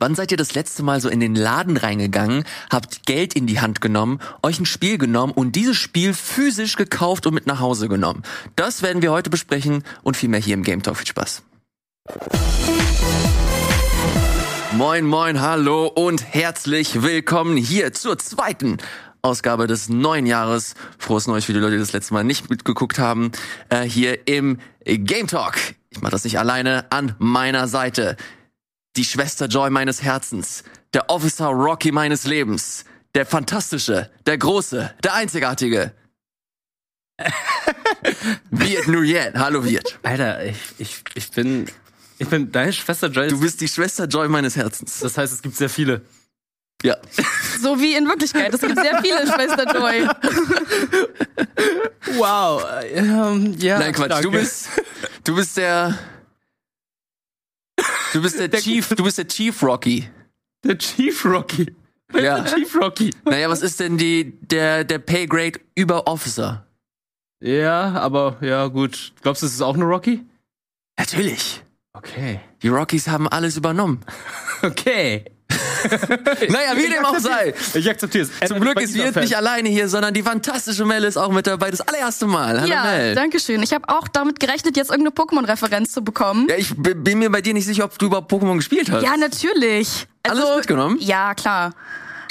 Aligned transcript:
Wann 0.00 0.14
seid 0.14 0.30
ihr 0.30 0.36
das 0.36 0.54
letzte 0.54 0.84
Mal 0.84 1.00
so 1.00 1.08
in 1.08 1.18
den 1.18 1.34
Laden 1.34 1.76
reingegangen, 1.76 2.44
habt 2.70 3.04
Geld 3.04 3.34
in 3.34 3.48
die 3.48 3.60
Hand 3.60 3.80
genommen, 3.80 4.20
euch 4.44 4.60
ein 4.60 4.66
Spiel 4.66 4.96
genommen 4.96 5.32
und 5.32 5.56
dieses 5.56 5.76
Spiel 5.76 6.14
physisch 6.14 6.76
gekauft 6.76 7.26
und 7.26 7.34
mit 7.34 7.48
nach 7.48 7.58
Hause 7.58 7.88
genommen? 7.88 8.22
Das 8.54 8.82
werden 8.82 9.02
wir 9.02 9.10
heute 9.10 9.28
besprechen 9.28 9.82
und 10.04 10.16
viel 10.16 10.28
mehr 10.28 10.38
hier 10.38 10.54
im 10.54 10.62
Game 10.62 10.84
Talk. 10.84 10.98
Viel 10.98 11.08
Spaß. 11.08 11.42
Moin, 14.76 15.04
moin, 15.04 15.40
hallo 15.40 15.88
und 15.88 16.22
herzlich 16.32 17.02
willkommen 17.02 17.56
hier 17.56 17.92
zur 17.92 18.18
zweiten 18.18 18.78
Ausgabe 19.22 19.66
des 19.66 19.88
neuen 19.88 20.26
Jahres. 20.26 20.74
Frohes 20.98 21.26
Neues 21.26 21.46
für 21.46 21.52
die 21.52 21.58
Leute, 21.58 21.72
die 21.72 21.80
das 21.80 21.92
letzte 21.92 22.14
Mal 22.14 22.22
nicht 22.22 22.50
mitgeguckt 22.50 23.00
haben. 23.00 23.32
Äh, 23.68 23.82
hier 23.82 24.28
im 24.28 24.58
Game 24.84 25.26
Talk. 25.26 25.56
Ich 25.90 26.00
mache 26.00 26.12
das 26.12 26.22
nicht 26.22 26.38
alleine. 26.38 26.86
An 26.90 27.16
meiner 27.18 27.66
Seite 27.66 28.16
die 28.98 29.04
Schwester 29.04 29.46
Joy 29.46 29.70
meines 29.70 30.02
Herzens, 30.02 30.64
der 30.92 31.08
Officer 31.08 31.46
Rocky 31.46 31.92
meines 31.92 32.24
Lebens, 32.24 32.84
der 33.14 33.24
fantastische, 33.24 34.10
der 34.26 34.36
große, 34.36 34.92
der 35.04 35.14
einzigartige. 35.14 35.92
Viet 38.50 38.88
Nguyen. 38.88 39.38
Hallo 39.38 39.64
Viet. 39.64 39.98
Alter, 40.02 40.44
ich, 40.44 40.56
ich, 40.78 41.00
ich 41.14 41.30
bin. 41.30 41.66
Ich 42.20 42.28
bin 42.28 42.50
deine 42.50 42.72
Schwester 42.72 43.06
Joy. 43.06 43.28
Du 43.28 43.38
bist 43.38 43.60
die 43.60 43.68
Schwester 43.68 44.06
Joy 44.06 44.28
meines 44.28 44.56
Herzens. 44.56 44.98
Das 44.98 45.16
heißt, 45.16 45.32
es 45.32 45.42
gibt 45.42 45.54
sehr 45.54 45.68
viele. 45.68 46.02
Ja. 46.82 46.96
So 47.60 47.80
wie 47.80 47.94
in 47.94 48.08
Wirklichkeit. 48.08 48.52
Es 48.52 48.60
gibt 48.60 48.74
sehr 48.74 49.00
viele 49.00 49.24
Schwester 49.26 49.64
Joy. 49.72 50.08
Wow. 52.16 52.64
Ähm, 52.92 53.54
ja. 53.58 53.78
Nein, 53.78 53.92
Quatsch. 53.92 54.08
Du 54.08 54.30
danke. 54.30 54.38
bist, 54.38 54.68
du 55.22 55.36
bist 55.36 55.56
der, 55.56 55.96
du 58.12 58.22
bist 58.22 58.38
der 58.38 58.50
Chief, 58.60 58.88
du 58.88 59.04
bist 59.04 59.18
der 59.18 59.28
Chief 59.28 59.62
Rocky. 59.62 60.08
der 60.64 60.78
Chief 60.78 61.24
Rocky. 61.24 61.74
Wer 62.10 62.22
Ja. 62.22 62.40
der 62.40 62.54
Chief 62.54 62.74
Rocky? 62.74 63.10
Naja, 63.24 63.48
was 63.50 63.62
ist 63.62 63.80
denn 63.80 63.98
die, 63.98 64.32
der, 64.40 64.84
der 64.84 64.98
Pay 64.98 65.26
Grade 65.26 65.60
über 65.74 66.06
Officer? 66.06 66.66
Ja, 67.40 67.92
aber 67.92 68.38
ja, 68.40 68.66
gut. 68.66 69.12
Glaubst 69.22 69.42
du, 69.42 69.46
es 69.46 69.52
ist 69.54 69.62
auch 69.62 69.74
eine 69.74 69.84
Rocky? 69.84 70.24
Natürlich. 70.98 71.62
Okay. 71.98 72.40
Die 72.62 72.68
Rockies 72.68 73.08
haben 73.08 73.28
alles 73.28 73.56
übernommen. 73.56 74.00
Okay. 74.60 75.24
Naja, 76.48 76.76
wie 76.76 76.90
dem 76.90 77.04
auch 77.04 77.18
sei. 77.18 77.54
Ich 77.74 77.88
akzeptiere 77.88 78.26
es. 78.40 78.48
Zum 78.48 78.58
Glück 78.60 78.80
ist 78.80 78.94
Wirt 78.94 79.14
nicht 79.14 79.36
alleine 79.36 79.68
hier, 79.68 79.88
sondern 79.88 80.12
die 80.12 80.22
fantastische 80.22 80.84
Mel 80.84 81.04
ist 81.04 81.16
auch 81.16 81.30
mit 81.30 81.46
dabei. 81.46 81.70
Das 81.70 81.80
allererste 81.80 82.26
Mal. 82.26 82.60
Hallo 82.60 82.68
ja, 82.68 82.82
Mel. 82.82 83.14
danke 83.14 83.38
schön. 83.38 83.62
Ich 83.62 83.72
habe 83.72 83.88
auch 83.88 84.08
damit 84.08 84.40
gerechnet, 84.40 84.76
jetzt 84.76 84.90
irgendeine 84.90 85.14
Pokémon-Referenz 85.14 85.92
zu 85.92 86.02
bekommen. 86.02 86.48
Ja, 86.48 86.56
ich 86.56 86.74
bin 86.76 87.18
mir 87.20 87.30
bei 87.30 87.40
dir 87.40 87.54
nicht 87.54 87.66
sicher, 87.66 87.84
ob 87.84 87.96
du 87.98 88.06
überhaupt 88.06 88.32
Pokémon 88.32 88.56
gespielt 88.56 88.90
hast. 88.90 89.04
Ja, 89.04 89.16
natürlich. 89.16 90.08
Also, 90.24 90.42
Alles 90.42 90.56
mitgenommen? 90.56 90.96
Ja, 91.00 91.34
klar. 91.34 91.72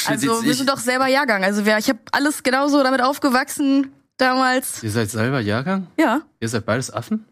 Also 0.05 0.43
wir 0.43 0.53
sind 0.53 0.69
doch 0.69 0.79
selber 0.79 1.07
Jahrgang. 1.07 1.43
Also 1.45 1.65
wir, 1.65 1.77
ich 1.77 1.89
habe 1.89 1.99
alles 2.11 2.43
genauso 2.43 2.83
damit 2.83 3.01
aufgewachsen 3.01 3.91
damals. 4.17 4.83
Ihr 4.83 4.91
seid 4.91 5.09
selber 5.09 5.39
Jahrgang? 5.39 5.87
Ja. 5.97 6.21
Ihr 6.39 6.49
seid 6.49 6.65
beides 6.65 6.91
Affen? 6.91 7.25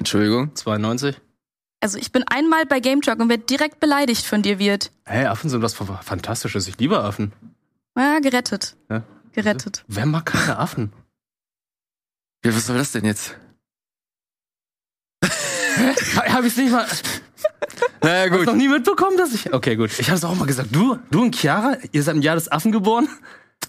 Entschuldigung. 0.00 0.56
92? 0.56 1.20
Also 1.80 1.98
ich 1.98 2.10
bin 2.10 2.24
einmal 2.26 2.64
bei 2.64 2.80
Game 2.80 3.02
Talk 3.02 3.20
und 3.20 3.28
werde 3.28 3.44
direkt 3.44 3.80
beleidigt 3.80 4.24
von 4.24 4.40
dir, 4.42 4.58
wird. 4.58 4.90
Hey, 5.04 5.26
Affen 5.26 5.50
sind 5.50 5.62
was 5.62 5.74
Fantastisches. 5.74 6.66
Ich 6.68 6.78
liebe 6.78 6.98
Affen. 6.98 7.32
Ja, 7.96 8.18
gerettet. 8.18 8.76
Ja. 8.88 9.02
Gerettet. 9.32 9.84
Wer 9.88 10.06
mag 10.06 10.24
keine 10.26 10.58
Affen? 10.58 10.92
Ja, 12.44 12.56
was 12.56 12.66
soll 12.66 12.78
das 12.78 12.92
denn 12.92 13.04
jetzt? 13.04 13.36
Habe 16.16 16.46
ich 16.46 16.56
nicht 16.56 16.72
mal. 16.72 16.86
Naja, 18.02 18.30
Hast 18.30 18.38
gut. 18.38 18.46
noch 18.46 18.54
nie 18.54 18.68
mitbekommen, 18.68 19.18
dass 19.18 19.34
ich. 19.34 19.52
Okay, 19.52 19.76
gut. 19.76 19.90
Ich 19.98 20.08
habe 20.08 20.16
es 20.16 20.24
auch 20.24 20.34
mal 20.34 20.46
gesagt. 20.46 20.74
Du, 20.74 20.98
du 21.10 21.22
und 21.22 21.36
Chiara, 21.36 21.76
ihr 21.92 22.02
seid 22.02 22.16
im 22.16 22.22
Jahr 22.22 22.34
des 22.36 22.50
Affen 22.50 22.72
geboren? 22.72 23.08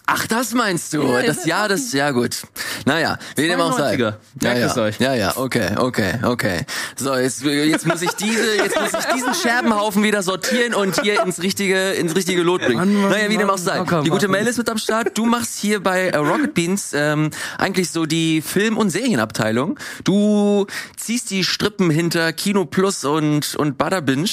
Ach, 0.06 0.26
das 0.26 0.52
meinst 0.52 0.92
du? 0.92 1.02
Ja, 1.02 1.22
das 1.22 1.46
Jahr 1.46 1.68
des, 1.68 1.92
ja 1.92 2.10
gut. 2.10 2.42
Naja, 2.84 3.18
wie 3.36 3.46
dem 3.46 3.60
auch 3.60 3.76
sei. 3.76 3.94
92er. 3.94 4.14
Ja, 4.42 4.54
ja. 4.54 4.76
euch. 4.76 4.98
ja, 4.98 5.14
ja, 5.14 5.36
okay, 5.36 5.70
okay, 5.76 6.14
okay. 6.22 6.66
So, 6.96 7.14
jetzt, 7.14 7.42
jetzt 7.42 7.86
muss 7.86 8.02
ich 8.02 8.10
diese, 8.12 8.56
jetzt 8.56 8.78
muss 8.78 8.92
ich 8.92 9.14
diesen 9.14 9.34
Scherbenhaufen 9.34 10.02
wieder 10.02 10.22
sortieren 10.22 10.74
und 10.74 11.00
hier 11.00 11.22
ins 11.22 11.40
richtige, 11.40 11.92
ins 11.92 12.16
richtige 12.16 12.42
Lot 12.42 12.62
bringen. 12.62 12.78
Mann, 12.78 12.94
Mann, 12.94 13.10
naja, 13.12 13.30
wie 13.30 13.36
dem 13.36 13.48
auch 13.48 13.58
sei. 13.58 13.78
Locker 13.78 14.02
Die 14.02 14.10
gute. 14.10 14.28
Mel 14.28 14.46
ist 14.46 14.58
mit 14.58 14.68
am 14.68 14.78
Start. 14.78 15.16
Du 15.16 15.24
machst 15.24 15.58
hier 15.58 15.80
bei 15.80 16.08
äh, 16.08 16.16
Rocket 16.16 16.54
Beans 16.54 16.92
ähm, 16.94 17.30
eigentlich 17.58 17.90
so 17.90 18.04
die 18.04 18.42
Film- 18.42 18.78
und 18.78 18.90
Serienabteilung. 18.90 19.78
Du 20.04 20.66
ziehst 20.96 21.30
die 21.30 21.44
Strippen 21.44 21.90
hinter 21.90 22.32
Kino 22.32 22.64
Plus 22.64 23.04
und, 23.04 23.54
und 23.54 23.78
Butterbinge. 23.78 24.28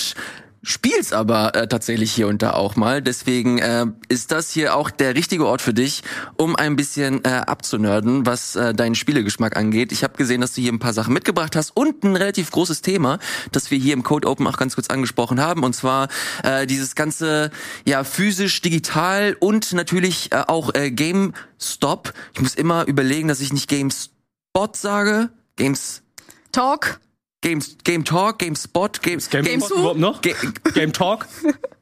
Spielst 0.62 1.14
aber 1.14 1.56
äh, 1.56 1.68
tatsächlich 1.70 2.12
hier 2.12 2.28
und 2.28 2.42
da 2.42 2.52
auch 2.52 2.75
mal. 2.75 3.02
Deswegen 3.02 3.59
äh, 3.59 3.86
ist 4.09 4.34
das 4.34 4.52
hier 4.52 4.75
auch 4.75 4.92
der 4.92 5.16
richtige 5.16 5.46
Ort 5.46 5.62
für 5.62 5.74
dich, 5.74 6.03
um 6.36 6.58
ein 6.58 6.75
bisschen 6.75 7.24
äh, 7.24 7.30
abzunörden, 7.30 8.25
was 8.25 8.58
äh, 8.58 8.74
deinen 8.74 8.96
Spielegeschmack 8.96 9.56
angeht. 9.56 9.94
Ich 9.94 10.03
habe 10.03 10.18
gesehen, 10.18 10.42
dass 10.42 10.53
du 10.53 10.62
hier 10.62 10.74
ein 10.74 10.80
paar 10.80 10.92
Sachen 10.92 11.14
mitgebracht 11.14 11.56
hast 11.56 11.78
und 11.78 12.03
ein 12.03 12.16
relativ 12.18 12.52
großes 12.52 12.81
Thema, 12.81 13.20
das 13.53 13.72
wir 13.72 13.78
hier 13.78 13.94
im 13.94 14.03
Code 14.03 14.28
Open 14.28 14.47
auch 14.47 14.58
ganz 14.58 14.75
kurz 14.75 14.90
angesprochen 14.90 15.40
haben. 15.40 15.64
Und 15.64 15.75
zwar 15.75 16.09
äh, 16.44 16.68
dieses 16.68 16.94
ganze 16.94 17.52
ja 17.86 18.03
physisch, 18.03 18.62
digital 18.62 19.38
und 19.40 19.72
natürlich 19.72 20.34
äh, 20.34 20.44
auch 20.46 20.76
äh, 20.76 20.91
GameStop. 20.91 22.14
Ich 22.34 22.41
muss 22.41 22.56
immer 22.56 22.86
überlegen, 22.86 23.30
dass 23.30 23.40
ich 23.40 23.53
nicht 23.53 23.70
GameSpot 23.70 24.76
sage. 24.76 25.30
Games 25.56 26.02
Talk. 26.52 27.00
Games, 27.42 27.78
Game 27.84 28.04
Talk, 28.04 28.40
GameSpot, 28.40 29.02
Games, 29.02 29.30
Game 29.30 29.44
Games 29.44 29.68
Talk 29.68 29.78
überhaupt 29.78 30.00
noch? 30.00 30.22
Ga 30.22 30.34
Game 30.74 30.92
Talk? 30.92 31.26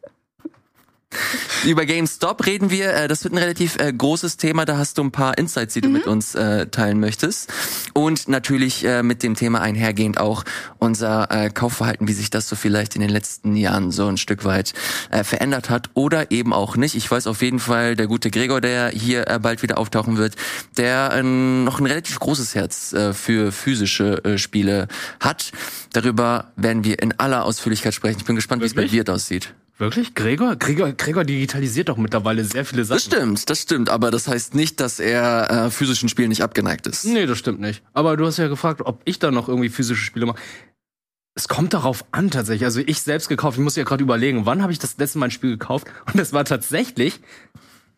Über 1.66 1.86
GameStop 1.86 2.46
reden 2.46 2.70
wir. 2.70 2.94
Äh, 2.94 3.08
Das 3.08 3.24
wird 3.24 3.34
ein 3.34 3.38
relativ 3.38 3.78
äh, 3.78 3.92
großes 3.92 4.38
Thema. 4.38 4.66
Da 4.66 4.78
hast 4.78 4.98
du 4.98 5.04
ein 5.04 5.12
paar 5.12 5.38
Insights, 5.38 5.74
die 5.74 5.82
du 5.82 5.90
mit 5.90 6.06
uns 6.08 6.36
äh, 6.36 6.68
teilen 6.68 7.00
möchtest. 7.00 7.52
Und 7.94 8.28
natürlich 8.28 8.84
äh, 8.86 9.04
mit 9.04 9.24
dem 9.24 9.36
Thema 9.36 9.62
einhergehend 9.62 10.20
auch 10.20 10.44
unser 10.80 11.32
äh, 11.32 11.50
Kaufverhalten, 11.50 12.08
wie 12.08 12.14
sich 12.14 12.30
das 12.30 12.48
so 12.48 12.56
vielleicht 12.56 12.96
in 12.96 13.02
den 13.02 13.10
letzten 13.10 13.56
Jahren 13.56 13.92
so 13.92 14.08
ein 14.08 14.18
Stück 14.18 14.46
weit 14.46 14.74
äh, 15.10 15.24
verändert 15.24 15.70
hat 15.70 15.90
oder 15.94 16.32
eben 16.32 16.54
auch 16.54 16.76
nicht. 16.76 16.96
Ich 16.96 17.10
weiß 17.10 17.28
auf 17.28 17.42
jeden 17.42 17.60
Fall, 17.60 17.96
der 17.96 18.08
gute 18.08 18.30
Gregor, 18.30 18.62
der 18.62 18.90
hier 18.90 19.28
äh, 19.28 19.40
bald 19.40 19.64
wieder 19.64 19.78
auftauchen 19.78 20.18
wird, 20.18 20.36
der 20.78 21.12
äh, 21.14 21.24
noch 21.24 21.80
ein 21.80 21.86
relativ 21.86 22.20
großes 22.20 22.56
Herz 22.56 22.94
äh, 22.94 23.14
für 23.14 23.52
physische 23.52 24.24
äh, 24.24 24.38
Spiele 24.38 24.88
hat. 25.20 25.52
Darüber 25.94 26.52
werden 26.56 26.84
wir 26.84 27.02
in 27.02 27.18
aller 27.20 27.46
Ausführlichkeit 27.46 27.94
sprechen. 27.94 28.20
Ich 28.20 28.26
bin 28.26 28.36
gespannt, 28.36 28.62
wie 28.62 28.68
es 28.68 28.74
bei? 28.74 28.92
Wirt 28.92 29.10
aussieht. 29.10 29.54
Wirklich? 29.78 30.16
Gregor? 30.16 30.56
Gregor? 30.56 30.92
Gregor 30.92 31.24
digitalisiert 31.24 31.90
doch 31.90 31.98
mittlerweile 31.98 32.44
sehr 32.44 32.66
viele 32.66 32.84
Sachen. 32.84 32.98
Das 32.98 33.04
stimmt, 33.04 33.50
das 33.50 33.62
stimmt, 33.62 33.90
aber 33.90 34.10
das 34.10 34.28
heißt 34.28 34.56
nicht, 34.56 34.80
dass 34.80 35.00
er 35.00 35.50
äh, 35.52 35.72
physischen 35.72 36.10
Spielen 36.10 36.30
nicht 36.30 36.42
abgeneigt 36.42 36.88
ist. 36.88 37.06
Nee, 37.06 37.28
das 37.28 37.38
stimmt 37.38 37.60
nicht. 37.60 37.84
Aber 37.94 38.18
du 38.18 38.26
hast 38.26 38.38
ja 38.38 38.48
gefragt, 38.48 38.82
ob 38.84 39.02
ich 39.06 39.20
da 39.20 39.30
noch 39.30 39.48
irgendwie 39.48 39.70
physische 39.70 40.04
Spiele 40.04 40.26
mache. 40.26 40.40
Es 41.36 41.48
kommt 41.48 41.76
darauf 41.76 42.06
an 42.12 42.32
tatsächlich. 42.32 42.66
Also 42.66 42.80
ich 42.80 43.02
selbst 43.02 43.30
gekauft, 43.30 43.58
ich 43.60 43.64
muss 43.64 43.76
ja 43.76 43.84
gerade 43.84 44.04
überlegen, 44.04 44.48
wann 44.48 44.64
habe 44.64 44.72
ich 44.72 44.80
das 44.80 44.98
letzte 44.98 45.20
Mal 45.20 45.28
ein 45.28 45.32
Spiel 45.32 45.52
gekauft? 45.52 45.86
Und 46.08 46.18
das 46.18 46.34
war 46.34 46.44
tatsächlich 46.44 47.20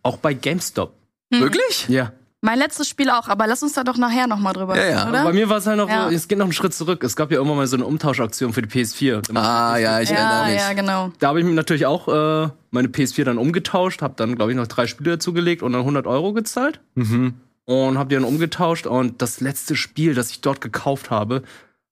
auch 0.04 0.18
bei 0.18 0.34
GameStop. 0.34 0.94
Wirklich? 1.30 1.88
Ja. 1.88 2.12
Mein 2.42 2.58
letztes 2.58 2.88
Spiel 2.88 3.10
auch, 3.10 3.28
aber 3.28 3.48
lass 3.48 3.62
uns 3.64 3.74
da 3.74 3.84
doch 3.84 3.98
nachher 3.98 4.26
nochmal 4.26 4.54
drüber 4.54 4.76
Ja, 4.78 4.82
reden, 4.84 4.98
ja. 4.98 5.10
oder? 5.10 5.24
Bei 5.26 5.34
mir 5.34 5.50
war 5.50 5.58
es 5.58 5.68
halt 5.68 5.78
noch 5.78 5.90
Ja. 5.90 6.10
es 6.10 6.28
geht 6.30 6.38
noch 6.38 6.46
einen 6.46 6.54
Schritt 6.54 6.74
zurück. 6.74 7.04
Es 7.04 7.18
gab 7.18 7.32
ja 7.32 7.38
irgendwann 7.38 7.58
mal 7.58 7.68
so 7.68 7.76
eine 7.76 7.86
Umtauschaktion 7.86 8.54
für 8.54 8.62
die 8.62 8.70
PS4. 8.70 9.36
Ah, 9.36 9.78
ja, 9.78 10.00
ich 10.00 10.10
ja, 10.10 10.16
erinnere 10.16 10.54
mich. 10.54 10.62
ja, 10.62 10.74
genau. 10.74 11.12
Da 11.20 11.28
habe 11.28 11.40
ich 11.40 11.46
mir 11.46 11.54
natürlich 11.54 11.86
auch 11.86 12.08
äh, 12.08 12.50
meine 12.72 12.88
PS4 12.88 13.26
dann 13.26 13.38
umgetauscht, 13.38 14.02
habe 14.02 14.14
dann, 14.16 14.36
glaube 14.36 14.52
ich, 14.52 14.58
noch 14.58 14.68
drei 14.68 14.88
Spiele 14.88 15.12
dazugelegt 15.12 15.64
und 15.64 15.74
dann 15.74 15.82
100 15.82 16.08
Euro 16.08 16.32
gezahlt. 16.32 16.80
Mhm. 16.96 17.34
Und 17.66 17.98
habe 17.98 18.08
die 18.10 18.16
dann 18.16 18.24
umgetauscht. 18.24 18.88
Und 18.88 19.22
das 19.22 19.42
letzte 19.42 19.76
Spiel, 19.76 20.16
das 20.16 20.32
ich 20.32 20.40
dort 20.40 20.62
gekauft 20.62 21.12
habe, 21.12 21.44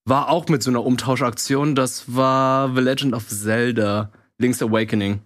war 0.06 0.30
auch 0.30 0.48
mit 0.48 0.64
so 0.64 0.72
einer 0.72 0.86
Umtauschaktion. 0.86 1.76
Das 1.76 2.16
war 2.16 2.74
The 2.74 2.80
Legend 2.82 3.14
of 3.14 3.28
Zelda 3.28 4.12
Link's 4.38 4.62
Awakening. 4.62 5.20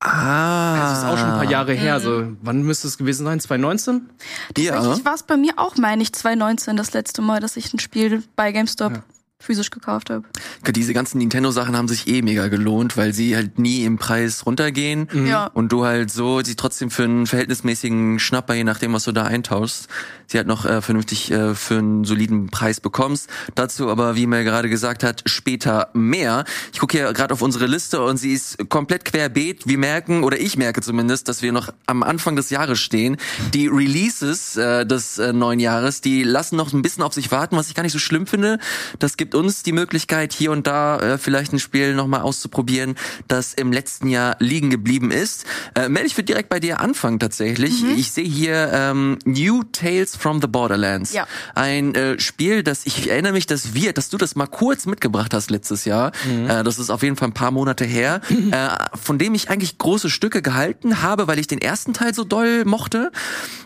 Ah. 0.00 0.76
Das 0.76 0.98
ist 0.98 1.04
auch 1.04 1.18
schon 1.18 1.30
ein 1.30 1.38
paar 1.38 1.50
Jahre 1.50 1.72
her. 1.72 2.00
So, 2.00 2.32
wann 2.42 2.62
müsste 2.62 2.86
es 2.86 2.98
gewesen 2.98 3.24
sein? 3.24 3.40
2019? 3.40 4.10
Ja. 4.58 4.74
Tatsächlich 4.74 5.04
war 5.04 5.14
es 5.14 5.22
bei 5.22 5.36
mir 5.36 5.54
auch, 5.56 5.76
meine 5.76 6.02
ich, 6.02 6.12
2019 6.12 6.76
das 6.76 6.92
letzte 6.92 7.22
Mal, 7.22 7.40
dass 7.40 7.56
ich 7.56 7.72
ein 7.72 7.78
Spiel 7.78 8.22
bei 8.36 8.52
GameStop 8.52 9.02
physisch 9.38 9.70
gekauft 9.70 10.10
habe. 10.10 10.24
Diese 10.70 10.94
ganzen 10.94 11.18
Nintendo-Sachen 11.18 11.76
haben 11.76 11.88
sich 11.88 12.08
eh 12.08 12.22
mega 12.22 12.48
gelohnt, 12.48 12.96
weil 12.96 13.12
sie 13.12 13.36
halt 13.36 13.58
nie 13.58 13.84
im 13.84 13.98
Preis 13.98 14.46
runtergehen. 14.46 15.08
Ja. 15.26 15.46
Und 15.46 15.72
du 15.72 15.84
halt 15.84 16.10
so 16.10 16.42
sie 16.42 16.56
trotzdem 16.56 16.90
für 16.90 17.04
einen 17.04 17.26
verhältnismäßigen 17.26 18.18
Schnapper, 18.18 18.54
je 18.54 18.64
nachdem, 18.64 18.92
was 18.94 19.04
du 19.04 19.12
da 19.12 19.24
eintauschst, 19.24 19.88
sie 20.26 20.38
halt 20.38 20.46
noch 20.46 20.64
äh, 20.64 20.80
vernünftig 20.80 21.30
äh, 21.30 21.54
für 21.54 21.78
einen 21.78 22.04
soliden 22.04 22.48
Preis 22.48 22.80
bekommst. 22.80 23.28
Dazu 23.54 23.90
aber, 23.90 24.16
wie 24.16 24.26
Mel 24.26 24.42
gerade 24.44 24.68
gesagt 24.68 25.04
hat, 25.04 25.22
später 25.26 25.90
mehr. 25.92 26.44
Ich 26.72 26.80
gucke 26.80 26.96
hier 26.96 27.12
gerade 27.12 27.34
auf 27.34 27.42
unsere 27.42 27.66
Liste 27.66 28.02
und 28.02 28.16
sie 28.16 28.32
ist 28.32 28.68
komplett 28.68 29.04
querbeet. 29.04 29.66
Wir 29.66 29.78
merken, 29.78 30.24
oder 30.24 30.40
ich 30.40 30.56
merke 30.56 30.80
zumindest, 30.80 31.28
dass 31.28 31.42
wir 31.42 31.52
noch 31.52 31.72
am 31.86 32.02
Anfang 32.02 32.36
des 32.36 32.50
Jahres 32.50 32.80
stehen. 32.80 33.16
Die 33.54 33.68
Releases 33.68 34.56
äh, 34.56 34.86
des 34.86 35.18
äh, 35.18 35.32
neuen 35.32 35.60
Jahres, 35.60 36.00
die 36.00 36.22
lassen 36.22 36.56
noch 36.56 36.72
ein 36.72 36.82
bisschen 36.82 37.02
auf 37.02 37.12
sich 37.12 37.30
warten, 37.30 37.56
was 37.56 37.68
ich 37.68 37.74
gar 37.74 37.82
nicht 37.82 37.92
so 37.92 37.98
schlimm 37.98 38.26
finde. 38.26 38.58
Das 38.98 39.16
gibt 39.16 39.25
gibt 39.26 39.34
uns 39.34 39.64
die 39.64 39.72
Möglichkeit, 39.72 40.32
hier 40.32 40.52
und 40.52 40.68
da 40.68 41.00
äh, 41.00 41.18
vielleicht 41.18 41.52
ein 41.52 41.58
Spiel 41.58 41.94
nochmal 41.94 42.20
auszuprobieren, 42.20 42.94
das 43.26 43.54
im 43.54 43.72
letzten 43.72 44.06
Jahr 44.06 44.36
liegen 44.38 44.70
geblieben 44.70 45.10
ist. 45.10 45.46
Äh, 45.74 45.88
Mel, 45.88 46.06
ich 46.06 46.16
würde 46.16 46.26
direkt 46.26 46.48
bei 46.48 46.60
dir 46.60 46.78
anfangen 46.78 47.18
tatsächlich. 47.18 47.82
Mhm. 47.82 47.96
Ich 47.96 48.12
sehe 48.12 48.24
hier 48.24 48.70
ähm, 48.72 49.18
New 49.24 49.64
Tales 49.64 50.14
from 50.14 50.40
the 50.40 50.46
Borderlands. 50.46 51.12
Ja. 51.12 51.26
Ein 51.56 51.96
äh, 51.96 52.20
Spiel, 52.20 52.62
das 52.62 52.86
ich 52.86 53.10
erinnere 53.10 53.32
mich, 53.32 53.46
dass 53.46 53.74
wir, 53.74 53.92
dass 53.92 54.10
du 54.10 54.16
das 54.16 54.36
mal 54.36 54.46
kurz 54.46 54.86
mitgebracht 54.86 55.34
hast 55.34 55.50
letztes 55.50 55.84
Jahr. 55.86 56.12
Äh, 56.46 56.62
das 56.62 56.78
ist 56.78 56.90
auf 56.90 57.02
jeden 57.02 57.16
Fall 57.16 57.30
ein 57.30 57.34
paar 57.34 57.50
Monate 57.50 57.84
her, 57.84 58.20
äh, 58.30 58.68
von 58.94 59.18
dem 59.18 59.34
ich 59.34 59.50
eigentlich 59.50 59.76
große 59.76 60.08
Stücke 60.08 60.40
gehalten 60.40 61.02
habe, 61.02 61.26
weil 61.26 61.40
ich 61.40 61.48
den 61.48 61.60
ersten 61.60 61.94
Teil 61.94 62.14
so 62.14 62.22
doll 62.22 62.64
mochte. 62.64 63.10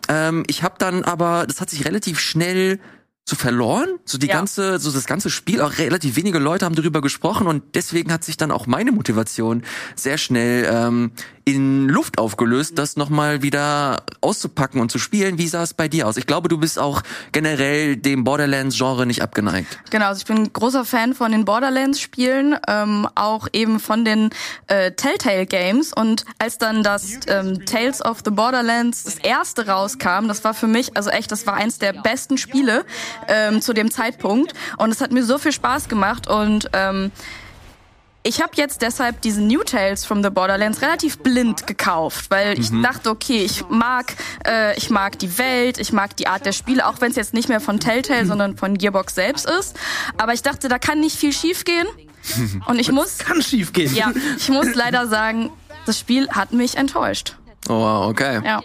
Ähm, 0.09 0.43
ich 0.47 0.63
habe 0.63 0.77
dann 0.79 1.05
aber, 1.05 1.45
das 1.47 1.61
hat 1.61 1.69
sich 1.69 1.85
relativ 1.85 2.19
schnell 2.19 2.81
so 3.29 3.37
verloren, 3.37 3.89
so 4.05 4.19
die 4.19 4.27
Ja. 4.27 4.35
ganze, 4.35 4.79
so 4.81 4.91
das 4.91 5.07
ganze 5.07 5.31
Spiel, 5.31 5.61
auch 5.61 5.79
relativ 5.79 6.17
wenige 6.17 6.39
Leute 6.39 6.65
haben 6.65 6.75
darüber 6.75 7.01
gesprochen 7.01 7.47
und 7.47 7.63
deswegen 7.75 8.13
hat 8.13 8.25
sich 8.25 8.37
dann 8.37 8.51
auch 8.51 8.67
meine 8.67 8.91
Motivation 8.93 9.63
sehr 9.95 10.19
schnell 10.19 10.69
ähm, 10.71 11.13
in 11.45 11.89
Luft 11.89 12.19
aufgelöst, 12.19 12.79
das 12.79 12.97
nochmal 12.97 13.43
wieder 13.43 14.03
auszupacken 14.21 14.81
und 14.81 14.91
zu 14.91 14.99
spielen. 14.99 15.39
Wie 15.39 15.49
sah 15.49 15.63
es 15.63 15.75
bei 15.75 15.89
dir 15.89 16.07
aus? 16.07 16.17
Ich 16.17 16.27
glaube, 16.27 16.49
du 16.49 16.59
bist 16.59 16.79
auch 16.79 17.03
generell 17.33 17.97
dem 17.97 18.25
Borderlands-Genre 18.25 19.07
nicht 19.07 19.23
abgeneigt. 19.23 19.79
Genau, 19.91 20.07
also 20.07 20.19
ich 20.21 20.27
bin 20.27 20.37
ein 20.39 20.53
großer 20.53 20.85
Fan 20.85 21.15
von 21.15 21.33
den 21.33 21.45
Borderlands-Spielen, 21.45 22.57
ähm, 22.69 23.09
auch 23.15 23.49
eben 23.53 23.81
von 23.81 24.05
den 24.05 24.31
äh, 24.69 24.93
Telltale-Games. 24.93 25.93
Und 25.93 26.25
als 26.39 26.59
dann 26.59 26.83
das 26.83 27.19
ähm, 27.27 27.65
Tales 27.65 28.05
of 28.05 28.19
the 28.25 28.31
Borderlands 28.31 29.05
das 29.05 29.17
erste 29.17 29.67
rauskam, 29.67 30.29
das 30.29 30.45
war 30.45 30.55
für 30.55 30.67
mich, 30.69 30.97
also 30.97 31.11
echt, 31.11 31.33
das 31.33 31.47
war 31.47 31.55
eins 31.55 31.79
der 31.79 31.93
besten 31.95 32.39
Spiele 32.39 32.85
ähm, 33.29 33.61
zu 33.61 33.73
dem 33.73 33.91
Zeitpunkt. 33.91 34.53
Und 34.79 34.91
es 34.91 35.01
hat 35.01 35.13
mir 35.13 35.25
so 35.25 35.39
viel 35.39 35.53
Spaß 35.53 35.89
gemacht 35.89 36.29
und 36.29 36.69
ähm, 36.73 37.11
ich 38.23 38.43
habe 38.43 38.53
jetzt 38.57 38.83
deshalb 38.83 39.23
diese 39.23 39.41
New 39.41 39.63
Tales 39.63 40.05
from 40.05 40.23
the 40.23 40.29
Borderlands 40.29 40.83
relativ 40.83 41.19
blind 41.21 41.67
gekauft, 41.67 42.27
weil 42.31 42.59
ich 42.59 42.71
dachte, 42.83 43.09
okay, 43.09 43.43
ich 43.45 43.67
mag, 43.71 44.15
äh, 44.47 44.77
ich 44.77 44.91
mag 44.91 45.19
die 45.19 45.39
Welt, 45.39 45.79
ich 45.79 45.93
mag 45.93 46.15
die 46.17 46.27
Art 46.27 46.45
der 46.45 46.53
Spiele, 46.53 46.87
auch 46.87 47.01
wenn 47.01 47.11
es 47.11 47.17
jetzt 47.17 47.33
nicht 47.33 47.49
mehr 47.49 47.61
von 47.61 47.81
Telltale, 47.81 48.27
sondern 48.27 48.59
von 48.59 48.77
Gearbox 48.77 49.15
selbst 49.15 49.49
ist. 49.49 49.75
Aber 50.19 50.35
ich 50.35 50.43
dachte, 50.43 50.69
da 50.69 50.79
kann 50.79 51.01
nicht 51.01 51.17
viel 51.17 51.33
schiefgehen. 51.33 51.87
Und 52.67 52.79
ich 52.79 52.93
muss, 52.93 53.19
Kann 53.19 53.41
schief 53.41 53.73
gehen. 53.73 53.95
ja, 53.95 54.13
ich 54.37 54.51
muss 54.51 54.75
leider 54.75 55.07
sagen, 55.07 55.51
das 55.87 55.99
Spiel 55.99 56.29
hat 56.29 56.53
mich 56.53 56.77
enttäuscht. 56.77 57.37
Oh, 57.69 57.81
wow, 57.81 58.11
okay. 58.11 58.43
Ja. 58.45 58.61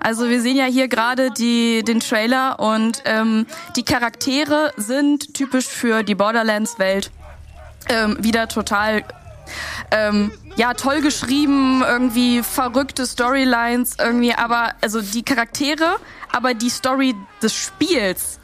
Also 0.00 0.28
wir 0.28 0.40
sehen 0.40 0.56
ja 0.56 0.64
hier 0.64 0.88
gerade 0.88 1.30
den 1.30 2.00
Trailer 2.00 2.60
und 2.60 3.02
ähm, 3.04 3.46
die 3.76 3.84
Charaktere 3.84 4.72
sind 4.76 5.34
typisch 5.34 5.66
für 5.66 6.02
die 6.02 6.14
Borderlands-Welt 6.14 7.10
ähm, 7.88 8.16
wieder 8.20 8.48
total 8.48 9.04
ähm, 9.90 10.32
ja 10.56 10.74
toll 10.74 11.00
geschrieben, 11.00 11.82
irgendwie 11.82 12.42
verrückte 12.42 13.06
Storylines 13.06 13.96
irgendwie, 13.98 14.34
aber 14.34 14.74
also 14.80 15.00
die 15.00 15.22
Charaktere, 15.22 15.96
aber 16.32 16.54
die 16.54 16.70
Story 16.70 17.14
des 17.42 17.54
Spiels 17.54 18.38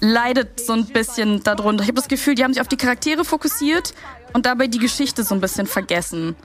leidet 0.00 0.60
so 0.60 0.72
ein 0.72 0.86
bisschen 0.86 1.42
darunter. 1.42 1.82
Ich 1.82 1.88
habe 1.88 1.96
das 1.96 2.08
Gefühl, 2.08 2.34
die 2.34 2.44
haben 2.44 2.52
sich 2.52 2.60
auf 2.60 2.68
die 2.68 2.76
Charaktere 2.76 3.24
fokussiert 3.24 3.94
und 4.32 4.46
dabei 4.46 4.66
die 4.66 4.78
Geschichte 4.78 5.24
so 5.24 5.34
ein 5.34 5.40
bisschen 5.40 5.66
vergessen. 5.66 6.36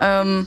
Ähm, 0.00 0.46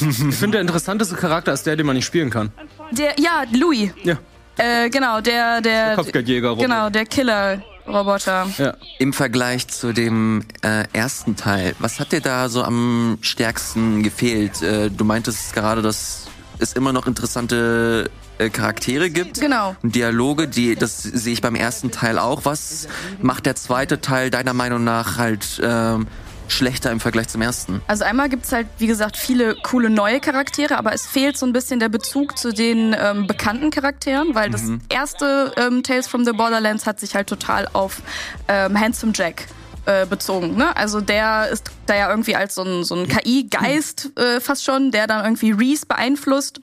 Ich 0.00 0.36
finde, 0.36 0.52
der 0.52 0.60
interessanteste 0.60 1.16
Charakter 1.16 1.52
ist 1.52 1.66
der, 1.66 1.76
den 1.76 1.86
man 1.86 1.96
nicht 1.96 2.04
spielen 2.04 2.30
kann. 2.30 2.50
der, 2.90 3.14
ja, 3.18 3.44
Louis. 3.52 3.90
Ja. 4.04 4.18
Äh, 4.58 4.88
genau, 4.88 5.20
der, 5.20 5.60
der, 5.60 5.94
Kopfgeldjäger. 5.94 6.56
Genau, 6.56 6.88
der 6.88 7.04
Killer-Roboter. 7.04 8.46
Ja. 8.56 8.74
Im 8.98 9.12
Vergleich 9.12 9.68
zu 9.68 9.92
dem 9.92 10.44
äh, 10.62 10.84
ersten 10.92 11.36
Teil, 11.36 11.74
was 11.78 12.00
hat 12.00 12.12
dir 12.12 12.20
da 12.20 12.48
so 12.48 12.62
am 12.62 13.18
stärksten 13.20 14.02
gefehlt? 14.02 14.62
Äh, 14.62 14.90
du 14.90 15.04
meintest 15.04 15.52
gerade, 15.52 15.82
dass 15.82 16.26
es 16.58 16.72
immer 16.72 16.94
noch 16.94 17.06
interessante 17.06 18.10
äh, 18.38 18.48
Charaktere 18.48 19.10
gibt. 19.10 19.40
Genau. 19.40 19.76
Und 19.82 19.94
Dialoge, 19.94 20.48
die, 20.48 20.74
das 20.74 21.02
sehe 21.02 21.34
ich 21.34 21.42
beim 21.42 21.54
ersten 21.54 21.90
Teil 21.90 22.18
auch. 22.18 22.44
Was 22.44 22.88
macht 23.20 23.44
der 23.44 23.56
zweite 23.56 24.00
Teil 24.00 24.30
deiner 24.30 24.54
Meinung 24.54 24.84
nach 24.84 25.18
halt 25.18 25.60
ähm, 25.62 26.06
schlechter 26.52 26.90
im 26.90 27.00
Vergleich 27.00 27.28
zum 27.28 27.42
ersten? 27.42 27.80
Also 27.86 28.04
einmal 28.04 28.28
gibt's 28.28 28.52
halt, 28.52 28.66
wie 28.78 28.86
gesagt, 28.86 29.16
viele 29.16 29.56
coole 29.62 29.90
neue 29.90 30.20
Charaktere, 30.20 30.78
aber 30.78 30.92
es 30.92 31.06
fehlt 31.06 31.36
so 31.36 31.46
ein 31.46 31.52
bisschen 31.52 31.80
der 31.80 31.88
Bezug 31.88 32.38
zu 32.38 32.52
den 32.52 32.94
ähm, 32.98 33.26
bekannten 33.26 33.70
Charakteren, 33.70 34.34
weil 34.34 34.50
das 34.50 34.62
erste 34.88 35.52
ähm, 35.56 35.82
Tales 35.82 36.08
from 36.08 36.24
the 36.24 36.32
Borderlands 36.32 36.86
hat 36.86 37.00
sich 37.00 37.14
halt 37.14 37.28
total 37.28 37.68
auf 37.72 38.02
ähm, 38.48 38.78
Handsome 38.78 39.12
Jack 39.14 39.46
äh, 39.86 40.06
bezogen. 40.06 40.56
Ne? 40.56 40.76
Also 40.76 41.00
der 41.00 41.48
ist 41.48 41.70
da 41.86 41.94
ja 41.94 42.10
irgendwie 42.10 42.36
als 42.36 42.54
so 42.56 42.62
ein, 42.62 42.84
so 42.84 42.94
ein 42.94 43.06
KI-Geist 43.06 44.18
äh, 44.18 44.40
fast 44.40 44.64
schon, 44.64 44.90
der 44.90 45.06
dann 45.06 45.24
irgendwie 45.24 45.52
Reese 45.52 45.86
beeinflusst. 45.86 46.60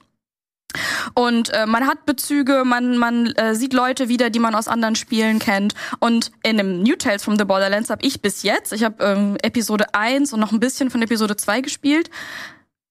Und 1.14 1.50
äh, 1.50 1.66
man 1.66 1.86
hat 1.86 2.06
Bezüge, 2.06 2.64
man, 2.64 2.98
man 2.98 3.26
äh, 3.32 3.54
sieht 3.54 3.72
Leute 3.72 4.08
wieder, 4.08 4.30
die 4.30 4.38
man 4.38 4.54
aus 4.54 4.68
anderen 4.68 4.96
Spielen 4.96 5.38
kennt. 5.38 5.74
Und 6.00 6.30
in 6.42 6.56
dem 6.56 6.82
New 6.82 6.96
Tales 6.96 7.24
from 7.24 7.38
the 7.38 7.44
Borderlands 7.44 7.90
habe 7.90 8.04
ich 8.04 8.22
bis 8.22 8.42
jetzt, 8.42 8.72
ich 8.72 8.84
habe 8.84 9.04
ähm, 9.04 9.36
Episode 9.42 9.94
1 9.94 10.32
und 10.32 10.40
noch 10.40 10.52
ein 10.52 10.60
bisschen 10.60 10.90
von 10.90 11.02
Episode 11.02 11.36
2 11.36 11.60
gespielt, 11.60 12.10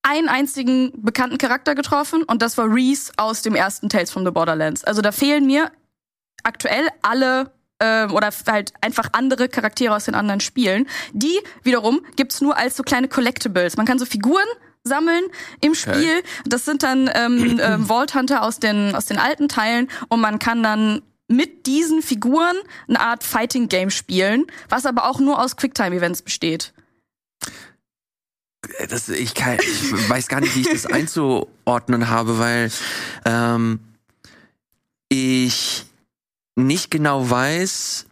einen 0.04 0.28
einzigen 0.28 0.92
bekannten 1.02 1.38
Charakter 1.38 1.76
getroffen 1.76 2.24
und 2.24 2.42
das 2.42 2.58
war 2.58 2.66
Reese 2.70 3.12
aus 3.18 3.42
dem 3.42 3.56
ersten 3.56 3.90
Tales 3.90 4.12
from 4.12 4.26
the 4.26 4.32
Borderlands. 4.32 4.84
Also 4.84 5.02
da 5.02 5.12
fehlen 5.12 5.46
mir 5.46 5.72
aktuell 6.44 6.88
alle 7.02 7.52
äh, 7.80 8.06
oder 8.08 8.30
halt 8.48 8.74
einfach 8.82 9.10
andere 9.14 9.48
Charaktere 9.48 9.96
aus 9.96 10.06
den 10.06 10.16
anderen 10.16 10.42
Spielen. 10.42 10.88
Die 11.14 11.40
wiederum 11.64 12.02
gibt's 12.16 12.42
nur 12.42 12.58
als 12.58 12.76
so 12.76 12.84
kleine 12.84 13.08
Collectibles. 13.08 13.78
Man 13.78 13.86
kann 13.86 13.98
so 13.98 14.06
Figuren 14.06 14.48
sammeln 14.84 15.24
im 15.62 15.76
Spiel. 15.76 16.24
Das 16.46 16.66
sind 16.66 16.84
dann 16.84 17.10
ähm, 17.14 17.60
ähm, 17.62 17.86
Vault 17.86 18.16
Hunter 18.16 18.44
aus 18.44 18.60
den 18.60 18.96
aus 18.96 19.06
den 19.06 19.18
alten 19.18 19.48
Teilen 19.48 19.90
und 20.10 20.22
man 20.22 20.40
kann 20.40 20.64
dann 20.64 21.02
mit 21.28 21.66
diesen 21.66 22.02
Figuren 22.02 22.56
eine 22.88 23.00
Art 23.00 23.24
Fighting 23.24 23.70
Game 23.70 23.90
spielen, 23.90 24.46
was 24.70 24.86
aber 24.86 25.10
auch 25.10 25.20
nur 25.20 25.42
aus 25.42 25.56
Quicktime 25.56 25.96
Events 25.96 26.22
besteht. 26.22 26.74
Das, 28.90 29.10
ich, 29.10 29.34
kann, 29.34 29.58
ich 29.60 30.10
weiß 30.10 30.28
gar 30.28 30.40
nicht, 30.40 30.56
wie 30.56 30.62
ich 30.62 30.70
das 30.70 30.86
einzuordnen 30.92 32.10
habe, 32.10 32.40
weil 32.40 32.72
ähm, 33.26 33.80
ich 35.10 35.86
nicht 36.56 36.92
genau 36.92 37.30
weiß, 37.30 38.06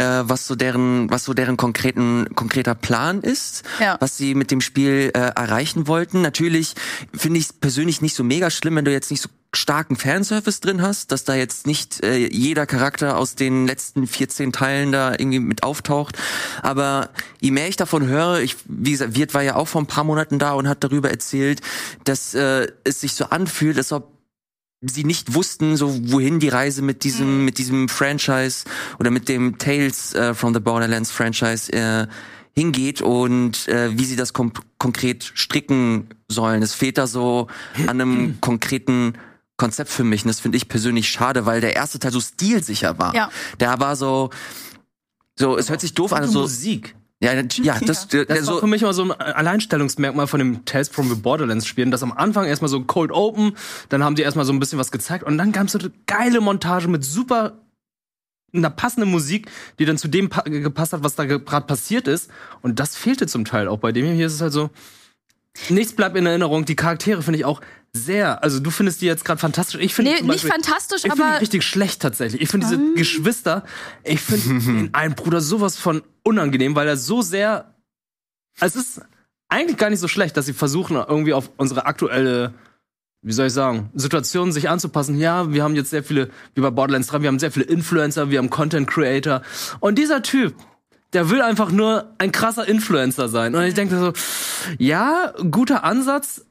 äh, 0.00 0.28
was 0.28 0.46
so 0.46 0.54
deren, 0.54 1.10
was 1.10 1.24
so 1.24 1.34
deren 1.34 1.56
konkreten, 1.56 2.26
konkreter 2.34 2.74
Plan 2.74 3.20
ist, 3.20 3.62
Ja. 3.78 3.96
was 4.00 4.16
sie 4.16 4.34
mit 4.34 4.50
dem 4.50 4.60
Spiel 4.60 5.10
äh, 5.14 5.18
erreichen 5.18 5.86
wollten. 5.86 6.22
Natürlich 6.22 6.74
finde 7.14 7.38
ich 7.38 7.46
es 7.46 7.52
persönlich 7.52 8.00
nicht 8.00 8.14
so 8.16 8.24
mega 8.24 8.50
schlimm, 8.50 8.76
wenn 8.76 8.84
du 8.84 8.92
jetzt 8.92 9.10
nicht 9.10 9.20
so 9.22 9.28
starken 9.52 9.96
Fanservice 9.96 10.60
drin 10.60 10.80
hast, 10.80 11.10
dass 11.10 11.24
da 11.24 11.34
jetzt 11.34 11.66
nicht 11.66 12.04
äh, 12.04 12.16
jeder 12.28 12.66
Charakter 12.66 13.16
aus 13.18 13.34
den 13.34 13.66
letzten 13.66 14.06
14 14.06 14.52
Teilen 14.52 14.92
da 14.92 15.10
irgendwie 15.12 15.40
mit 15.40 15.64
auftaucht. 15.64 16.16
Aber 16.62 17.10
je 17.40 17.50
mehr 17.50 17.66
ich 17.68 17.76
davon 17.76 18.06
höre, 18.06 18.40
ich, 18.40 18.56
wie 18.66 18.92
gesagt, 18.92 19.16
Wirt 19.16 19.34
war 19.34 19.42
ja 19.42 19.56
auch 19.56 19.66
vor 19.66 19.82
ein 19.82 19.86
paar 19.88 20.04
Monaten 20.04 20.38
da 20.38 20.52
und 20.52 20.68
hat 20.68 20.84
darüber 20.84 21.10
erzählt, 21.10 21.62
dass 22.04 22.32
äh, 22.34 22.68
es 22.84 23.00
sich 23.00 23.14
so 23.14 23.24
anfühlt, 23.26 23.76
als 23.76 23.90
ob 23.92 24.19
sie 24.80 25.04
nicht 25.04 25.34
wussten, 25.34 25.76
so 25.76 25.94
wohin 26.10 26.40
die 26.40 26.48
Reise 26.48 26.82
mit 26.82 27.04
diesem 27.04 27.44
mit 27.44 27.58
diesem 27.58 27.88
Franchise 27.88 28.64
oder 28.98 29.10
mit 29.10 29.28
dem 29.28 29.58
Tales 29.58 30.14
äh, 30.14 30.34
from 30.34 30.54
the 30.54 30.60
Borderlands 30.60 31.10
Franchise 31.10 31.72
äh, 31.72 32.06
hingeht 32.52 33.02
und 33.02 33.68
äh, 33.68 33.96
wie 33.98 34.04
sie 34.04 34.16
das 34.16 34.32
konkret 34.32 35.32
stricken 35.34 36.08
sollen. 36.28 36.62
Es 36.62 36.74
fehlt 36.74 36.98
da 36.98 37.06
so 37.06 37.48
an 37.86 38.00
einem 38.00 38.40
konkreten 38.40 39.14
Konzept 39.56 39.90
für 39.90 40.04
mich 40.04 40.24
und 40.24 40.28
das 40.28 40.40
finde 40.40 40.56
ich 40.56 40.68
persönlich 40.68 41.08
schade, 41.08 41.44
weil 41.44 41.60
der 41.60 41.76
erste 41.76 41.98
Teil 41.98 42.12
so 42.12 42.20
stilsicher 42.20 42.98
war. 42.98 43.14
Ja. 43.14 43.30
Der 43.60 43.78
war 43.80 43.96
so 43.96 44.30
so 45.38 45.58
es 45.58 45.68
hört 45.68 45.82
sich 45.82 45.92
doof 45.94 46.14
an, 46.14 46.26
so 46.26 46.40
Musik. 46.40 46.96
Ja, 47.22 47.34
ja, 47.34 47.78
das, 47.80 48.08
der, 48.08 48.24
Das 48.24 48.46
war 48.46 48.54
so 48.54 48.60
für 48.60 48.66
mich 48.66 48.82
immer 48.82 48.94
so 48.94 49.02
ein 49.02 49.12
Alleinstellungsmerkmal 49.12 50.26
von 50.26 50.38
dem 50.38 50.64
Tales 50.64 50.88
from 50.88 51.08
the 51.08 51.14
Borderlands 51.14 51.66
Spielen, 51.66 51.90
dass 51.90 52.02
am 52.02 52.12
Anfang 52.12 52.46
erstmal 52.46 52.68
so 52.68 52.82
Cold 52.82 53.12
Open, 53.12 53.56
dann 53.90 54.02
haben 54.02 54.14
die 54.14 54.22
erstmal 54.22 54.44
so 54.44 54.52
ein 54.52 54.60
bisschen 54.60 54.78
was 54.78 54.90
gezeigt 54.90 55.24
und 55.24 55.36
dann 55.36 55.52
gab 55.52 55.66
es 55.66 55.72
so 55.72 55.78
eine 55.78 55.92
geile 56.06 56.40
Montage 56.40 56.88
mit 56.88 57.04
super 57.04 57.60
einer 58.52 58.70
passenden 58.70 59.10
Musik, 59.10 59.50
die 59.78 59.84
dann 59.84 59.98
zu 59.98 60.08
dem 60.08 60.28
pa 60.28 60.42
gepasst 60.42 60.92
hat, 60.92 61.04
was 61.04 61.14
da 61.14 61.24
gerade 61.24 61.66
passiert 61.66 62.08
ist. 62.08 62.30
Und 62.62 62.80
das 62.80 62.96
fehlte 62.96 63.26
zum 63.26 63.44
Teil 63.44 63.68
auch 63.68 63.78
bei 63.78 63.92
dem 63.92 64.04
hier. 64.06 64.14
Hier 64.14 64.26
ist 64.26 64.34
es 64.34 64.40
halt 64.40 64.52
so, 64.52 64.70
nichts 65.68 65.94
bleibt 65.94 66.16
in 66.16 66.26
Erinnerung. 66.26 66.64
Die 66.64 66.76
Charaktere 66.76 67.22
finde 67.22 67.38
ich 67.38 67.44
auch 67.44 67.60
sehr, 67.92 68.42
also 68.44 68.60
du 68.60 68.70
findest 68.70 69.00
die 69.00 69.06
jetzt 69.06 69.24
gerade 69.24 69.40
fantastisch. 69.40 69.80
Ich 69.80 69.94
finde 69.94 70.12
Nee, 70.12 70.16
nicht 70.18 70.28
Beispiel- 70.28 70.50
fantastisch, 70.50 71.04
ich 71.04 71.10
finde 71.10 71.24
aber- 71.24 71.34
die 71.34 71.40
richtig 71.40 71.64
schlecht 71.64 72.00
tatsächlich. 72.02 72.40
Ich 72.40 72.48
finde 72.48 72.66
diese 72.68 72.94
Geschwister, 72.94 73.64
ich 74.04 74.20
finde 74.20 74.42
den 74.64 74.94
einen 74.94 75.14
Bruder 75.14 75.40
sowas 75.40 75.76
von 75.76 76.02
unangenehm, 76.22 76.74
weil 76.76 76.86
er 76.88 76.96
so 76.96 77.20
sehr. 77.22 77.74
Es 78.60 78.76
ist 78.76 79.00
eigentlich 79.48 79.76
gar 79.76 79.90
nicht 79.90 79.98
so 80.00 80.06
schlecht, 80.08 80.36
dass 80.36 80.46
sie 80.46 80.52
versuchen, 80.52 80.96
irgendwie 80.96 81.32
auf 81.34 81.50
unsere 81.56 81.86
aktuelle 81.86 82.54
wie 83.22 83.32
soll 83.34 83.48
ich 83.48 83.52
sagen, 83.52 83.90
Situationen 83.92 84.50
sich 84.50 84.70
anzupassen. 84.70 85.18
Ja, 85.18 85.52
wir 85.52 85.62
haben 85.62 85.74
jetzt 85.74 85.90
sehr 85.90 86.02
viele, 86.02 86.30
wie 86.54 86.62
bei 86.62 86.70
Borderlands 86.70 87.08
3, 87.08 87.20
wir 87.20 87.28
haben 87.28 87.38
sehr 87.38 87.52
viele 87.52 87.66
Influencer, 87.66 88.30
wir 88.30 88.38
haben 88.38 88.48
Content 88.48 88.88
Creator. 88.88 89.42
Und 89.80 89.98
dieser 89.98 90.22
Typ, 90.22 90.54
der 91.12 91.30
will 91.30 91.42
einfach 91.42 91.70
nur 91.70 92.14
ein 92.18 92.32
krasser 92.32 92.66
Influencer 92.66 93.28
sein. 93.28 93.54
Und 93.54 93.64
ich 93.64 93.74
denke 93.74 93.98
so, 93.98 94.12
ja, 94.78 95.32
guter 95.50 95.84
Ansatz, 95.84 96.44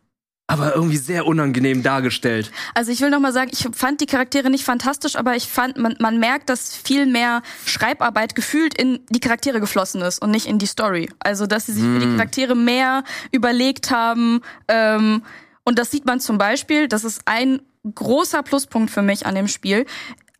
aber 0.50 0.74
irgendwie 0.74 0.98
sehr 0.98 1.28
unangenehm 1.28 1.84
dargestellt. 1.84 2.52
Also 2.74 2.92
ich 2.92 3.02
will 3.02 3.12
noch 3.12 3.20
mal 3.20 3.32
sagen, 3.32 3.52
ich 3.54 3.68
fand 3.72 4.02
die 4.02 4.08
Charaktere 4.08 4.50
nicht 4.50 4.64
fantastisch, 4.64 5.16
aber 5.16 5.36
ich 5.36 5.48
fand, 5.48 5.78
man, 5.78 5.96
man 6.00 6.18
merkt, 6.20 6.50
dass 6.50 6.76
viel 6.76 7.06
mehr 7.06 7.44
Schreibarbeit 7.66 8.34
gefühlt 8.34 8.74
in 8.74 9.00
die 9.10 9.20
Charaktere 9.20 9.60
geflossen 9.60 10.02
ist 10.02 10.20
und 10.20 10.32
nicht 10.32 10.48
in 10.48 10.58
die 10.58 10.66
Story. 10.66 11.10
Also 11.20 11.46
dass 11.46 11.68
sie 11.68 11.74
sich 11.74 11.84
für 11.84 12.00
die 12.00 12.16
Charaktere 12.16 12.56
mehr 12.56 13.04
überlegt 13.32 13.92
haben. 13.92 14.42
Ähm, 14.68 15.22
und 15.64 15.78
das 15.78 15.92
sieht 15.92 16.06
man 16.06 16.20
zum 16.20 16.40
Beispiel, 16.40 16.88
das 16.88 17.04
ist 17.04 17.22
ein 17.26 17.62
großer 17.94 18.42
Pluspunkt 18.42 18.90
für 18.90 19.04
mich 19.04 19.28
an 19.28 19.36
dem 19.36 19.48
Spiel, 19.48 19.86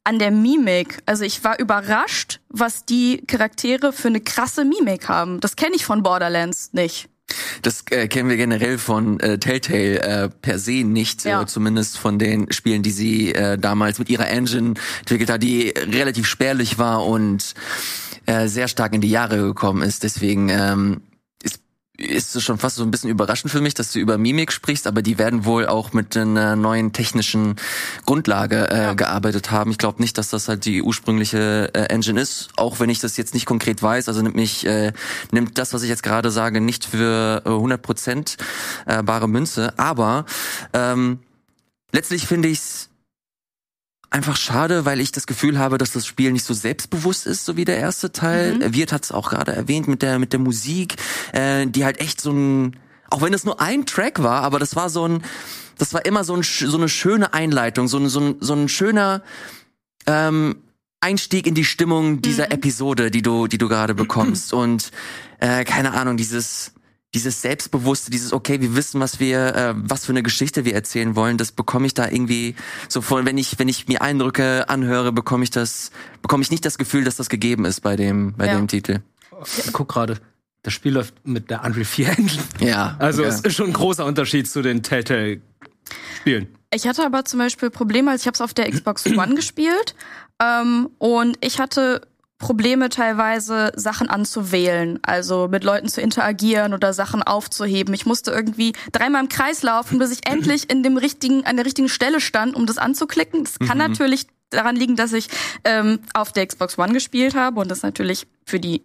an 0.10 0.18
der 0.20 0.32
Mimik. 0.32 0.98
Also 1.06 1.24
ich 1.24 1.44
war 1.44 1.60
überrascht, 1.60 2.40
was 2.50 2.84
die 2.86 3.22
Charaktere 3.28 3.94
für 3.94 4.08
eine 4.08 4.20
krasse 4.22 4.66
Mimik 4.66 5.08
haben. 5.08 5.40
Das 5.40 5.56
kenne 5.56 5.76
ich 5.76 5.86
von 5.86 6.02
Borderlands 6.02 6.74
nicht. 6.74 7.08
Das 7.62 7.84
äh, 7.92 8.08
kennen 8.08 8.28
wir 8.28 8.38
generell 8.38 8.80
von 8.80 9.20
äh, 9.20 9.38
Telltale 9.38 10.02
äh, 10.02 10.30
per 10.42 10.58
se 10.58 10.84
nicht, 10.84 11.26
Ja. 11.26 11.44
äh, 11.44 11.46
zumindest 11.46 12.00
von 12.00 12.18
den 12.18 12.52
Spielen, 12.52 12.82
die 12.82 12.90
sie 12.90 13.36
äh, 13.36 13.56
damals 13.60 14.00
mit 14.00 14.10
ihrer 14.10 14.28
Engine 14.28 14.74
entwickelt 15.02 15.30
hat, 15.30 15.44
die 15.44 15.70
relativ 15.78 16.26
spärlich 16.26 16.80
war 16.80 17.06
und 17.06 17.54
äh, 18.26 18.48
sehr 18.48 18.68
stark 18.68 18.94
in 18.96 19.02
die 19.02 19.12
Jahre 19.12 19.38
gekommen 19.38 19.84
ist. 19.84 20.02
Deswegen 20.02 20.50
ähm, 20.50 21.02
ist 22.00 22.36
es 22.36 22.44
schon 22.44 22.58
fast 22.58 22.78
so 22.78 22.84
ein 22.84 22.92
bisschen 22.92 23.10
überraschend 23.10 23.52
für 23.52 23.62
mich, 23.62 23.74
dass 23.74 23.92
du 23.92 24.00
über 24.00 24.18
Mimik 24.18 24.52
sprichst, 24.52 24.88
aber 24.88 25.02
die 25.02 25.18
werden 25.18 25.46
wohl 25.46 25.68
auch 25.68 25.94
mit 25.94 26.16
einer 26.16 26.56
neuen 26.56 26.94
technischen 26.94 27.58
Grundlage 28.06 28.70
äh, 28.70 28.96
gearbeitet 28.96 29.52
haben. 29.52 29.72
Ich 29.72 29.78
glaube 29.78 30.02
nicht, 30.02 30.18
dass 30.18 30.30
das 30.30 30.48
halt 30.48 30.66
die 30.66 30.82
ursprüngliche 30.82 31.72
äh, 31.74 31.84
Engine 31.86 32.20
ist, 32.20 32.50
auch 32.56 32.80
wenn 32.80 32.90
ich 32.90 33.00
das 33.00 33.18
jetzt 33.18 33.34
nicht 33.34 33.46
konkret 33.46 33.84
weiß. 33.84 34.08
Also 34.08 34.22
nimmt 34.22 34.36
mich 34.36 34.66
äh, 34.66 34.94
nimmt 35.32 35.58
das, 35.58 35.74
was 35.74 35.84
ich 35.84 35.90
jetzt 35.90 36.04
gerade 36.04 36.32
sage, 36.32 36.62
nicht 36.62 36.86
für 36.86 37.42
äh, 37.46 37.50
100 37.50 37.82
Prozent 37.82 38.38
äh, 38.86 39.04
bare 39.04 39.28
Münze. 39.28 39.74
Aber 39.78 40.26
ähm, 40.74 41.20
letztlich 41.92 42.26
finde 42.28 42.48
ich's 42.48 42.89
einfach 44.10 44.38
schade, 44.38 44.86
weil 44.86 45.00
ich 45.00 45.12
das 45.12 45.28
Gefühl 45.28 45.60
habe, 45.60 45.78
dass 45.78 45.92
das 45.92 46.06
Spiel 46.06 46.32
nicht 46.32 46.46
so 46.46 46.54
selbstbewusst 46.54 47.28
ist, 47.28 47.46
so 47.46 47.58
wie 47.58 47.66
der 47.66 47.78
erste 47.78 48.12
Teil. 48.12 48.56
Mhm. 48.56 48.62
Äh, 48.62 48.74
Wirt 48.74 48.92
hat 48.92 49.04
es 49.04 49.12
auch 49.12 49.30
gerade 49.30 49.54
erwähnt 49.54 49.88
mit 49.88 50.02
der 50.02 50.20
mit 50.20 50.34
der 50.34 50.40
Musik, 50.40 50.96
äh, 51.34 51.68
die 51.68 51.86
halt 51.86 52.00
echt 52.00 52.22
so 52.22 52.32
ein, 52.32 52.78
auch 53.10 53.22
wenn 53.22 53.34
es 53.34 53.46
nur 53.46 53.62
ein 53.62 53.86
Track 53.86 54.22
war, 54.24 54.42
aber 54.42 54.60
das 54.60 54.76
war 54.76 54.90
so 54.90 55.08
ein, 55.08 55.24
das 55.78 55.94
war 55.94 56.06
immer 56.06 56.24
so, 56.24 56.36
ein, 56.36 56.44
so 56.44 56.78
eine 56.78 56.90
schöne 56.90 57.34
Einleitung, 57.34 57.88
so 57.88 57.98
ein, 57.98 58.10
so 58.10 58.20
ein, 58.20 58.36
so 58.40 58.54
ein 58.54 58.68
schöner 58.68 59.24
ähm, 60.06 60.58
Einstieg 61.02 61.48
in 61.48 61.56
die 61.56 61.64
Stimmung 61.64 62.22
dieser 62.22 62.52
Episode, 62.52 63.12
die 63.12 63.22
du, 63.22 63.48
die 63.48 63.58
du 63.58 63.70
gerade 63.70 63.94
bekommst. 63.96 64.54
Und 64.54 64.92
äh, 65.40 65.64
keine 65.64 65.94
Ahnung, 65.94 66.18
dieses 66.18 66.74
dieses 67.16 67.42
Selbstbewusste, 67.42 68.12
dieses 68.12 68.34
okay, 68.34 68.62
wir 68.62 68.76
wissen, 68.76 69.00
was 69.02 69.20
wir, 69.20 69.56
äh, 69.56 69.74
was 69.76 70.06
für 70.06 70.12
eine 70.12 70.22
Geschichte 70.24 70.64
wir 70.66 70.76
erzählen 70.76 71.16
wollen, 71.16 71.38
das 71.38 71.52
bekomme 71.52 71.88
ich 71.88 71.94
da 71.94 72.08
irgendwie 72.08 72.56
so 72.88 73.02
von, 73.02 73.26
wenn 73.26 73.38
ich, 73.38 73.58
wenn 73.58 73.68
ich 73.68 73.88
mir 73.88 74.02
Eindrücke 74.02 74.70
anhöre, 74.70 75.12
bekomme 75.12 75.44
ich 75.44 75.50
das, 75.50 75.92
bekomme 76.22 76.44
ich 76.44 76.52
nicht 76.52 76.66
das 76.66 76.78
Gefühl, 76.78 77.04
dass 77.04 77.16
das 77.16 77.30
gegeben 77.30 77.66
ist 77.66 77.82
bei 77.82 77.96
dem, 77.96 78.34
bei 78.36 78.46
Ja. 78.48 78.56
dem 78.56 78.68
Titel. 78.68 79.00
Ich 79.66 79.74
guck 79.74 79.90
gerade, 79.90 80.20
das 80.64 80.74
Spiel 80.74 80.94
läuft 80.94 81.26
mit 81.26 81.50
der 81.50 81.64
Unreal 81.64 81.86
4 81.86 82.10
Engine. 82.10 82.44
Ja. 82.60 82.96
Also 83.00 83.24
okay. 83.24 83.32
es 83.32 83.42
ist 83.42 83.56
schon 83.56 83.68
ein 83.68 83.74
großer 83.74 84.06
Unterschied 84.06 84.50
zu 84.50 84.62
den 84.62 84.84
Telltale-Spielen. 84.84 86.48
Ich 86.72 86.88
hatte 86.88 87.04
aber 87.04 87.26
zum 87.26 87.40
Beispiel 87.40 87.72
Probleme, 87.72 88.12
also 88.12 88.22
ich 88.22 88.28
habe 88.28 88.36
es 88.36 88.42
auf 88.42 88.54
der 88.54 88.70
Xbox 88.70 89.06
One 89.08 89.34
gespielt 89.36 89.96
ähm, 90.44 90.90
und 91.00 91.38
ich 91.44 91.60
hatte 91.60 92.02
Probleme 92.40 92.88
teilweise 92.88 93.74
Sachen 93.76 94.10
anzuwählen, 94.10 95.00
also 95.04 95.50
mit 95.50 95.66
Leuten 95.66 95.90
zu 95.90 96.02
interagieren 96.02 96.74
oder 96.74 96.94
Sachen 96.94 97.22
aufzuheben. 97.22 97.94
Ich 97.94 98.06
musste 98.06 98.32
irgendwie 98.32 98.74
dreimal 98.94 99.22
im 99.22 99.30
Kreis 99.30 99.62
laufen, 99.62 100.00
bis 100.00 100.12
ich 100.12 100.28
endlich 100.28 100.72
in 100.72 100.82
dem 100.82 100.98
richtigen, 100.98 101.46
an 101.46 101.58
der 101.58 101.66
richtigen 101.66 101.90
Stelle 101.90 102.22
stand, 102.22 102.56
um 102.56 102.66
das 102.66 102.78
anzuklicken. 102.78 103.44
Das 103.44 103.60
kann 103.60 103.78
natürlich 103.78 104.28
daran 104.50 104.78
liegen, 104.78 104.96
dass 104.96 105.12
ich 105.12 105.28
ähm, 105.66 106.00
auf 106.14 106.32
der 106.32 106.48
Xbox 106.48 106.78
One 106.78 106.94
gespielt 106.94 107.36
habe 107.36 107.60
und 107.60 107.70
das 107.70 107.84
natürlich 107.84 108.26
für 108.46 108.60
die 108.60 108.84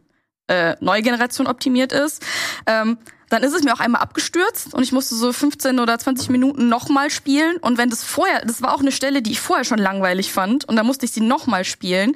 äh, 0.49 0.75
neue 0.80 1.02
Generation 1.02 1.46
optimiert 1.46 1.92
ist. 1.92 2.25
Ähm, 2.66 2.99
dann 3.30 3.42
ist 3.42 3.54
es 3.54 3.62
mir 3.62 3.73
auch 3.73 3.80
einmal 3.80 4.02
abgestürzt 4.02 4.75
und 4.75 4.82
ich 4.82 4.92
musste 4.92 5.14
so 5.14 5.32
15 5.32 5.78
oder 5.78 5.99
20 5.99 6.28
Minuten 6.28 6.68
nochmal 6.68 7.11
spielen. 7.11 7.56
Und 7.56 7.78
wenn 7.78 7.88
das 7.88 8.04
vorher, 8.04 8.44
das 8.44 8.62
war 8.62 8.75
auch 8.75 8.80
eine 8.80 8.92
Stelle, 8.92 9.23
die 9.23 9.32
ich 9.32 9.40
vorher 9.40 9.64
schon 9.64 9.78
langweilig 9.78 10.32
fand 10.32 10.64
und 10.64 10.76
dann 10.76 10.87
musste 10.87 11.06
ich 11.06 11.12
sie 11.12 11.20
nochmal 11.20 11.64
spielen. 11.64 12.14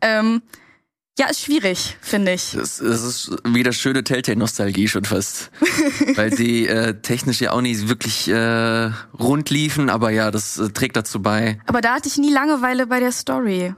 Ähm, 0.00 0.42
ja, 1.18 1.26
ist 1.26 1.40
schwierig, 1.40 1.96
finde 2.00 2.32
ich. 2.32 2.52
Das, 2.52 2.78
das 2.78 3.02
ist 3.02 3.30
wieder 3.44 3.72
schöne 3.72 4.04
Telltale-Nostalgie 4.04 4.88
schon 4.88 5.04
fast. 5.04 5.50
Weil 6.14 6.34
sie 6.34 6.66
äh, 6.66 7.00
technisch 7.02 7.40
ja 7.40 7.52
auch 7.52 7.60
nicht 7.60 7.88
wirklich 7.88 8.28
äh, 8.28 8.90
rund 9.18 9.50
liefen, 9.50 9.90
aber 9.90 10.10
ja, 10.10 10.30
das 10.30 10.58
äh, 10.58 10.70
trägt 10.70 10.96
dazu 10.96 11.20
bei. 11.20 11.60
Aber 11.66 11.80
da 11.80 11.94
hatte 11.94 12.08
ich 12.08 12.16
nie 12.16 12.32
Langeweile 12.32 12.86
bei 12.86 13.00
der 13.00 13.12
Story. 13.12 13.74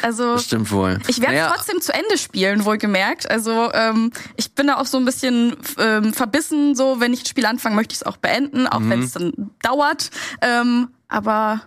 Also 0.00 0.34
Das 0.34 0.44
stimmt 0.44 0.70
wohl. 0.70 1.00
Ich 1.08 1.20
werde 1.20 1.34
Naja, 1.34 1.52
trotzdem 1.52 1.80
zu 1.80 1.92
Ende 1.92 2.16
spielen, 2.16 2.64
wohlgemerkt. 2.64 3.28
Also 3.30 3.72
ähm, 3.74 4.12
ich 4.36 4.54
bin 4.54 4.68
da 4.68 4.76
auch 4.76 4.86
so 4.86 4.96
ein 4.96 5.04
bisschen 5.04 5.56
ähm, 5.78 6.14
verbissen, 6.14 6.76
so 6.76 7.00
wenn 7.00 7.12
ich 7.12 7.22
ein 7.22 7.26
Spiel 7.26 7.46
anfange, 7.46 7.74
möchte 7.74 7.92
ich 7.92 8.00
es 8.00 8.06
auch 8.06 8.16
beenden, 8.16 8.68
auch 8.68 8.80
wenn 8.80 9.02
es 9.02 9.12
dann 9.12 9.50
dauert. 9.60 10.10
Ähm, 10.40 10.88
aber 11.08 11.62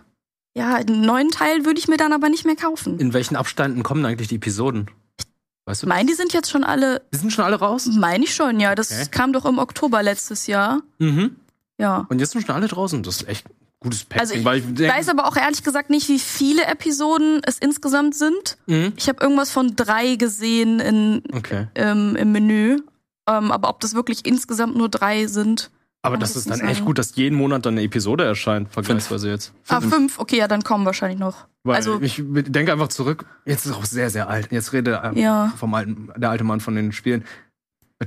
ja, 0.56 0.82
den 0.82 1.02
neuen 1.02 1.30
Teil 1.30 1.64
würde 1.64 1.78
ich 1.78 1.86
mir 1.88 1.96
dann 1.98 2.12
aber 2.12 2.28
nicht 2.28 2.44
mehr 2.46 2.56
kaufen. 2.56 2.98
In 2.98 3.12
welchen 3.12 3.36
Abständen 3.36 3.82
kommen 3.82 4.04
eigentlich 4.04 4.28
die 4.28 4.36
Episoden? 4.36 4.88
Weißt 5.66 5.82
du? 5.82 5.86
Meinen 5.88 6.06
die 6.06 6.14
sind 6.14 6.32
jetzt 6.32 6.50
schon 6.50 6.64
alle, 6.64 7.02
Die 7.12 7.18
sind 7.18 7.32
schon 7.32 7.44
alle 7.44 7.56
raus? 7.56 7.86
meine 7.86 8.24
ich 8.24 8.34
schon, 8.34 8.60
ja. 8.60 8.74
Das 8.74 8.90
Okay. 8.92 9.06
kam 9.10 9.32
doch 9.32 9.44
im 9.44 9.58
Oktober 9.58 10.02
letztes 10.02 10.46
Jahr. 10.46 10.80
Mhm. 10.98 11.36
Ja. 11.78 12.06
Und 12.08 12.20
jetzt 12.20 12.32
sind 12.32 12.46
schon 12.46 12.54
alle 12.54 12.68
draußen. 12.68 13.02
Das 13.02 13.16
ist 13.22 13.28
echt 13.28 13.46
gutes 13.80 14.04
Pacing. 14.04 14.20
Also 14.20 14.34
ich 14.34 14.44
weil 14.44 14.58
ich 14.60 14.74
denk, 14.74 14.92
weiß 14.94 15.08
aber 15.08 15.26
auch 15.26 15.36
ehrlich 15.36 15.62
gesagt 15.62 15.90
nicht, 15.90 16.08
wie 16.08 16.18
viele 16.20 16.64
Episoden 16.66 17.40
es 17.44 17.58
insgesamt 17.58 18.14
sind. 18.14 18.56
Mhm. 18.66 18.92
Ich 18.96 19.08
habe 19.08 19.22
irgendwas 19.22 19.50
von 19.50 19.74
drei 19.76 20.14
gesehen 20.14 20.80
in, 20.80 21.22
Okay. 21.34 21.66
ähm, 21.74 22.16
im 22.16 22.32
Menü. 22.32 22.78
Ähm, 23.28 23.50
aber 23.50 23.68
ob 23.68 23.80
das 23.80 23.94
wirklich 23.94 24.24
insgesamt 24.24 24.76
nur 24.76 24.88
drei 24.88 25.26
sind. 25.26 25.70
Aber 26.06 26.16
das 26.16 26.30
ich 26.30 26.36
ist 26.36 26.50
dann 26.50 26.60
echt 26.60 26.84
gut, 26.84 26.98
dass 26.98 27.14
jeden 27.16 27.36
Monat 27.36 27.66
dann 27.66 27.74
eine 27.74 27.82
Episode 27.82 28.24
erscheint, 28.24 28.70
vergleichsweise 28.72 29.28
jetzt. 29.30 29.52
Ah, 29.68 29.80
fünf, 29.80 30.18
okay, 30.18 30.38
ja, 30.38 30.48
dann 30.48 30.62
kommen 30.62 30.84
wahrscheinlich 30.86 31.18
noch. 31.18 31.46
Weil 31.64 31.76
also, 31.76 32.00
ich 32.00 32.22
denke 32.24 32.72
einfach 32.72 32.88
zurück, 32.88 33.26
jetzt 33.44 33.66
ist 33.66 33.72
es 33.72 33.76
auch 33.76 33.84
sehr, 33.84 34.08
sehr 34.10 34.28
alt. 34.28 34.52
Jetzt 34.52 34.72
redet 34.72 34.98
ähm, 35.02 35.16
Ja. 35.16 35.52
vom 35.56 35.74
alten, 35.74 36.10
der 36.16 36.30
alte 36.30 36.44
Mann 36.44 36.60
von 36.60 36.74
den 36.76 36.92
Spielen. 36.92 37.24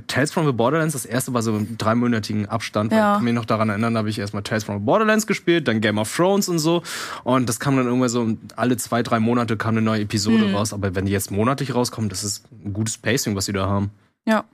Tales 0.06 0.32
from 0.32 0.46
the 0.46 0.52
Borderlands, 0.52 0.92
das 0.92 1.04
erste 1.04 1.34
war 1.34 1.42
so 1.42 1.56
im 1.56 1.76
dreimonatigen 1.76 2.46
Abstand. 2.48 2.92
weil 2.92 2.98
Ja. 2.98 3.12
Ich 3.14 3.16
kann 3.16 3.24
mich 3.24 3.34
noch 3.34 3.44
daran 3.44 3.70
erinnern, 3.70 3.92
da 3.94 3.98
habe 3.98 4.08
ich 4.08 4.20
erstmal 4.20 4.44
Tales 4.44 4.62
from 4.62 4.78
the 4.78 4.84
Borderlands 4.84 5.26
gespielt, 5.26 5.66
dann 5.66 5.80
Game 5.80 5.98
of 5.98 6.14
Thrones 6.14 6.48
und 6.48 6.60
so. 6.60 6.82
Und 7.24 7.48
das 7.48 7.58
kam 7.58 7.76
dann 7.76 7.86
irgendwann 7.86 8.08
so, 8.08 8.28
alle 8.54 8.76
zwei, 8.76 9.02
drei 9.02 9.18
Monate 9.18 9.56
kam 9.56 9.70
eine 9.70 9.82
neue 9.82 10.02
Episode 10.02 10.44
Hm. 10.46 10.54
raus. 10.54 10.72
Aber 10.72 10.94
wenn 10.94 11.06
die 11.06 11.12
jetzt 11.12 11.32
monatlich 11.32 11.74
rauskommen, 11.74 12.08
das 12.08 12.22
ist 12.22 12.44
ein 12.64 12.72
gutes 12.72 12.98
Pacing, 12.98 13.34
was 13.34 13.46
sie 13.46 13.52
da 13.52 13.66
haben. 13.66 13.90
ja. 14.26 14.44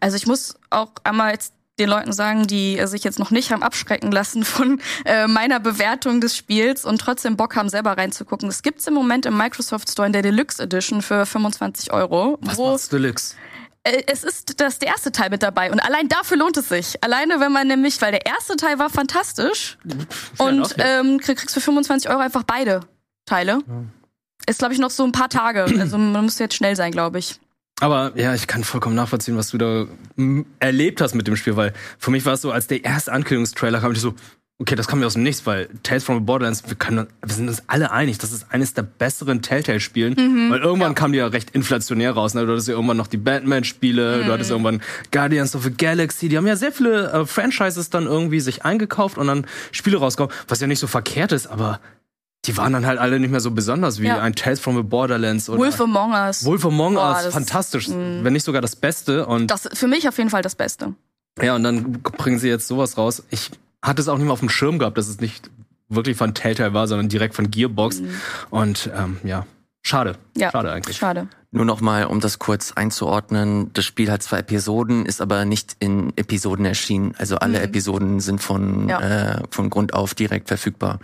Also 0.00 0.16
ich 0.16 0.26
muss 0.26 0.56
auch 0.70 0.90
einmal 1.04 1.32
jetzt 1.32 1.52
den 1.78 1.88
Leuten 1.88 2.12
sagen, 2.12 2.46
die 2.46 2.78
äh, 2.78 2.86
sich 2.86 3.02
jetzt 3.02 3.18
noch 3.18 3.30
nicht 3.30 3.50
haben 3.50 3.62
abschrecken 3.62 4.12
lassen 4.12 4.44
von 4.44 4.80
äh, 5.04 5.26
meiner 5.26 5.58
Bewertung 5.60 6.20
des 6.20 6.36
Spiels 6.36 6.84
und 6.84 7.00
trotzdem 7.00 7.36
Bock 7.36 7.56
haben, 7.56 7.68
selber 7.68 7.96
reinzugucken. 7.96 8.48
Es 8.48 8.62
gibt's 8.62 8.86
im 8.86 8.94
Moment 8.94 9.24
im 9.26 9.36
Microsoft 9.36 9.88
Store 9.90 10.06
in 10.06 10.12
der 10.12 10.22
Deluxe 10.22 10.62
Edition 10.62 11.00
für 11.02 11.24
25 11.24 11.92
Euro. 11.92 12.38
Was 12.42 12.58
wo 12.58 12.76
Deluxe? 12.90 13.36
Äh, 13.84 14.02
Es 14.06 14.22
ist 14.22 14.60
das 14.60 14.78
der 14.78 14.88
erste 14.88 15.10
Teil 15.12 15.30
mit 15.30 15.42
dabei 15.42 15.72
und 15.72 15.80
allein 15.80 16.08
dafür 16.08 16.36
lohnt 16.36 16.56
es 16.58 16.68
sich. 16.68 17.02
Alleine 17.02 17.40
wenn 17.40 17.52
man 17.52 17.66
nämlich, 17.66 18.00
weil 18.02 18.12
der 18.12 18.26
erste 18.26 18.56
Teil 18.56 18.78
war 18.78 18.90
fantastisch 18.90 19.78
und 20.38 20.48
enough, 20.48 20.76
ja. 20.76 21.00
ähm, 21.00 21.18
krieg- 21.18 21.38
kriegst 21.38 21.54
für 21.54 21.60
25 21.60 22.10
Euro 22.10 22.20
einfach 22.20 22.42
beide 22.44 22.80
Teile. 23.24 23.60
Ist 24.46 24.58
glaube 24.58 24.74
ich 24.74 24.80
noch 24.80 24.90
so 24.90 25.04
ein 25.04 25.12
paar 25.12 25.28
Tage, 25.30 25.64
also 25.80 25.96
man 25.96 26.22
muss 26.24 26.38
jetzt 26.38 26.54
schnell 26.54 26.76
sein, 26.76 26.92
glaube 26.92 27.18
ich. 27.18 27.40
Aber 27.82 28.12
ja, 28.14 28.32
ich 28.32 28.46
kann 28.46 28.62
vollkommen 28.62 28.94
nachvollziehen, 28.94 29.36
was 29.36 29.50
du 29.50 29.58
da 29.58 29.86
erlebt 30.60 31.00
hast 31.00 31.16
mit 31.16 31.26
dem 31.26 31.34
Spiel, 31.34 31.56
weil 31.56 31.72
für 31.98 32.12
mich 32.12 32.24
war 32.24 32.34
es 32.34 32.40
so, 32.40 32.52
als 32.52 32.68
der 32.68 32.84
erste 32.84 33.10
Ankündigungstrailer 33.10 33.80
kam, 33.80 33.90
ich 33.90 34.00
so, 34.00 34.14
okay, 34.58 34.76
das 34.76 34.86
kam 34.86 35.00
mir 35.00 35.06
aus 35.06 35.14
dem 35.14 35.24
Nichts, 35.24 35.44
weil 35.46 35.68
Tales 35.82 36.04
from 36.04 36.18
the 36.18 36.20
Borderlands, 36.20 36.62
wir, 36.68 36.76
können, 36.76 37.08
wir 37.20 37.34
sind 37.34 37.48
uns 37.48 37.64
alle 37.66 37.90
einig, 37.90 38.18
das 38.18 38.30
ist 38.30 38.46
eines 38.52 38.74
der 38.74 38.82
besseren 38.82 39.42
Telltale-Spielen, 39.42 40.14
weil 40.52 40.60
irgendwann 40.60 40.94
kam 40.94 41.10
die 41.10 41.18
ja 41.18 41.26
recht 41.26 41.50
inflationär 41.50 42.12
raus. 42.12 42.34
Ne? 42.34 42.46
Du 42.46 42.52
hattest 42.52 42.68
ja 42.68 42.74
irgendwann 42.74 42.98
noch 42.98 43.08
die 43.08 43.16
Batman-Spiele, 43.16 44.26
du 44.26 44.32
hattest 44.32 44.52
irgendwann 44.52 44.80
Guardians 45.10 45.56
of 45.56 45.64
the 45.64 45.72
Galaxy, 45.72 46.28
die 46.28 46.36
haben 46.36 46.46
ja 46.46 46.54
sehr 46.54 46.70
viele 46.70 47.10
äh, 47.10 47.26
Franchises 47.26 47.90
dann 47.90 48.06
irgendwie 48.06 48.38
sich 48.38 48.64
eingekauft 48.64 49.18
und 49.18 49.26
dann 49.26 49.44
Spiele 49.72 49.96
rausgekommen, 49.96 50.32
was 50.46 50.60
ja 50.60 50.68
nicht 50.68 50.78
so 50.78 50.86
verkehrt 50.86 51.32
ist, 51.32 51.48
aber 51.48 51.80
die 52.44 52.56
waren 52.56 52.72
dann 52.72 52.86
halt 52.86 52.98
alle 52.98 53.20
nicht 53.20 53.30
mehr 53.30 53.40
so 53.40 53.50
besonders 53.52 54.00
wie 54.00 54.06
Ja. 54.06 54.20
ein 54.20 54.34
Tales 54.34 54.58
from 54.60 54.76
the 54.76 54.82
Borderlands 54.82 55.48
oder 55.48 55.58
Wolf 55.60 55.80
Among 55.80 56.12
Us. 56.12 56.44
Wolf 56.44 56.64
Among 56.66 56.94
Boah, 56.94 57.20
Us, 57.24 57.32
fantastisch, 57.32 57.88
wenn 57.88 58.32
nicht 58.32 58.44
sogar 58.44 58.60
das 58.60 58.74
Beste. 58.76 59.26
Und 59.26 59.46
Das 59.48 59.68
für 59.72 59.86
mich 59.86 60.08
auf 60.08 60.18
jeden 60.18 60.30
Fall 60.30 60.42
das 60.42 60.54
Beste. 60.56 60.94
ja, 61.40 61.54
und 61.54 61.62
dann 61.62 61.92
bringen 62.02 62.38
sie 62.38 62.48
jetzt 62.48 62.66
sowas 62.68 62.98
raus. 62.98 63.22
Ich 63.30 63.50
hatte 63.80 64.02
es 64.02 64.08
auch 64.08 64.16
nicht 64.16 64.24
mehr 64.24 64.32
auf 64.32 64.40
dem 64.40 64.48
Schirm 64.48 64.78
gehabt, 64.78 64.98
dass 64.98 65.08
es 65.08 65.20
nicht 65.20 65.50
wirklich 65.88 66.16
von 66.16 66.34
Telltale 66.34 66.72
war, 66.74 66.88
sondern 66.88 67.08
direkt 67.08 67.34
von 67.34 67.50
Gearbox. 67.50 68.00
Mhm. 68.00 68.08
Und 68.50 68.90
ähm, 68.96 69.18
ja, 69.24 69.46
schade. 69.82 70.16
Ja, 70.36 70.50
Schade 70.50 70.72
eigentlich. 70.72 70.96
Schade. 70.96 71.28
Nur 71.54 71.66
noch 71.66 71.82
mal, 71.82 72.06
um 72.06 72.20
das 72.20 72.38
kurz 72.38 72.72
einzuordnen. 72.72 73.72
Das 73.74 73.84
Spiel 73.84 74.10
hat 74.10 74.22
zwei 74.22 74.38
Episoden, 74.38 75.04
ist 75.04 75.20
aber 75.20 75.44
nicht 75.44 75.76
in 75.80 76.12
Episoden 76.16 76.64
erschienen. 76.64 77.14
Also 77.18 77.36
alle 77.36 77.60
Episoden 77.60 78.20
sind 78.20 78.40
von, 78.42 78.88
Ja. 78.88 79.00
äh, 79.00 79.42
von 79.50 79.68
Grund 79.68 79.92
auf 79.92 80.14
direkt 80.14 80.48
verfügbar. 80.48 80.98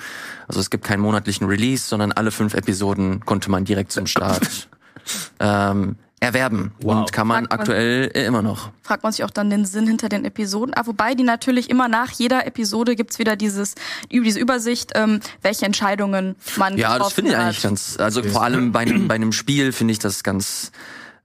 Also 0.47 0.61
es 0.61 0.71
gibt 0.71 0.85
keinen 0.85 1.01
monatlichen 1.01 1.47
Release, 1.47 1.87
sondern 1.87 2.13
alle 2.13 2.31
fünf 2.31 2.55
Episoden 2.55 3.21
konnte 3.27 3.51
man 3.51 3.67
direkt 3.67 3.93
zum 3.93 4.07
Start 4.07 4.69
ähm, 5.41 5.97
erwerben. 6.21 6.73
Wow. 6.81 6.97
Und 7.01 7.13
kann 7.13 7.27
man 7.27 7.45
Fragt 7.45 7.51
man- 7.53 7.61
aktuell 7.61 8.11
äh, 8.15 8.25
immer 8.25 8.43
noch. 8.43 8.71
Fragt 8.83 9.03
man 9.03 9.13
sich 9.13 9.25
auch 9.25 9.31
dann 9.31 9.51
den 9.51 9.65
Sinn 9.65 9.87
hinter 9.87 10.09
den 10.09 10.25
Episoden. 10.25 10.75
Ah, 10.77 10.83
wobei 10.87 11.15
die 11.15 11.23
natürlich 11.23 11.71
immer 11.71 11.89
nach 11.89 12.11
jeder 12.11 12.47
Episode 12.47 12.97
gibt's 12.97 13.19
wieder 13.19 13.37
dieses, 13.37 13.75
über 14.11 14.25
diese 14.25 14.41
Übersicht, 14.41 14.93
ähm, 14.95 15.21
welche 15.43 15.65
Entscheidungen 15.67 16.37
man 16.57 16.77
Ja, 16.77 16.99
das 16.99 17.13
finde 17.13 17.31
ich 17.31 17.37
hat. 17.37 17.45
eigentlich 17.45 17.63
ganz, 17.63 17.97
also 17.99 18.23
vor 18.23 18.43
allem 18.43 18.73
bei 18.73 18.81
einem, 18.81 19.07
bei 19.09 19.15
einem 19.15 19.33
Spiel 19.33 19.73
finde 19.73 19.93
ich 19.93 19.99
das 19.99 20.23
ganz, 20.25 20.73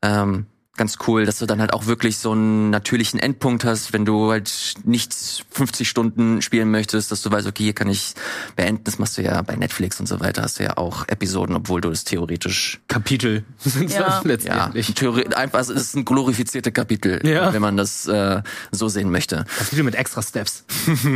ähm, 0.02 0.46
ganz 0.75 0.98
cool, 1.08 1.25
dass 1.25 1.38
du 1.38 1.46
dann 1.46 1.60
halt 1.62 1.72
auch 1.72 1.86
wirklich 1.86 2.18
so 2.18 2.32
einen 2.32 2.72
natürlichen 2.72 3.20
Endpunkt 3.20 3.63
hast, 3.63 3.94
wenn 3.94 4.06
du 4.06 4.32
halt 4.32 4.74
nicht 4.86 5.13
50 5.51 5.88
Stunden 5.88 6.42
spielen 6.42 6.72
möchtest, 6.72 7.12
dass 7.12 7.22
du 7.22 7.30
weißt, 7.32 7.46
okay, 7.46 7.63
hier 7.65 7.74
kann 7.74 7.89
ich 7.89 8.15
beenden. 8.56 8.84
Das 8.84 8.98
machst 8.98 9.18
du 9.18 9.22
ja 9.22 9.39
bei 9.44 9.56
Netflix 9.56 10.00
und 10.00 10.08
so 10.08 10.20
weiter, 10.20 10.42
hast 10.42 10.60
du 10.60 10.63
ja 10.63 10.77
auch 10.77 11.08
Episoden, 11.08 11.56
obwohl 11.56 11.80
du 11.82 11.89
das 11.92 12.06
theoretisch, 12.06 12.82
Kapitel 12.88 13.44
sind 13.60 13.92
Ja. 13.92 14.00
das 14.00 14.13
ja, 14.15 14.22
letztendlich. 14.24 14.94
theore 14.96 15.38
einfach, 15.38 15.60
es 15.60 15.70
ist 15.70 15.96
ein 15.96 16.06
glorifizierte 16.06 16.72
Kapitel, 16.72 17.22
Ja. 17.27 17.53
wenn 17.53 17.62
man 17.62 17.77
das 17.77 18.08
äh, 18.08 18.42
so 18.72 18.88
sehen 18.89 19.12
möchte. 19.12 19.46
Kapitel 19.60 19.84
mit 19.84 19.96
extra 19.96 20.22
Steps. 20.24 20.65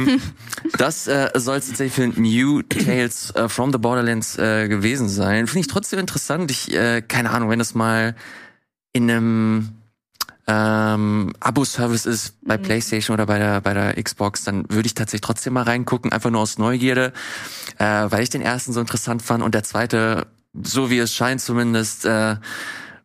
Das 0.77 1.07
äh, 1.07 1.29
soll 1.35 1.57
es 1.57 1.67
tatsächlich 1.67 1.93
für 1.93 2.19
New 2.19 2.61
Tales 2.61 3.31
äh, 3.35 3.47
from 3.49 3.71
the 3.71 3.77
Borderlands 3.77 4.37
äh, 4.37 4.67
gewesen 4.67 5.09
sein. 5.09 5.47
Finde 5.47 5.61
ich 5.61 5.67
trotzdem 5.67 5.99
interessant. 5.99 6.51
Ich, 6.51 6.73
äh, 6.73 7.01
keine 7.01 7.31
Ahnung, 7.31 7.49
wenn 7.49 7.59
das 7.59 7.73
mal 7.73 8.15
in 8.93 9.09
einem 9.09 9.69
ähm, 10.47 11.33
Abo-Service 11.41 12.05
ist 12.05 12.35
bei 12.41 12.57
PlayStation 12.57 13.13
oder 13.13 13.25
bei 13.25 13.37
der 13.37 13.61
bei 13.61 13.73
der 13.73 14.01
Xbox, 14.01 14.45
dann 14.45 14.69
würde 14.69 14.87
ich 14.87 14.93
tatsächlich 14.93 15.21
trotzdem 15.21 15.53
mal 15.53 15.63
reingucken, 15.63 16.11
einfach 16.13 16.29
nur 16.29 16.41
aus 16.41 16.57
Neugierde, 16.57 17.11
äh, 17.77 17.85
weil 17.85 18.23
ich 18.23 18.29
den 18.29 18.41
ersten 18.41 18.71
so 18.71 18.79
interessant 18.79 19.21
fand 19.21 19.43
und 19.43 19.53
der 19.53 19.63
zweite, 19.63 20.27
so 20.53 20.89
wie 20.89 20.99
es 20.99 21.13
scheint 21.13 21.41
zumindest, 21.41 22.05
äh, 22.05 22.37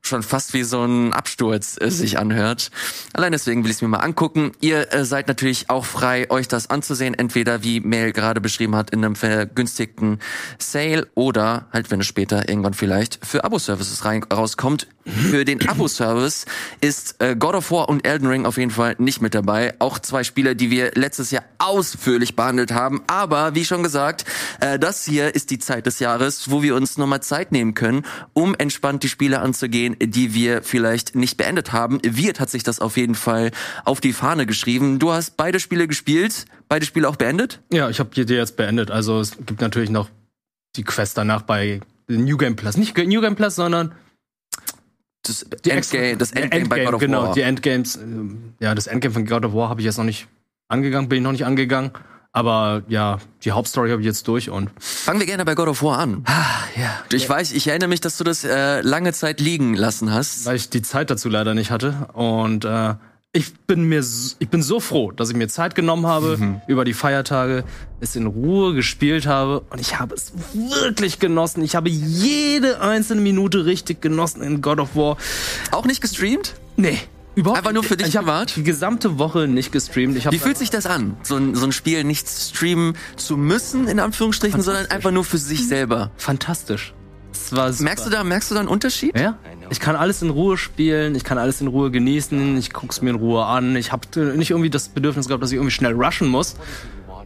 schon 0.03 0.23
fast 0.23 0.53
wie 0.53 0.65
so 0.65 0.85
ein 0.85 1.13
Absturz 1.13 1.77
äh, 1.81 1.91
sich 1.91 2.19
anhört. 2.19 2.71
Allein 3.13 3.33
deswegen 3.33 3.63
will 3.65 3.71
ich 3.71 3.77
es 3.77 3.83
mir 3.83 3.89
mal 3.89 3.99
angucken. 3.99 4.53
Ihr 4.61 4.93
äh, 4.93 5.05
seid 5.05 5.29
natürlich 5.29 5.71
auch 5.71 5.85
frei, 5.85 6.31
euch 6.31 6.49
das 6.49 6.71
anzusehen, 6.71 7.15
entweder 7.15 7.63
wie 7.63 7.81
Mail 7.81 8.13
gerade 8.13 8.41
beschrieben 8.41 8.75
hat, 8.75 8.91
in 8.91 9.05
einem 9.05 9.17
vergünstigten 9.17 10.19
Sale 10.59 11.09
oder 11.15 11.67
halt, 11.73 11.91
wenn 11.91 12.01
es 12.01 12.07
später 12.07 12.49
irgendwann 12.49 12.75
vielleicht 12.75 13.25
für 13.25 13.45
Abo-Services 13.45 14.05
rauskommt. 14.05 14.89
Für 15.05 15.45
den 15.45 15.69
Abo-Service 15.69 16.47
ist 16.81 17.21
äh, 17.21 17.35
God 17.37 17.55
of 17.55 17.71
War 17.71 17.89
und 17.89 18.07
Elden 18.07 18.29
Ring 18.29 18.47
auf 18.47 18.57
jeden 18.57 18.71
Fall 18.71 18.95
nicht 18.99 19.21
mit 19.21 19.35
dabei. 19.35 19.75
Auch 19.79 19.99
zwei 19.99 20.23
Spiele, 20.23 20.55
die 20.55 20.71
wir 20.71 20.93
letztes 20.95 21.31
Jahr 21.31 21.43
ausführlich 21.63 22.37
behandelt 22.37 22.73
haben. 22.73 23.03
Aber 23.07 23.55
wie 23.55 23.65
schon 23.65 23.83
gesagt, 23.83 24.25
äh, 24.61 24.79
das 24.79 25.05
hier 25.05 25.35
ist 25.35 25.51
die 25.51 25.59
Zeit 25.59 25.87
des 25.87 25.99
Jahres, 26.01 26.51
wo 26.51 26.63
wir 26.63 26.75
uns 26.75 26.99
nochmal 26.99 27.23
Zeit 27.23 27.53
nehmen 27.53 27.75
können, 27.75 28.05
um 28.33 28.55
entspannt 28.55 29.03
die 29.03 29.09
Spiele 29.09 29.41
anzugehen, 29.41 29.97
die 30.01 30.35
wir 30.35 30.63
vielleicht 30.63 31.15
nicht 31.15 31.37
beendet 31.37 31.73
haben. 31.73 32.01
Wirt 32.03 32.41
hat 32.41 32.51
sich 32.51 32.63
das 32.63 32.81
auf 32.81 32.97
jeden 32.97 33.15
Fall 33.15 33.51
auf 33.85 34.01
die 34.01 34.13
Fahne 34.13 34.47
geschrieben. 34.47 34.99
Du 34.99 35.13
hast 35.13 35.37
beide 35.37 35.61
Spiele 35.61 35.87
gespielt, 35.89 36.47
beide 36.69 36.85
Spiele 36.85 37.09
auch 37.09 37.17
beendet? 37.17 37.61
Ja, 37.73 37.89
ich 37.89 38.01
habe 38.01 38.11
die 38.13 38.33
jetzt 38.35 38.57
beendet. 38.57 38.91
Also 38.91 39.21
es 39.21 39.37
gibt 39.47 39.61
natürlich 39.61 39.91
noch 39.91 40.09
die 40.77 40.85
Quest 40.85 41.17
danach 41.19 41.43
bei 41.43 41.81
New 42.09 42.37
Game 42.37 42.57
Plus. 42.57 42.77
Nicht 42.77 42.97
New 42.97 43.21
Game 43.21 43.37
Plus, 43.37 43.55
sondern 43.55 43.95
Das 45.23 45.47
die 45.65 45.71
Endgame, 45.71 46.17
das 46.17 46.33
der 46.33 46.45
Endgame, 46.45 46.69
bei 46.69 46.85
God 46.85 46.95
of 46.95 47.01
genau, 47.01 47.23
War. 47.25 47.35
die 47.35 47.43
Endgames. 47.43 47.97
ähm, 47.97 48.55
Ja, 48.59 48.75
das 48.75 48.87
Endgame 48.89 49.15
von 49.15 49.25
God 49.27 49.45
of 49.45 49.55
War 49.55 49.69
habe 49.69 49.81
ich 49.81 49.85
jetzt 49.85 49.99
noch 49.99 50.05
nicht 50.05 50.27
angegangen, 50.73 51.09
bin 51.09 51.19
ich 51.19 51.23
noch 51.25 51.33
nicht 51.33 51.45
angegangen. 51.47 51.91
Aber 52.35 52.83
ja, 52.89 53.19
die 53.45 53.53
Hauptstory 53.53 53.91
habe 53.91 54.01
ich 54.01 54.07
jetzt 54.07 54.27
durch 54.27 54.49
und 54.49 54.71
Fangen 54.81 55.21
wir 55.21 55.27
gerne 55.27 55.45
bei 55.45 55.55
God 55.55 55.69
of 55.69 55.83
War 55.83 55.99
an. 55.99 56.25
ja, 56.77 56.91
Ich 57.13 57.29
weiß, 57.29 57.53
ich 57.53 57.69
erinnere 57.69 57.91
mich, 57.91 58.01
dass 58.01 58.17
du 58.17 58.25
das 58.25 58.43
äh, 58.43 58.81
lange 58.81 59.13
Zeit 59.13 59.39
liegen 59.39 59.75
lassen 59.75 60.11
hast. 60.11 60.47
weil 60.47 60.57
ich 60.57 60.71
die 60.71 60.81
Zeit 60.81 61.11
dazu 61.11 61.29
leider 61.29 61.53
nicht 61.53 61.71
hatte. 61.71 62.09
Und 62.15 62.65
äh, 62.65 62.95
ich 63.35 63.55
bin 63.67 63.85
mir, 63.85 64.01
ich 64.39 64.49
bin 64.49 64.63
so 64.63 64.81
froh, 64.81 65.11
dass 65.13 65.29
ich 65.29 65.37
mir 65.37 65.49
Zeit 65.49 65.75
genommen 65.75 66.07
habe 66.07 66.39
Mhm. 66.39 66.61
über 66.69 66.87
die 66.87 66.95
Feiertage, 66.95 67.65
es 68.01 68.17
in 68.17 68.27
Ruhe 68.27 68.73
gespielt 68.75 69.27
habe 69.27 69.61
und 69.69 69.79
ich 69.79 69.99
habe 70.01 70.15
es 70.15 70.33
wirklich 70.55 71.19
genossen. 71.19 71.63
Ich 71.63 71.77
habe 71.77 71.91
jede 71.91 72.81
einzelne 72.81 73.21
Minute 73.21 73.67
richtig 73.67 74.01
genossen 74.01 74.43
in 74.43 74.63
God 74.63 74.81
of 74.81 74.97
War. 74.97 75.19
Auch 75.71 75.85
nicht 75.85 76.01
gestreamt? 76.01 76.55
Nee. 76.77 76.99
Überhaupt 77.35 77.59
Einfach 77.59 77.73
nur 77.73 77.83
für 77.83 77.97
dich 77.97 78.09
Ich 78.09 78.17
habe 78.17 78.27
privat? 78.27 78.57
die 78.57 78.63
gesamte 78.63 79.19
Woche 79.19 79.49
nicht 79.49 79.73
gestreamt. 79.73 80.15
Wie 80.31 80.39
fühlt 80.39 80.59
sich 80.59 80.71
das 80.71 80.87
an, 80.87 81.17
so 81.23 81.37
ein, 81.37 81.55
so 81.55 81.65
ein 81.65 81.73
Spiel 81.73 82.05
nicht 82.05 82.29
streamen 82.29 82.95
zu 83.17 83.37
müssen, 83.37 83.89
in 83.89 84.01
Anführungsstrichen, 84.01 84.61
sondern 84.61 84.87
einfach 84.87 85.11
nur 85.11 85.25
für 85.25 85.39
sich 85.39 85.67
selber? 85.67 86.11
fantastisch. 86.17 86.95
Es 87.33 87.51
war 87.57 87.73
super. 87.73 87.85
Merkst 87.85 88.07
du 88.07 88.11
da, 88.11 88.25
merkst 88.25 88.51
du 88.51 88.55
da 88.55 88.61
einen 88.61 88.69
Unterschied? 88.69 89.19
Ja, 89.19 89.39
ich 89.71 89.81
kann 89.81 89.97
alles 89.97 90.21
in 90.21 90.29
Ruhe 90.29 90.59
spielen, 90.59 91.15
ich 91.15 91.25
kann 91.25 91.39
alles 91.39 91.63
in 91.63 91.67
Ruhe 91.67 91.91
genießen, 91.91 92.59
ich 92.59 92.75
guck's 92.75 93.01
mir 93.01 93.11
in 93.11 93.17
Ruhe 93.17 93.45
an. 93.47 93.75
Ich 93.77 93.91
habe 93.91 94.07
nicht 94.37 94.51
irgendwie 94.51 94.69
das 94.69 94.91
Bedürfnis 94.91 95.29
gehabt, 95.29 95.43
dass 95.43 95.51
ich 95.51 95.57
irgendwie 95.57 95.73
schnell 95.73 95.95
rushen 95.95 96.29
muss. 96.29 96.57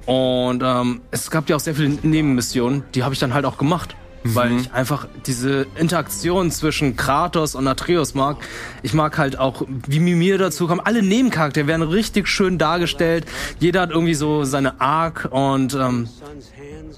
Und 0.06 0.62
ähm, 0.64 1.00
es 1.10 1.28
gab 1.32 1.48
ja 1.48 1.56
auch 1.56 1.60
sehr 1.60 1.74
viele 1.74 1.88
Nebenmissionen, 1.88 2.84
die 2.94 3.02
habe 3.02 3.14
ich 3.14 3.18
dann 3.20 3.34
halt 3.34 3.44
auch 3.44 3.58
gemacht. 3.58 3.96
Weil 4.34 4.52
ich 4.60 4.72
einfach 4.72 5.06
diese 5.26 5.66
Interaktion 5.76 6.50
zwischen 6.50 6.96
Kratos 6.96 7.54
und 7.54 7.66
Atreus 7.68 8.14
mag. 8.14 8.38
Ich 8.82 8.94
mag 8.94 9.18
halt 9.18 9.38
auch, 9.38 9.62
wie 9.86 10.00
Mimir 10.00 10.38
dazu 10.38 10.66
kommt. 10.66 10.86
Alle 10.86 11.02
Nebencharaktere 11.02 11.66
werden 11.66 11.82
richtig 11.82 12.28
schön 12.28 12.58
dargestellt. 12.58 13.26
Jeder 13.58 13.82
hat 13.82 13.90
irgendwie 13.90 14.14
so 14.14 14.44
seine 14.44 14.80
Arc 14.80 15.28
und 15.30 15.74
ähm, 15.74 16.08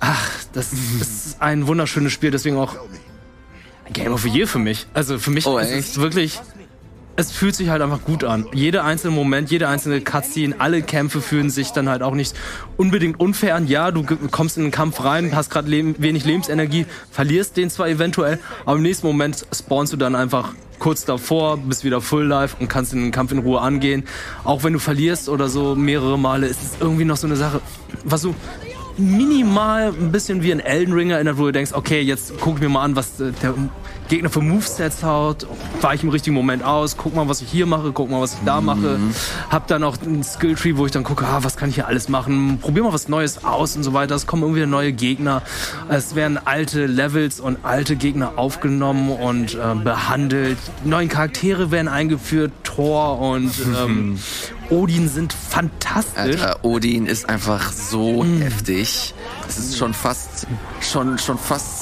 ach, 0.00 0.30
das, 0.52 0.70
das 0.98 1.08
ist 1.08 1.42
ein 1.42 1.66
wunderschönes 1.66 2.12
Spiel. 2.12 2.30
Deswegen 2.30 2.56
auch 2.56 2.74
Game 3.92 4.12
of 4.12 4.22
the 4.22 4.28
Year 4.28 4.46
für 4.46 4.58
mich. 4.58 4.86
Also 4.94 5.18
für 5.18 5.30
mich 5.30 5.46
Oh, 5.46 5.58
ist 5.58 5.70
es 5.70 5.98
wirklich. 5.98 6.40
Es 7.20 7.32
fühlt 7.32 7.56
sich 7.56 7.68
halt 7.68 7.82
einfach 7.82 8.04
gut 8.04 8.22
an. 8.22 8.46
Jeder 8.52 8.84
einzelne 8.84 9.12
Moment, 9.12 9.50
jede 9.50 9.66
einzelne 9.66 10.00
Cutscene, 10.00 10.54
alle 10.60 10.82
Kämpfe 10.82 11.20
fühlen 11.20 11.50
sich 11.50 11.72
dann 11.72 11.88
halt 11.88 12.00
auch 12.00 12.14
nicht 12.14 12.36
unbedingt 12.76 13.18
unfair 13.18 13.56
an. 13.56 13.66
Ja, 13.66 13.90
du 13.90 14.04
kommst 14.30 14.56
in 14.56 14.62
den 14.62 14.70
Kampf 14.70 15.02
rein, 15.02 15.34
hast 15.34 15.50
gerade 15.50 15.68
leben, 15.68 15.96
wenig 15.98 16.24
Lebensenergie, 16.24 16.86
verlierst 17.10 17.56
den 17.56 17.70
zwar 17.70 17.88
eventuell, 17.88 18.38
aber 18.64 18.76
im 18.76 18.84
nächsten 18.84 19.04
Moment 19.08 19.44
spawnst 19.52 19.92
du 19.92 19.96
dann 19.96 20.14
einfach 20.14 20.54
kurz 20.78 21.04
davor, 21.06 21.56
bist 21.56 21.82
wieder 21.82 22.00
full 22.00 22.24
life 22.24 22.54
und 22.60 22.68
kannst 22.68 22.92
den 22.92 23.10
Kampf 23.10 23.32
in 23.32 23.38
Ruhe 23.38 23.60
angehen. 23.60 24.04
Auch 24.44 24.62
wenn 24.62 24.74
du 24.74 24.78
verlierst 24.78 25.28
oder 25.28 25.48
so 25.48 25.74
mehrere 25.74 26.16
Male, 26.16 26.46
ist 26.46 26.62
es 26.62 26.76
irgendwie 26.78 27.04
noch 27.04 27.16
so 27.16 27.26
eine 27.26 27.34
Sache, 27.34 27.60
was 28.04 28.20
so 28.20 28.32
minimal 28.96 29.88
ein 29.88 30.12
bisschen 30.12 30.44
wie 30.44 30.52
ein 30.52 30.60
Elden 30.60 30.92
Ring 30.92 31.10
erinnert, 31.10 31.36
wo 31.38 31.46
du 31.46 31.52
denkst, 31.52 31.72
okay, 31.72 32.00
jetzt 32.00 32.34
guck 32.40 32.60
mir 32.60 32.68
mal 32.68 32.84
an, 32.84 32.94
was 32.94 33.18
äh, 33.18 33.32
der 33.42 33.54
Gegner 34.08 34.30
für 34.30 34.40
Movesets 34.40 35.02
haut, 35.02 35.46
war 35.80 35.94
ich 35.94 36.02
im 36.02 36.08
richtigen 36.08 36.34
Moment 36.34 36.62
aus, 36.64 36.96
guck 36.96 37.14
mal, 37.14 37.28
was 37.28 37.42
ich 37.42 37.50
hier 37.50 37.66
mache, 37.66 37.92
guck 37.92 38.10
mal, 38.10 38.20
was 38.20 38.34
ich 38.34 38.40
da 38.44 38.60
mache. 38.60 38.98
Hab 39.50 39.66
dann 39.66 39.84
auch 39.84 39.96
einen 40.00 40.24
Skilltree, 40.24 40.76
wo 40.76 40.86
ich 40.86 40.92
dann 40.92 41.04
gucke, 41.04 41.26
ah, 41.26 41.40
was 41.42 41.56
kann 41.56 41.68
ich 41.68 41.76
hier 41.76 41.86
alles 41.86 42.08
machen, 42.08 42.58
probier 42.60 42.84
mal 42.84 42.92
was 42.92 43.08
Neues 43.08 43.44
aus 43.44 43.76
und 43.76 43.82
so 43.82 43.92
weiter. 43.92 44.14
Es 44.14 44.26
kommen 44.26 44.42
irgendwie 44.42 44.64
neue 44.66 44.92
Gegner, 44.92 45.42
es 45.88 46.14
werden 46.14 46.38
alte 46.42 46.86
Levels 46.86 47.38
und 47.40 47.58
alte 47.64 47.96
Gegner 47.96 48.32
aufgenommen 48.36 49.10
und 49.10 49.54
äh, 49.54 49.74
behandelt. 49.74 50.58
Neue 50.84 51.08
Charaktere 51.08 51.70
werden 51.70 51.88
eingeführt, 51.88 52.52
Thor 52.64 53.20
und 53.20 53.52
ähm, 53.76 54.18
Odin 54.70 55.08
sind 55.08 55.32
fantastisch. 55.32 56.16
Alter, 56.16 56.64
Odin 56.64 57.06
ist 57.06 57.28
einfach 57.28 57.72
so 57.72 58.24
heftig. 58.24 59.14
Es 59.48 59.58
ist 59.58 59.78
schon 59.78 59.94
fast, 59.94 60.46
schon, 60.80 61.18
schon 61.18 61.38
fast 61.38 61.77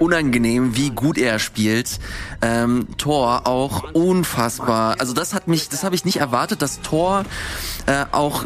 unangenehm, 0.00 0.76
wie 0.76 0.90
gut 0.90 1.18
er 1.18 1.38
spielt. 1.38 2.00
Ähm, 2.42 2.88
Thor 2.96 3.46
auch 3.46 3.92
unfassbar. 3.92 4.96
Also 4.98 5.12
das 5.12 5.34
hat 5.34 5.46
mich, 5.46 5.68
das 5.68 5.84
habe 5.84 5.94
ich 5.94 6.04
nicht 6.04 6.16
erwartet, 6.16 6.62
dass 6.62 6.80
Thor 6.80 7.24
äh, 7.86 8.06
auch 8.12 8.44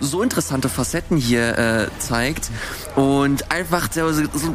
so 0.00 0.22
interessante 0.22 0.68
Facetten 0.68 1.16
hier 1.16 1.58
äh, 1.58 1.88
zeigt 1.98 2.50
und 2.94 3.50
einfach 3.50 3.88
so, 3.90 4.12
so 4.12 4.54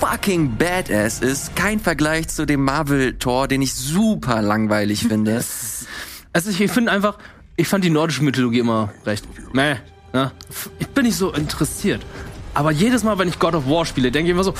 fucking 0.00 0.56
badass 0.56 1.20
ist. 1.20 1.54
Kein 1.54 1.78
Vergleich 1.78 2.28
zu 2.28 2.46
dem 2.46 2.64
Marvel-Tor, 2.64 3.48
den 3.48 3.62
ich 3.62 3.74
super 3.74 4.42
langweilig 4.42 5.06
finde. 5.06 5.42
Also 6.34 6.48
ich, 6.48 6.62
ich 6.62 6.70
finde 6.70 6.90
einfach, 6.90 7.18
ich 7.56 7.68
fand 7.68 7.84
die 7.84 7.90
nordische 7.90 8.24
Mythologie 8.24 8.60
immer 8.60 8.90
recht. 9.04 9.28
Meh, 9.52 9.74
ne? 10.14 10.32
Ich 10.78 10.88
bin 10.88 11.04
nicht 11.04 11.16
so 11.16 11.30
interessiert. 11.30 12.00
Aber 12.54 12.70
jedes 12.70 13.04
Mal, 13.04 13.18
wenn 13.18 13.28
ich 13.28 13.38
God 13.38 13.54
of 13.54 13.68
War 13.68 13.84
spiele, 13.84 14.10
denke 14.10 14.30
ich 14.30 14.34
immer 14.34 14.44
so, 14.44 14.54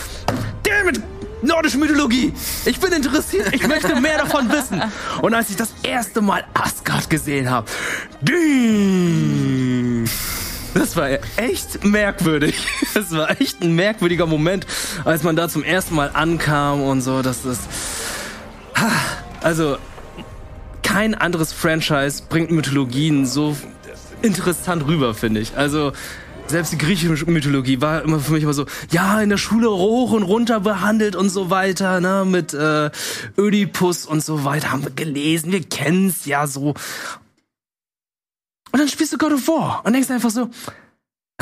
nordische 1.42 1.78
Mythologie! 1.78 2.33
Ich 2.64 2.78
bin 2.81 2.92
interessiert, 2.92 3.52
ich 3.52 3.66
möchte 3.66 3.94
mehr 4.00 4.18
davon 4.18 4.48
wissen. 4.50 4.83
Und 5.22 5.35
als 5.35 5.50
ich 5.50 5.57
das 5.57 5.74
erste 5.83 6.20
Mal 6.20 6.44
Asgard 6.55 7.11
gesehen 7.11 7.50
habe, 7.50 7.70
Das 10.74 10.96
war 10.96 11.09
echt 11.37 11.85
merkwürdig. 11.85 12.66
Das 12.94 13.11
war 13.12 13.40
echt 13.40 13.62
ein 13.62 13.74
merkwürdiger 13.74 14.26
Moment, 14.26 14.66
als 15.05 15.22
man 15.22 15.35
da 15.35 15.48
zum 15.48 15.64
ersten 15.64 15.94
Mal 15.94 16.11
ankam 16.12 16.83
und 16.83 17.00
so. 17.00 17.22
Das 17.22 17.44
ist. 17.44 17.62
Also, 19.40 19.78
kein 20.83 21.14
anderes 21.14 21.52
Franchise 21.52 22.22
bringt 22.28 22.50
Mythologien 22.50 23.24
so 23.24 23.57
interessant 24.20 24.87
rüber, 24.87 25.14
finde 25.14 25.40
ich. 25.40 25.57
Also, 25.57 25.92
selbst 26.46 26.72
die 26.72 26.78
griechische 26.78 27.31
Mythologie 27.31 27.81
war 27.81 28.02
immer 28.02 28.20
für 28.20 28.33
mich 28.33 28.42
immer 28.42 28.52
so, 28.52 28.66
ja, 28.90 29.20
in 29.20 29.31
der 29.31 29.38
Schule 29.38 29.70
hoch 29.70 30.12
und 30.12 30.22
runter 30.22 30.61
behandelt 30.61 31.16
und 31.16 31.31
so 31.31 31.50
weiter, 31.50 32.00
ne, 32.00 32.24
mit 32.26 32.52
äh, 32.55 32.90
Ödipus 33.38 34.07
und 34.07 34.22
so 34.22 34.44
weiter, 34.44 34.70
haben 34.70 34.85
wir 34.85 34.90
gelesen, 34.90 35.52
wir 35.52 35.62
kennen's 35.62 36.26
ja 36.26 36.46
so. 36.46 36.74
Und 38.72 38.78
dann 38.78 38.88
spielst 38.88 39.12
du 39.12 39.18
God 39.18 39.33
of 39.33 39.46
War 39.48 39.83
und 39.85 39.92
denkst 39.92 40.11
einfach 40.11 40.31
so, 40.31 40.50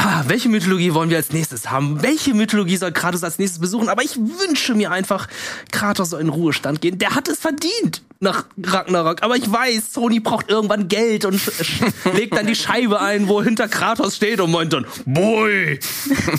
ah, 0.01 0.25
welche 0.27 0.49
Mythologie 0.49 0.95
wollen 0.95 1.11
wir 1.11 1.17
als 1.17 1.33
nächstes 1.33 1.71
haben? 1.71 2.03
Welche 2.03 2.35
Mythologie 2.35 2.77
soll 2.77 2.93
Kratos 2.93 3.23
als 3.23 3.39
nächstes 3.39 3.61
besuchen? 3.61 3.89
Aber 3.89 4.03
ich 4.03 4.17
wünsche 4.17 4.75
mir 4.75 4.91
einfach, 4.91 5.29
Kratos 5.71 6.11
soll 6.11 6.21
in 6.21 6.29
Ruhestand 6.29 6.81
gehen. 6.81 6.99
Der 6.99 7.15
hat 7.15 7.29
es 7.29 7.39
verdient 7.39 8.03
nach 8.21 8.45
Ragnarok. 8.63 9.23
Aber 9.23 9.37
ich 9.37 9.51
weiß, 9.51 9.93
Sony 9.93 10.21
braucht 10.21 10.51
irgendwann 10.51 10.89
Geld 10.89 11.25
und 11.25 11.41
legt 12.15 12.37
dann 12.37 12.47
die 12.47 12.55
Scheibe 12.55 13.01
ein, 13.01 13.29
wo 13.29 13.43
hinter 13.43 13.69
Kratos 13.69 14.17
steht 14.17 14.41
und 14.41 14.51
meint 14.51 14.73
dann, 14.73 14.87
boy, 15.07 15.79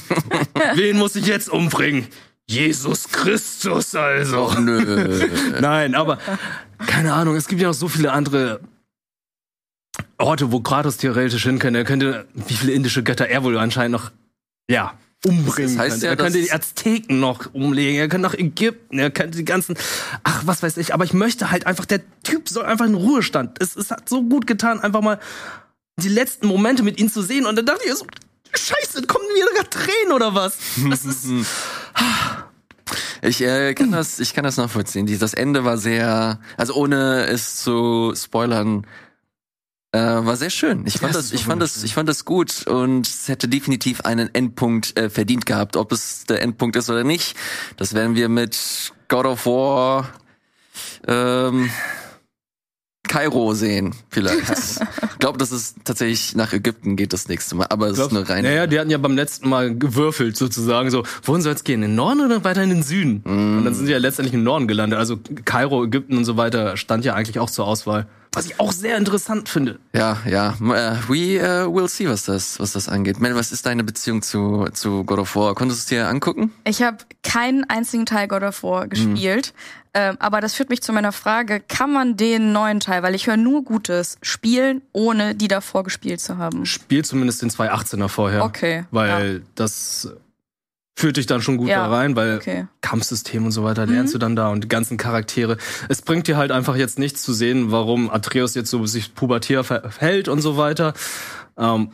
wen 0.76 0.98
muss 0.98 1.16
ich 1.16 1.26
jetzt 1.26 1.50
umbringen? 1.50 2.08
Jesus 2.48 3.08
Christus 3.10 3.96
also. 3.96 4.52
Nö. 4.60 5.30
Nein, 5.62 5.96
aber 5.96 6.18
keine 6.86 7.14
Ahnung, 7.14 7.36
es 7.36 7.48
gibt 7.48 7.62
ja 7.62 7.70
noch 7.70 7.74
so 7.74 7.88
viele 7.88 8.12
andere 8.12 8.60
Orte, 10.22 10.52
wo 10.52 10.60
Kratos 10.62 10.98
theoretisch 10.98 11.44
hin 11.44 11.60
könnte. 11.60 11.80
Er 11.80 11.86
könnte, 11.86 12.26
wie 12.34 12.54
viele 12.54 12.74
indische 12.74 13.04
Götter 13.04 13.28
er 13.28 13.44
wohl 13.44 13.58
anscheinend 13.58 13.92
noch, 13.94 14.12
ja, 14.70 14.94
umbringen 15.26 15.76
Das 15.76 15.80
heißt 15.80 15.92
könnte. 15.94 16.06
ja, 16.06 16.12
er 16.14 16.18
könnte 16.18 16.40
die 16.42 16.52
Azteken 16.52 17.20
noch 17.20 17.54
umlegen, 17.54 18.00
er 18.00 18.08
könnte 18.08 18.28
nach 18.28 18.34
Ägypten, 18.34 18.98
er 18.98 19.12
könnte 19.12 19.38
die 19.38 19.46
ganzen, 19.46 19.76
ach, 20.24 20.42
was 20.46 20.64
weiß 20.64 20.78
ich, 20.78 20.94
aber 20.94 21.04
ich 21.04 21.14
möchte 21.14 21.52
halt 21.52 21.68
einfach, 21.68 21.86
der 21.86 22.02
Typ 22.24 22.50
soll 22.50 22.66
einfach 22.66 22.86
in 22.86 22.96
Ruhestand. 22.96 23.62
Es, 23.62 23.76
es 23.76 23.92
hat 23.92 24.10
so 24.10 24.24
gut 24.24 24.48
getan, 24.48 24.80
einfach 24.80 25.02
mal 25.02 25.20
die 25.98 26.10
letzten 26.10 26.48
Momente 26.48 26.82
mit 26.84 27.00
ihm 27.00 27.12
zu 27.12 27.22
sehen 27.22 27.46
und 27.46 27.56
dann 27.56 27.66
dachte 27.66 27.82
ich 27.86 27.94
so, 27.94 28.06
Scheiße, 28.54 29.04
kommen 29.08 29.26
mir 29.34 29.46
sogar 29.48 29.70
Tränen 29.70 30.12
oder 30.14 30.34
was? 30.34 30.58
Das 30.90 31.06
ist, 31.06 31.26
Ich 33.22 33.42
äh, 33.42 33.74
kann 33.76 33.92
das, 33.92 34.20
ich 34.20 34.34
kann 34.34 34.44
das 34.44 34.58
nachvollziehen. 34.58 35.06
Das 35.20 35.34
Ende 35.34 35.64
war 35.64 35.78
sehr, 35.78 36.40
also 36.58 36.74
ohne 36.74 37.28
es 37.28 37.58
zu 37.58 38.14
spoilern, 38.16 38.86
äh, 39.94 40.00
war 40.00 40.38
sehr 40.38 40.50
schön. 40.50 40.86
Ich 40.86 41.00
fand 41.00 41.16
das, 41.16 41.26
es 41.26 41.32
ich 41.34 41.44
fand 41.44 41.62
das, 41.62 41.84
ich 41.84 41.94
fand 41.94 42.08
das 42.08 42.26
gut 42.26 42.66
und 42.68 43.08
es 43.08 43.28
hätte 43.28 43.48
definitiv 43.48 44.02
einen 44.02 44.34
Endpunkt 44.34 44.98
äh, 44.98 45.10
verdient 45.10 45.46
gehabt. 45.46 45.76
Ob 45.76 45.92
es 45.92 46.26
der 46.26 46.42
Endpunkt 46.42 46.76
ist 46.76 46.90
oder 46.90 47.04
nicht, 47.04 47.36
das 47.78 47.94
werden 47.94 48.16
wir 48.16 48.30
mit 48.30 48.94
God 49.10 49.26
of 49.26 49.46
War 49.46 50.10
ähm, 51.08 51.70
Kairo 53.12 53.54
sehen, 53.54 53.94
vielleicht. 54.10 54.50
ich 54.50 55.20
glaube, 55.20 55.38
dass 55.38 55.52
es 55.52 55.76
tatsächlich 55.84 56.34
nach 56.36 56.54
Ägypten 56.54 56.96
geht 56.96 57.12
das 57.12 57.28
nächste 57.28 57.56
Mal, 57.56 57.68
aber 57.70 57.88
es 57.88 58.00
ist 58.00 58.12
eine 58.12 58.30
reine. 58.30 58.48
Naja, 58.48 58.68
die 58.68 58.80
hatten 58.80 58.90
ja 58.90 58.98
beim 58.98 59.18
letzten 59.18 59.50
Mal 59.50 59.78
gewürfelt 59.78 60.38
sozusagen. 60.38 60.90
So, 60.90 61.04
wohin 61.24 61.42
soll 61.42 61.54
es 61.54 61.66
gehen? 61.66 61.84
In 61.84 61.90
den 61.90 61.96
Norden 61.96 62.22
oder 62.22 62.46
weiter 62.46 62.64
in 62.64 62.70
den 62.70 62.84
Süden? 62.84 63.22
Und 63.26 63.66
dann 63.66 63.74
sind 63.74 63.88
sie 63.88 63.92
ja 63.92 63.98
letztendlich 63.98 64.34
im 64.34 64.44
Norden 64.44 64.70
gelandet. 64.70 64.98
Also 64.98 65.20
Kairo, 65.44 65.84
Ägypten 65.84 66.16
und 66.16 66.24
so 66.24 66.38
weiter 66.38 66.78
stand 66.78 67.04
ja 67.04 67.14
eigentlich 67.14 67.40
auch 67.40 67.50
zur 67.50 67.68
Auswahl. 67.68 68.08
Was 68.34 68.46
ich 68.46 68.60
auch 68.62 68.72
sehr 68.72 68.98
interessant 68.98 69.50
finde. 69.50 69.80
Ja, 69.94 70.18
ja. 70.26 70.52
Äh, 70.52 70.98
we 71.10 71.38
äh, 71.38 71.66
will 71.68 71.90
see, 71.90 72.08
was 72.08 72.24
das, 72.24 72.60
was 72.62 72.72
das 72.72 72.88
angeht. 72.88 73.20
Mel, 73.20 73.36
was 73.36 73.52
ist 73.52 73.66
deine 73.66 73.84
Beziehung 73.84 74.22
zu, 74.22 74.70
zu 74.72 75.04
God 75.04 75.20
of 75.20 75.36
War? 75.36 75.54
Konntest 75.54 75.82
du 75.82 75.84
es 75.84 75.86
dir 75.88 76.08
angucken? 76.08 76.54
Ich 76.64 76.82
habe 76.82 76.98
keinen 77.24 77.70
einzigen 77.70 78.06
Teil 78.06 78.30
God 78.30 78.44
of 78.44 78.64
War 78.64 78.88
gespielt. 78.88 79.54
Ähm, 79.94 80.16
aber 80.20 80.40
das 80.40 80.54
führt 80.54 80.70
mich 80.70 80.82
zu 80.82 80.94
meiner 80.94 81.12
Frage, 81.12 81.60
kann 81.60 81.92
man 81.92 82.16
den 82.16 82.54
neuen 82.54 82.80
Teil, 82.80 83.04
weil 83.04 83.14
ich 83.14 83.28
höre 83.28 83.36
nur 83.36 83.66
Gutes, 83.66 84.18
spielen, 84.22 84.82
ohne 84.94 85.36
die 85.36 85.50
davor 85.50 85.84
gespielt 85.84 86.22
zu 86.22 86.38
haben? 86.38 86.66
Spiel 86.66 87.04
zumindest 87.04 87.42
den 87.42 87.50
218er 87.50 88.08
vorher. 88.08 88.46
Okay, 88.46 88.86
Weil 88.92 89.44
das 89.56 90.10
führt 90.96 91.18
dich 91.18 91.26
dann 91.26 91.42
schon 91.42 91.58
gut 91.58 91.70
Ja, 91.70 91.88
da 91.88 91.90
rein, 91.96 92.16
weil 92.16 92.38
Okay. 92.38 92.68
Kampfsystem 92.82 93.46
und 93.46 93.52
so 93.52 93.64
weiter 93.64 93.86
lernst 93.86 94.14
du 94.14 94.18
dann 94.18 94.36
da 94.36 94.50
und 94.50 94.64
die 94.64 94.68
ganzen 94.68 94.98
Charaktere. 94.98 95.58
Es 95.90 96.02
bringt 96.02 96.28
dir 96.28 96.38
halt 96.38 96.52
einfach 96.52 96.76
jetzt 96.76 97.00
nichts 97.00 97.24
zu 97.24 97.34
sehen, 97.34 97.72
warum 97.72 98.10
Atreus 98.10 98.54
jetzt 98.56 98.70
so 98.70 98.86
sich 98.86 99.16
pubertär 99.16 99.64
verhält 99.64 100.28
und 100.28 100.42
so 100.42 100.58
weiter. 100.58 100.94
Ähm, 101.58 101.92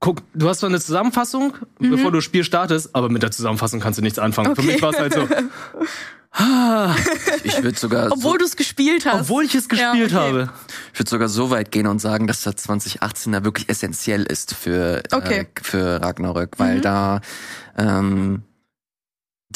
guck, 0.00 0.22
du 0.34 0.48
hast 0.48 0.58
zwar 0.60 0.68
eine 0.68 0.80
Zusammenfassung, 0.80 1.54
bevor 1.78 2.10
du 2.10 2.18
das 2.18 2.24
Spiel 2.24 2.42
startest, 2.44 2.94
aber 2.94 3.08
mit 3.08 3.22
der 3.22 3.30
Zusammenfassung 3.30 3.78
kannst 3.80 3.98
du 3.98 4.02
nichts 4.02 4.18
anfangen. 4.18 4.56
Für 4.56 4.62
Okay. 4.62 4.72
mich 4.72 4.82
war 4.82 4.90
es 4.90 4.98
halt 4.98 5.14
so, 5.14 5.28
Ich 7.44 7.62
würde 7.62 7.78
sogar, 7.78 8.06
Obwohl 8.12 8.32
so, 8.32 8.38
du 8.38 8.44
es 8.46 8.56
gespielt 8.56 9.04
hast. 9.06 9.22
obwohl 9.22 9.44
ich 9.44 9.54
es 9.54 9.66
Ja, 9.70 9.92
gespielt 9.92 10.12
okay. 10.14 10.20
habe. 10.28 10.50
ich 10.92 10.98
würde 10.98 11.10
sogar 11.10 11.28
so 11.28 11.50
weit 11.50 11.70
gehen 11.70 11.86
und 11.86 12.00
sagen, 12.00 12.26
dass 12.26 12.42
der 12.42 12.54
2018er 12.54 13.44
wirklich 13.44 13.68
essentiell 13.68 14.22
ist 14.22 14.54
für, 14.54 15.02
Okay. 15.12 15.40
äh, 15.40 15.46
für 15.62 16.00
Ragnarök, 16.02 16.58
weil 16.58 16.80
da 16.80 17.20
ähm, 17.76 18.42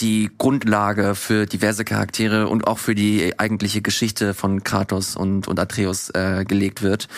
die 0.01 0.31
Grundlage 0.39 1.15
für 1.15 1.47
diverse 1.47 1.85
Charaktere 1.85 2.49
und 2.49 2.67
auch 2.67 2.79
für 2.79 2.95
die 2.95 3.39
eigentliche 3.39 3.83
Geschichte 3.83 4.35
von 4.35 4.63
Kratos 4.65 5.17
und, 5.17 5.49
und 5.49 5.59
Atreus 5.59 6.11
äh, 6.11 6.45
gelegt 6.47 6.83
wird. 6.83 7.09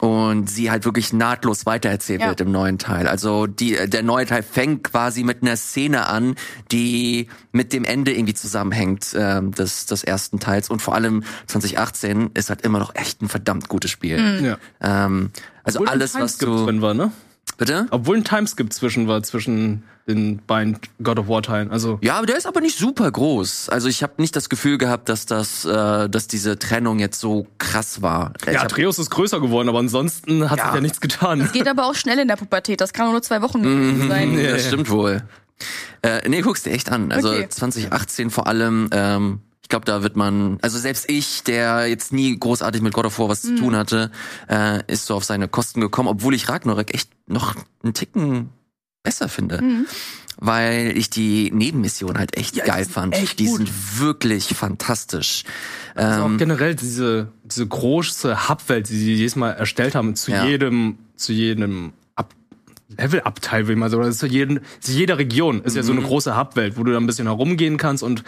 und 0.00 0.48
sie 0.50 0.70
halt 0.70 0.84
wirklich 0.84 1.12
nahtlos 1.12 1.66
weitererzählt 1.66 2.20
Ja. 2.20 2.28
wird 2.28 2.40
im 2.40 2.52
neuen 2.52 2.78
Teil. 2.78 3.06
Also 3.08 3.46
die, 3.46 3.76
der 3.88 4.02
neue 4.02 4.26
Teil 4.26 4.42
fängt 4.42 4.84
quasi 4.84 5.24
mit 5.24 5.42
einer 5.42 5.56
Szene 5.56 6.06
an, 6.06 6.34
die 6.72 7.28
mit 7.52 7.72
dem 7.72 7.84
Ende 7.84 8.12
irgendwie 8.12 8.34
zusammenhängt 8.34 9.14
ähm, 9.16 9.52
des, 9.52 9.86
des 9.86 10.04
ersten 10.04 10.40
Teils 10.40 10.70
und 10.70 10.80
vor 10.82 10.94
allem 10.94 11.22
2018 11.46 12.30
ist 12.34 12.48
halt 12.50 12.62
immer 12.62 12.78
noch 12.78 12.94
echt 12.94 13.22
ein 13.22 13.28
verdammt 13.28 13.68
gutes 13.68 13.90
Spiel. 13.90 14.18
Ja. 14.44 14.58
Ähm, 15.06 15.30
also 15.62 15.80
Obwohl 15.80 15.88
alles, 15.92 16.14
was 16.14 16.36
du 16.38 16.64
drin 16.64 16.82
war, 16.82 16.94
ne? 16.94 17.10
Bitte. 17.58 17.86
Obwohl 17.90 18.16
ein 18.16 18.24
Timeskip 18.24 18.72
zwischen 18.72 19.06
war, 19.08 19.22
zwischen 19.22 19.84
den 20.06 20.38
beiden 20.46 20.78
God 21.02 21.18
of 21.18 21.28
War 21.28 21.40
Teilen. 21.42 21.70
Also, 21.70 21.98
Ja, 22.02 22.16
aber 22.18 22.26
der 22.26 22.36
ist 22.36 22.46
aber 22.46 22.60
nicht 22.60 22.76
super 22.78 23.10
groß. 23.10 23.70
Also 23.70 23.88
ich 23.88 24.02
habe 24.02 24.12
nicht 24.18 24.36
das 24.36 24.50
Gefühl 24.50 24.76
gehabt, 24.76 25.08
dass 25.08 25.24
das, 25.24 25.64
äh, 25.64 26.08
dass 26.10 26.26
diese 26.26 26.58
Trennung 26.58 26.98
jetzt 26.98 27.20
so 27.20 27.46
krass 27.58 28.02
war. 28.02 28.34
Ich 28.46 28.52
ja, 28.52 28.60
Atreus 28.62 28.98
ist 28.98 29.08
größer 29.10 29.40
geworden, 29.40 29.68
aber 29.70 29.78
ansonsten 29.78 30.50
hat 30.50 30.58
Ja. 30.58 30.66
sich 30.66 30.74
ja 30.74 30.80
nichts 30.82 31.00
getan. 31.00 31.48
Geht 31.54 31.66
aber 31.68 31.86
auch 31.86 31.94
schnell 31.94 32.18
in 32.18 32.28
der 32.28 32.36
Pubertät. 32.36 32.82
Das 32.82 32.92
kann 32.92 33.06
auch 33.08 33.12
nur 33.12 33.22
zwei 33.22 33.40
Wochen 33.40 33.62
gewesen 33.62 34.08
sein. 34.08 34.38
Ja, 34.38 34.50
das 34.52 34.66
stimmt 34.66 34.90
wohl. 34.90 35.22
Äh, 36.02 36.28
nee, 36.28 36.42
guck's 36.42 36.64
dir 36.64 36.72
echt 36.72 36.90
an. 36.92 37.10
Also 37.10 37.30
Okay. 37.30 37.48
2018 37.48 38.28
vor 38.28 38.46
allem, 38.46 38.90
ähm, 38.92 39.40
ich 39.64 39.68
glaube, 39.70 39.86
da 39.86 40.02
wird 40.02 40.14
man, 40.14 40.58
also 40.60 40.78
selbst 40.78 41.08
ich, 41.10 41.42
der 41.42 41.86
jetzt 41.88 42.12
nie 42.12 42.38
großartig 42.38 42.82
mit 42.82 42.92
God 42.92 43.06
of 43.06 43.18
War 43.18 43.30
was 43.30 43.40
zu 43.42 43.56
tun 43.56 43.74
hatte, 43.74 44.10
äh, 44.48 44.80
ist 44.92 45.06
so 45.06 45.14
auf 45.16 45.24
seine 45.24 45.48
Kosten 45.48 45.80
gekommen, 45.80 46.08
obwohl 46.10 46.34
ich 46.34 46.48
Ragnarök 46.50 46.92
echt 46.94 47.08
noch 47.26 47.56
einen 47.82 47.94
Ticken 47.94 48.50
besser 49.02 49.28
finde. 49.30 49.62
Weil 50.36 50.92
ich 50.98 51.08
die 51.10 51.50
Nebenmission 51.52 52.18
halt 52.18 52.36
echt 52.36 52.56
Ja, 52.56 52.64
die 52.64 52.70
geil 52.70 52.84
sind 52.84 52.92
fand. 52.92 53.14
echt 53.14 53.38
die 53.38 53.46
gut. 53.46 53.58
sind 53.58 53.98
wirklich 54.00 54.48
fantastisch. 54.48 55.44
Also 55.94 56.24
Ähm, 56.26 56.34
auch 56.34 56.38
generell 56.38 56.74
diese, 56.74 57.28
diese 57.44 57.66
große 57.66 58.48
Hubwelt, 58.48 58.88
die 58.88 58.98
sie 58.98 59.14
jedes 59.14 59.36
Mal 59.36 59.52
erstellt 59.52 59.94
haben, 59.94 60.14
zu 60.16 60.30
Ja. 60.32 60.44
jedem, 60.44 60.98
zu 61.16 61.32
jedem 61.32 61.92
Ab 62.96 63.04
Levelabteil, 63.04 63.66
will 63.66 63.74
ich 63.74 63.78
mal 63.78 63.90
sagen, 63.90 64.02
oder 64.02 64.12
zu, 64.12 64.26
jedem, 64.26 64.60
zu 64.80 64.92
jeder 64.92 65.18
Region 65.18 65.62
ist 65.62 65.76
ja 65.76 65.82
so 65.82 65.92
eine 65.92 66.00
Mhm. 66.00 66.06
große 66.06 66.36
Hubwelt, 66.38 66.76
wo 66.76 66.84
du 66.84 66.92
da 66.92 66.98
ein 66.98 67.06
bisschen 67.06 67.26
herumgehen 67.26 67.76
kannst 67.76 68.02
und 68.02 68.24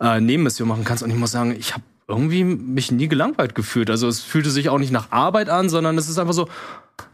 äh, 0.00 0.20
Nebenmissionen 0.20 0.68
machen 0.68 0.84
kannst. 0.84 1.02
Und 1.02 1.10
ich 1.10 1.16
muss 1.16 1.30
sagen, 1.30 1.54
ich 1.58 1.72
habe 1.74 1.82
irgendwie 2.08 2.42
mich 2.44 2.90
nie 2.90 3.08
gelangweilt 3.08 3.54
gefühlt. 3.54 3.88
Also 3.90 4.08
es 4.08 4.20
fühlte 4.20 4.50
sich 4.50 4.68
auch 4.68 4.78
nicht 4.78 4.90
nach 4.92 5.10
Arbeit 5.12 5.48
an, 5.48 5.68
sondern 5.68 5.96
es 5.96 6.08
ist 6.08 6.18
einfach 6.18 6.34
so, 6.34 6.48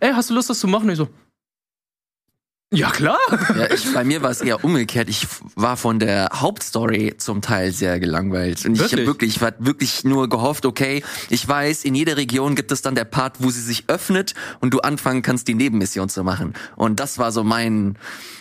ey, 0.00 0.12
hast 0.14 0.30
du 0.30 0.34
Lust, 0.34 0.48
das 0.50 0.58
zu 0.58 0.68
machen? 0.68 0.84
Und 0.84 0.92
ich 0.92 0.98
so, 0.98 1.08
ja 2.72 2.90
klar. 2.90 3.18
Ja, 3.56 3.70
ich, 3.72 3.92
bei 3.92 4.04
mir 4.04 4.22
war 4.22 4.30
es 4.30 4.40
eher 4.40 4.64
umgekehrt. 4.64 5.08
Ich 5.08 5.26
war 5.54 5.76
von 5.76 5.98
der 5.98 6.28
Hauptstory 6.32 7.14
zum 7.16 7.40
Teil 7.40 7.72
sehr 7.72 8.00
gelangweilt. 8.00 8.64
Und 8.64 8.74
ich 8.74 8.80
Wirklich? 8.80 9.06
wirklich, 9.06 9.36
ich 9.36 9.40
war 9.40 9.52
wirklich 9.58 10.04
nur 10.04 10.28
gehofft, 10.28 10.66
okay, 10.66 11.02
ich 11.30 11.46
weiß, 11.46 11.84
in 11.84 11.94
jeder 11.94 12.16
Region 12.16 12.54
gibt 12.54 12.72
es 12.72 12.82
dann 12.82 12.94
der 12.94 13.04
Part, 13.04 13.36
wo 13.38 13.50
sie 13.50 13.60
sich 13.60 13.84
öffnet 13.88 14.34
und 14.60 14.74
du 14.74 14.80
anfangen 14.80 15.22
kannst, 15.22 15.48
die 15.48 15.54
Nebenmission 15.54 16.08
zu 16.08 16.24
machen. 16.24 16.54
Und 16.76 17.00
das 17.00 17.18
war 17.18 17.32
so 17.32 17.44
mein, 17.44 17.98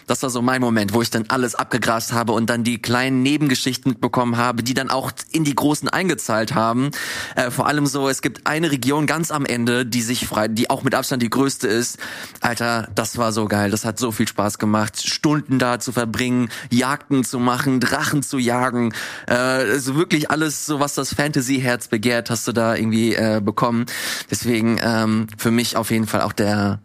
das 0.07 0.23
war 0.23 0.29
so 0.29 0.41
mein 0.41 0.61
Moment, 0.61 0.93
wo 0.93 1.01
ich 1.01 1.09
dann 1.09 1.25
alles 1.29 1.55
abgegrast 1.55 2.13
habe 2.13 2.33
und 2.33 2.49
dann 2.49 2.63
die 2.63 2.81
kleinen 2.81 3.23
Nebengeschichten 3.23 3.91
mitbekommen 3.91 4.37
habe, 4.37 4.63
die 4.63 4.73
dann 4.73 4.89
auch 4.89 5.11
in 5.31 5.43
die 5.43 5.55
großen 5.55 5.89
eingezahlt 5.89 6.53
haben. 6.53 6.91
Äh, 7.35 7.51
vor 7.51 7.67
allem 7.67 7.85
so, 7.85 8.09
es 8.09 8.21
gibt 8.21 8.47
eine 8.47 8.71
Region 8.71 9.07
ganz 9.07 9.31
am 9.31 9.45
Ende, 9.45 9.85
die 9.85 10.01
sich 10.01 10.27
frei, 10.27 10.47
die 10.47 10.69
auch 10.69 10.83
mit 10.83 10.95
Abstand 10.95 11.21
die 11.23 11.29
größte 11.29 11.67
ist. 11.67 11.97
Alter, 12.41 12.87
das 12.95 13.17
war 13.17 13.31
so 13.31 13.47
geil. 13.47 13.71
Das 13.71 13.85
hat 13.85 13.99
so 13.99 14.11
viel 14.11 14.27
Spaß 14.27 14.59
gemacht, 14.59 15.07
Stunden 15.07 15.59
da 15.59 15.79
zu 15.79 15.91
verbringen, 15.91 16.49
Jagden 16.69 17.23
zu 17.23 17.39
machen, 17.39 17.79
Drachen 17.79 18.23
zu 18.23 18.37
jagen. 18.37 18.93
Äh, 19.27 19.33
also 19.33 19.95
wirklich 19.95 20.29
alles, 20.31 20.65
so 20.65 20.79
was 20.79 20.95
das 20.95 21.13
Fantasy-Herz 21.13 21.87
begehrt, 21.87 22.29
hast 22.29 22.47
du 22.47 22.51
da 22.51 22.75
irgendwie 22.75 23.15
äh, 23.15 23.41
bekommen. 23.43 23.85
Deswegen 24.29 24.79
ähm, 24.81 25.27
für 25.37 25.51
mich 25.51 25.77
auf 25.77 25.91
jeden 25.91 26.07
Fall 26.07 26.21
auch 26.21 26.33
der 26.33 26.79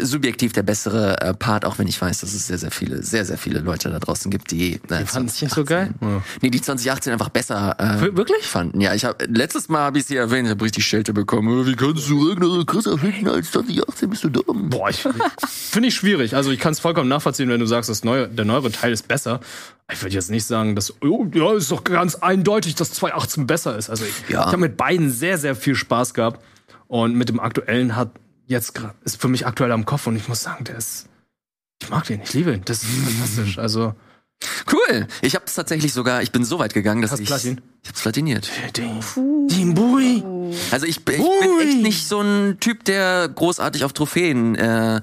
subjektiv 0.00 0.52
der 0.52 0.62
bessere 0.62 1.20
äh, 1.20 1.34
Part, 1.34 1.64
auch 1.64 1.78
wenn 1.80 1.88
ich 1.88 2.00
weiß, 2.00 2.20
dass 2.20 2.32
es 2.32 2.46
sehr, 2.46 2.58
sehr 2.58 2.70
viele, 2.70 3.02
sehr, 3.02 3.24
sehr 3.24 3.36
viele 3.38 3.58
Leute 3.58 3.90
da 3.90 3.98
draußen 3.98 4.30
gibt, 4.30 4.52
die. 4.52 4.74
Äh, 4.74 5.00
Die 5.00 5.04
fanden 5.06 5.28
es 5.28 5.42
nicht 5.42 5.52
so 5.52 5.64
geil? 5.64 5.92
Ja. 6.00 6.22
Nee, 6.42 6.50
die 6.50 6.60
2018 6.60 7.12
einfach 7.12 7.28
besser 7.28 7.74
äh, 7.78 8.00
Wir- 8.00 8.16
wirklich? 8.16 8.46
fanden. 8.46 8.80
Ja, 8.80 8.94
ich 8.94 9.04
habe 9.04 9.24
letztes 9.26 9.68
Mal 9.68 9.80
habe 9.80 9.98
ich 9.98 10.04
sie 10.04 10.16
erwähnt, 10.16 10.46
ich 10.46 10.52
habe 10.52 10.64
richtig 10.64 10.84
Schelte 10.86 11.12
bekommen. 11.12 11.66
Wie 11.66 11.74
kannst 11.74 12.08
du 12.08 12.28
Ragnarök 12.28 12.68
krasser 12.68 12.98
finden 12.98 13.26
als 13.28 13.50
2018? 13.50 14.10
Bist 14.10 14.22
du 14.24 14.28
dumm? 14.28 14.70
Boah, 14.70 14.90
ich 14.90 15.04
finde 15.48 15.88
ich 15.88 15.94
schwierig. 15.96 16.36
Also 16.36 16.52
ich 16.52 16.60
kann 16.60 16.72
es 16.72 16.78
vollkommen 16.78 17.08
nachvollziehen, 17.08 17.48
wenn 17.48 17.58
du 17.60 17.66
sagst, 17.66 17.90
das 17.90 18.04
neue, 18.04 18.28
der 18.28 18.44
neuere 18.44 18.70
Teil 18.70 18.92
ist 18.92 19.08
besser. 19.08 19.40
Ich 19.92 20.00
würde 20.02 20.14
jetzt 20.14 20.30
nicht 20.30 20.44
sagen, 20.44 20.76
dass 20.76 20.94
oh, 21.02 21.26
ja, 21.34 21.54
ist 21.54 21.72
doch 21.72 21.82
ganz 21.82 22.14
eindeutig, 22.14 22.76
dass 22.76 22.92
2018 22.92 23.46
besser 23.48 23.76
ist. 23.76 23.90
Also 23.90 24.04
ich, 24.04 24.14
Ja. 24.32 24.42
ich 24.42 24.46
habe 24.46 24.58
mit 24.58 24.76
beiden 24.76 25.10
sehr, 25.10 25.36
sehr 25.36 25.56
viel 25.56 25.74
Spaß 25.74 26.14
gehabt. 26.14 26.44
Und 26.86 27.16
mit 27.16 27.28
dem 27.28 27.38
aktuellen 27.40 27.96
hat 27.96 28.12
jetzt 28.48 28.74
gerade 28.74 28.94
ist 29.04 29.20
für 29.20 29.28
mich 29.28 29.46
aktuell 29.46 29.70
am 29.72 29.84
Kopf 29.84 30.06
und 30.08 30.16
ich 30.16 30.26
muss 30.28 30.42
sagen, 30.42 30.64
der 30.64 30.76
ist. 30.76 31.08
Ich 31.80 31.88
mag 31.90 32.04
den, 32.04 32.20
ich 32.22 32.32
liebe 32.34 32.52
ihn. 32.52 32.62
Das 32.64 32.82
ist 32.82 32.90
fantastisch. 32.90 33.58
Also. 33.58 33.94
Cool. 34.72 35.08
Ich 35.20 35.34
habe 35.34 35.46
es 35.46 35.54
tatsächlich 35.54 35.92
sogar, 35.92 36.22
ich 36.22 36.30
bin 36.30 36.44
so 36.44 36.60
weit 36.60 36.72
gegangen, 36.72 37.02
dass 37.02 37.10
Hast 37.10 37.18
ich 37.20 37.26
Platin? 37.26 37.60
ich 37.82 37.88
hab's 37.88 38.02
platiniert. 38.02 38.48
Team 38.72 39.74
Bui. 39.74 40.22
Also 40.70 40.86
ich, 40.86 41.04
bin- 41.04 41.20
ich 41.20 41.40
bin 41.40 41.60
echt 41.68 41.78
nicht 41.82 42.06
so 42.06 42.20
ein 42.20 42.58
Typ, 42.60 42.84
der 42.84 43.28
großartig 43.28 43.82
auf 43.84 43.92
Trophäen 43.94 44.54
äh, 44.54 45.00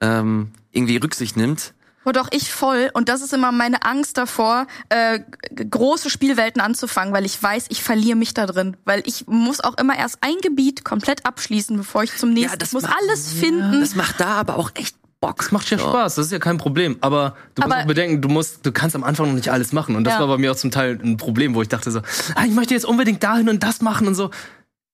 ähm, 0.00 0.52
irgendwie 0.70 0.96
Rücksicht 0.96 1.36
nimmt. 1.36 1.74
Oh 2.06 2.12
doch, 2.12 2.28
ich 2.30 2.50
voll. 2.50 2.90
Und 2.94 3.10
das 3.10 3.20
ist 3.20 3.34
immer 3.34 3.52
meine 3.52 3.82
Angst 3.84 4.16
davor, 4.16 4.66
äh, 4.88 5.20
große 5.54 6.08
Spielwelten 6.08 6.60
anzufangen, 6.62 7.12
weil 7.12 7.26
ich 7.26 7.40
weiß, 7.42 7.66
ich 7.68 7.82
verliere 7.82 8.16
mich 8.16 8.32
da 8.32 8.46
drin. 8.46 8.76
Weil 8.86 9.02
ich 9.04 9.26
muss 9.26 9.60
auch 9.60 9.76
immer 9.76 9.96
erst 9.98 10.18
ein 10.22 10.36
Gebiet 10.40 10.82
komplett 10.84 11.26
abschließen, 11.26 11.76
bevor 11.76 12.02
ich 12.02 12.16
zum 12.16 12.32
nächsten. 12.32 12.58
ich 12.62 12.72
muss 12.72 12.84
macht- 12.84 12.96
alles 13.02 13.32
finden. 13.32 13.80
Das 13.80 13.94
macht 13.96 14.18
da 14.18 14.28
aber 14.28 14.56
auch 14.56 14.70
echt 14.74 14.96
Bock. 15.20 15.36
Das 15.36 15.52
macht 15.52 15.68
ja 15.70 15.78
Spaß, 15.78 16.14
das 16.14 16.26
ist 16.26 16.32
ja 16.32 16.38
kein 16.38 16.56
Problem. 16.56 16.96
Aber 17.02 17.36
du 17.54 17.60
musst 17.62 17.72
Aber- 17.74 17.82
auch 17.82 17.86
bedenken, 17.86 18.22
du 18.22 18.28
musst, 18.30 18.64
du 18.64 18.72
kannst 18.72 18.96
am 18.96 19.04
Anfang 19.04 19.26
noch 19.28 19.34
nicht 19.34 19.50
alles 19.50 19.72
machen. 19.74 19.94
Und 19.94 20.04
das 20.04 20.14
Ja. 20.14 20.20
war 20.20 20.28
bei 20.28 20.38
mir 20.38 20.52
auch 20.52 20.56
zum 20.56 20.70
Teil 20.70 20.98
ein 21.02 21.18
Problem, 21.18 21.54
wo 21.54 21.60
ich 21.60 21.68
dachte 21.68 21.90
so, 21.90 22.00
ah, 22.34 22.44
ich 22.46 22.52
möchte 22.54 22.72
jetzt 22.72 22.86
unbedingt 22.86 23.22
dahin 23.22 23.50
und 23.50 23.62
das 23.62 23.82
machen 23.82 24.06
und 24.06 24.14
so. 24.14 24.30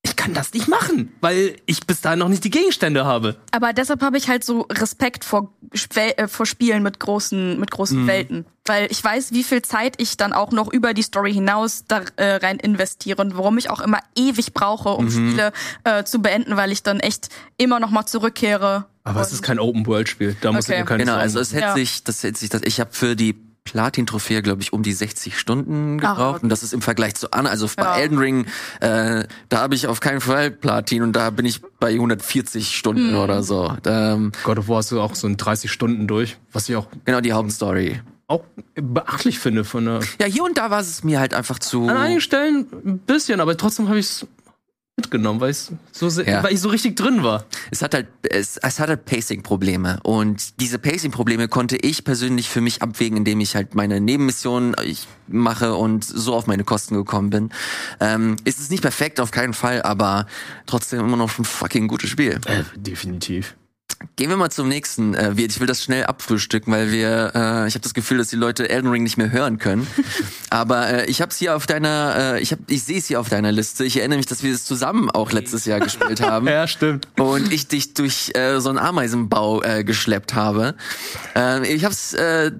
Ich 0.08 0.14
kann 0.14 0.34
das 0.34 0.52
nicht 0.52 0.68
machen, 0.68 1.12
weil 1.20 1.56
ich 1.66 1.84
bis 1.84 2.00
dahin 2.00 2.20
noch 2.20 2.28
nicht 2.28 2.44
die 2.44 2.50
Gegenstände 2.50 3.04
habe. 3.04 3.34
Aber 3.50 3.72
deshalb 3.72 4.02
habe 4.02 4.16
ich 4.16 4.28
halt 4.28 4.44
so 4.44 4.60
Respekt 4.70 5.24
vor, 5.24 5.52
äh, 5.96 6.28
vor 6.28 6.46
Spielen 6.46 6.84
mit 6.84 7.00
großen, 7.00 7.58
mit 7.58 7.72
großen 7.72 8.04
Mhm. 8.04 8.06
Welten. 8.06 8.46
Weil 8.66 8.86
ich 8.90 9.02
weiß, 9.02 9.32
wie 9.32 9.42
viel 9.42 9.62
Zeit 9.62 9.94
ich 10.00 10.16
dann 10.16 10.32
auch 10.32 10.52
noch 10.52 10.72
über 10.72 10.94
die 10.94 11.02
Story 11.02 11.32
hinaus 11.32 11.84
da 11.88 12.02
äh, 12.16 12.36
rein 12.36 12.58
investiere 12.60 13.20
und 13.20 13.36
warum 13.36 13.58
ich 13.58 13.68
auch 13.68 13.80
immer 13.80 13.98
ewig 14.16 14.54
brauche, 14.54 14.90
Mhm. 14.90 14.94
um 14.94 15.10
Spiele 15.10 15.52
äh, 15.82 16.04
zu 16.04 16.20
beenden, 16.22 16.56
weil 16.56 16.70
ich 16.70 16.84
dann 16.84 17.00
echt 17.00 17.28
immer 17.56 17.80
noch 17.80 17.90
mal 17.90 18.06
zurückkehre. 18.06 18.86
Aber 19.02 19.20
es 19.20 19.32
ist 19.32 19.42
kein 19.42 19.58
Open-World-Spiel. 19.58 20.36
Da 20.40 20.52
musst 20.52 20.68
du 20.68 20.72
Okay. 20.72 20.82
dir 20.82 20.86
keine 20.86 21.02
Genau, 21.02 21.12
Sorgen 21.14 21.22
also 21.22 21.40
es 21.40 21.52
hätte 21.52 21.62
Ja. 21.66 21.74
sich, 21.74 22.04
das 22.04 22.22
hätte 22.22 22.38
sich, 22.38 22.48
das, 22.48 22.62
ich 22.64 22.78
habe 22.80 22.90
für 22.92 23.16
die 23.16 23.34
Platin-Trophäe, 23.66 24.40
glaube 24.42 24.62
ich, 24.62 24.72
um 24.72 24.82
die 24.82 24.92
60 24.94 25.38
Stunden 25.38 25.98
Ach, 26.02 26.14
gebraucht. 26.14 26.34
okay. 26.36 26.42
Und 26.44 26.48
das 26.48 26.62
ist 26.62 26.72
im 26.72 26.80
Vergleich 26.80 27.14
zu 27.16 27.30
Anna, 27.32 27.50
also 27.50 27.68
bei 27.76 27.82
Ja. 27.82 27.96
Elden 27.98 28.18
Ring, 28.18 28.46
äh, 28.80 29.24
da 29.50 29.58
habe 29.60 29.74
ich 29.74 29.86
auf 29.86 30.00
keinen 30.00 30.20
Fall 30.20 30.50
Platin 30.50 31.02
und 31.02 31.12
da 31.12 31.30
bin 31.30 31.44
ich 31.44 31.60
bei 31.78 31.92
140 31.92 32.74
Stunden 32.76 33.10
Hm. 33.10 33.18
oder 33.18 33.42
so. 33.42 33.76
Ähm, 33.84 34.32
God 34.44 34.58
of 34.58 34.68
War 34.68 34.78
hast 34.78 34.90
du 34.92 35.00
auch 35.00 35.14
so 35.14 35.26
in 35.26 35.36
30 35.36 35.70
Stunden 35.70 36.06
durch, 36.06 36.38
was 36.52 36.68
ich 36.68 36.76
auch, 36.76 36.86
genau, 37.04 37.20
die 37.20 37.32
Hauptstory. 37.32 38.00
auch 38.28 38.42
beachtlich 38.74 39.38
finde 39.38 39.62
von 39.64 39.84
der 39.84 40.00
Ja, 40.20 40.26
hier 40.26 40.42
und 40.42 40.58
da 40.58 40.70
war 40.70 40.80
es 40.80 41.04
mir 41.04 41.20
halt 41.20 41.32
einfach 41.34 41.58
zu. 41.60 41.86
An 41.88 41.96
einigen 41.96 42.20
Stellen 42.20 42.66
ein 42.84 42.98
bisschen, 42.98 43.40
aber 43.40 43.56
trotzdem 43.56 43.88
habe 43.88 43.98
ich 44.00 44.06
es 44.06 44.26
mitgenommen, 44.96 45.40
weil, 45.40 45.50
ich's 45.50 45.70
so 45.92 46.08
sehr, 46.08 46.26
Ja. 46.26 46.42
weil 46.42 46.54
ich 46.54 46.60
so 46.60 46.70
richtig 46.70 46.96
drin 46.96 47.22
war. 47.22 47.44
Es 47.70 47.82
hat 47.82 47.92
halt, 47.94 48.06
es, 48.22 48.56
es 48.56 48.80
hat 48.80 48.88
halt 48.88 49.04
Pacing-Probleme. 49.04 50.00
Und 50.02 50.58
diese 50.60 50.78
Pacing-Probleme 50.78 51.48
konnte 51.48 51.76
ich 51.76 52.02
persönlich 52.02 52.48
für 52.48 52.62
mich 52.62 52.80
abwägen, 52.82 53.18
indem 53.18 53.40
ich 53.40 53.54
halt 53.54 53.74
meine 53.74 54.00
Nebenmissionen 54.00 54.74
ich 54.84 55.06
mache 55.28 55.74
und 55.74 56.04
so 56.04 56.34
auf 56.34 56.46
meine 56.46 56.64
Kosten 56.64 56.94
gekommen 56.94 57.28
bin. 57.30 57.50
Ähm, 58.00 58.36
ist 58.44 58.58
es 58.58 58.70
nicht 58.70 58.82
perfekt, 58.82 59.20
auf 59.20 59.30
keinen 59.32 59.52
Fall, 59.54 59.82
aber 59.82 60.26
trotzdem 60.64 61.00
immer 61.00 61.16
noch 61.16 61.38
ein 61.38 61.44
fucking 61.44 61.88
gutes 61.88 62.08
Spiel. 62.08 62.40
Äh, 62.46 62.62
definitiv. 62.76 63.54
Gehen 64.16 64.28
wir 64.30 64.36
mal 64.36 64.50
zum 64.50 64.68
nächsten. 64.68 65.14
Äh, 65.14 65.36
wir- 65.36 65.46
ich 65.46 65.58
will 65.58 65.66
das 65.66 65.82
schnell 65.82 66.04
abfrühstücken, 66.04 66.72
weil 66.72 66.90
wir, 66.92 67.32
äh, 67.34 67.66
ich 67.68 67.74
habe 67.74 67.80
das 67.82 67.94
Gefühl, 67.94 68.18
dass 68.18 68.28
die 68.28 68.36
Leute 68.36 68.68
Elden 68.68 68.90
Ring 68.90 69.02
nicht 69.02 69.16
mehr 69.16 69.30
hören 69.32 69.58
können. 69.58 69.86
Aber 70.50 70.88
äh, 70.88 71.06
ich 71.06 71.22
habe 71.22 71.30
es 71.30 71.38
hier 71.38 71.56
auf 71.56 71.66
deiner, 71.66 72.34
äh, 72.34 72.40
ich 72.40 72.52
hab, 72.52 72.58
ich 72.68 72.82
sehe 72.82 72.98
es 72.98 73.06
hier 73.06 73.20
auf 73.20 73.28
deiner 73.30 73.52
Liste. 73.52 73.84
Ich 73.84 73.96
erinnere 73.98 74.18
mich, 74.18 74.26
dass 74.26 74.42
wir 74.42 74.52
es 74.54 74.64
zusammen 74.64 75.10
auch 75.10 75.32
letztes 75.32 75.64
Jahr 75.64 75.80
gespielt 75.80 76.20
haben. 76.22 76.46
Ja, 76.46 76.66
stimmt. 76.68 77.08
und 77.18 77.52
ich 77.52 77.68
dich 77.68 77.94
durch 77.94 78.32
äh, 78.34 78.60
so 78.60 78.68
einen 78.68 78.78
Ameisenbau 78.78 79.62
äh, 79.62 79.82
geschleppt 79.82 80.34
habe. 80.34 80.74
Ähm, 81.34 81.64
ich 81.64 81.84
habe 81.84 81.94
es 81.94 82.12
äh, 82.14 82.52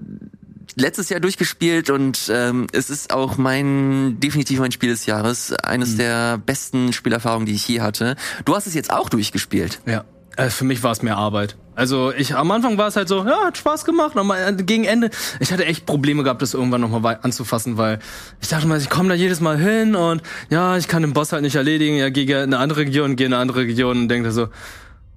letztes 0.75 1.09
Jahr 1.11 1.21
durchgespielt 1.21 1.91
und 1.91 2.31
ähm, 2.31 2.67
es 2.73 2.91
ist 2.91 3.13
auch 3.13 3.37
mein 3.39 4.21
definitiv 4.21 4.59
mein 4.61 4.73
Spiel 4.73 4.91
des 4.91 5.07
Jahres, 5.07 5.53
eines 5.55 5.97
der 5.97 6.39
besten 6.39 6.93
Spielerfahrungen, 6.93 7.47
die 7.47 7.55
ich 7.55 7.67
je 7.69 7.81
hatte. 7.81 8.17
Du 8.45 8.55
hast 8.55 8.67
es 8.67 8.75
jetzt 8.75 8.91
auch 8.91 9.09
durchgespielt. 9.09 9.81
Ja. 9.87 10.05
Äh, 10.37 10.51
für 10.51 10.65
mich 10.65 10.83
war 10.83 10.93
es 10.93 11.03
mehr 11.03 11.17
Arbeit. 11.17 11.57
Also 11.75 12.13
ich 12.13 12.35
am 12.35 12.51
Anfang 12.51 12.79
war 12.79 12.89
es 12.89 12.97
halt 12.97 13.09
so, 13.09 13.25
ja, 13.27 13.47
hat 13.47 13.59
Spaß 13.59 13.85
gemacht, 13.85 14.17
aber 14.17 14.39
äh, 14.39 14.53
gegen 14.55 14.85
Ende, 14.85 15.11
ich 15.41 15.53
hatte 15.53 15.67
echt 15.67 15.85
Probleme 15.85 16.23
gehabt, 16.23 16.41
das 16.41 16.55
irgendwann 16.55 16.81
nochmal 16.81 17.19
anzufassen, 17.21 17.77
weil 17.77 17.99
ich 18.41 18.49
dachte 18.49 18.67
mal, 18.67 18.79
ich 18.79 18.89
komme 18.89 19.11
da 19.11 19.15
jedes 19.15 19.41
Mal 19.41 19.59
hin 19.59 19.95
und 19.95 20.23
ja, 20.49 20.77
ich 20.79 20.89
kann 20.89 21.03
den 21.03 21.13
Boss 21.13 21.33
halt 21.33 21.43
nicht 21.43 21.57
erledigen, 21.57 21.97
ja, 21.97 22.09
gehe 22.09 22.25
in 22.25 22.55
eine 22.55 22.59
andere 22.59 22.81
Region, 22.81 23.17
gehe 23.17 23.27
in 23.27 23.35
eine 23.35 23.43
andere 23.43 23.61
Region 23.61 23.99
und 23.99 24.09
denke 24.09 24.33
so, 24.33 24.49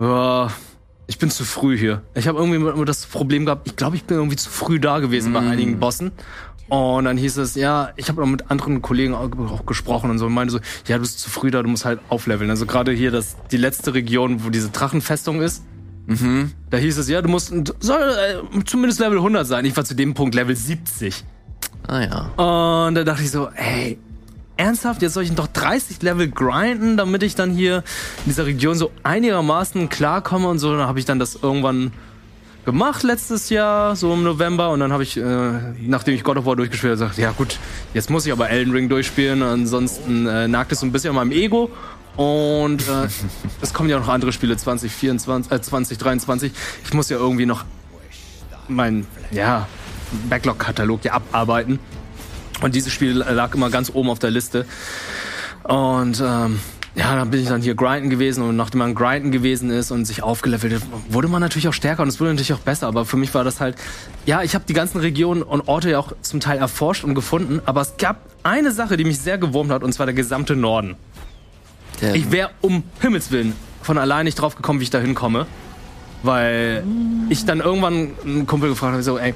ja, 0.01 0.51
ich 1.07 1.17
bin 1.17 1.31
zu 1.31 1.43
früh 1.43 1.77
hier. 1.77 2.01
Ich 2.13 2.27
habe 2.27 2.37
irgendwie 2.37 2.57
immer 2.57 2.85
das 2.85 3.05
Problem 3.05 3.45
gehabt, 3.45 3.67
ich 3.67 3.75
glaube, 3.75 3.95
ich 3.95 4.03
bin 4.03 4.17
irgendwie 4.17 4.35
zu 4.35 4.49
früh 4.49 4.79
da 4.79 4.99
gewesen 4.99 5.33
bei 5.33 5.39
einigen 5.39 5.79
Bossen. 5.79 6.11
Und 6.69 7.05
dann 7.05 7.17
hieß 7.17 7.37
es, 7.37 7.55
ja, 7.55 7.89
ich 7.95 8.09
habe 8.09 8.21
auch 8.21 8.27
mit 8.27 8.51
anderen 8.51 8.81
Kollegen 8.81 9.15
auch 9.15 9.65
gesprochen 9.65 10.11
und 10.11 10.19
so 10.19 10.27
und 10.27 10.33
meinte 10.33 10.53
so, 10.53 10.59
ja, 10.87 10.97
du 10.97 11.01
bist 11.01 11.19
zu 11.19 11.29
früh 11.29 11.49
da, 11.49 11.63
du 11.63 11.69
musst 11.69 11.83
halt 11.83 11.99
aufleveln. 12.09 12.49
Also 12.49 12.65
gerade 12.67 12.91
hier 12.91 13.09
das 13.11 13.35
die 13.51 13.57
letzte 13.57 13.93
Region, 13.95 14.45
wo 14.45 14.49
diese 14.49 14.69
Drachenfestung 14.69 15.41
ist. 15.41 15.63
Da 16.69 16.77
hieß 16.77 16.97
es, 16.97 17.09
ja, 17.09 17.21
du 17.21 17.29
musst 17.29 17.53
soll 17.79 18.01
äh, 18.01 18.63
zumindest 18.65 18.99
Level 18.99 19.17
100 19.17 19.45
sein. 19.47 19.65
Ich 19.65 19.75
war 19.75 19.83
zu 19.83 19.95
dem 19.95 20.13
Punkt 20.13 20.35
Level 20.35 20.55
70. 20.55 21.23
Ah 21.87 22.01
ja. 22.01 22.85
Und 22.87 22.95
da 22.95 23.03
dachte 23.03 23.23
ich 23.23 23.31
so, 23.31 23.49
ey, 23.55 23.97
ernsthaft, 24.57 25.01
jetzt 25.01 25.13
soll 25.13 25.23
ich 25.23 25.35
noch 25.35 25.47
30 25.47 26.01
Level 26.01 26.29
grinden, 26.29 26.97
damit 26.97 27.23
ich 27.23 27.35
dann 27.35 27.51
hier 27.51 27.77
in 27.77 28.25
dieser 28.25 28.45
Region 28.45 28.75
so 28.75 28.91
einigermaßen 29.03 29.89
klarkomme 29.89 30.47
und 30.47 30.59
so. 30.59 30.75
Dann 30.75 30.87
habe 30.87 30.99
ich 30.99 31.05
dann 31.05 31.17
das 31.17 31.35
irgendwann 31.41 31.91
gemacht 32.71 33.03
letztes 33.03 33.49
Jahr, 33.49 33.95
so 33.95 34.13
im 34.13 34.23
November. 34.23 34.69
Und 34.69 34.79
dann 34.79 34.93
habe 34.93 35.03
ich, 35.03 35.17
äh, 35.17 35.21
nachdem 35.81 36.13
ich 36.13 36.23
God 36.23 36.37
of 36.37 36.45
War 36.45 36.55
durchgespielt 36.55 36.91
habe, 36.91 36.99
gesagt, 36.99 37.17
ja 37.17 37.31
gut, 37.31 37.57
jetzt 37.93 38.09
muss 38.09 38.25
ich 38.25 38.31
aber 38.31 38.49
Elden 38.49 38.71
Ring 38.71 38.89
durchspielen. 38.89 39.41
Ansonsten 39.41 40.27
äh, 40.27 40.47
nagt 40.47 40.71
es 40.71 40.81
so 40.81 40.85
ein 40.85 40.91
bisschen 40.91 41.09
an 41.09 41.15
meinem 41.15 41.31
Ego. 41.31 41.71
Und 42.15 42.81
äh, 42.81 43.07
es 43.61 43.73
kommen 43.73 43.89
ja 43.89 43.99
noch 43.99 44.07
andere 44.07 44.31
Spiele 44.31 44.55
2024, 44.55 45.51
äh, 45.51 45.61
2023. 45.61 46.51
Ich 46.83 46.93
muss 46.93 47.09
ja 47.09 47.17
irgendwie 47.17 47.45
noch 47.45 47.65
mein, 48.67 49.07
ja, 49.31 49.67
Backlog-Katalog 50.29 51.03
ja 51.05 51.13
abarbeiten. 51.13 51.79
Und 52.61 52.75
dieses 52.75 52.91
Spiel 52.93 53.13
lag 53.13 53.53
immer 53.55 53.69
ganz 53.69 53.91
oben 53.93 54.09
auf 54.09 54.19
der 54.19 54.31
Liste. 54.31 54.65
Und 55.63 56.21
ähm, 56.23 56.59
ja, 56.95 57.15
dann 57.15 57.29
bin 57.29 57.41
ich 57.41 57.47
dann 57.47 57.61
hier 57.61 57.75
grinden 57.75 58.09
gewesen 58.09 58.43
und 58.43 58.55
nachdem 58.55 58.79
man 58.79 58.95
grinden 58.95 59.31
gewesen 59.31 59.69
ist 59.69 59.91
und 59.91 60.05
sich 60.05 60.23
aufgelevelt 60.23 60.75
hat, 60.75 60.81
wurde 61.09 61.27
man 61.27 61.41
natürlich 61.41 61.67
auch 61.67 61.73
stärker 61.73 62.01
und 62.01 62.09
es 62.09 62.19
wurde 62.19 62.31
natürlich 62.31 62.53
auch 62.53 62.59
besser. 62.59 62.87
Aber 62.87 63.05
für 63.05 63.17
mich 63.17 63.33
war 63.33 63.43
das 63.43 63.61
halt, 63.61 63.75
ja, 64.25 64.41
ich 64.41 64.55
habe 64.55 64.65
die 64.67 64.73
ganzen 64.73 64.99
Regionen 64.99 65.43
und 65.43 65.67
Orte 65.67 65.91
ja 65.91 65.99
auch 65.99 66.13
zum 66.21 66.39
Teil 66.39 66.57
erforscht 66.57 67.03
und 67.03 67.15
gefunden. 67.15 67.61
Aber 67.65 67.81
es 67.81 67.97
gab 67.97 68.17
eine 68.43 68.71
Sache, 68.71 68.97
die 68.97 69.03
mich 69.03 69.19
sehr 69.19 69.37
gewurmt 69.37 69.71
hat 69.71 69.83
und 69.83 69.93
zwar 69.93 70.07
der 70.07 70.15
gesamte 70.15 70.55
Norden. 70.55 70.95
Der, 72.01 72.15
Ich 72.15 72.31
wäre 72.31 72.49
um 72.61 72.83
Himmels 73.01 73.31
Willen 73.31 73.53
von 73.81 73.97
allein 73.97 74.25
nicht 74.25 74.35
drauf 74.35 74.55
gekommen, 74.55 74.79
wie 74.79 74.83
ich 74.83 74.89
da 74.89 74.99
hinkomme. 74.99 75.45
Weil 76.21 76.83
ich 77.29 77.45
dann 77.45 77.61
irgendwann 77.61 78.11
einen 78.25 78.45
Kumpel 78.45 78.69
gefragt 78.69 78.93
habe, 78.93 79.03
so, 79.03 79.17
ey, 79.17 79.33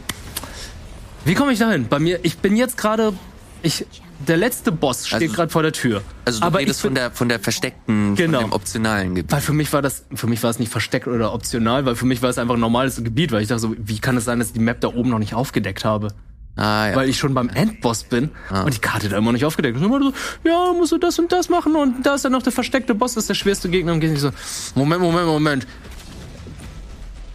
wie 1.24 1.34
komme 1.34 1.54
ich 1.54 1.60
da 1.60 1.72
hin? 1.72 1.88
Bei 1.90 2.00
mir, 2.00 2.20
ich 2.24 2.40
bin 2.40 2.58
jetzt 2.58 2.76
gerade, 2.78 3.14
ich, 3.62 3.86
der 4.28 4.38
letzte 4.38 4.72
Boss 4.72 5.08
steht 5.08 5.22
Also- 5.24 5.36
gerade 5.36 5.52
vor 5.52 5.62
der 5.64 5.72
Tür. 5.74 6.02
also 6.26 6.40
du 6.40 6.46
aber 6.46 6.60
redest 6.60 6.82
bin, 6.82 6.90
von 6.90 6.96
der 6.96 7.12
von 7.12 7.30
der 7.30 7.40
versteckten, 7.40 8.16
Genau. 8.16 8.42
von 8.42 8.50
dem 8.50 8.54
optionalen 8.54 9.16
Gebiet. 9.16 9.32
weil 9.32 9.42
für 9.42 9.54
mich 9.54 9.72
war 9.74 9.82
das, 9.82 10.06
für 10.14 10.28
mich 10.28 10.42
war 10.44 10.50
es 10.50 10.60
nicht 10.60 10.72
versteckt 10.72 11.08
oder 11.08 11.34
optional, 11.34 11.86
weil 11.86 11.96
für 11.96 12.06
mich 12.06 12.22
war 12.22 12.30
es 12.30 12.38
einfach 12.38 12.56
ein 12.56 12.60
normales 12.60 12.96
Gebiet, 13.04 13.32
weil 13.32 13.42
ich 13.42 13.48
dachte 13.48 13.60
so, 13.62 13.76
wie 13.78 14.00
kann 14.00 14.18
es 14.18 14.26
sein, 14.26 14.40
dass 14.40 14.50
ich 14.50 14.54
die 14.54 14.60
Map 14.60 14.82
da 14.82 14.90
oben 14.90 15.10
noch 15.10 15.20
nicht 15.20 15.34
aufgedeckt 15.34 15.86
habe? 15.86 16.10
Ah 16.56 16.90
ja. 16.90 16.96
Weil 16.96 17.10
ich 17.10 17.18
schon 17.18 17.34
beim 17.34 17.50
Endboss 17.50 18.04
bin 18.04 18.30
und 18.52 18.74
die 18.76 18.80
Karte 18.80 19.10
da 19.10 19.18
immer 19.18 19.32
nicht 19.34 19.44
aufgedeckt 19.44 19.76
ist. 19.76 19.82
Und 19.84 19.88
immer 19.92 20.00
so, 20.04 20.14
ja, 20.48 20.72
musst 20.74 20.92
du 20.92 21.00
das 21.00 21.18
und 21.18 21.32
das 21.32 21.50
machen 21.50 21.76
und 21.76 22.06
da 22.06 22.14
ist 22.14 22.26
dann 22.26 22.32
noch 22.32 22.44
der 22.44 22.52
versteckte 22.54 22.94
Boss, 22.94 23.16
das 23.16 23.24
ist 23.24 23.30
der 23.30 23.34
schwerste 23.34 23.70
Gegner. 23.70 23.94
Und 23.94 24.02
geht 24.02 24.12
nicht 24.12 24.20
so, 24.22 24.30
Moment, 24.76 25.02
Moment, 25.02 25.26
Moment. 25.26 25.68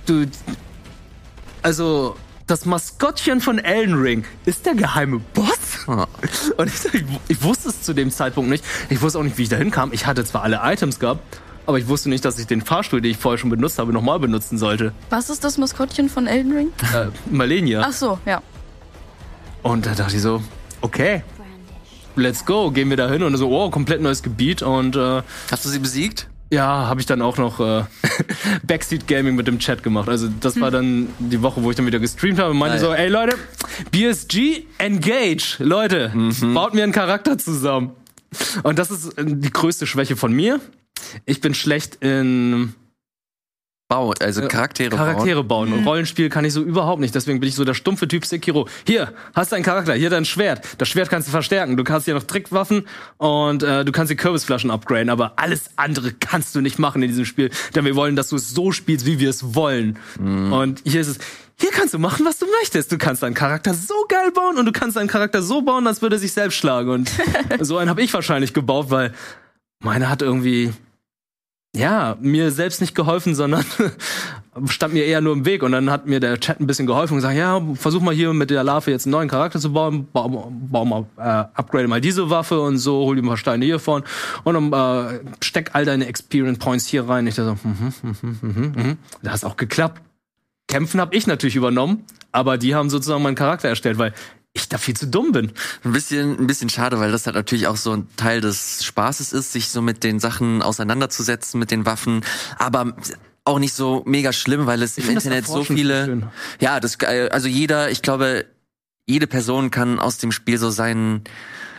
Du, 0.06 0.24
also, 1.62 2.16
das 2.48 2.64
Maskottchen 2.64 3.40
von 3.40 3.58
Elden 3.58 3.94
Ring 4.00 4.24
ist 4.46 4.66
der 4.66 4.74
geheime 4.74 5.20
Boss? 5.34 5.86
Ah. 5.86 6.06
Und 6.56 6.68
ich, 6.68 6.94
ich, 6.94 7.04
ich 7.28 7.42
wusste 7.42 7.68
es 7.68 7.82
zu 7.82 7.92
dem 7.92 8.10
Zeitpunkt 8.10 8.50
nicht. 8.50 8.64
Ich 8.88 9.00
wusste 9.02 9.18
auch 9.18 9.22
nicht, 9.22 9.38
wie 9.38 9.42
ich 9.42 9.48
da 9.48 9.56
hinkam. 9.56 9.92
Ich 9.92 10.06
hatte 10.06 10.24
zwar 10.24 10.42
alle 10.42 10.60
Items 10.62 10.98
gehabt, 10.98 11.20
aber 11.66 11.78
ich 11.78 11.88
wusste 11.88 12.08
nicht, 12.08 12.24
dass 12.24 12.38
ich 12.38 12.46
den 12.46 12.62
Fahrstuhl, 12.62 13.00
den 13.00 13.10
ich 13.10 13.18
vorher 13.18 13.38
schon 13.38 13.50
benutzt 13.50 13.78
habe, 13.78 13.92
nochmal 13.92 14.18
benutzen 14.18 14.56
sollte. 14.58 14.92
Was 15.10 15.30
ist 15.30 15.44
das 15.44 15.58
Maskottchen 15.58 16.08
von 16.08 16.26
Elden 16.26 16.52
Ring? 16.52 16.68
Äh, 16.94 17.08
Malenia. 17.30 17.82
Ach 17.86 17.92
so, 17.92 18.18
ja. 18.24 18.42
Und 19.62 19.84
da 19.84 19.94
dachte 19.94 20.16
ich 20.16 20.22
so, 20.22 20.42
okay, 20.80 21.22
let's 22.16 22.44
go, 22.44 22.70
gehen 22.70 22.88
wir 22.88 22.96
da 22.96 23.10
hin 23.10 23.22
und 23.22 23.36
so, 23.36 23.50
oh, 23.50 23.70
komplett 23.70 24.00
neues 24.00 24.22
Gebiet 24.22 24.62
und 24.62 24.96
äh, 24.96 25.22
Hast 25.50 25.64
du 25.64 25.68
sie 25.68 25.78
besiegt? 25.78 26.28
Ja, 26.50 26.86
habe 26.86 27.00
ich 27.00 27.06
dann 27.06 27.22
auch 27.22 27.36
noch 27.36 27.60
äh, 27.60 27.84
Backseat 28.66 29.06
Gaming 29.06 29.34
mit 29.34 29.46
dem 29.46 29.58
Chat 29.58 29.82
gemacht. 29.82 30.08
Also 30.08 30.28
das 30.40 30.60
war 30.60 30.70
dann 30.70 31.08
die 31.18 31.42
Woche, 31.42 31.62
wo 31.62 31.70
ich 31.70 31.76
dann 31.76 31.86
wieder 31.86 31.98
gestreamt 31.98 32.38
habe 32.38 32.50
und 32.50 32.58
meinte 32.58 32.78
Geil. 32.78 32.86
so, 32.86 32.94
ey 32.94 33.08
Leute, 33.08 33.36
BSG, 33.90 34.64
engage, 34.78 35.56
Leute, 35.58 36.12
baut 36.54 36.74
mir 36.74 36.84
einen 36.84 36.92
Charakter 36.92 37.38
zusammen. 37.38 37.92
Und 38.62 38.78
das 38.78 38.90
ist 38.90 39.16
äh, 39.18 39.24
die 39.26 39.50
größte 39.50 39.86
Schwäche 39.86 40.16
von 40.16 40.32
mir. 40.32 40.60
Ich 41.24 41.40
bin 41.40 41.54
schlecht 41.54 41.96
in 41.96 42.74
Bau, 43.88 44.12
also 44.20 44.46
Charaktere, 44.48 44.94
Charaktere 44.94 45.42
bauen. 45.42 45.72
Und 45.72 45.86
Rollenspiel 45.86 46.28
kann 46.28 46.44
ich 46.44 46.52
so 46.52 46.62
überhaupt 46.62 47.00
nicht. 47.00 47.14
Deswegen 47.14 47.40
bin 47.40 47.48
ich 47.48 47.54
so 47.54 47.64
der 47.64 47.72
stumpfe 47.72 48.06
Typ 48.06 48.26
Sekiro. 48.26 48.68
Hier, 48.86 49.14
hast 49.34 49.50
deinen 49.50 49.62
Charakter, 49.62 49.94
hier 49.94 50.10
dein 50.10 50.26
Schwert. 50.26 50.60
Das 50.76 50.90
Schwert 50.90 51.08
kannst 51.08 51.26
du 51.26 51.32
verstärken. 51.32 51.78
Du 51.78 51.84
kannst 51.84 52.04
hier 52.04 52.12
noch 52.12 52.24
Trickwaffen 52.24 52.86
und 53.16 53.62
äh, 53.62 53.86
du 53.86 53.92
kannst 53.92 54.12
die 54.12 54.16
Kürbisflaschen 54.16 54.70
upgraden. 54.70 55.08
Aber 55.08 55.32
alles 55.36 55.70
andere 55.76 56.12
kannst 56.12 56.54
du 56.54 56.60
nicht 56.60 56.78
machen 56.78 57.02
in 57.02 57.08
diesem 57.08 57.24
Spiel. 57.24 57.48
Denn 57.74 57.86
wir 57.86 57.96
wollen, 57.96 58.14
dass 58.14 58.28
du 58.28 58.36
es 58.36 58.50
so 58.50 58.72
spielst, 58.72 59.06
wie 59.06 59.20
wir 59.20 59.30
es 59.30 59.54
wollen. 59.54 59.98
Und 60.52 60.82
hier 60.84 61.00
ist 61.00 61.08
es. 61.08 61.18
Hier 61.58 61.70
kannst 61.70 61.94
du 61.94 61.98
machen, 61.98 62.26
was 62.26 62.38
du 62.38 62.46
möchtest. 62.60 62.92
Du 62.92 62.98
kannst 62.98 63.22
deinen 63.22 63.34
Charakter 63.34 63.72
so 63.72 63.94
geil 64.06 64.30
bauen 64.32 64.58
und 64.58 64.66
du 64.66 64.72
kannst 64.72 64.98
deinen 64.98 65.08
Charakter 65.08 65.40
so 65.40 65.62
bauen, 65.62 65.86
als 65.86 66.02
würde 66.02 66.16
er 66.16 66.20
sich 66.20 66.32
selbst 66.32 66.56
schlagen. 66.56 66.90
Und 66.90 67.10
so 67.60 67.78
einen 67.78 67.88
habe 67.88 68.02
ich 68.02 68.12
wahrscheinlich 68.12 68.52
gebaut, 68.52 68.90
weil 68.90 69.14
meiner 69.80 70.10
hat 70.10 70.20
irgendwie 70.20 70.74
ja, 71.76 72.16
mir 72.20 72.50
selbst 72.50 72.80
nicht 72.80 72.94
geholfen, 72.94 73.34
sondern 73.34 73.64
stand 74.66 74.94
mir 74.94 75.04
eher 75.04 75.20
nur 75.20 75.34
im 75.34 75.44
Weg. 75.44 75.62
Und 75.62 75.72
dann 75.72 75.90
hat 75.90 76.06
mir 76.06 76.18
der 76.18 76.40
Chat 76.40 76.60
ein 76.60 76.66
bisschen 76.66 76.86
geholfen 76.86 77.14
und 77.14 77.18
gesagt, 77.18 77.36
ja, 77.36 77.60
versuch 77.74 78.00
mal 78.00 78.14
hier 78.14 78.32
mit 78.32 78.50
der 78.50 78.64
Larve 78.64 78.90
jetzt 78.90 79.06
einen 79.06 79.12
neuen 79.12 79.28
Charakter 79.28 79.60
zu 79.60 79.72
bauen, 79.72 80.08
bau, 80.12 80.50
bau 80.50 80.84
mal, 80.84 81.06
äh, 81.18 81.46
upgrade 81.58 81.86
mal 81.86 82.00
diese 82.00 82.30
Waffe 82.30 82.60
und 82.60 82.78
so, 82.78 83.04
hol 83.04 83.16
dir 83.16 83.22
ein 83.22 83.28
paar 83.28 83.36
Steine 83.36 83.64
hiervon 83.64 84.02
und 84.44 84.54
dann 84.54 84.72
äh, 84.72 85.20
steck 85.40 85.70
all 85.74 85.84
deine 85.84 86.06
Experience 86.06 86.58
Points 86.58 86.86
hier 86.86 87.08
rein. 87.08 87.26
Ich 87.26 87.34
dachte 87.36 87.56
so, 87.62 87.68
mhm, 87.68 87.92
mhm, 88.02 88.38
mhm, 88.40 88.72
mhm. 88.74 88.96
Das 89.22 89.42
hat 89.42 89.44
auch 89.44 89.56
geklappt. 89.56 90.02
Kämpfen 90.68 91.00
habe 91.00 91.14
ich 91.16 91.26
natürlich 91.26 91.56
übernommen, 91.56 92.04
aber 92.32 92.58
die 92.58 92.74
haben 92.74 92.90
sozusagen 92.90 93.22
meinen 93.22 93.36
Charakter 93.36 93.68
erstellt, 93.68 93.98
weil 93.98 94.12
ich 94.58 94.68
da 94.68 94.78
viel 94.78 94.96
zu 94.96 95.06
dumm 95.06 95.32
bin. 95.32 95.52
Ein 95.84 95.92
bisschen, 95.92 96.38
ein 96.38 96.46
bisschen 96.46 96.68
schade, 96.68 97.00
weil 97.00 97.12
das 97.12 97.26
halt 97.26 97.36
natürlich 97.36 97.66
auch 97.66 97.76
so 97.76 97.92
ein 97.92 98.06
Teil 98.16 98.40
des 98.40 98.84
Spaßes 98.84 99.32
ist, 99.32 99.52
sich 99.52 99.68
so 99.68 99.82
mit 99.82 100.04
den 100.04 100.20
Sachen 100.20 100.62
auseinanderzusetzen, 100.62 101.58
mit 101.58 101.70
den 101.70 101.86
Waffen. 101.86 102.24
Aber 102.58 102.94
auch 103.44 103.58
nicht 103.58 103.74
so 103.74 104.02
mega 104.04 104.32
schlimm, 104.32 104.66
weil 104.66 104.82
es 104.82 104.98
im 104.98 105.04
find 105.04 105.16
das 105.16 105.24
Internet 105.24 105.46
so 105.46 105.64
viele. 105.64 106.30
Ja, 106.60 106.80
das, 106.80 106.98
also 107.00 107.48
jeder, 107.48 107.90
ich 107.90 108.02
glaube, 108.02 108.44
jede 109.06 109.26
Person 109.26 109.70
kann 109.70 109.98
aus 109.98 110.18
dem 110.18 110.32
Spiel 110.32 110.58
so 110.58 110.68
seinen, 110.68 111.22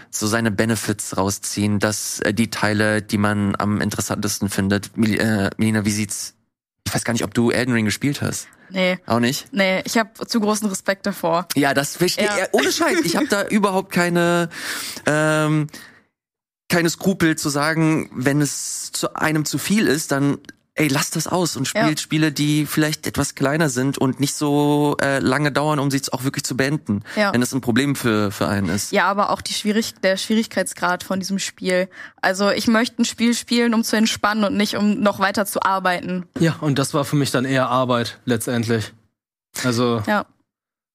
so 0.10 0.26
seine 0.26 0.50
Benefits 0.50 1.16
rausziehen, 1.16 1.78
dass 1.78 2.22
äh, 2.22 2.34
die 2.34 2.50
Teile, 2.50 3.04
die 3.04 3.20
man 3.20 3.56
am 3.56 3.82
interessantesten 3.82 4.50
findet. 4.50 4.98
Mil- 4.98 5.20
äh, 5.20 5.52
Melina, 5.58 5.86
wie 5.86 5.92
sieht's? 5.92 6.34
Ich 6.90 6.96
weiß 6.96 7.04
gar 7.04 7.14
nicht, 7.14 7.24
ob 7.24 7.36
du 7.36 7.52
Elden 7.52 7.72
Ring 7.74 7.86
gespielt 7.86 8.24
hast. 8.24 8.48
Nee. 8.72 8.98
Auch 9.06 9.20
nicht? 9.20 9.48
Nee, 9.52 9.82
ich 9.86 9.96
habe 9.98 10.10
zu 10.26 10.40
großen 10.40 10.68
Respekt 10.68 11.06
davor. 11.06 11.48
Ja, 11.56 11.76
das 11.76 11.98
verstehe 11.98 12.26
Ja. 12.26 12.38
ja. 12.40 12.46
ohne 12.52 12.72
Scheiß. 12.72 13.02
Ich 13.04 13.16
habe 13.16 13.28
da 13.28 13.44
überhaupt 13.50 13.92
keine 13.92 14.50
ähm, 15.06 15.68
keine 16.68 16.90
Skrupel 16.90 17.38
zu 17.38 17.50
sagen, 17.50 18.10
wenn 18.14 18.42
es 18.42 18.92
zu 18.92 19.16
einem 19.16 19.46
zu 19.46 19.60
viel 19.60 19.86
ist, 19.88 20.12
dann 20.12 20.40
ey, 20.80 20.88
lasst 20.88 21.16
das 21.16 21.28
aus 21.28 21.56
und 21.56 21.68
spielt 21.68 21.90
Ja. 21.90 21.98
Spiele, 21.98 22.32
die 22.32 22.66
vielleicht 22.66 23.06
etwas 23.06 23.36
kleiner 23.36 23.70
sind 23.70 23.98
und 23.98 24.20
nicht 24.20 24.34
so 24.34 24.98
äh, 25.02 25.20
lange 25.20 25.52
dauern, 25.52 25.78
um 25.80 25.92
sie 25.92 26.02
auch 26.12 26.24
wirklich 26.24 26.44
zu 26.46 26.58
beenden, 26.58 27.04
Ja. 27.16 27.32
wenn 27.34 27.42
es 27.42 27.54
ein 27.54 27.62
Problem 27.62 27.96
für 27.96 28.32
für 28.32 28.48
einen 28.48 28.70
ist. 28.70 28.92
Ja, 28.92 29.06
aber 29.06 29.30
auch 29.30 29.42
die 29.42 29.54
Schwierig 29.54 29.94
der 30.02 30.18
Schwierigkeitsgrad 30.18 31.04
von 31.04 31.20
diesem 31.20 31.38
Spiel. 31.40 31.90
Also 32.22 32.50
ich 32.50 32.68
möchte 32.68 33.02
ein 33.02 33.06
Spiel 33.06 33.34
spielen, 33.34 33.74
um 33.74 33.84
zu 33.84 33.96
entspannen 33.96 34.44
und 34.46 34.56
nicht 34.58 34.76
um 34.76 35.00
noch 35.02 35.20
weiter 35.20 35.46
zu 35.46 35.62
arbeiten. 35.62 36.26
Ja, 36.40 36.56
und 36.62 36.80
das 36.80 36.94
war 36.94 37.06
für 37.06 37.16
mich 37.18 37.32
dann 37.32 37.46
eher 37.46 37.70
Arbeit 37.70 38.20
letztendlich. 38.26 38.94
Also 39.64 40.02
Ja. 40.08 40.26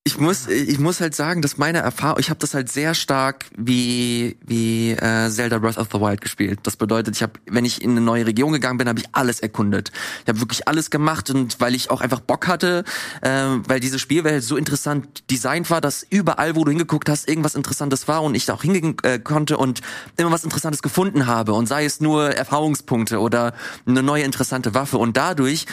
Ich 0.07 0.19
muss, 0.19 0.49
ich 0.49 0.79
muss 0.79 1.01
halt 1.01 1.15
sagen, 1.15 1.41
dass 1.41 1.57
meine 1.57 1.79
Erfahrung, 1.79 2.19
ich 2.21 2.29
habe 2.29 2.39
das 2.39 2.53
halt 2.53 2.71
sehr 2.71 2.95
stark 2.95 3.47
wie 3.57 4.37
wie 4.45 4.91
äh, 4.91 5.31
Zelda 5.31 5.57
Breath 5.57 5.79
of 5.79 5.89
the 5.91 5.99
Wild 5.99 6.21
gespielt. 6.21 6.61
Das 6.65 6.77
bedeutet, 6.77 7.17
ich 7.17 7.23
habe, 7.23 7.33
wenn 7.47 7.65
ich 7.65 7.81
in 7.81 7.93
eine 7.93 8.03
neue 8.03 8.27
Region 8.27 8.53
gegangen 8.53 8.77
bin, 8.77 8.87
habe 8.87 8.99
ich 8.99 9.07
alles 9.13 9.41
erkundet. 9.41 9.93
Ich 10.21 10.29
habe 10.29 10.41
wirklich 10.41 10.69
alles 10.69 10.91
gemacht 10.91 11.31
und 11.31 11.59
weil 11.59 11.75
ich 11.75 11.91
auch 11.91 12.03
einfach 12.03 12.21
Bock 12.21 12.49
hatte, 12.49 12.85
äh, 13.23 13.31
weil 13.67 13.81
diese 13.81 13.99
Spielwelt 13.99 14.45
so 14.45 14.59
interessant 14.59 15.25
designt 15.31 15.71
war, 15.71 15.81
dass 15.81 16.07
überall, 16.11 16.55
wo 16.55 16.65
du 16.65 16.71
hingeguckt 16.71 17.09
hast, 17.09 17.27
irgendwas 17.27 17.55
Interessantes 17.55 18.07
war 18.07 18.23
und 18.25 18.35
ich 18.35 18.45
da 18.45 18.53
auch 18.53 18.63
hingehen 18.63 18.97
äh, 19.05 19.19
konnte 19.19 19.57
und 19.57 19.81
immer 20.19 20.31
was 20.31 20.45
Interessantes 20.45 20.83
gefunden 20.83 21.27
habe 21.27 21.55
und 21.55 21.67
sei 21.67 21.87
es 21.87 22.03
nur 22.03 22.29
Erfahrungspunkte 22.29 23.21
oder 23.21 23.55
eine 23.87 24.03
neue 24.03 24.25
interessante 24.25 24.75
Waffe 24.75 24.99
und 24.99 25.17
dadurch 25.17 25.65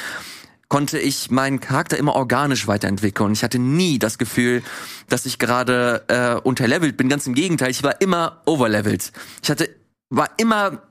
konnte 0.71 0.97
ich 0.97 1.29
meinen 1.29 1.59
Charakter 1.59 1.97
immer 1.97 2.15
organisch 2.15 2.65
weiterentwickeln. 2.65 3.27
Und 3.27 3.33
ich 3.33 3.43
hatte 3.43 3.59
nie 3.59 3.99
das 3.99 4.17
Gefühl, 4.17 4.63
dass 5.09 5.25
ich 5.25 5.37
gerade 5.37 6.05
äh, 6.07 6.35
unterlevelt 6.35 6.95
bin. 6.95 7.09
Ganz 7.09 7.27
im 7.27 7.33
Gegenteil, 7.33 7.71
ich 7.71 7.83
war 7.83 7.99
immer 7.99 8.41
overlevelt. 8.45 9.11
Ich 9.43 9.49
hatte, 9.49 9.69
war 10.09 10.29
immer 10.37 10.81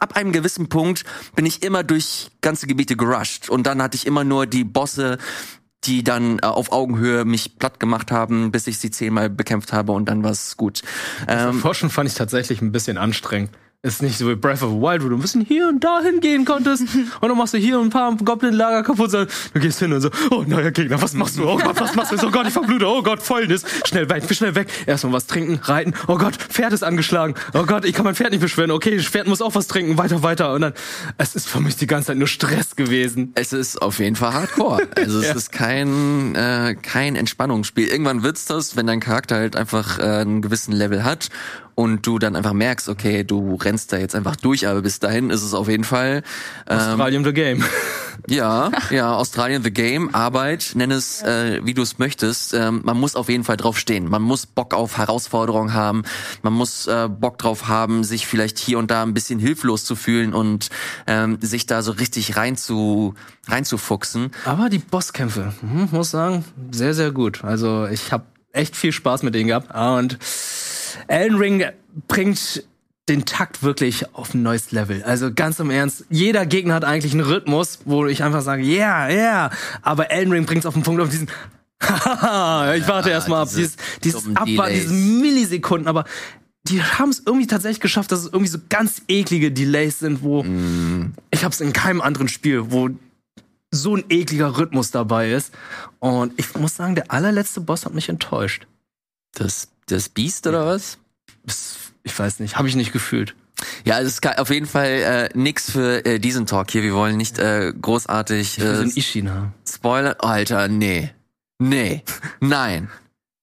ab 0.00 0.16
einem 0.16 0.32
gewissen 0.32 0.68
Punkt 0.68 1.04
bin 1.36 1.46
ich 1.46 1.62
immer 1.62 1.84
durch 1.84 2.32
ganze 2.40 2.66
Gebiete 2.66 2.96
gerusht 2.96 3.48
und 3.48 3.64
dann 3.64 3.80
hatte 3.80 3.94
ich 3.94 4.08
immer 4.08 4.24
nur 4.24 4.46
die 4.46 4.64
Bosse, 4.64 5.18
die 5.84 6.02
dann 6.02 6.40
äh, 6.40 6.46
auf 6.46 6.72
Augenhöhe 6.72 7.24
mich 7.24 7.60
platt 7.60 7.78
gemacht 7.78 8.10
haben, 8.10 8.50
bis 8.50 8.66
ich 8.66 8.78
sie 8.78 8.90
zehnmal 8.90 9.30
bekämpft 9.30 9.72
habe 9.72 9.92
und 9.92 10.08
dann 10.08 10.24
war's 10.24 10.56
gut. 10.56 10.82
Ähm, 11.28 11.60
Forschen 11.60 11.90
fand 11.90 12.08
ich 12.08 12.16
tatsächlich 12.16 12.60
ein 12.60 12.72
bisschen 12.72 12.98
anstrengend. 12.98 13.50
Ist 13.84 14.00
nicht 14.00 14.16
so 14.16 14.28
wie 14.28 14.36
Breath 14.36 14.62
of 14.62 14.70
the 14.70 14.76
Wild, 14.76 15.02
wo 15.02 15.08
du 15.08 15.16
ein 15.16 15.20
bisschen 15.20 15.40
hier 15.40 15.66
und 15.66 15.82
da 15.82 16.00
hingehen 16.02 16.44
konntest 16.44 16.82
und 17.20 17.28
dann 17.28 17.36
machst 17.36 17.52
du 17.52 17.58
hier 17.58 17.80
ein 17.80 17.90
paar 17.90 18.14
Goblin-Lager 18.14 18.84
kaputt. 18.84 19.10
sondern 19.10 19.28
Du 19.54 19.58
gehst 19.58 19.80
hin 19.80 19.92
und 19.92 20.00
so, 20.00 20.08
oh, 20.30 20.44
neuer 20.46 20.70
Gegner, 20.70 21.02
was 21.02 21.14
machst 21.14 21.36
du? 21.36 21.48
Oh 21.48 21.58
Gott, 21.58 21.80
was 21.80 21.92
machst 21.96 22.12
du? 22.12 22.24
Oh 22.24 22.30
Gott, 22.30 22.46
ich 22.46 22.52
verblute. 22.52 22.86
Oh 22.86 23.02
Gott, 23.02 23.20
Fäulnis. 23.20 23.64
Schnell 23.84 24.08
weg, 24.08 24.22
schnell 24.32 24.54
weg. 24.54 24.68
Erstmal 24.86 25.14
was 25.14 25.26
trinken, 25.26 25.58
reiten. 25.64 25.94
Oh 26.06 26.16
Gott, 26.16 26.36
Pferd 26.36 26.72
ist 26.72 26.84
angeschlagen. 26.84 27.34
Oh 27.54 27.64
Gott, 27.64 27.84
ich 27.84 27.92
kann 27.92 28.04
mein 28.04 28.14
Pferd 28.14 28.30
nicht 28.30 28.38
beschweren. 28.40 28.70
Okay, 28.70 28.96
das 28.96 29.06
Pferd 29.06 29.26
muss 29.26 29.42
auch 29.42 29.56
was 29.56 29.66
trinken. 29.66 29.98
Weiter, 29.98 30.22
weiter. 30.22 30.54
Und 30.54 30.60
dann, 30.60 30.74
es 31.18 31.34
ist 31.34 31.48
für 31.48 31.58
mich 31.58 31.74
die 31.74 31.88
ganze 31.88 32.06
Zeit 32.08 32.18
nur 32.18 32.28
Stress 32.28 32.76
gewesen. 32.76 33.32
Es 33.34 33.52
ist 33.52 33.82
auf 33.82 33.98
jeden 33.98 34.14
Fall 34.14 34.32
Hardcore. 34.32 34.86
Also 34.94 35.18
es 35.18 35.26
Ja. 35.32 35.34
ist 35.34 35.50
kein 35.50 36.36
äh, 36.36 36.76
kein 36.80 37.16
Entspannungsspiel. 37.16 37.88
Irgendwann 37.88 38.22
wird's 38.22 38.44
das, 38.44 38.76
wenn 38.76 38.86
dein 38.86 39.00
Charakter 39.00 39.34
halt 39.38 39.56
einfach 39.56 39.98
äh, 39.98 40.02
einen 40.02 40.40
gewissen 40.40 40.70
Level 40.70 41.02
hat 41.02 41.30
und 41.74 42.06
du 42.06 42.18
dann 42.18 42.36
einfach 42.36 42.52
merkst, 42.52 42.88
okay, 42.88 43.24
du 43.24 43.54
rennst 43.56 43.92
da 43.92 43.98
jetzt 43.98 44.14
einfach 44.14 44.36
durch, 44.36 44.66
aber 44.66 44.82
bis 44.82 44.98
dahin 44.98 45.30
ist 45.30 45.42
es 45.42 45.54
auf 45.54 45.68
jeden 45.68 45.84
Fall 45.84 46.22
ähm, 46.68 46.78
Australian 46.78 47.24
the 47.24 47.32
Game. 47.32 47.64
ja, 48.28 48.70
ja, 48.90 49.14
Australien 49.14 49.62
the 49.62 49.70
Game, 49.70 50.14
Arbeit, 50.14 50.72
nenn 50.74 50.90
es 50.90 51.22
äh, 51.22 51.60
wie 51.64 51.74
du 51.74 51.82
es 51.82 51.98
möchtest. 51.98 52.54
Ähm, 52.54 52.82
man 52.84 52.98
muss 52.98 53.16
auf 53.16 53.28
jeden 53.28 53.44
Fall 53.44 53.56
drauf 53.56 53.78
stehen. 53.78 54.08
Man 54.08 54.22
muss 54.22 54.46
Bock 54.46 54.74
auf 54.74 54.98
Herausforderungen 54.98 55.72
haben. 55.72 56.02
Man 56.42 56.52
muss 56.52 56.86
äh, 56.86 57.08
Bock 57.08 57.38
drauf 57.38 57.68
haben, 57.68 58.04
sich 58.04 58.26
vielleicht 58.26 58.58
hier 58.58 58.78
und 58.78 58.90
da 58.90 59.02
ein 59.02 59.14
bisschen 59.14 59.38
hilflos 59.38 59.84
zu 59.84 59.96
fühlen 59.96 60.34
und 60.34 60.68
ähm, 61.06 61.38
sich 61.40 61.66
da 61.66 61.82
so 61.82 61.92
richtig 61.92 62.36
rein 62.36 62.56
zu 62.56 63.14
reinzufuchsen. 63.48 64.30
Aber 64.44 64.68
die 64.68 64.78
Bosskämpfe, 64.78 65.52
hm, 65.60 65.88
muss 65.90 66.10
sagen, 66.10 66.44
sehr, 66.70 66.94
sehr 66.94 67.10
gut. 67.10 67.42
Also 67.44 67.86
ich 67.86 68.12
habe 68.12 68.24
echt 68.52 68.76
viel 68.76 68.92
Spaß 68.92 69.22
mit 69.22 69.34
denen 69.34 69.48
gehabt. 69.48 69.74
Und 69.74 70.18
Elden 71.06 71.38
Ring 71.38 71.64
bringt 72.08 72.64
den 73.08 73.24
Takt 73.24 73.62
wirklich 73.62 74.14
auf 74.14 74.34
ein 74.34 74.42
neues 74.42 74.70
Level. 74.70 75.02
Also 75.02 75.32
ganz 75.34 75.58
im 75.58 75.70
Ernst, 75.70 76.04
jeder 76.08 76.46
Gegner 76.46 76.74
hat 76.74 76.84
eigentlich 76.84 77.12
einen 77.12 77.22
Rhythmus, 77.22 77.80
wo 77.84 78.06
ich 78.06 78.22
einfach 78.22 78.42
sage, 78.42 78.62
ja, 78.62 79.06
yeah, 79.06 79.08
ja. 79.08 79.16
Yeah. 79.16 79.50
Aber 79.82 80.10
Elden 80.10 80.32
Ring 80.32 80.46
bringt 80.46 80.60
es 80.60 80.66
auf 80.66 80.74
den 80.74 80.82
Punkt 80.82 81.00
auf 81.00 81.08
diesen 81.08 81.28
Haha, 81.82 82.74
ich 82.76 82.86
warte 82.86 83.10
erst 83.10 83.28
mal 83.28 83.42
ab. 83.42 83.48
diese 83.48 83.76
Dieses, 84.04 84.22
dieses 84.24 84.36
Abwarten, 84.36 84.74
diese 84.74 84.94
Millisekunden, 84.94 85.88
aber 85.88 86.04
die 86.64 86.80
haben 86.80 87.10
es 87.10 87.22
irgendwie 87.26 87.48
tatsächlich 87.48 87.80
geschafft, 87.80 88.12
dass 88.12 88.20
es 88.20 88.26
irgendwie 88.26 88.46
so 88.46 88.58
ganz 88.68 89.02
eklige 89.08 89.50
Delays 89.50 89.98
sind, 89.98 90.22
wo 90.22 90.44
ich 91.32 91.42
habe 91.42 91.52
es 91.52 91.60
in 91.60 91.72
keinem 91.72 92.00
anderen 92.00 92.28
Spiel, 92.28 92.70
wo 92.70 92.90
so 93.72 93.96
ein 93.96 94.04
ekliger 94.10 94.58
Rhythmus 94.58 94.92
dabei 94.92 95.32
ist. 95.32 95.52
Und 95.98 96.34
ich 96.36 96.54
muss 96.54 96.76
sagen, 96.76 96.94
der 96.94 97.10
allerletzte 97.10 97.60
Boss 97.60 97.84
hat 97.84 97.94
mich 97.94 98.08
enttäuscht. 98.08 98.66
Das, 99.32 99.68
das 99.86 100.08
Biest 100.08 100.46
oder 100.46 100.66
was? 100.66 100.98
Ich 102.02 102.18
weiß 102.18 102.40
nicht, 102.40 102.56
habe 102.56 102.68
ich 102.68 102.76
nicht 102.76 102.92
gefühlt. 102.92 103.34
Ja, 103.84 104.00
es 104.00 104.08
ist 104.08 104.38
auf 104.38 104.50
jeden 104.50 104.66
Fall 104.66 104.86
äh, 105.34 105.38
nix 105.38 105.70
für 105.70 106.04
äh, 106.04 106.18
diesen 106.18 106.46
Talk 106.46 106.70
hier. 106.70 106.82
Wir 106.82 106.94
wollen 106.94 107.16
nicht 107.16 107.38
äh, 107.38 107.72
großartig 107.80 108.58
äh, 108.58 108.76
sind 108.76 108.96
Ishina. 108.96 109.52
spoilern. 109.68 110.14
Alter, 110.18 110.68
nee. 110.68 111.10
Nee. 111.58 112.02
Nein. 112.40 112.90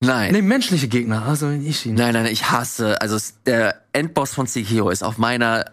Nein. 0.02 0.32
Nee, 0.34 0.42
menschliche 0.42 0.88
Gegner, 0.88 1.26
also 1.26 1.50
in 1.50 1.66
Ishina. 1.66 2.04
Nein, 2.04 2.14
nein, 2.14 2.26
ich 2.28 2.50
hasse, 2.52 3.02
also 3.02 3.18
der 3.46 3.82
Endboss 3.92 4.34
von 4.34 4.48
Sekiro 4.48 4.90
ist 4.90 5.04
auf 5.04 5.18
meiner 5.18 5.66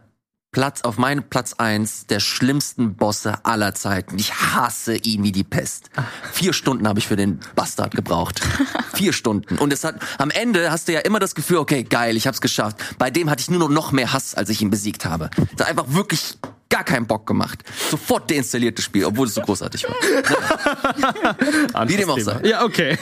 Platz, 0.56 0.80
auf 0.80 0.96
meinen 0.96 1.22
Platz 1.22 1.52
eins 1.58 2.06
der 2.06 2.18
schlimmsten 2.18 2.94
Bosse 2.94 3.44
aller 3.44 3.74
Zeiten. 3.74 4.18
Ich 4.18 4.32
hasse 4.32 4.96
ihn 4.96 5.22
wie 5.22 5.30
die 5.30 5.44
Pest. 5.44 5.90
Vier 6.32 6.54
Stunden 6.54 6.88
habe 6.88 6.98
ich 6.98 7.06
für 7.06 7.16
den 7.16 7.40
Bastard 7.54 7.94
gebraucht. 7.94 8.40
Vier 8.94 9.12
Stunden. 9.12 9.58
Und 9.58 9.70
es 9.70 9.84
hat, 9.84 9.96
am 10.16 10.30
Ende 10.30 10.70
hast 10.70 10.88
du 10.88 10.94
ja 10.94 11.00
immer 11.00 11.18
das 11.18 11.34
Gefühl, 11.34 11.58
okay, 11.58 11.82
geil, 11.82 12.16
ich 12.16 12.26
hab's 12.26 12.40
geschafft. 12.40 12.78
Bei 12.96 13.10
dem 13.10 13.28
hatte 13.28 13.42
ich 13.42 13.50
nur 13.50 13.68
noch 13.68 13.92
mehr 13.92 14.14
Hass, 14.14 14.34
als 14.34 14.48
ich 14.48 14.62
ihn 14.62 14.70
besiegt 14.70 15.04
habe. 15.04 15.28
Das 15.56 15.66
hat 15.66 15.78
einfach 15.78 15.92
wirklich 15.92 16.38
gar 16.70 16.84
keinen 16.84 17.06
Bock 17.06 17.26
gemacht. 17.26 17.62
Sofort 17.90 18.30
deinstalliert 18.30 18.78
das 18.78 18.86
Spiel, 18.86 19.04
obwohl 19.04 19.26
es 19.26 19.34
so 19.34 19.42
großartig 19.42 19.84
war. 19.84 19.94
Wie 21.86 21.96
dem 21.98 22.08
auch 22.08 22.18
sei. 22.18 22.40
Ja, 22.44 22.64
okay. 22.64 22.96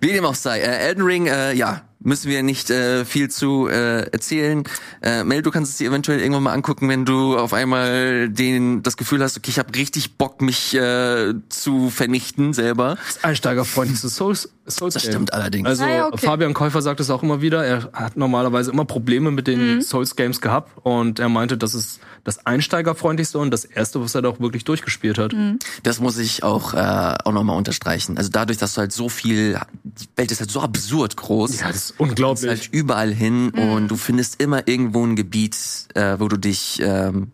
Wie 0.00 0.12
dem 0.12 0.24
auch 0.24 0.34
sei. 0.34 0.58
Äh, 0.58 0.88
Elden 0.88 1.04
Ring, 1.04 1.28
äh, 1.28 1.52
ja, 1.52 1.82
müssen 2.06 2.30
wir 2.30 2.42
nicht 2.42 2.70
äh, 2.70 3.04
viel 3.04 3.28
zu 3.30 3.68
äh, 3.68 4.08
erzählen. 4.10 4.62
Äh, 5.02 5.24
Mel, 5.24 5.42
du 5.42 5.50
kannst 5.50 5.72
es 5.72 5.78
dir 5.78 5.88
eventuell 5.88 6.20
irgendwann 6.20 6.44
mal 6.44 6.52
angucken, 6.52 6.88
wenn 6.88 7.04
du 7.04 7.36
auf 7.36 7.52
einmal 7.52 8.28
den 8.28 8.82
das 8.82 8.96
Gefühl 8.96 9.22
hast, 9.22 9.36
okay, 9.36 9.50
ich 9.50 9.58
habe 9.58 9.74
richtig 9.74 10.16
Bock, 10.16 10.40
mich 10.40 10.74
äh, 10.74 11.34
zu 11.48 11.90
vernichten 11.90 12.52
selber. 12.52 12.96
Das 13.06 13.24
einsteigerfreundlichste 13.24 14.08
Souls, 14.08 14.48
Souls 14.68 14.94
Das 14.94 15.02
stimmt 15.02 15.32
allerdings. 15.34 15.68
Also 15.68 15.84
Ah 15.84 16.06
okay. 16.06 16.26
Fabian 16.26 16.54
Käufer 16.54 16.80
sagt 16.80 17.00
es 17.00 17.10
auch 17.10 17.22
immer 17.24 17.42
wieder. 17.42 17.64
Er 17.64 17.90
hat 17.92 18.16
normalerweise 18.16 18.70
immer 18.70 18.84
Probleme 18.84 19.30
mit 19.32 19.48
den 19.48 19.76
Mhm. 19.76 19.82
Souls 19.82 20.14
Games 20.14 20.40
gehabt 20.40 20.70
und 20.84 21.18
er 21.18 21.28
meinte, 21.28 21.56
das 21.58 21.74
ist 21.74 22.00
das 22.26 22.44
einsteigerfreundlichste 22.44 23.38
und 23.38 23.50
das 23.50 23.64
erste, 23.64 24.00
was 24.02 24.14
er 24.14 24.22
da 24.22 24.28
auch 24.28 24.40
wirklich 24.40 24.64
durchgespielt 24.64 25.16
hat. 25.16 25.32
Mhm. 25.32 25.58
Das 25.82 26.00
muss 26.00 26.18
ich 26.18 26.42
auch 26.42 26.74
äh, 26.74 27.14
auch 27.24 27.32
nochmal 27.32 27.56
unterstreichen. 27.56 28.18
Also 28.18 28.30
dadurch, 28.30 28.58
dass 28.58 28.74
du 28.74 28.80
halt 28.80 28.92
so 28.92 29.08
viel, 29.08 29.58
die 29.84 30.08
Welt 30.16 30.30
ist 30.32 30.40
halt 30.40 30.50
so 30.50 30.60
absurd 30.60 31.16
groß. 31.16 31.60
Ja, 31.60 31.68
das 31.68 31.76
ist 31.76 31.86
ist 31.90 32.00
unglaublich. 32.00 32.48
halt 32.48 32.68
überall 32.72 33.12
hin 33.12 33.50
und 33.50 33.88
du 33.88 33.96
findest 33.96 34.40
immer 34.42 34.66
irgendwo 34.66 35.04
ein 35.04 35.16
Gebiet, 35.16 35.56
äh, 35.94 36.18
wo 36.18 36.28
du 36.28 36.36
dich 36.36 36.80
ähm, 36.82 37.32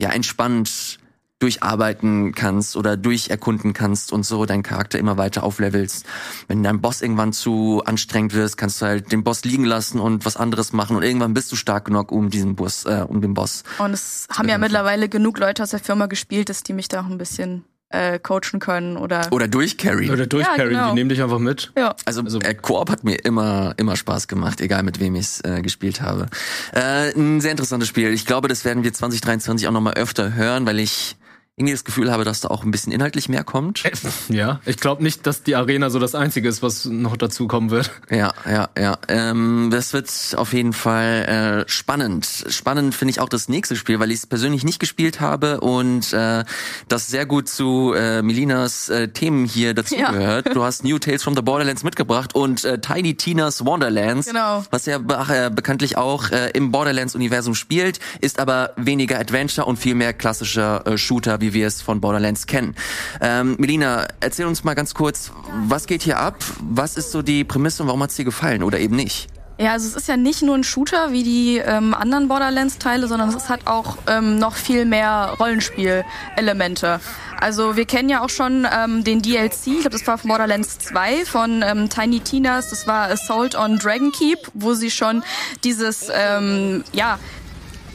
ja 0.00 0.10
entspannt 0.10 0.98
durcharbeiten 1.42 2.32
kannst 2.34 2.76
oder 2.76 2.96
durcherkunden 2.96 3.72
kannst 3.72 4.12
und 4.12 4.24
so 4.24 4.46
deinen 4.46 4.62
Charakter 4.62 4.98
immer 4.98 5.16
weiter 5.16 5.42
auflevelst. 5.42 6.06
Wenn 6.48 6.62
dein 6.62 6.80
Boss 6.80 7.02
irgendwann 7.02 7.32
zu 7.32 7.82
anstrengend 7.84 8.34
wirst, 8.34 8.56
kannst 8.56 8.80
du 8.80 8.86
halt 8.86 9.12
den 9.12 9.24
Boss 9.24 9.44
liegen 9.44 9.64
lassen 9.64 9.98
und 9.98 10.24
was 10.24 10.36
anderes 10.36 10.72
machen 10.72 10.96
und 10.96 11.02
irgendwann 11.02 11.34
bist 11.34 11.50
du 11.52 11.56
stark 11.56 11.86
genug 11.86 12.12
um 12.12 12.30
diesen 12.30 12.54
Boss, 12.54 12.84
äh, 12.84 13.04
um 13.06 13.20
den 13.20 13.34
Boss. 13.34 13.64
Und 13.78 13.92
es 13.92 14.26
haben 14.36 14.48
ja 14.48 14.58
mittlerweile 14.58 15.08
genug 15.08 15.38
Leute 15.38 15.62
aus 15.62 15.70
der 15.70 15.80
Firma 15.80 16.06
gespielt, 16.06 16.48
dass 16.48 16.62
die 16.62 16.72
mich 16.72 16.88
da 16.88 17.00
auch 17.00 17.06
ein 17.06 17.18
bisschen 17.18 17.64
äh, 17.92 18.18
coachen 18.18 18.58
können 18.58 18.96
oder. 18.96 19.28
Oder 19.32 19.48
durchcarry. 19.48 20.10
Oder 20.10 20.26
durchcarryen, 20.26 20.70
genau. 20.70 20.88
die 20.90 20.94
nehmen 20.94 21.10
dich 21.10 21.22
einfach 21.22 21.38
mit. 21.38 21.72
ja. 21.76 21.94
Also, 22.04 22.22
Also- 22.22 22.40
äh, 22.40 22.54
Koop 22.54 22.90
hat 22.90 23.04
mir 23.04 23.16
immer 23.24 23.74
immer 23.76 23.96
Spaß 23.96 24.28
gemacht, 24.28 24.60
egal 24.60 24.82
mit 24.82 25.00
wem 25.00 25.14
ich 25.14 25.44
äh, 25.44 25.60
gespielt 25.62 26.00
habe. 26.00 26.28
Äh, 26.72 27.12
ein 27.14 27.40
sehr 27.40 27.50
interessantes 27.50 27.88
Spiel. 27.88 28.12
Ich 28.12 28.26
glaube, 28.26 28.48
das 28.48 28.64
werden 28.64 28.82
wir 28.84 28.92
2023 28.92 29.68
auch 29.68 29.72
noch 29.72 29.80
mal 29.80 29.94
öfter 29.94 30.34
hören, 30.34 30.66
weil 30.66 30.78
ich 30.78 31.16
irgendwie 31.62 31.72
das 31.74 31.84
Gefühl 31.84 32.10
habe, 32.10 32.24
dass 32.24 32.40
da 32.40 32.48
auch 32.48 32.64
ein 32.64 32.70
bisschen 32.70 32.92
inhaltlich 32.92 33.28
mehr 33.28 33.44
kommt. 33.44 33.82
Ja, 34.28 34.60
ich 34.66 34.76
glaube 34.78 35.02
nicht, 35.02 35.26
dass 35.26 35.42
die 35.42 35.54
Arena 35.56 35.90
so 35.90 35.98
das 35.98 36.14
Einzige 36.14 36.48
ist, 36.48 36.62
was 36.62 36.84
noch 36.86 37.16
dazu 37.16 37.46
kommen 37.46 37.70
wird. 37.70 37.90
Ja, 38.10 38.32
ja, 38.48 38.68
ja. 38.78 38.98
Ähm, 39.08 39.68
das 39.70 39.92
wird 39.92 40.10
auf 40.36 40.52
jeden 40.52 40.72
Fall 40.72 41.64
äh, 41.66 41.70
spannend. 41.70 42.26
Spannend 42.48 42.94
finde 42.94 43.10
ich 43.12 43.20
auch 43.20 43.28
das 43.28 43.48
nächste 43.48 43.76
Spiel, 43.76 44.00
weil 44.00 44.10
ich 44.10 44.18
es 44.18 44.26
persönlich 44.26 44.64
nicht 44.64 44.78
gespielt 44.80 45.20
habe 45.20 45.60
und 45.60 46.12
äh, 46.12 46.44
das 46.88 47.06
sehr 47.08 47.26
gut 47.26 47.48
zu 47.48 47.92
äh, 47.94 48.22
Melinas 48.22 48.88
äh, 48.88 49.08
Themen 49.08 49.44
hier 49.44 49.74
dazugehört. 49.74 50.54
Du 50.54 50.62
hast 50.64 50.84
New 50.84 50.98
Tales 50.98 51.22
from 51.22 51.34
the 51.36 51.42
Borderlands 51.42 51.84
mitgebracht 51.84 52.34
und 52.34 52.64
äh, 52.64 52.80
Tiny 52.80 53.14
Tina's 53.16 53.64
Wonderlands, 53.64 54.26
Genau. 54.26 54.64
was 54.70 54.86
ja 54.86 54.98
be 54.98 55.14
äh, 55.28 55.50
bekanntlich 55.50 55.96
auch 55.96 56.30
äh, 56.30 56.50
im 56.50 56.70
Borderlands-Universum 56.72 57.54
spielt, 57.54 58.00
ist 58.20 58.40
aber 58.40 58.72
weniger 58.76 59.18
Adventure 59.20 59.66
und 59.66 59.76
viel 59.78 59.94
mehr 59.94 60.12
klassischer 60.12 60.86
äh, 60.86 60.98
Shooter, 60.98 61.40
wie 61.40 61.51
wir 61.52 61.66
es 61.66 61.82
von 61.82 62.00
Borderlands 62.00 62.46
kennen. 62.46 62.74
Ähm, 63.20 63.56
Melina, 63.58 64.06
erzähl 64.20 64.46
uns 64.46 64.64
mal 64.64 64.74
ganz 64.74 64.94
kurz, 64.94 65.32
was 65.66 65.86
geht 65.86 66.02
hier 66.02 66.18
ab? 66.18 66.36
Was 66.60 66.96
ist 66.96 67.10
so 67.10 67.22
die 67.22 67.44
Prämisse 67.44 67.82
und 67.82 67.88
warum 67.88 68.02
hat's 68.02 68.16
dir 68.16 68.24
gefallen 68.24 68.62
oder 68.62 68.78
eben 68.78 68.96
nicht? 68.96 69.28
Ja, 69.58 69.72
also 69.72 69.86
es 69.86 69.94
ist 69.94 70.08
ja 70.08 70.16
nicht 70.16 70.42
nur 70.42 70.56
ein 70.56 70.64
Shooter 70.64 71.12
wie 71.12 71.22
die 71.22 71.58
ähm, 71.58 71.94
anderen 71.94 72.26
Borderlands-Teile, 72.26 73.06
sondern 73.06 73.28
es 73.28 73.48
hat 73.48 73.66
auch 73.66 73.98
ähm, 74.08 74.38
noch 74.38 74.56
viel 74.56 74.84
mehr 74.86 75.36
Rollenspiel-Elemente. 75.38 77.00
Also 77.38 77.76
wir 77.76 77.84
kennen 77.84 78.08
ja 78.08 78.22
auch 78.22 78.28
schon 78.28 78.66
ähm, 78.72 79.04
den 79.04 79.20
DLC, 79.20 79.66
ich 79.66 79.80
glaube, 79.80 79.90
das 79.90 80.06
war 80.06 80.16
von 80.16 80.28
Borderlands 80.28 80.78
2 80.78 81.24
von 81.24 81.62
ähm, 81.62 81.88
Tiny 81.88 82.20
Tinas, 82.20 82.70
das 82.70 82.86
war 82.86 83.10
Assault 83.10 83.54
on 83.54 83.78
Dragonkeep, 83.78 84.38
wo 84.54 84.74
sie 84.74 84.90
schon 84.90 85.22
dieses, 85.64 86.08
ähm, 86.12 86.84
ja, 86.92 87.18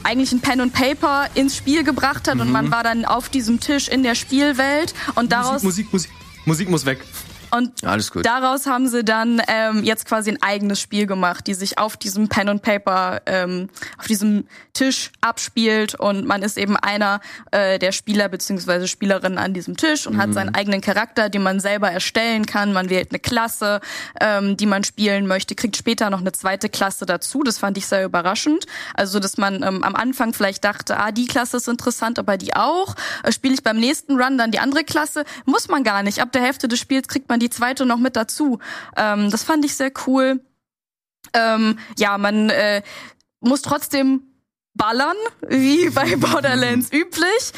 eigentlich 0.08 0.32
ein 0.32 0.40
Pen 0.40 0.62
und 0.62 0.74
Paper 0.74 1.28
ins 1.36 1.58
Spiel 1.58 1.84
gebracht 1.84 2.30
hat 2.30 2.40
und 2.40 2.50
man 2.50 2.72
war 2.72 2.82
dann 2.82 3.04
auf 3.04 3.28
diesem 3.28 3.60
Tisch 3.60 3.90
in 3.90 4.04
der 4.04 4.16
Spielwelt 4.16 4.94
und 5.16 5.34
daraus 5.34 5.64
Musik, 5.64 5.92
Musik, 5.92 6.12
Musik 6.46 6.70
muss 6.70 6.86
weg. 6.86 7.00
Und. 7.52 7.84
Daraus 8.26 8.66
haben 8.66 8.88
sie 8.88 9.04
dann 9.04 9.42
ähm, 9.48 9.84
jetzt 9.84 10.06
quasi 10.06 10.32
ein 10.32 10.42
eigenes 10.42 10.80
Spiel 10.80 11.08
gemacht, 11.08 11.48
die 11.48 11.54
sich 11.54 11.78
auf 11.78 11.98
diesem 11.98 12.30
Pen 12.30 12.50
und 12.50 12.62
Paper, 12.62 13.22
ähm, 13.26 13.70
auf 13.98 14.08
diesem 14.08 14.48
Tisch 14.74 15.12
abspielt 15.22 15.96
und 15.96 16.26
man 16.26 16.44
ist 16.44 16.58
eben 16.58 16.78
einer 16.78 17.20
äh, 17.52 17.80
der 17.80 17.92
Spieler 17.92 18.30
beziehungsweise 18.30 18.88
Spielerinnen 18.88 19.38
an 19.38 19.54
diesem 19.54 19.78
Tisch 19.78 20.06
und 20.08 20.18
hat 20.18 20.34
seinen 20.34 20.54
eigenen 20.54 20.82
Charakter, 20.82 21.30
den 21.30 21.44
man 21.44 21.60
selber 21.60 21.92
erstellen 21.92 22.46
kann. 22.46 22.74
Man 22.74 22.90
wählt 22.90 23.12
eine 23.12 23.20
Klasse, 23.20 23.82
ähm, 24.22 24.58
die 24.58 24.66
man 24.66 24.84
spielen 24.84 25.28
möchte, 25.28 25.56
kriegt 25.56 25.78
später 25.78 26.10
noch 26.10 26.22
eine 26.22 26.32
zweite 26.32 26.70
Klasse 26.70 27.06
dazu. 27.06 27.44
Das 27.44 27.58
fand 27.58 27.78
ich 27.78 27.88
sehr 27.88 28.06
überraschend. 28.06 28.66
Also, 28.94 29.20
dass 29.20 29.38
man 29.38 29.64
ähm, 29.64 29.84
am 29.84 29.96
Anfang 29.96 30.34
vielleicht 30.34 30.64
dachte, 30.64 30.98
ah, 30.98 31.12
die 31.12 31.28
Klasse 31.28 31.58
ist 31.58 31.68
interessant, 31.68 32.20
aber 32.20 32.38
die 32.38 32.56
auch. 32.56 32.96
Äh, 33.24 33.32
Spiele 33.32 33.54
ich 33.54 33.64
beim 33.64 33.78
nächsten 33.78 34.22
Run 34.22 34.38
dann 34.38 34.52
die 34.52 34.60
andere 34.60 34.84
Klasse? 34.84 35.24
Muss 35.46 35.68
man 35.68 35.84
gar 35.84 36.04
nicht. 36.04 36.22
Ab 36.22 36.32
der 36.32 36.42
Hälfte 36.42 36.68
des 36.68 36.80
Spiels 36.80 37.08
kriegt 37.08 37.30
man 37.30 37.37
die 37.40 37.50
zweite 37.50 37.86
noch 37.86 37.98
mit 37.98 38.16
dazu. 38.16 38.60
Ähm, 38.96 39.30
das 39.32 39.44
fand 39.44 39.66
ich 39.66 39.76
sehr 39.76 39.92
cool. 40.06 40.42
Ähm, 41.34 41.78
ja, 41.98 42.18
man 42.18 42.50
äh, 42.50 42.82
muss 43.40 43.62
trotzdem 43.62 44.24
ballern, 44.78 45.18
wie 45.48 45.90
bei 45.94 46.16
Borderlands 46.16 46.92
üblich. 46.94 47.52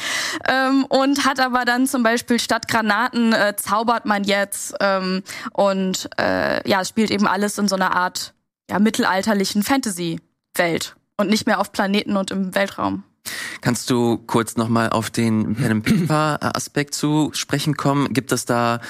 Ähm, 0.48 0.84
und 0.86 1.24
hat 1.24 1.38
aber 1.38 1.64
dann 1.64 1.86
zum 1.86 2.02
Beispiel 2.02 2.40
statt 2.40 2.66
Granaten 2.68 3.32
äh, 3.32 3.54
zaubert 3.56 4.06
man 4.06 4.24
jetzt 4.24 4.74
ähm, 4.80 5.22
und 5.52 6.08
äh, 6.18 6.68
ja, 6.68 6.80
es 6.80 6.88
spielt 6.88 7.10
eben 7.10 7.26
alles 7.26 7.58
in 7.58 7.68
so 7.68 7.76
einer 7.76 7.94
Art 7.94 8.34
ja, 8.70 8.78
mittelalterlichen 8.78 9.62
Fantasy-Welt 9.62 10.96
und 11.16 11.28
nicht 11.28 11.46
mehr 11.46 11.60
auf 11.60 11.72
Planeten 11.72 12.16
und 12.16 12.30
im 12.30 12.54
Weltraum. 12.54 13.04
Kannst 13.60 13.90
du 13.90 14.16
kurz 14.16 14.56
nochmal 14.56 14.88
auf 14.90 15.10
den 15.10 15.54
Pen 15.54 15.70
and 15.70 15.84
Paper 15.84 16.56
Aspekt 16.56 16.94
zu 16.94 17.30
sprechen 17.34 17.76
kommen? 17.76 18.12
Gibt 18.14 18.32
es 18.32 18.46
da 18.46 18.80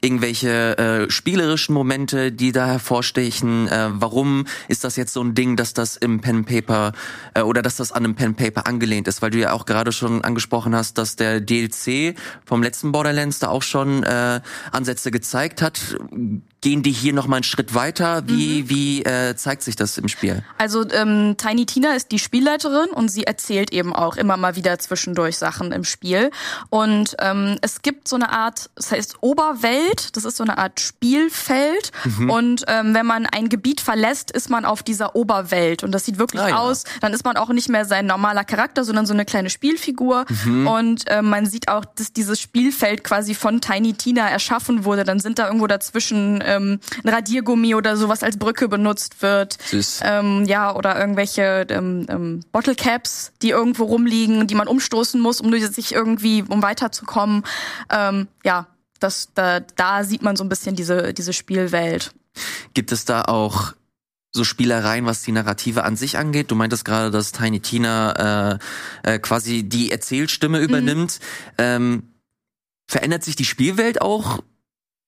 irgendwelche 0.00 0.78
äh, 0.78 1.10
spielerischen 1.10 1.74
Momente, 1.74 2.32
die 2.32 2.52
da 2.52 2.66
hervorstechen? 2.66 3.68
Äh, 3.68 3.88
warum 3.92 4.46
ist 4.68 4.84
das 4.84 4.96
jetzt 4.96 5.12
so 5.12 5.22
ein 5.22 5.34
Ding, 5.34 5.56
dass 5.56 5.74
das 5.74 5.96
im 5.96 6.20
Pen 6.20 6.44
Paper 6.44 6.92
äh, 7.34 7.42
oder 7.42 7.62
dass 7.62 7.76
das 7.76 7.92
an 7.92 8.04
einem 8.04 8.14
Pen 8.14 8.34
Paper 8.34 8.66
angelehnt 8.66 9.08
ist? 9.08 9.22
Weil 9.22 9.30
du 9.30 9.38
ja 9.38 9.52
auch 9.52 9.66
gerade 9.66 9.92
schon 9.92 10.24
angesprochen 10.24 10.74
hast, 10.74 10.98
dass 10.98 11.16
der 11.16 11.40
DLC 11.40 12.14
vom 12.44 12.62
letzten 12.62 12.92
Borderlands 12.92 13.38
da 13.38 13.48
auch 13.48 13.62
schon 13.62 14.02
äh, 14.02 14.40
Ansätze 14.72 15.10
gezeigt 15.10 15.62
hat. 15.62 15.80
Gehen 16.62 16.82
die 16.82 16.92
hier 16.92 17.14
nochmal 17.14 17.38
einen 17.38 17.44
Schritt 17.44 17.74
weiter? 17.74 18.22
Wie, 18.26 18.68
wie 18.68 19.02
äh, 19.02 19.34
zeigt 19.34 19.62
sich 19.62 19.76
das 19.76 19.96
im 19.96 20.08
Spiel? 20.08 20.42
Also 20.58 20.84
ähm, 20.90 21.36
Tiny 21.38 21.64
Tina 21.64 21.94
ist 21.94 22.12
die 22.12 22.18
Spielleiterin 22.18 22.90
und 22.90 23.08
sie 23.08 23.24
erzählt 23.24 23.72
eben 23.72 23.94
auch 23.94 24.16
immer 24.16 24.36
mal 24.36 24.56
wieder 24.56 24.78
zwischendurch 24.78 25.38
Sachen 25.38 25.72
im 25.72 25.84
Spiel. 25.84 26.30
Und 26.68 27.16
ähm, 27.18 27.56
es 27.62 27.80
gibt 27.80 28.08
so 28.08 28.16
eine 28.16 28.30
Art, 28.30 28.68
das 28.74 28.92
heißt 28.92 29.22
Oberwelt, 29.22 29.89
das 30.16 30.24
ist 30.24 30.36
so 30.36 30.44
eine 30.44 30.58
Art 30.58 30.80
Spielfeld. 30.80 31.90
Und 32.28 32.64
ähm, 32.68 32.94
wenn 32.94 33.06
man 33.06 33.26
ein 33.26 33.48
Gebiet 33.48 33.80
verlässt, 33.80 34.30
ist 34.30 34.50
man 34.50 34.64
auf 34.64 34.82
dieser 34.82 35.14
Oberwelt. 35.16 35.82
Und 35.84 35.92
das 35.92 36.04
sieht 36.04 36.18
wirklich 36.18 36.40
Ah, 36.42 36.48
ja. 36.50 36.56
aus, 36.58 36.84
dann 37.00 37.12
ist 37.12 37.24
man 37.24 37.36
auch 37.36 37.48
nicht 37.50 37.68
mehr 37.68 37.84
sein 37.84 38.06
normaler 38.06 38.44
Charakter, 38.44 38.84
sondern 38.84 39.06
so 39.06 39.12
eine 39.12 39.24
kleine 39.24 39.50
Spielfigur. 39.50 40.24
Und 40.46 41.04
ähm, 41.08 41.28
man 41.28 41.46
sieht 41.46 41.68
auch, 41.68 41.84
dass 41.84 42.12
dieses 42.12 42.40
Spielfeld 42.40 43.04
quasi 43.04 43.34
von 43.34 43.60
Tiny 43.60 43.94
Tina 43.94 44.28
erschaffen 44.28 44.84
wurde. 44.84 45.04
Dann 45.04 45.20
sind 45.20 45.38
da 45.38 45.46
irgendwo 45.46 45.66
dazwischen 45.66 46.42
ähm, 46.46 46.80
ein 47.04 47.08
Radiergummi 47.08 47.74
oder 47.74 47.96
sowas 47.96 48.22
als 48.22 48.36
Brücke 48.38 48.68
benutzt 48.68 49.22
wird. 49.22 49.58
Süß. 49.66 50.00
Ähm, 50.04 50.44
ja, 50.46 50.74
oder 50.74 50.98
irgendwelche 50.98 51.66
ähm, 51.70 52.06
ähm, 52.08 52.40
Bottle 52.52 52.74
Caps, 52.74 53.32
die 53.42 53.50
irgendwo 53.50 53.84
rumliegen, 53.84 54.46
die 54.46 54.54
man 54.54 54.68
umstoßen 54.68 55.20
muss, 55.20 55.40
um 55.40 55.50
durch 55.50 55.66
sich 55.68 55.92
irgendwie, 55.92 56.42
um 56.48 56.62
weiterzukommen. 56.62 57.42
Ähm, 57.90 58.28
ja, 58.44 58.66
das, 59.00 59.30
da, 59.34 59.60
da 59.60 60.04
sieht 60.04 60.22
man 60.22 60.36
so 60.36 60.44
ein 60.44 60.48
bisschen 60.48 60.76
diese, 60.76 61.12
diese 61.12 61.32
Spielwelt. 61.32 62.12
Gibt 62.74 62.92
es 62.92 63.04
da 63.04 63.22
auch 63.22 63.74
so 64.32 64.44
Spielereien, 64.44 65.06
was 65.06 65.22
die 65.22 65.32
Narrative 65.32 65.82
an 65.84 65.96
sich 65.96 66.16
angeht? 66.16 66.50
Du 66.50 66.54
meintest 66.54 66.84
gerade, 66.84 67.10
dass 67.10 67.32
Tiny 67.32 67.60
Tina 67.60 68.58
äh, 69.04 69.14
äh, 69.14 69.18
quasi 69.18 69.64
die 69.64 69.90
Erzählstimme 69.90 70.60
übernimmt. 70.60 71.18
Ähm, 71.58 72.04
verändert 72.86 73.24
sich 73.24 73.36
die 73.36 73.44
Spielwelt 73.44 74.00
auch, 74.00 74.42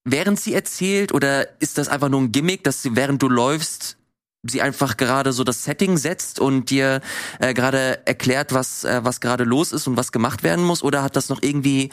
während 0.04 0.40
sie 0.40 0.54
erzählt? 0.54 1.12
Oder 1.12 1.60
ist 1.60 1.78
das 1.78 1.88
einfach 1.88 2.08
nur 2.08 2.20
ein 2.20 2.32
Gimmick, 2.32 2.64
dass 2.64 2.82
sie, 2.82 2.96
während 2.96 3.22
du 3.22 3.28
läufst, 3.28 3.96
sie 4.42 4.60
einfach 4.60 4.96
gerade 4.96 5.32
so 5.32 5.44
das 5.44 5.62
Setting 5.62 5.96
setzt 5.96 6.40
und 6.40 6.70
dir 6.70 7.00
äh, 7.38 7.54
gerade 7.54 8.04
erklärt, 8.06 8.52
was 8.52 8.82
äh, 8.82 9.00
was 9.04 9.20
gerade 9.20 9.44
los 9.44 9.70
ist 9.72 9.86
und 9.86 9.96
was 9.96 10.10
gemacht 10.10 10.42
werden 10.42 10.64
muss, 10.64 10.82
oder 10.82 11.04
hat 11.04 11.14
das 11.14 11.28
noch 11.28 11.42
irgendwie 11.42 11.90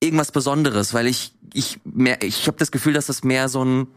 irgendwas 0.00 0.32
Besonderes? 0.32 0.94
Weil 0.94 1.06
ich 1.06 1.32
ich 1.54 1.78
mehr 1.84 2.22
ich 2.22 2.46
habe 2.46 2.58
das 2.58 2.70
Gefühl, 2.70 2.92
dass 2.92 3.06
das 3.06 3.24
mehr 3.24 3.48
so 3.48 3.64
ein, 3.64 3.88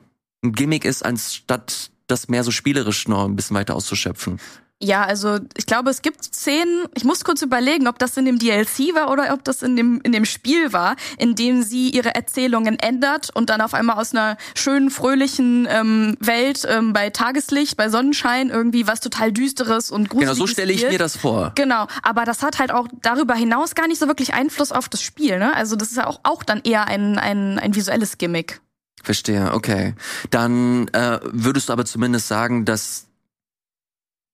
ein 0.43 0.53
Gimmick 0.53 0.85
ist, 0.85 1.03
anstatt 1.03 1.91
das 2.07 2.27
mehr 2.27 2.43
so 2.43 2.51
spielerisch 2.51 3.07
noch 3.07 3.25
ein 3.25 3.35
bisschen 3.35 3.55
weiter 3.55 3.75
auszuschöpfen. 3.75 4.39
Ja, 4.81 5.03
also 5.03 5.39
ich 5.57 5.65
glaube, 5.65 5.89
es 5.89 6.01
gibt 6.01 6.23
Szenen, 6.23 6.85
ich 6.95 7.03
muss 7.03 7.25
kurz 7.25 7.41
überlegen, 7.41 7.87
ob 7.89 7.99
das 7.99 8.15
in 8.15 8.23
dem 8.23 8.39
DLC 8.39 8.95
war 8.95 9.11
oder 9.11 9.33
ob 9.33 9.43
das 9.43 9.61
in 9.61 9.75
dem, 9.75 9.99
in 10.03 10.13
dem 10.13 10.23
Spiel 10.23 10.71
war, 10.71 10.95
in 11.17 11.35
dem 11.35 11.63
sie 11.63 11.89
ihre 11.89 12.15
Erzählungen 12.15 12.79
ändert 12.79 13.29
und 13.35 13.49
dann 13.49 13.59
auf 13.59 13.73
einmal 13.73 13.97
aus 13.97 14.13
einer 14.13 14.37
schönen, 14.55 14.89
fröhlichen 14.89 15.67
ähm, 15.69 16.15
Welt 16.21 16.65
ähm, 16.65 16.93
bei 16.93 17.09
Tageslicht, 17.09 17.75
bei 17.75 17.89
Sonnenschein 17.89 18.49
irgendwie 18.49 18.87
was 18.87 19.01
total 19.01 19.33
Düsteres 19.33 19.91
und 19.91 20.09
gruseliges 20.09 20.37
Genau, 20.37 20.45
so 20.45 20.47
stelle 20.47 20.71
ich 20.71 20.89
mir 20.89 20.97
das 20.97 21.17
vor. 21.17 21.51
Genau, 21.55 21.87
aber 22.01 22.23
das 22.23 22.41
hat 22.41 22.59
halt 22.59 22.71
auch 22.71 22.87
darüber 23.01 23.35
hinaus 23.35 23.75
gar 23.75 23.87
nicht 23.89 23.99
so 23.99 24.07
wirklich 24.07 24.33
Einfluss 24.33 24.71
auf 24.71 24.87
das 24.87 25.01
Spiel. 25.01 25.39
Ne? 25.39 25.53
Also 25.53 25.75
das 25.75 25.89
ist 25.89 25.97
ja 25.97 26.07
auch, 26.07 26.21
auch 26.23 26.41
dann 26.41 26.61
eher 26.63 26.87
ein, 26.87 27.17
ein, 27.17 27.59
ein 27.59 27.75
visuelles 27.75 28.17
Gimmick. 28.17 28.61
Verstehe, 29.03 29.51
okay. 29.53 29.93
Dann 30.29 30.87
äh, 30.89 31.19
würdest 31.23 31.67
du 31.67 31.73
aber 31.73 31.83
zumindest 31.83 32.29
sagen, 32.29 32.63
dass 32.63 33.08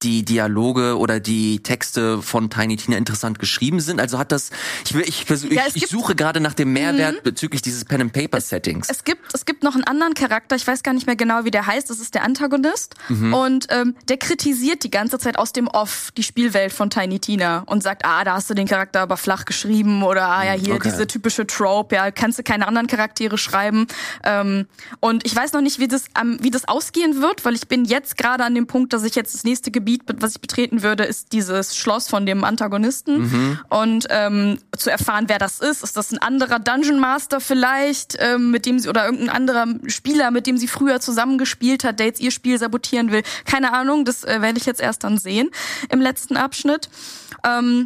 die 0.06 0.24
Dialoge 0.24 0.98
oder 1.00 1.20
die 1.20 1.64
Texte 1.64 2.22
von 2.22 2.50
Tiny 2.52 2.78
Tina 2.78 2.96
interessant 2.96 3.40
geschrieben 3.40 3.80
sind. 3.80 4.00
Also 4.00 4.20
hat 4.20 4.32
das, 4.32 4.52
ich 4.86 4.94
will, 4.94 5.04
ich, 5.08 5.26
versuch, 5.26 5.50
Ja, 5.50 5.64
ich, 5.74 5.84
es 5.84 5.92
Mhm. 5.92 5.98
suche 5.98 6.16
gerade 6.16 6.40
nach 6.40 6.54
dem 6.54 6.74
Mehrwert 6.74 7.24
bezüglich 7.24 7.62
dieses 7.64 7.86
Pen 7.86 8.02
and 8.02 8.14
Paper 8.14 8.40
Settings. 8.40 8.88
Es 8.90 9.04
gibt, 9.04 9.34
es 9.34 9.46
gibt 9.46 9.64
noch 9.64 9.74
einen 9.74 9.84
anderen 9.84 10.14
Charakter, 10.14 10.56
ich 10.56 10.68
weiß 10.68 10.84
gar 10.84 10.94
nicht 10.94 11.08
mehr 11.08 11.16
genau, 11.16 11.44
wie 11.46 11.52
der 11.52 11.66
heißt, 11.66 11.90
das 11.90 12.00
ist 12.00 12.14
der 12.14 12.24
Antagonist. 12.24 12.94
Mhm. 13.10 13.34
Und 13.34 13.68
ähm, 13.70 13.96
der 14.08 14.18
kritisiert 14.18 14.84
die 14.84 14.92
ganze 14.92 15.18
Zeit 15.18 15.40
aus 15.40 15.54
dem 15.54 15.68
Off 15.68 16.12
die 16.16 16.24
Spielwelt 16.24 16.72
von 16.72 16.90
Tiny 16.92 17.20
Tina 17.20 17.64
und 17.66 17.82
sagt, 17.82 18.06
ah, 18.06 18.24
da 18.24 18.36
hast 18.36 18.50
du 18.50 18.54
den 18.54 18.68
Charakter 18.68 19.02
aber 19.02 19.18
flach 19.18 19.46
geschrieben 19.46 20.04
oder 20.04 20.28
ah 20.28 20.46
ja, 20.46 20.52
hier 20.54 20.76
okay. 20.76 20.90
diese 20.92 21.08
typische 21.08 21.48
Trope, 21.48 21.96
ja, 21.96 22.12
kannst 22.12 22.38
du 22.38 22.44
keine 22.44 22.68
anderen 22.68 22.88
Charaktere 22.88 23.38
schreiben. 23.38 23.88
Ähm, 24.24 24.68
und 25.00 25.26
ich 25.26 25.36
weiß 25.36 25.54
noch 25.54 25.62
nicht, 25.62 25.80
wie 25.80 25.88
das, 25.88 26.06
wie 26.40 26.52
das 26.52 26.68
ausgehen 26.68 27.22
wird, 27.22 27.44
weil 27.46 27.56
ich 27.56 27.68
bin 27.68 27.86
jetzt 27.86 28.18
gerade 28.18 28.44
an 28.44 28.54
dem 28.54 28.68
Punkt, 28.68 28.94
dass 28.94 29.04
ich 29.04 29.16
jetzt 29.16 29.34
das 29.34 29.44
nächste 29.44 29.72
Gebiet, 29.72 29.95
be- 30.00 30.16
was 30.20 30.36
ich 30.36 30.42
betreten 30.42 30.84
würde, 30.84 31.04
ist 31.04 31.32
dieses 31.32 31.78
Schloss 31.78 32.08
von 32.08 32.26
dem 32.26 32.44
Antagonisten. 32.44 33.22
Mhm. 33.22 33.60
Und 33.70 34.08
ähm, 34.10 34.58
zu 34.76 34.90
erfahren, 34.90 35.26
wer 35.28 35.38
das 35.40 35.60
ist, 35.60 35.84
ist 35.84 35.96
das 35.96 36.12
ein 36.12 36.18
anderer 36.18 36.60
Dungeon 36.60 37.00
Master 37.00 37.40
vielleicht, 37.40 38.18
ähm, 38.20 38.52
mit 38.52 38.66
dem 38.66 38.80
sie 38.80 38.90
oder 38.90 39.06
irgendein 39.06 39.30
anderer 39.30 39.66
Spieler, 39.88 40.32
mit 40.32 40.48
dem 40.48 40.58
sie 40.58 40.68
früher 40.68 41.00
zusammengespielt 41.00 41.84
hat, 41.84 42.00
der 42.00 42.08
jetzt 42.08 42.20
ihr 42.20 42.32
Spiel 42.32 42.58
sabotieren 42.58 43.12
will. 43.12 43.24
Keine 43.46 43.72
Ahnung, 43.74 44.04
das 44.06 44.24
äh, 44.24 44.42
werde 44.42 44.58
ich 44.58 44.66
jetzt 44.66 44.82
erst 44.82 45.04
dann 45.04 45.18
sehen 45.18 45.50
im 45.90 46.02
letzten 46.02 46.36
Abschnitt. 46.36 46.90
Ähm, 47.46 47.86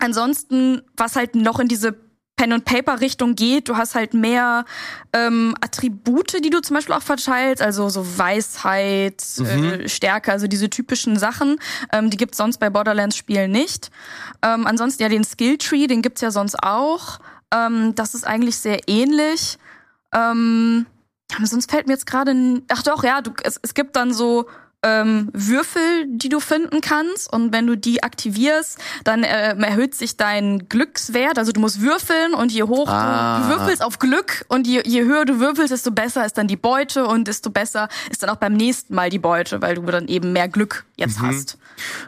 ansonsten, 0.00 0.82
was 0.96 1.16
halt 1.16 1.34
noch 1.34 1.60
in 1.60 1.68
diese 1.68 1.96
Pen 2.38 2.52
und 2.52 2.64
Paper 2.64 3.00
Richtung 3.00 3.34
geht, 3.34 3.68
du 3.68 3.76
hast 3.76 3.96
halt 3.96 4.14
mehr 4.14 4.64
ähm, 5.12 5.56
Attribute, 5.60 6.44
die 6.44 6.50
du 6.50 6.60
zum 6.60 6.76
Beispiel 6.76 6.94
auch 6.94 7.02
verteilst, 7.02 7.60
also 7.60 7.88
so 7.88 8.06
Weisheit, 8.16 9.24
äh, 9.40 9.88
Stärke, 9.88 10.30
also 10.30 10.46
diese 10.46 10.70
typischen 10.70 11.18
Sachen, 11.18 11.58
ähm, 11.92 12.10
die 12.10 12.16
gibt's 12.16 12.38
sonst 12.38 12.58
bei 12.58 12.70
Borderlands 12.70 13.16
Spielen 13.16 13.50
nicht. 13.50 13.90
Ähm, 14.40 14.68
ansonsten 14.68 15.02
ja 15.02 15.08
den 15.08 15.24
Skilltree, 15.24 15.88
den 15.88 16.00
gibt's 16.00 16.20
ja 16.20 16.30
sonst 16.30 16.62
auch. 16.62 17.18
Ähm, 17.52 17.96
das 17.96 18.14
ist 18.14 18.24
eigentlich 18.24 18.56
sehr 18.56 18.88
ähnlich. 18.88 19.58
Ähm, 20.14 20.86
aber 21.36 21.46
sonst 21.46 21.68
fällt 21.68 21.88
mir 21.88 21.94
jetzt 21.94 22.06
gerade, 22.06 22.62
ach 22.68 22.84
doch, 22.84 23.02
ja, 23.02 23.20
du, 23.20 23.32
es, 23.42 23.58
es 23.60 23.74
gibt 23.74 23.96
dann 23.96 24.14
so 24.14 24.46
ähm, 24.84 25.28
Würfel, 25.32 26.06
die 26.06 26.28
du 26.28 26.38
finden 26.38 26.80
kannst 26.80 27.32
und 27.32 27.52
wenn 27.52 27.66
du 27.66 27.76
die 27.76 28.02
aktivierst, 28.04 28.78
dann 29.04 29.24
ähm, 29.26 29.64
erhöht 29.64 29.94
sich 29.94 30.16
dein 30.16 30.68
Glückswert. 30.68 31.36
Also 31.38 31.50
du 31.52 31.60
musst 31.60 31.80
würfeln 31.80 32.32
und 32.34 32.52
je 32.52 32.62
hoch 32.62 32.88
Ah. 32.88 33.38
du, 33.40 33.44
du 33.48 33.58
würfelst 33.58 33.82
auf 33.82 33.98
Glück 33.98 34.44
und 34.48 34.66
je, 34.68 34.82
je 34.86 35.02
höher 35.02 35.24
du 35.24 35.40
würfelst, 35.40 35.72
desto 35.72 35.90
besser 35.90 36.24
ist 36.24 36.38
dann 36.38 36.46
die 36.46 36.56
Beute 36.56 37.06
und 37.06 37.26
desto 37.26 37.50
besser 37.50 37.88
ist 38.10 38.22
dann 38.22 38.30
auch 38.30 38.36
beim 38.36 38.54
nächsten 38.54 38.94
Mal 38.94 39.10
die 39.10 39.18
Beute, 39.18 39.60
weil 39.62 39.74
du 39.74 39.82
dann 39.82 40.06
eben 40.06 40.32
mehr 40.32 40.48
Glück 40.48 40.84
jetzt 40.96 41.20
hast. 41.20 41.58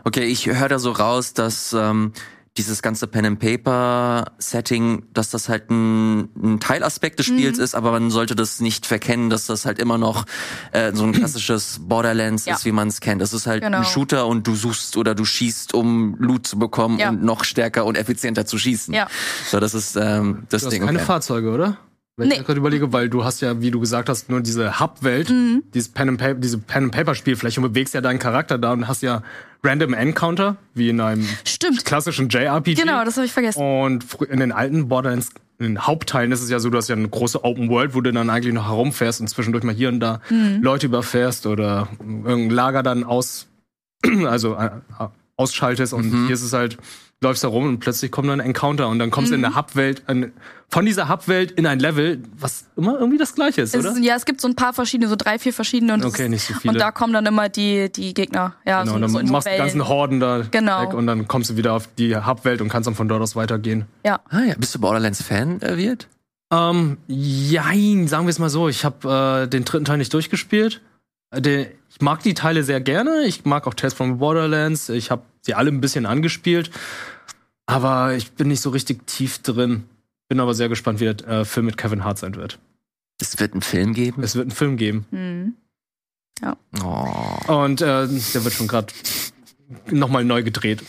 Okay, 0.05 0.25
ich 0.25 0.47
höre 0.47 0.69
da 0.69 0.79
so 0.79 0.93
raus, 0.93 1.35
dass 1.35 1.73
ähm, 1.73 2.13
dieses 2.61 2.83
ganze 2.83 3.07
Pen 3.07 3.25
and 3.25 3.39
Paper 3.41 4.33
Setting, 4.39 5.05
dass 5.15 5.31
das 5.31 5.49
halt 5.49 5.71
ein, 5.71 6.29
ein 6.37 6.61
Teilaspekt 6.61 7.19
des 7.19 7.27
Spiels 7.27 7.57
Mhm. 7.59 7.65
ist, 7.65 7.75
aber 7.75 7.91
man 7.93 8.11
sollte 8.11 8.35
das 8.37 8.61
nicht 8.61 8.85
verkennen, 8.87 9.31
dass 9.31 9.47
das 9.47 9.65
halt 9.65 9.79
immer 9.79 9.97
noch 9.99 10.27
äh, 10.73 10.93
so 10.95 11.05
ein 11.05 11.13
klassisches 11.13 11.79
Borderlands 11.89 12.45
Ja. 12.45 12.55
ist, 12.55 12.65
wie 12.67 12.73
man 12.73 12.89
es 12.89 13.01
kennt. 13.01 13.23
Das 13.23 13.33
ist 13.33 13.47
halt 13.47 13.63
Genau. 13.63 13.79
ein 13.79 13.85
Shooter 13.85 14.27
und 14.27 14.47
du 14.47 14.55
suchst 14.55 14.97
oder 14.97 15.15
du 15.15 15.25
schießt, 15.25 15.73
um 15.75 16.17
Loot 16.19 16.47
zu 16.47 16.59
bekommen 16.59 16.99
Ja. 16.99 17.09
und 17.09 17.23
noch 17.25 17.45
stärker 17.45 17.85
und 17.87 17.97
effizienter 17.97 18.45
zu 18.47 18.59
schießen. 18.59 18.93
Ja. 18.93 19.07
So, 19.51 19.59
das 19.59 19.73
ist 19.75 19.97
ähm, 19.97 20.45
das 20.51 20.61
Du 20.63 20.67
hast 20.67 20.73
Ding. 20.75 20.85
keine 20.85 20.99
okay. 20.99 21.07
Fahrzeuge, 21.07 21.51
oder? 21.51 21.79
Wenn 22.21 22.29
Nee. 22.29 22.37
ich 22.41 22.45
gerade 22.47 22.59
überlege, 22.61 22.93
weil 22.93 23.09
du 23.09 23.25
hast 23.25 23.41
ja, 23.41 23.61
wie 23.61 23.71
du 23.71 23.81
gesagt 23.81 24.09
hast, 24.09 24.29
nur 24.31 24.41
diese 24.41 24.79
Hub-Welt, 24.81 25.31
Mhm. 25.31 25.63
dieses 25.75 25.89
Pen 25.89 26.11
and 26.11 26.19
Paper, 26.19 26.35
diese 26.35 26.59
Pen 26.59 26.85
and 26.85 26.93
Paper 26.93 27.15
Spielfläche 27.15 27.61
und 27.61 27.73
bewegst 27.73 27.95
ja 27.95 28.01
deinen 28.01 28.19
Charakter 28.19 28.59
da 28.59 28.73
und 28.73 28.87
hast 28.89 29.03
ja 29.03 29.23
Random 29.63 29.93
Encounter, 29.95 30.57
wie 30.75 30.89
in 30.89 31.01
einem 31.01 31.27
Stimmt. 31.45 31.85
klassischen 31.85 32.29
JRPG. 32.29 32.81
Genau, 32.81 33.05
das 33.05 33.17
habe 33.17 33.27
ich 33.27 33.33
vergessen. 33.33 33.61
Und 33.63 34.05
in 34.31 34.41
den 34.41 34.53
alten 34.53 34.89
Borderlands, 34.89 35.31
in 35.59 35.67
den 35.67 35.87
Hauptteilen 35.87 36.33
ist 36.33 36.41
es 36.43 36.49
ja 36.49 36.59
so, 36.61 36.71
du 36.71 36.79
hast 36.79 36.89
ja 36.89 36.97
eine 36.97 37.09
große 37.09 37.45
Open 37.45 37.69
World, 37.69 37.95
wo 37.95 38.01
du 38.01 38.11
dann 38.13 38.31
eigentlich 38.31 38.55
noch 38.55 38.69
herumfährst 38.69 39.21
und 39.21 39.29
zwischendurch 39.29 39.65
mal 39.65 39.75
hier 39.75 39.89
und 39.91 40.01
da 40.01 40.21
Mhm. 40.31 40.61
Leute 40.63 40.87
überfährst 40.87 41.47
oder 41.47 41.89
irgendein 42.01 42.51
Lager 42.51 42.83
dann 42.83 43.05
aus, 43.05 43.49
also 44.27 44.55
äh, 44.55 44.71
ausschaltest 45.37 45.93
und 45.93 46.11
Mhm. 46.11 46.27
hier 46.27 46.35
ist 46.35 46.43
es 46.43 46.53
halt, 46.55 46.79
läufst 47.23 47.45
da 47.45 47.49
rum 47.49 47.67
und 47.67 47.79
plötzlich 47.81 48.11
kommt 48.11 48.29
dann 48.29 48.41
ein 48.41 48.47
Encounter 48.47 48.89
und 48.89 48.99
dann 48.99 49.11
kommst 49.11 49.31
du 49.31 49.35
in 49.35 49.41
Mhm. 49.41 49.45
der 49.45 49.57
Hub-Welt, 49.57 50.03
ein- 50.07 50.33
von 50.71 50.87
dieser 50.87 51.09
Hub-Welt 51.09 51.51
in 51.51 51.67
ein 51.67 51.79
Level, 51.79 52.23
was 52.39 52.65
immer 52.77 52.99
irgendwie 52.99 53.19
das 53.19 53.35
gleiche 53.35 53.61
ist, 53.61 53.75
Es 53.75 53.81
oder? 53.85 53.93
ist, 53.93 54.03
ja, 54.03 54.15
es 54.15 54.25
gibt 54.25 54.41
so 54.41 54.49
ein 54.49 54.55
paar 54.57 54.73
verschiedene, 54.73 55.09
so 55.09 55.17
drei, 55.17 55.39
vier 55.39 55.53
verschiedene. 55.53 55.93
Und 55.95 56.01
es 56.01 56.07
Okay, 56.07 56.29
nicht 56.31 56.47
so 56.47 56.55
viele. 56.55 56.73
Und 56.75 56.81
da 56.81 56.91
kommen 56.93 57.13
dann 57.13 57.27
immer 57.27 57.49
die, 57.51 57.91
die 57.93 58.15
Gegner. 58.15 58.55
Ja, 58.65 58.83
Genau, 58.83 58.95
so, 58.95 58.99
dann 59.01 59.11
so 59.11 59.19
in 59.19 59.31
machst 59.31 59.47
du 59.49 59.51
die 59.53 59.59
ganzen 59.59 59.87
Horden 59.89 60.21
da 60.21 60.45
Genau. 60.51 60.83
weg 60.83 60.95
und 60.95 61.07
dann 61.07 61.29
kommst 61.29 61.51
du 61.51 61.57
wieder 61.57 61.75
auf 61.75 61.89
die 61.99 62.17
Hub-Welt 62.17 62.63
und 62.63 62.69
kannst 62.71 62.87
dann 62.87 62.95
von 62.95 63.09
dort 63.09 63.21
aus 63.21 63.37
weitergehen. 63.37 63.85
Ja. 64.05 64.21
Ah 64.31 64.41
ja, 64.47 64.55
bist 64.57 64.75
du 64.75 64.79
Borderlands-Fan, 64.81 65.61
äh, 65.61 65.77
Wirt? 65.77 66.09
Ähm, 66.53 66.97
jein, 67.07 68.09
sagen 68.09 68.25
wir 68.27 68.31
es 68.31 68.39
mal 68.39 68.49
so. 68.51 68.69
Ich 68.69 68.85
habe 68.85 69.43
äh, 69.45 69.49
den 69.49 69.65
dritten 69.65 69.85
Teil 69.85 69.99
nicht 69.99 70.13
durchgespielt. 70.15 70.81
Äh, 71.33 71.41
Der, 71.43 71.61
ich 71.63 71.69
mag 72.01 72.23
die 72.23 72.35
Teile 72.35 72.65
sehr 72.65 72.81
gerne. 72.81 73.25
Ich 73.25 73.45
mag 73.45 73.67
auch 73.67 73.75
Tales 73.75 73.95
from 73.95 74.13
the 74.13 74.19
Borderlands. 74.19 74.89
Ich 74.89 75.11
habe 75.11 75.23
sie 75.41 75.55
alle 75.55 75.71
ein 75.71 75.81
bisschen 75.81 76.07
angespielt. 76.07 76.71
Aber 77.67 78.15
ich 78.15 78.33
bin 78.33 78.49
nicht 78.49 78.61
so 78.61 78.71
richtig 78.71 79.07
tief 79.07 79.39
drin. 79.41 79.85
Bin 80.29 80.41
aber 80.41 80.55
sehr 80.55 80.69
gespannt, 80.69 81.01
wie 81.01 81.13
der 81.13 81.29
äh, 81.29 81.45
Film 81.45 81.67
mit 81.67 81.77
Kevin 81.77 82.05
Hart 82.05 82.19
sein 82.19 82.35
wird. 82.35 82.59
Es 83.21 83.39
wird 83.39 83.53
einen 83.53 83.63
Film 83.63 83.95
geben. 83.95 84.23
Es 84.23 84.35
wird 84.35 84.45
einen 84.45 84.57
Film 84.57 84.77
geben. 84.77 85.07
Mhm. 85.11 85.55
Oh. 86.83 87.53
Und 87.53 87.81
äh, 87.83 88.09
der 88.09 88.45
wird 88.45 88.55
schon 88.55 88.69
gerade 88.69 88.93
nochmal 89.91 90.25
neu 90.25 90.43
gedreht. 90.43 90.83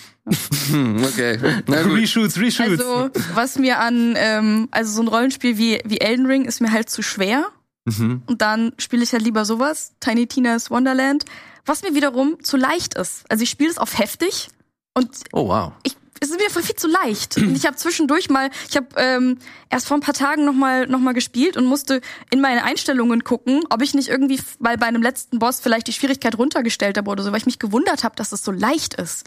Hm, 0.69 1.03
okay. 1.03 1.37
Na 1.67 1.83
gut. 1.83 1.97
Reshoots, 1.97 2.37
Reshoots. 2.37 2.81
Also, 2.81 3.09
was 3.33 3.57
mir 3.57 3.79
an, 3.79 4.13
ähm, 4.17 4.67
also 4.71 4.91
so 4.93 5.01
ein 5.01 5.07
Rollenspiel 5.07 5.57
wie, 5.57 5.79
wie 5.85 5.99
Elden 5.99 6.25
Ring 6.25 6.45
ist 6.45 6.61
mir 6.61 6.71
halt 6.71 6.89
zu 6.89 7.01
schwer. 7.01 7.47
Mhm. 7.85 8.23
Und 8.25 8.41
dann 8.41 8.73
spiele 8.77 9.03
ich 9.03 9.11
halt 9.13 9.23
lieber 9.23 9.45
sowas, 9.45 9.93
Tiny 9.99 10.27
Tina's 10.27 10.69
Wonderland, 10.69 11.25
was 11.65 11.81
mir 11.83 11.95
wiederum 11.95 12.43
zu 12.43 12.57
leicht 12.57 12.95
ist. 12.95 13.23
Also 13.29 13.43
ich 13.43 13.49
spiele 13.49 13.69
es 13.69 13.77
auf 13.77 13.97
heftig 13.97 14.49
und 14.93 15.09
Oh 15.31 15.47
wow. 15.47 15.73
ich, 15.83 15.95
es 16.19 16.29
ist 16.29 16.39
mir 16.39 16.49
viel 16.61 16.75
zu 16.75 16.87
leicht. 16.87 17.37
Und 17.37 17.55
ich 17.55 17.65
habe 17.65 17.75
zwischendurch 17.75 18.29
mal, 18.29 18.51
ich 18.69 18.77
habe 18.77 18.87
ähm, 18.97 19.39
erst 19.69 19.87
vor 19.87 19.97
ein 19.97 20.01
paar 20.01 20.13
Tagen 20.13 20.45
noch 20.45 20.53
mal, 20.53 20.85
noch 20.85 20.99
mal 20.99 21.13
gespielt 21.13 21.57
und 21.57 21.65
musste 21.65 22.01
in 22.29 22.41
meine 22.41 22.63
Einstellungen 22.63 23.23
gucken, 23.23 23.63
ob 23.71 23.81
ich 23.81 23.95
nicht 23.95 24.09
irgendwie 24.09 24.39
mal 24.59 24.77
bei 24.77 24.85
einem 24.85 25.01
letzten 25.01 25.39
Boss 25.39 25.59
vielleicht 25.59 25.87
die 25.87 25.93
Schwierigkeit 25.93 26.37
runtergestellt 26.37 26.97
habe 26.97 27.09
oder 27.09 27.23
so, 27.23 27.31
weil 27.31 27.39
ich 27.39 27.47
mich 27.47 27.57
gewundert 27.57 28.03
habe, 28.03 28.15
dass 28.15 28.31
es 28.31 28.43
so 28.43 28.51
leicht 28.51 28.93
ist. 28.93 29.25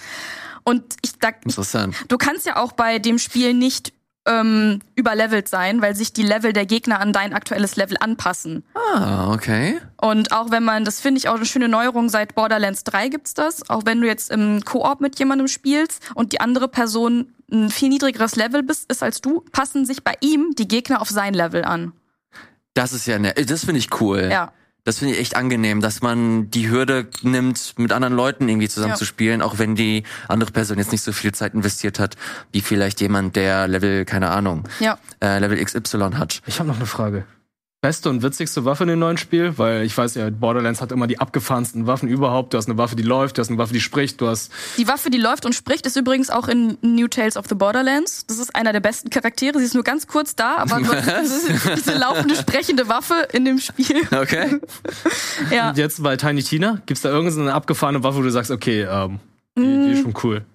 Und 0.62 0.94
ich, 1.02 1.18
da, 1.18 1.30
ich 1.30 1.46
Interessant. 1.46 1.96
Du 2.08 2.16
kannst 2.16 2.46
ja 2.46 2.56
auch 2.56 2.72
bei 2.72 3.00
dem 3.00 3.18
Spiel 3.18 3.54
nicht 3.54 3.92
ähm, 4.26 4.80
überlevelt 4.94 5.48
sein, 5.48 5.82
weil 5.82 5.94
sich 5.94 6.12
die 6.12 6.22
Level 6.22 6.52
der 6.52 6.66
Gegner 6.66 7.00
an 7.00 7.12
dein 7.12 7.34
aktuelles 7.34 7.76
Level 7.76 7.96
anpassen. 8.00 8.64
Ah, 8.74 9.32
okay. 9.32 9.80
Und 10.00 10.32
auch 10.32 10.50
wenn 10.50 10.64
man, 10.64 10.84
das 10.84 11.00
finde 11.00 11.18
ich 11.18 11.28
auch 11.28 11.34
eine 11.34 11.46
schöne 11.46 11.68
Neuerung, 11.68 12.08
seit 12.08 12.34
Borderlands 12.34 12.84
3 12.84 13.08
gibt's 13.08 13.34
das, 13.34 13.68
auch 13.68 13.82
wenn 13.84 14.00
du 14.00 14.06
jetzt 14.06 14.30
im 14.30 14.62
Koop 14.64 15.00
mit 15.00 15.18
jemandem 15.18 15.48
spielst 15.48 16.02
und 16.14 16.32
die 16.32 16.40
andere 16.40 16.68
Person 16.68 17.34
ein 17.52 17.70
viel 17.70 17.90
niedrigeres 17.90 18.36
Level 18.36 18.62
bist, 18.62 18.90
ist 18.90 19.02
als 19.02 19.20
du, 19.20 19.44
passen 19.52 19.84
sich 19.84 20.02
bei 20.02 20.14
ihm 20.20 20.54
die 20.56 20.68
Gegner 20.68 21.02
auf 21.02 21.10
sein 21.10 21.34
Level 21.34 21.64
an. 21.64 21.92
Das 22.72 22.92
ist 22.92 23.06
ja 23.06 23.18
ne, 23.18 23.34
das 23.34 23.64
finde 23.64 23.78
ich 23.78 24.00
cool. 24.00 24.28
Ja. 24.30 24.52
Das 24.84 24.98
finde 24.98 25.14
ich 25.14 25.20
echt 25.20 25.34
angenehm, 25.34 25.80
dass 25.80 26.02
man 26.02 26.50
die 26.50 26.68
Hürde 26.68 27.06
nimmt, 27.22 27.74
mit 27.78 27.90
anderen 27.90 28.14
Leuten 28.14 28.46
irgendwie 28.50 28.68
zusammen 28.68 28.90
Ja. 28.92 28.96
zu 28.96 29.06
spielen, 29.06 29.40
auch 29.40 29.58
wenn 29.58 29.74
die 29.74 30.02
andere 30.28 30.50
Person 30.52 30.76
jetzt 30.76 30.92
nicht 30.92 31.02
so 31.02 31.12
viel 31.12 31.32
Zeit 31.32 31.54
investiert 31.54 31.98
hat, 31.98 32.16
wie 32.52 32.60
vielleicht 32.60 33.00
jemand, 33.00 33.34
der 33.34 33.66
Level, 33.66 34.04
keine 34.04 34.30
Ahnung, 34.30 34.64
Ja. 34.80 34.98
äh, 35.22 35.38
Level 35.38 35.56
XY 35.64 36.10
hat. 36.16 36.42
Ich 36.44 36.58
habe 36.58 36.68
noch 36.68 36.76
eine 36.76 36.84
Frage. 36.86 37.24
Beste 37.84 38.08
und 38.08 38.22
witzigste 38.22 38.64
Waffe 38.64 38.84
in 38.84 38.88
dem 38.88 38.98
neuen 38.98 39.18
Spiel, 39.18 39.58
weil 39.58 39.82
ich 39.82 39.94
weiß 39.94 40.14
ja, 40.14 40.30
Borderlands 40.30 40.80
hat 40.80 40.90
immer 40.90 41.06
die 41.06 41.18
abgefahrensten 41.18 41.86
Waffen 41.86 42.08
überhaupt. 42.08 42.54
Du 42.54 42.56
hast 42.56 42.66
eine 42.66 42.78
Waffe, 42.78 42.96
die 42.96 43.02
läuft, 43.02 43.36
du 43.36 43.40
hast 43.40 43.50
eine 43.50 43.58
Waffe, 43.58 43.74
die 43.74 43.80
spricht, 43.82 44.22
du 44.22 44.26
hast. 44.26 44.50
Die 44.78 44.88
Waffe, 44.88 45.10
die 45.10 45.18
läuft 45.18 45.44
und 45.44 45.54
spricht, 45.54 45.84
ist 45.84 45.94
übrigens 45.94 46.30
auch 46.30 46.48
in 46.48 46.78
New 46.80 47.08
Tales 47.08 47.36
of 47.36 47.44
the 47.46 47.54
Borderlands. 47.54 48.24
Das 48.26 48.38
ist 48.38 48.56
einer 48.56 48.72
der 48.72 48.80
besten 48.80 49.10
Charaktere. 49.10 49.58
Sie 49.58 49.66
ist 49.66 49.74
nur 49.74 49.84
ganz 49.84 50.06
kurz 50.06 50.34
da, 50.34 50.56
aber 50.56 50.80
das 50.80 51.30
ist 51.30 51.76
diese 51.76 51.98
laufende, 51.98 52.36
sprechende 52.36 52.88
Waffe 52.88 53.28
in 53.34 53.44
dem 53.44 53.58
Spiel. 53.58 54.00
Okay. 54.10 54.60
Ja. 55.50 55.68
Und 55.68 55.76
jetzt 55.76 56.02
bei 56.02 56.16
Tiny 56.16 56.42
Tina, 56.42 56.80
gibt's 56.86 57.02
da 57.02 57.10
irgendeine 57.10 57.52
abgefahrene 57.52 58.02
Waffe, 58.02 58.16
wo 58.16 58.22
du 58.22 58.30
sagst, 58.30 58.50
okay, 58.50 58.86
ähm, 58.88 59.20
die, 59.58 59.62
die 59.62 59.92
ist 59.92 60.02
schon 60.04 60.14
cool. 60.22 60.46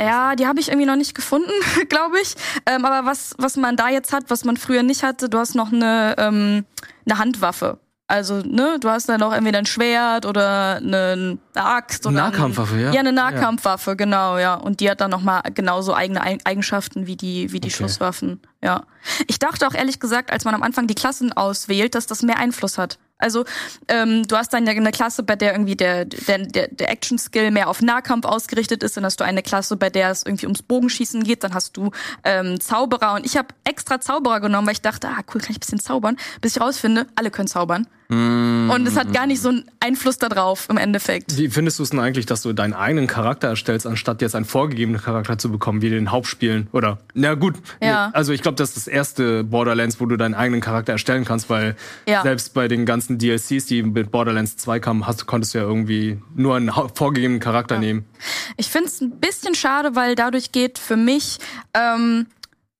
Ja, 0.00 0.34
die 0.34 0.46
habe 0.46 0.58
ich 0.60 0.68
irgendwie 0.68 0.86
noch 0.86 0.96
nicht 0.96 1.14
gefunden, 1.14 1.50
glaube 1.88 2.18
ich. 2.20 2.34
Ähm, 2.66 2.84
aber 2.84 3.08
was, 3.08 3.34
was 3.38 3.56
man 3.56 3.76
da 3.76 3.88
jetzt 3.88 4.12
hat, 4.12 4.24
was 4.28 4.44
man 4.44 4.56
früher 4.56 4.82
nicht 4.82 5.02
hatte, 5.02 5.28
du 5.28 5.38
hast 5.38 5.54
noch 5.54 5.72
eine, 5.72 6.14
ähm, 6.18 6.64
eine 7.08 7.18
Handwaffe. 7.18 7.78
Also, 8.08 8.36
ne, 8.36 8.78
du 8.80 8.88
hast 8.88 9.08
dann 9.08 9.20
auch 9.24 9.32
entweder 9.32 9.58
ein 9.58 9.66
Schwert 9.66 10.26
oder 10.26 10.76
eine 10.76 11.38
Axt 11.54 12.06
oder 12.06 12.14
Nahkampfwaffe, 12.16 12.76
ja. 12.78 12.92
Ja, 12.92 13.00
eine 13.00 13.12
Nahkampfwaffe, 13.12 13.96
genau, 13.96 14.38
ja. 14.38 14.54
Und 14.54 14.78
die 14.78 14.88
hat 14.88 15.00
dann 15.00 15.10
nochmal 15.10 15.42
genauso 15.52 15.92
eigene 15.92 16.22
Eig- 16.24 16.40
Eigenschaften 16.44 17.08
wie 17.08 17.16
die, 17.16 17.50
wie 17.52 17.58
die 17.58 17.66
Okay. 17.66 17.76
Schusswaffen, 17.78 18.40
ja. 18.62 18.84
Ich 19.26 19.40
dachte 19.40 19.66
auch 19.66 19.74
ehrlich 19.74 19.98
gesagt, 19.98 20.30
als 20.32 20.44
man 20.44 20.54
am 20.54 20.62
Anfang 20.62 20.86
die 20.86 20.94
Klassen 20.94 21.32
auswählt, 21.32 21.96
dass 21.96 22.06
das 22.06 22.22
mehr 22.22 22.38
Einfluss 22.38 22.78
hat. 22.78 22.98
Also 23.18 23.44
ähm, 23.88 24.26
du 24.28 24.36
hast 24.36 24.52
dann 24.52 24.66
ja 24.66 24.72
eine 24.72 24.92
Klasse, 24.92 25.22
bei 25.22 25.36
der 25.36 25.52
irgendwie 25.52 25.76
der, 25.76 26.04
der, 26.04 26.38
der, 26.38 26.68
der 26.68 26.90
Action-Skill 26.90 27.50
mehr 27.50 27.68
auf 27.68 27.80
Nahkampf 27.80 28.26
ausgerichtet 28.26 28.82
ist. 28.82 28.96
Dann 28.96 29.04
hast 29.04 29.20
du 29.20 29.24
eine 29.24 29.42
Klasse, 29.42 29.76
bei 29.76 29.88
der 29.88 30.10
es 30.10 30.24
irgendwie 30.24 30.46
ums 30.46 30.62
Bogenschießen 30.62 31.24
geht. 31.24 31.42
Dann 31.42 31.54
hast 31.54 31.76
du 31.76 31.90
ähm, 32.24 32.60
Zauberer. 32.60 33.14
Und 33.14 33.24
ich 33.24 33.36
habe 33.36 33.48
extra 33.64 34.00
Zauberer 34.00 34.40
genommen, 34.40 34.66
weil 34.66 34.74
ich 34.74 34.82
dachte, 34.82 35.08
ah 35.08 35.22
cool, 35.34 35.40
kann 35.40 35.50
ich 35.50 35.56
ein 35.56 35.60
bisschen 35.60 35.80
zaubern. 35.80 36.16
Bis 36.40 36.56
ich 36.56 36.62
rausfinde, 36.62 37.06
alle 37.14 37.30
können 37.30 37.48
zaubern. 37.48 37.86
Und 38.08 38.86
es 38.86 38.96
hat 38.96 39.12
gar 39.12 39.26
nicht 39.26 39.40
so 39.42 39.48
einen 39.48 39.64
Einfluss 39.80 40.18
darauf 40.18 40.68
im 40.68 40.76
Endeffekt. 40.76 41.36
Wie 41.36 41.48
findest 41.48 41.78
du 41.78 41.82
es 41.82 41.90
denn 41.90 41.98
eigentlich, 42.00 42.26
dass 42.26 42.42
du 42.42 42.52
deinen 42.52 42.72
eigenen 42.72 43.06
Charakter 43.06 43.48
erstellst, 43.48 43.86
anstatt 43.86 44.22
jetzt 44.22 44.34
einen 44.36 44.44
vorgegebenen 44.44 45.00
Charakter 45.00 45.38
zu 45.38 45.50
bekommen, 45.50 45.82
wie 45.82 45.90
den 45.90 46.10
Hauptspielen? 46.12 46.68
Oder, 46.72 46.98
na 47.14 47.34
gut, 47.34 47.54
Ja. 47.80 48.10
also 48.12 48.32
ich 48.32 48.42
glaube, 48.42 48.56
das 48.56 48.70
ist 48.70 48.76
das 48.76 48.86
erste 48.86 49.42
Borderlands, 49.44 50.00
wo 50.00 50.06
du 50.06 50.16
deinen 50.16 50.34
eigenen 50.34 50.60
Charakter 50.60 50.92
erstellen 50.92 51.24
kannst, 51.24 51.50
weil 51.50 51.74
Ja. 52.06 52.22
selbst 52.22 52.54
bei 52.54 52.68
den 52.68 52.86
ganzen 52.86 53.18
DLCs, 53.18 53.66
die 53.66 53.82
mit 53.82 54.10
Borderlands 54.10 54.56
2 54.56 54.78
kamen, 54.78 55.06
hast, 55.06 55.26
konntest 55.26 55.54
du 55.54 55.58
ja 55.58 55.64
irgendwie 55.64 56.18
nur 56.34 56.56
einen 56.56 56.70
vorgegebenen 56.94 57.40
Charakter 57.40 57.78
nehmen. 57.78 58.04
Ich 58.56 58.68
finde 58.68 58.88
es 58.88 59.00
ein 59.00 59.18
bisschen 59.18 59.54
schade, 59.54 59.94
weil 59.96 60.14
dadurch 60.14 60.52
geht 60.52 60.78
für 60.78 60.96
mich 60.96 61.38
ähm, 61.74 62.26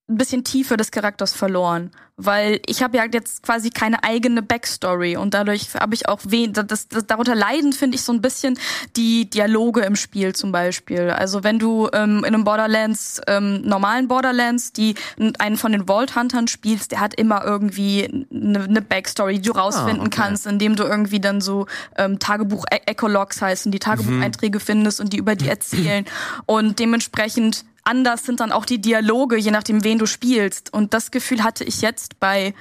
ein 0.08 0.18
bisschen 0.18 0.44
Tiefe 0.44 0.76
des 0.76 0.90
Charakters 0.90 1.32
verloren. 1.32 1.90
Weil 2.18 2.60
ich 2.66 2.82
habe 2.82 2.96
ja 2.96 3.04
jetzt 3.12 3.42
quasi 3.42 3.68
keine 3.68 4.02
eigene 4.02 4.40
Backstory 4.40 5.18
und 5.18 5.34
dadurch 5.34 5.74
habe 5.74 5.94
ich 5.94 6.08
auch 6.08 6.20
wen 6.24 6.54
das, 6.54 6.88
das 6.88 7.06
darunter 7.06 7.34
leiden 7.34 7.74
finde 7.74 7.96
ich 7.96 8.04
so 8.04 8.12
ein 8.12 8.22
bisschen 8.22 8.58
die 8.96 9.28
Dialoge 9.28 9.82
im 9.82 9.96
Spiel 9.96 10.34
zum 10.34 10.50
Beispiel. 10.50 11.10
Also 11.10 11.44
wenn 11.44 11.58
du 11.58 11.90
ähm, 11.92 12.20
in 12.20 12.24
einem 12.24 12.44
Borderlands 12.44 13.20
ähm, 13.26 13.60
normalen 13.62 14.08
Borderlands 14.08 14.72
die 14.72 14.94
einen 15.38 15.58
von 15.58 15.72
den 15.72 15.88
Vault 15.88 16.16
Huntern 16.16 16.48
spielst, 16.48 16.92
der 16.92 17.00
hat 17.00 17.12
immer 17.14 17.44
irgendwie 17.44 18.26
eine, 18.32 18.64
eine 18.64 18.80
Backstory, 18.80 19.34
die 19.34 19.50
du 19.50 19.52
rausfinden 19.52 20.06
okay. 20.06 20.16
kannst, 20.16 20.46
indem 20.46 20.74
du 20.74 20.84
irgendwie 20.84 21.20
dann 21.20 21.42
so 21.42 21.66
ähm, 21.98 22.18
Tagebuch 22.18 22.64
E- 22.72 22.80
Ecologs 22.86 23.42
heißen, 23.42 23.70
die 23.72 23.78
Tagebucheinträge 23.78 24.58
findest 24.58 25.02
und 25.02 25.12
die 25.12 25.18
über 25.18 25.34
die 25.34 25.48
erzählen 25.50 26.06
und 26.46 26.78
dementsprechend 26.78 27.66
anders 27.86 28.24
sind 28.24 28.40
dann 28.40 28.52
auch 28.52 28.66
die 28.66 28.80
Dialoge, 28.80 29.36
je 29.36 29.50
nachdem, 29.50 29.82
wen 29.84 29.98
du 29.98 30.06
spielst. 30.06 30.72
Und 30.72 30.92
das 30.92 31.10
Gefühl 31.10 31.42
hatte 31.42 31.64
ich 31.64 31.80
jetzt 31.80 32.20
bei 32.20 32.52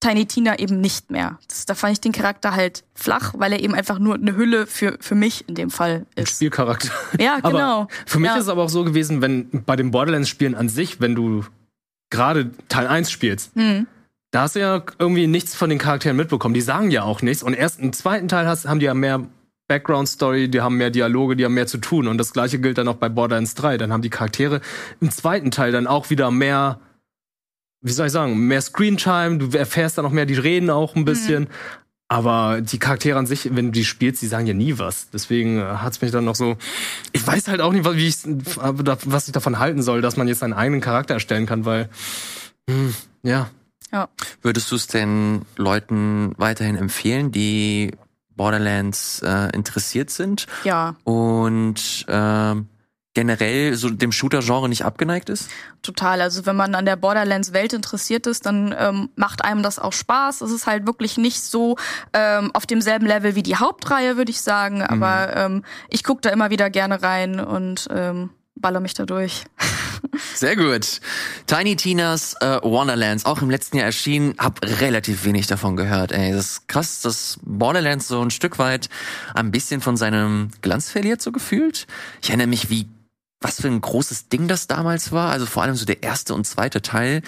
Tiny 0.00 0.24
Tina 0.26 0.58
eben 0.58 0.80
nicht 0.80 1.10
mehr. 1.10 1.38
Das, 1.48 1.66
da 1.66 1.74
fand 1.74 1.92
ich 1.92 2.00
den 2.00 2.12
Charakter 2.12 2.54
halt 2.54 2.84
flach, 2.94 3.34
weil 3.36 3.52
er 3.52 3.60
eben 3.60 3.74
einfach 3.74 3.98
nur 3.98 4.14
eine 4.14 4.34
Hülle 4.36 4.66
für, 4.66 4.96
für 5.00 5.14
mich 5.14 5.46
in 5.48 5.54
dem 5.56 5.70
Fall 5.70 6.06
ist. 6.14 6.36
Spielcharakter. 6.36 6.90
Ja, 7.18 7.40
genau. 7.42 7.80
Aber 7.82 7.88
für 8.06 8.18
mich 8.18 8.28
Ja. 8.30 8.36
ist 8.36 8.44
es 8.44 8.48
aber 8.48 8.62
auch 8.62 8.68
so 8.70 8.84
gewesen, 8.84 9.20
wenn 9.20 9.50
bei 9.66 9.76
den 9.76 9.90
Borderlands-Spielen 9.90 10.54
an 10.54 10.68
sich, 10.70 11.00
wenn 11.00 11.14
du 11.14 11.44
gerade 12.10 12.50
Teil 12.68 12.86
1 12.86 13.10
spielst, 13.10 13.54
Hm. 13.54 13.86
da 14.30 14.42
hast 14.42 14.56
du 14.56 14.60
ja 14.60 14.82
irgendwie 14.98 15.26
nichts 15.26 15.54
von 15.54 15.68
den 15.68 15.78
Charakteren 15.78 16.16
mitbekommen. 16.16 16.54
Die 16.54 16.60
sagen 16.62 16.90
ja 16.90 17.02
auch 17.02 17.20
nichts. 17.20 17.42
Und 17.42 17.52
erst 17.54 17.78
im 17.80 17.92
zweiten 17.92 18.28
Teil 18.28 18.46
hast, 18.46 18.66
haben 18.66 18.80
die 18.80 18.86
ja 18.86 18.94
mehr 18.94 19.26
Background-Story, 19.70 20.48
die 20.48 20.60
haben 20.60 20.76
mehr 20.76 20.90
Dialoge, 20.90 21.36
die 21.36 21.44
haben 21.44 21.54
mehr 21.54 21.68
zu 21.68 21.78
tun. 21.78 22.08
Und 22.08 22.18
das 22.18 22.32
gleiche 22.32 22.58
gilt 22.58 22.76
dann 22.76 22.88
auch 22.88 22.96
bei 22.96 23.08
Borderlands 23.08 23.54
3. 23.54 23.78
Dann 23.78 23.92
haben 23.92 24.02
die 24.02 24.10
Charaktere 24.10 24.60
im 25.00 25.12
zweiten 25.12 25.52
Teil 25.52 25.70
dann 25.70 25.86
auch 25.86 26.10
wieder 26.10 26.32
mehr, 26.32 26.80
wie 27.80 27.92
soll 27.92 28.06
ich 28.06 28.12
sagen, 28.12 28.36
mehr 28.48 28.60
Screentime. 28.60 29.38
Du 29.38 29.56
erfährst 29.56 29.96
dann 29.96 30.04
auch 30.06 30.10
mehr, 30.10 30.26
die 30.26 30.34
reden 30.34 30.70
auch 30.70 30.96
ein 30.96 31.04
bisschen. 31.04 31.46
Aber 32.08 32.60
die 32.60 32.80
Charaktere 32.80 33.16
an 33.16 33.26
sich, 33.26 33.54
wenn 33.54 33.66
du 33.66 33.70
die 33.70 33.84
spielst, 33.84 34.20
die 34.20 34.26
sagen 34.26 34.44
ja 34.48 34.54
nie 34.54 34.76
was. 34.80 35.10
Deswegen 35.10 35.60
äh, 35.60 35.62
hat's 35.76 36.00
mich 36.02 36.10
dann 36.10 36.24
noch 36.24 36.34
so. 36.34 36.56
Ich 37.12 37.24
weiß 37.24 37.46
halt 37.46 37.60
auch 37.60 37.72
nicht, 37.72 37.84
was- 37.84 37.94
wie 37.94 38.08
ich, 38.08 38.16
was 38.26 39.28
ich 39.28 39.32
davon 39.32 39.60
halten 39.60 39.80
soll, 39.82 40.00
dass 40.02 40.16
man 40.16 40.26
jetzt 40.26 40.40
seinen 40.40 40.52
eigenen 40.52 40.80
Charakter 40.80 41.14
erstellen 41.14 41.46
kann, 41.46 41.64
weil. 41.64 41.88
Hm, 42.68 42.92
ja. 43.22 43.48
Ja. 43.92 44.08
Würdest 44.42 44.70
du 44.72 44.76
es 44.76 44.86
denn 44.88 45.42
Leuten 45.56 46.32
weiterhin 46.36 46.76
empfehlen, 46.76 47.30
die 47.32 47.92
Borderlands 48.40 49.20
äh, 49.22 49.54
interessiert 49.54 50.08
sind 50.08 50.46
Ja, 50.64 50.94
und 51.04 52.06
ähm, 52.08 52.68
generell 53.12 53.74
so 53.74 53.90
dem 53.90 54.12
Shooter-Genre 54.12 54.66
nicht 54.66 54.82
abgeneigt 54.86 55.28
ist? 55.28 55.50
total. 55.82 56.22
Also 56.22 56.46
wenn 56.46 56.56
man 56.56 56.74
an 56.74 56.86
der 56.86 56.96
Borderlands-Welt 56.96 57.74
interessiert 57.74 58.26
ist, 58.26 58.46
dann 58.46 58.74
ähm, 58.78 59.10
macht 59.14 59.44
einem 59.44 59.62
das 59.62 59.78
auch 59.78 59.92
Spaß. 59.92 60.40
Es 60.40 60.52
ist 60.52 60.66
halt 60.66 60.86
wirklich 60.86 61.18
nicht 61.18 61.42
so 61.42 61.76
ähm, 62.14 62.50
auf 62.54 62.64
demselben 62.64 63.04
Level 63.06 63.34
wie 63.34 63.42
die 63.42 63.56
Hauptreihe, 63.56 64.16
würde 64.16 64.30
ich 64.30 64.40
sagen. 64.40 64.82
Aber 64.82 65.36
ähm, 65.36 65.62
ich 65.90 66.02
gucke 66.02 66.22
da 66.22 66.30
immer 66.30 66.48
wieder 66.48 66.70
gerne 66.70 67.02
rein 67.02 67.40
und 67.40 67.88
ähm, 67.90 68.30
baller 68.54 68.80
mich 68.80 68.94
da 68.94 69.06
durch. 69.06 69.44
Sehr 70.34 70.56
gut. 70.56 71.00
Tiny 71.46 71.76
Tinas 71.76 72.34
äh, 72.40 72.58
Wonderlands, 72.62 73.24
auch 73.24 73.42
im 73.42 73.50
letzten 73.50 73.76
Jahr 73.76 73.86
erschienen, 73.86 74.34
hab 74.38 74.62
relativ 74.62 75.24
wenig 75.24 75.46
davon 75.46 75.76
gehört. 75.76 76.12
Ey, 76.12 76.32
das 76.32 76.52
ist 76.52 76.68
krass, 76.68 77.00
dass 77.02 77.38
Borderlands 77.42 78.08
so 78.08 78.20
ein 78.20 78.30
Stück 78.30 78.58
weit 78.58 78.88
ein 79.34 79.50
bisschen 79.50 79.80
von 79.80 79.96
seinem 79.96 80.50
Glanz 80.62 80.90
verliert, 80.90 81.20
so 81.20 81.32
gefühlt. 81.32 81.86
Ich 82.22 82.30
erinnere 82.30 82.46
mich, 82.46 82.70
wie 82.70 82.88
was 83.42 83.60
für 83.60 83.68
ein 83.68 83.80
großes 83.80 84.28
Ding 84.28 84.48
das 84.48 84.66
damals 84.66 85.12
war. 85.12 85.30
Also 85.30 85.46
vor 85.46 85.62
allem 85.62 85.74
so 85.74 85.86
der 85.86 86.02
erste 86.02 86.34
und 86.34 86.46
zweite 86.46 86.82
Teil. 86.82 87.22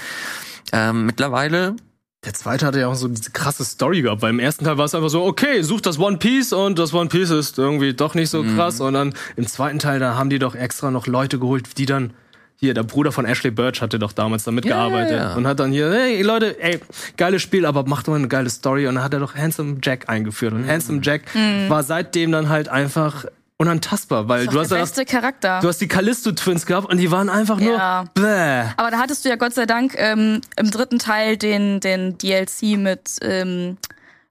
Ähm, 0.72 1.06
mittlerweile 1.06 1.76
Der 2.24 2.34
zweite 2.34 2.66
hatte 2.66 2.78
ja 2.78 2.86
auch 2.86 2.94
so 2.94 3.08
diese 3.08 3.32
krasse 3.32 3.64
Story 3.64 4.00
gehabt, 4.02 4.22
weil 4.22 4.30
im 4.30 4.38
ersten 4.38 4.64
Teil 4.64 4.78
war 4.78 4.84
es 4.84 4.94
einfach 4.94 5.08
so, 5.08 5.24
okay, 5.24 5.62
such 5.62 5.80
das 5.80 5.98
One 5.98 6.18
Piece 6.18 6.52
und 6.52 6.78
das 6.78 6.94
One 6.94 7.08
Piece 7.08 7.30
ist 7.30 7.58
irgendwie 7.58 7.94
doch 7.94 8.14
nicht 8.14 8.30
so 8.30 8.44
krass. 8.44 8.80
Und 8.80 8.94
dann 8.94 9.12
im 9.34 9.44
zweiten 9.48 9.80
Teil, 9.80 9.98
da 9.98 10.14
haben 10.14 10.30
die 10.30 10.38
doch 10.38 10.54
extra 10.54 10.92
noch 10.92 11.08
Leute 11.08 11.38
geholt, 11.40 11.78
die 11.78 11.86
dann. 11.86 12.12
Hier, 12.54 12.74
der 12.74 12.84
Bruder 12.84 13.10
von 13.10 13.24
Ashley 13.24 13.50
Birch 13.50 13.82
hatte 13.82 13.98
doch 13.98 14.12
damals 14.12 14.44
damit 14.44 14.64
Ja, 14.64 14.76
gearbeitet 14.76 15.18
ja. 15.18 15.34
und 15.34 15.48
hat 15.48 15.58
dann 15.58 15.72
hier, 15.72 15.92
hey 15.92 16.22
Leute, 16.22 16.62
ey, 16.62 16.78
geiles 17.16 17.42
Spiel, 17.42 17.66
aber 17.66 17.84
macht 17.88 18.06
doch 18.06 18.12
mal 18.12 18.18
eine 18.18 18.28
geile 18.28 18.50
Story. 18.50 18.86
Und 18.86 18.94
dann 18.94 19.02
hat 19.02 19.12
er 19.12 19.18
doch 19.18 19.34
Handsome 19.34 19.78
Jack 19.82 20.08
eingeführt. 20.08 20.52
Und 20.52 20.68
Handsome 20.68 21.00
Jack 21.02 21.22
war 21.68 21.82
seitdem 21.82 22.30
dann 22.30 22.50
halt 22.50 22.68
einfach 22.68 23.24
unantastbar, 23.62 24.28
weil 24.28 24.46
du 24.46 24.58
hast, 24.60 24.70
der 24.70 24.76
beste 24.76 25.04
Charakter. 25.04 25.60
du 25.60 25.68
hast 25.68 25.80
die 25.80 25.88
Callisto-Twins 25.88 26.66
gehabt 26.66 26.88
und 26.90 26.98
die 26.98 27.10
waren 27.10 27.28
einfach 27.30 27.58
nur 27.58 27.72
Ja. 27.74 28.04
bäh. 28.14 28.64
Aber 28.76 28.90
da 28.90 28.98
hattest 28.98 29.24
du 29.24 29.28
ja 29.28 29.36
Gott 29.36 29.54
sei 29.54 29.66
Dank 29.66 29.94
ähm, 29.96 30.40
im 30.56 30.70
dritten 30.70 30.98
Teil 30.98 31.36
den, 31.36 31.80
den 31.80 32.18
DLC 32.18 32.76
mit 32.76 33.18
ähm, 33.22 33.78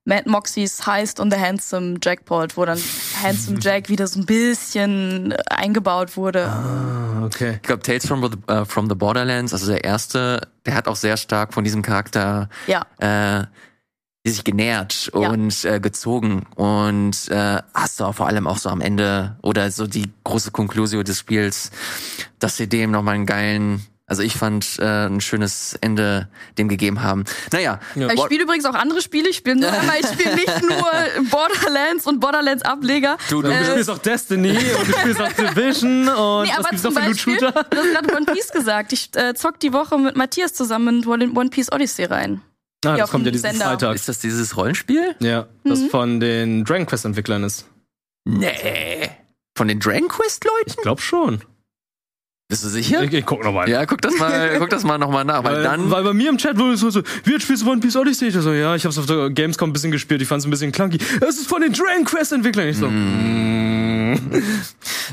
Mad 0.06 0.28
Moxies 0.30 0.86
Heist 0.88 1.20
und 1.20 1.32
The 1.32 1.40
Handsome 1.40 1.98
Jackpot, 2.04 2.58
wo 2.58 2.66
dann 2.66 2.80
Handsome 3.22 3.60
Jack 3.62 3.88
wieder 3.90 4.08
so 4.08 4.20
ein 4.20 4.26
bisschen 4.26 5.34
eingebaut 5.50 6.18
wurde. 6.18 6.48
Ah, 6.48 7.24
okay. 7.26 7.54
Ich 7.58 7.62
glaube, 7.62 7.84
Tales 7.84 8.08
from 8.08 8.24
the, 8.24 8.52
äh, 8.52 8.66
from 8.66 8.90
the 8.90 8.96
Borderlands, 8.96 9.54
also 9.54 9.68
der 9.72 9.84
erste, 9.84 10.48
der 10.66 10.74
hat 10.76 10.88
auch 10.88 10.96
sehr 10.96 11.18
stark 11.18 11.54
von 11.54 11.64
diesem 11.64 11.82
Charakter 11.84 12.50
Ja. 12.68 12.86
äh, 13.00 13.46
sich 14.26 14.44
genährt 14.44 15.10
Ja. 15.14 15.30
und 15.30 15.66
äh, 15.66 15.80
gezogen. 15.80 16.46
Und 16.56 17.28
äh, 17.30 17.62
hast 17.74 18.00
du 18.00 18.06
auch 18.06 18.16
vor 18.16 18.28
allem 18.28 18.46
auch 18.48 18.58
so 18.58 18.70
am 18.70 18.82
Ende 18.82 19.36
oder 19.42 19.72
so 19.72 19.88
die 19.88 20.12
große 20.24 20.52
Konklusio 20.52 21.02
des 21.04 21.20
Spiels, 21.20 21.72
dass 22.40 22.58
sie 22.58 22.68
dem 22.70 22.92
nochmal 22.92 23.16
einen 23.16 23.26
geilen, 23.26 23.84
also 24.06 24.22
ich 24.22 24.34
fand 24.36 24.78
äh, 24.78 25.08
ein 25.08 25.22
schönes 25.22 25.76
Ende 25.82 26.28
dem 26.60 26.70
gegeben 26.70 27.02
haben. 27.02 27.24
Naja, 27.52 27.80
Ich 27.96 28.22
spiele 28.22 28.44
übrigens 28.44 28.66
auch 28.66 28.76
andere 28.76 29.02
Spiele. 29.02 29.30
Ich 29.30 29.38
spiele 29.38 29.56
nur 29.56 29.72
einmal, 29.72 29.96
ich 30.00 30.06
spiele 30.08 30.36
nicht 30.36 30.62
nur 30.70 30.86
Borderlands 31.32 32.06
und 32.06 32.20
Borderlands 32.20 32.62
Ableger. 32.64 33.18
du, 33.30 33.42
du, 33.42 33.50
Du 33.50 33.66
spielst 33.66 33.90
auch 33.90 33.98
Destiny 33.98 34.52
und 34.52 34.88
du 34.88 34.98
spielst 35.00 35.20
auch 35.22 35.32
Division 35.34 36.08
und 36.10 36.44
Nee, 36.44 36.52
was 36.58 36.70
gibt's 36.70 36.84
noch 36.84 36.92
für 36.94 37.00
Beispiel, 37.00 37.34
Loot-Shooter? 37.40 37.64
du 37.72 37.78
hast 37.78 37.92
gerade 37.92 38.16
One 38.16 38.26
Piece 38.28 38.50
gesagt. 38.52 38.94
Ich 38.94 39.10
äh, 39.16 39.34
zock 39.34 39.60
die 39.60 39.74
Woche 39.74 39.98
mit 39.98 40.16
Matthias 40.16 40.54
zusammen 40.54 41.02
in 41.02 41.36
One 41.36 41.50
Piece 41.50 41.72
Odyssey 41.72 42.06
rein. 42.06 42.42
Ah, 42.84 42.98
das 42.98 43.12
kommt 43.12 43.26
ja 43.26 43.32
diesen 43.32 43.52
Sender. 43.52 43.66
Freitag. 43.66 43.96
ist 43.96 44.10
das 44.10 44.20
dieses 44.20 44.58
Rollenspiel? 44.58 45.16
Ja, 45.20 45.46
das 45.64 45.80
Mhm. 45.82 45.90
von 45.90 46.20
den 46.20 46.66
Dragon 46.66 46.88
Quest 46.88 47.06
Entwicklern 47.06 47.44
ist. 47.44 47.66
Nee. 48.26 49.10
Von 49.56 49.68
den 49.68 49.80
Dragon 49.80 50.08
Quest 50.08 50.44
Leuten? 50.46 50.70
Ich 50.70 50.78
glaube 50.78 51.02
schon. 51.02 51.42
Bist 52.50 52.64
du 52.66 52.70
sicher? 52.70 53.04
Ich, 53.04 53.14
ich 53.14 53.26
guck 53.26 53.44
nochmal. 53.44 53.70
Ja, 53.70 53.86
guck 53.86 54.02
das 54.02 54.18
mal, 54.18 54.56
guck 54.60 54.70
das 54.70 54.84
mal 54.84 54.98
nochmal 54.98 55.24
nach, 55.24 55.44
weil 55.44 55.58
Weil, 55.58 55.64
dann. 55.64 55.90
weil 55.92 56.04
bei 56.04 56.14
mir 56.14 56.30
im 56.30 56.38
Chat 56.38 56.58
wurde 56.58 56.74
es 56.74 56.82
so, 56.82 56.90
so, 56.90 57.02
wie 57.24 57.40
spielst 57.40 57.64
du 57.64 57.70
One 57.72 57.80
Piece 57.80 57.96
Odyssey? 57.96 58.28
Ich 58.28 58.34
so, 58.36 58.52
ja, 58.52 58.76
ich 58.76 58.84
hab's 58.86 58.98
auf 58.98 59.06
der 59.06 59.30
Gamescom 59.30 59.70
ein 59.70 59.74
bisschen 59.74 59.92
gespielt, 59.92 60.22
ich 60.22 60.28
fand's 60.28 60.46
ein 60.46 60.52
bisschen 60.52 60.72
clunky. 60.74 60.98
Es 61.22 61.38
ist 61.38 61.48
von 61.48 61.62
den 61.62 61.72
Dragon 61.72 62.04
Quest 62.04 62.34
Entwicklern. 62.34 62.68
Ich 62.68 62.78
so, 62.78 62.88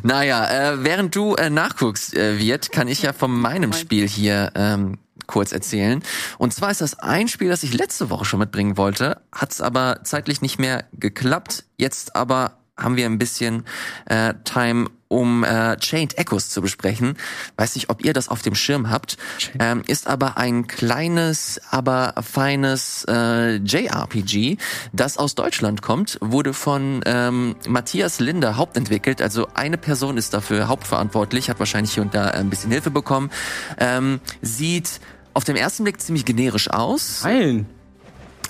Naja, 0.03 0.73
äh, 0.73 0.85
während 0.85 1.15
du 1.15 1.35
äh, 1.35 1.51
nachguckst, 1.51 2.17
äh, 2.17 2.39
wird, 2.39 2.73
kann 2.73 2.89
ich 2.89 3.03
ja 3.03 3.13
von 3.13 3.31
meinem 3.33 3.73
Spiel 3.73 4.09
hier 4.09 4.53
ähm, 4.55 4.99
kurz 5.29 5.53
erzählen. 5.53 6.03
Und 6.39 6.53
zwar 6.53 6.73
ist 6.73 6.81
das 6.81 6.99
ein 6.99 7.29
Spiel, 7.29 7.49
das 7.49 7.63
ich 7.63 7.73
letzte 7.73 8.11
Woche 8.11 8.25
schon 8.25 8.41
mitbringen 8.41 8.77
wollte, 8.77 9.21
hat 9.31 9.53
es 9.53 9.61
aber 9.61 10.01
zeitlich 10.03 10.43
nicht 10.43 10.59
mehr 10.59 10.87
geklappt. 10.93 11.65
Jetzt 11.77 12.17
aber 12.17 12.59
haben 12.79 12.97
wir 12.97 13.07
ein 13.07 13.19
bisschen 13.19 13.65
äh, 14.07 14.35
Time, 14.45 14.89
um 15.09 15.43
äh, 15.43 15.77
Chained 15.79 16.17
Echoes 16.19 16.51
zu 16.51 16.63
besprechen. 16.63 17.17
Weiß 17.57 17.75
nicht, 17.75 17.91
ob 17.91 18.05
ihr 18.05 18.13
das 18.13 18.29
auf 18.29 18.43
dem 18.43 18.55
Schirm 18.55 18.91
habt. 18.91 19.17
Ähm, 19.59 19.83
ist 19.87 20.07
aber 20.07 20.37
ein 20.37 20.67
kleines, 20.67 21.61
aber 21.71 22.15
feines 22.23 23.05
äh, 23.09 23.57
JRPG, 23.57 24.59
das 24.93 25.17
aus 25.17 25.35
Deutschland 25.35 25.83
kommt, 25.83 26.19
wurde 26.21 26.53
von 26.53 27.01
ähm, 27.07 27.57
Matthias 27.67 28.21
Linder 28.21 28.57
hauptentwickelt. 28.57 29.21
Also 29.23 29.49
eine 29.55 29.79
Person 29.79 30.17
ist 30.17 30.35
dafür 30.35 30.69
hauptverantwortlich, 30.69 31.51
hat 31.51 31.59
wahrscheinlich 31.59 31.95
hier 31.95 32.03
und 32.03 32.15
da 32.15 32.27
ein 32.27 32.51
bisschen 32.51 32.71
Hilfe 32.71 32.91
bekommen. 32.91 33.31
Ähm, 33.79 34.21
sieht 34.43 35.01
auf 35.39 35.45
dem 35.45 35.55
ersten 35.55 35.85
Blick 35.85 36.01
ziemlich 36.01 36.25
generisch 36.25 36.69
aus. 36.69 37.21
Nein. 37.23 37.67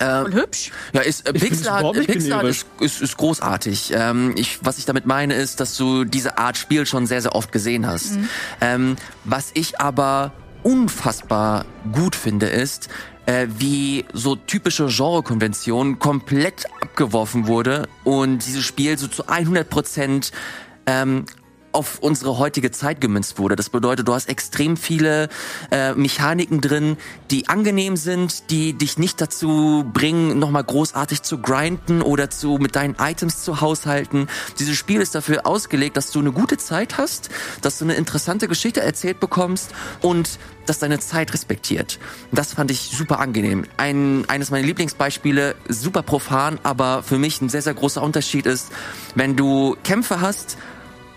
Und 0.01 0.33
hübsch. 0.33 0.71
Ja, 0.91 1.01
ist 1.01 1.27
äh, 1.27 1.33
Pixar 1.33 1.93
generisch. 1.93 2.65
ist, 2.79 2.81
ist, 2.81 3.01
ist 3.01 3.17
großartig. 3.17 3.91
Ähm, 3.93 4.33
ich, 4.37 4.57
was 4.63 4.79
ich 4.79 4.85
damit 4.85 5.05
meine, 5.05 5.35
ist, 5.35 5.59
dass 5.59 5.77
du 5.77 6.03
diese 6.03 6.39
Art 6.39 6.57
Spiel 6.57 6.87
schon 6.87 7.05
sehr, 7.05 7.21
sehr 7.21 7.35
oft 7.35 7.51
gesehen 7.51 7.85
hast. 7.85 8.17
Ähm, 8.59 8.95
was 9.23 9.51
ich 9.53 9.79
aber 9.79 10.31
unfassbar 10.63 11.65
gut 11.91 12.15
finde, 12.15 12.47
ist, 12.47 12.89
äh, 13.27 13.45
wie 13.59 14.05
so 14.11 14.35
typische 14.35 14.87
Genrekonventionen 14.87 15.99
komplett 15.99 16.65
abgeworfen 16.81 17.45
wurde 17.45 17.87
und 18.03 18.47
dieses 18.47 18.65
Spiel 18.65 18.97
so 18.97 19.07
zu 19.07 19.27
100 19.27 19.69
Prozent 19.69 20.31
ähm, 20.87 21.25
auf 21.79 21.99
unsere 21.99 22.37
heutige 22.37 22.71
Zeit 22.71 22.99
gemünzt 22.99 23.39
wurde. 23.39 23.55
Das 23.55 23.69
bedeutet, 23.69 24.05
du 24.05 24.13
hast 24.13 24.27
extrem 24.27 24.75
viele 24.75 25.29
äh, 25.71 25.93
Mechaniken 25.93 26.59
drin, 26.59 26.97
die 27.31 27.47
angenehm 27.47 27.95
sind, 27.95 28.51
die 28.51 28.73
dich 28.73 28.97
nicht 28.97 29.21
dazu 29.21 29.89
bringen, 29.93 30.39
nochmal 30.39 30.65
großartig 30.65 31.21
zu 31.21 31.37
grinden 31.37 32.01
oder 32.01 32.29
zu 32.29 32.57
mit 32.57 32.75
deinen 32.75 32.95
Items 32.99 33.45
zu 33.45 33.61
haushalten. 33.61 34.27
Dieses 34.59 34.75
Spiel 34.75 34.99
ist 34.99 35.15
dafür 35.15 35.47
ausgelegt, 35.47 35.95
dass 35.95 36.11
du 36.11 36.19
eine 36.19 36.33
gute 36.33 36.57
Zeit 36.57 36.97
hast, 36.97 37.29
dass 37.61 37.77
du 37.77 37.85
eine 37.85 37.93
interessante 37.93 38.49
Geschichte 38.49 38.81
erzählt 38.81 39.21
bekommst 39.21 39.71
und 40.01 40.37
dass 40.65 40.79
deine 40.79 40.99
Zeit 40.99 41.33
respektiert. 41.33 41.97
Das 42.33 42.55
fand 42.55 42.71
ich 42.71 42.91
super 42.93 43.19
angenehm. 43.19 43.63
Ein, 43.77 44.25
eines 44.27 44.51
meiner 44.51 44.67
Lieblingsbeispiele, 44.67 45.55
super 45.69 46.03
profan, 46.03 46.59
aber 46.63 47.03
für 47.03 47.17
mich 47.17 47.41
ein 47.41 47.47
sehr, 47.47 47.61
sehr 47.61 47.73
großer 47.73 48.03
Unterschied 48.03 48.45
ist, 48.45 48.67
wenn 49.15 49.37
du 49.37 49.77
Kämpfe 49.83 50.19
hast, 50.19 50.57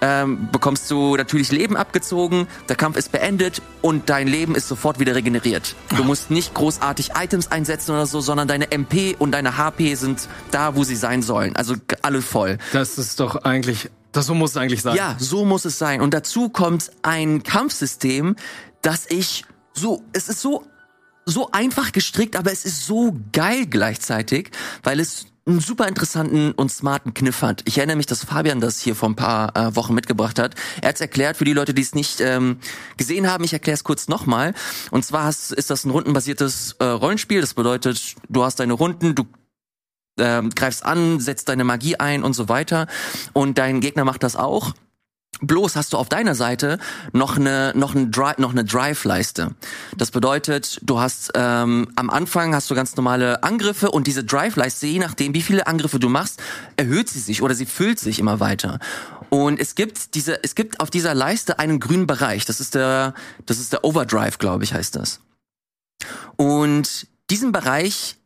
ähm, 0.02 0.48
bekommst 0.50 0.90
du 0.90 1.16
natürlich 1.16 1.52
Leben 1.52 1.76
abgezogen, 1.76 2.48
der 2.68 2.76
Kampf 2.76 2.96
ist 2.96 3.12
beendet 3.12 3.62
und 3.80 4.10
dein 4.10 4.26
Leben 4.26 4.54
ist 4.54 4.68
sofort 4.68 4.98
wieder 4.98 5.14
regeneriert. 5.14 5.76
Du 5.96 6.04
musst 6.04 6.30
nicht 6.30 6.52
großartig 6.54 7.12
Items 7.16 7.50
einsetzen 7.50 7.92
oder 7.92 8.06
so, 8.06 8.20
sondern 8.20 8.48
deine 8.48 8.72
MP 8.72 9.16
und 9.18 9.30
deine 9.30 9.56
HP 9.56 9.94
sind 9.94 10.28
da, 10.50 10.74
wo 10.74 10.82
sie 10.82 10.96
sein 10.96 11.22
sollen. 11.22 11.54
Also 11.54 11.76
alle 12.02 12.20
voll. 12.20 12.58
Das 12.72 12.98
ist 12.98 13.20
doch 13.20 13.36
eigentlich, 13.44 13.90
das 14.10 14.26
so 14.26 14.34
muss 14.34 14.50
es 14.50 14.56
eigentlich 14.56 14.82
sein. 14.82 14.96
Ja, 14.96 15.16
so 15.18 15.44
muss 15.44 15.64
es 15.64 15.78
sein. 15.78 16.00
Und 16.00 16.12
dazu 16.12 16.48
kommt 16.48 16.90
ein 17.02 17.44
Kampfsystem, 17.44 18.34
das 18.82 19.06
ich 19.08 19.44
so, 19.72 20.02
es 20.12 20.28
ist 20.28 20.40
so, 20.40 20.66
so 21.24 21.50
einfach 21.52 21.92
gestrickt, 21.92 22.34
aber 22.34 22.50
es 22.50 22.64
ist 22.64 22.84
so 22.84 23.16
geil 23.32 23.66
gleichzeitig, 23.66 24.50
weil 24.82 24.98
es 24.98 25.26
einen 25.46 25.60
super 25.60 25.88
interessanten 25.88 26.52
und 26.52 26.70
smarten 26.70 27.14
Kniff 27.14 27.42
hat. 27.42 27.62
Ich 27.66 27.78
erinnere 27.78 27.96
mich, 27.96 28.06
dass 28.06 28.24
Fabian 28.24 28.60
das 28.60 28.80
hier 28.80 28.94
vor 28.94 29.08
ein 29.08 29.16
paar 29.16 29.56
äh, 29.56 29.74
Wochen 29.74 29.94
mitgebracht 29.94 30.38
hat. 30.38 30.54
Er 30.80 30.90
hat 30.90 30.96
es 30.96 31.00
erklärt, 31.00 31.36
für 31.36 31.44
die 31.44 31.52
Leute, 31.52 31.74
die 31.74 31.82
es 31.82 31.94
nicht 31.94 32.20
ähm, 32.20 32.58
gesehen 32.96 33.28
haben, 33.28 33.42
ich 33.42 33.52
erkläre 33.52 33.74
es 33.74 33.84
kurz 33.84 34.08
nochmal. 34.08 34.54
Und 34.90 35.04
zwar 35.04 35.24
hast, 35.24 35.52
ist 35.52 35.70
das 35.70 35.84
ein 35.84 35.90
rundenbasiertes 35.90 36.76
äh, 36.78 36.84
Rollenspiel. 36.84 37.40
Das 37.40 37.54
bedeutet, 37.54 38.14
du 38.28 38.44
hast 38.44 38.60
deine 38.60 38.74
Runden, 38.74 39.14
du 39.14 39.26
ähm, 40.18 40.50
greifst 40.50 40.84
an, 40.84 41.18
setzt 41.18 41.48
deine 41.48 41.64
Magie 41.64 41.96
ein 41.96 42.22
und 42.22 42.34
so 42.34 42.48
weiter. 42.48 42.86
Und 43.32 43.58
dein 43.58 43.80
Gegner 43.80 44.04
macht 44.04 44.22
das 44.22 44.36
auch. 44.36 44.74
Bloß 45.42 45.74
hast 45.74 45.92
du 45.92 45.98
auf 45.98 46.08
deiner 46.08 46.34
Seite 46.34 46.78
noch 47.12 47.36
eine 47.36 47.72
noch 47.74 47.94
ein 47.94 48.10
Drive 48.10 48.38
noch 48.38 48.52
eine 48.52 48.64
Drive-Leiste. 48.64 49.54
Das 49.96 50.12
bedeutet, 50.12 50.78
du 50.82 51.00
hast 51.00 51.32
ähm, 51.34 51.88
am 51.96 52.10
Anfang 52.10 52.54
hast 52.54 52.70
du 52.70 52.74
ganz 52.74 52.96
normale 52.96 53.42
Angriffe 53.42 53.90
und 53.90 54.06
diese 54.06 54.22
Drive-Leiste, 54.22 54.86
je 54.86 55.00
nachdem, 55.00 55.34
wie 55.34 55.42
viele 55.42 55.66
Angriffe 55.66 55.98
du 55.98 56.08
machst, 56.08 56.40
erhöht 56.76 57.08
sie 57.08 57.18
sich 57.18 57.42
oder 57.42 57.54
sie 57.54 57.66
füllt 57.66 57.98
sich 57.98 58.20
immer 58.20 58.38
weiter. 58.38 58.78
Und 59.30 59.58
es 59.58 59.74
gibt 59.74 60.14
diese 60.14 60.42
es 60.44 60.54
gibt 60.54 60.80
auf 60.80 60.90
dieser 60.90 61.14
Leiste 61.14 61.58
einen 61.58 61.80
grünen 61.80 62.06
Bereich. 62.06 62.44
Das 62.44 62.60
ist 62.60 62.76
der 62.76 63.14
das 63.44 63.58
ist 63.58 63.72
der 63.72 63.84
Overdrive, 63.84 64.38
glaube 64.38 64.62
ich, 64.62 64.74
heißt 64.74 64.94
das. 64.94 65.20
Und 66.36 67.08
diesen 67.30 67.50
Bereich 67.50 68.16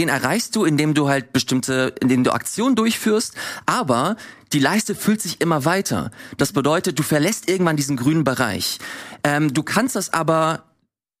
den 0.00 0.08
erreichst 0.08 0.56
du, 0.56 0.64
indem 0.64 0.94
du 0.94 1.10
halt 1.10 1.34
bestimmte, 1.34 1.94
indem 2.00 2.24
du 2.24 2.32
Aktionen 2.32 2.74
durchführst, 2.74 3.34
aber 3.66 4.16
die 4.54 4.58
Leiste 4.58 4.94
füllt 4.94 5.20
sich 5.20 5.42
immer 5.42 5.66
weiter. 5.66 6.10
Das 6.38 6.54
bedeutet, 6.54 6.98
du 6.98 7.02
verlässt 7.02 7.50
irgendwann 7.50 7.76
diesen 7.76 7.98
grünen 7.98 8.24
Bereich. 8.24 8.78
Ähm, 9.24 9.52
du 9.52 9.62
kannst 9.62 9.96
das 9.96 10.10
aber, 10.14 10.64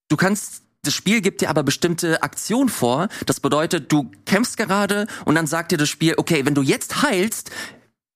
du 0.08 0.16
kannst 0.16 0.62
das 0.82 0.94
Spiel 0.94 1.20
gibt 1.20 1.42
dir 1.42 1.50
aber 1.50 1.62
bestimmte 1.62 2.22
Aktionen 2.22 2.70
vor. 2.70 3.08
Das 3.26 3.38
bedeutet, 3.40 3.92
du 3.92 4.10
kämpfst 4.24 4.56
gerade 4.56 5.06
und 5.26 5.34
dann 5.34 5.46
sagt 5.46 5.72
dir 5.72 5.76
das 5.76 5.90
Spiel, 5.90 6.14
okay, 6.16 6.46
wenn 6.46 6.54
du 6.54 6.62
jetzt 6.62 7.02
heilst, 7.02 7.50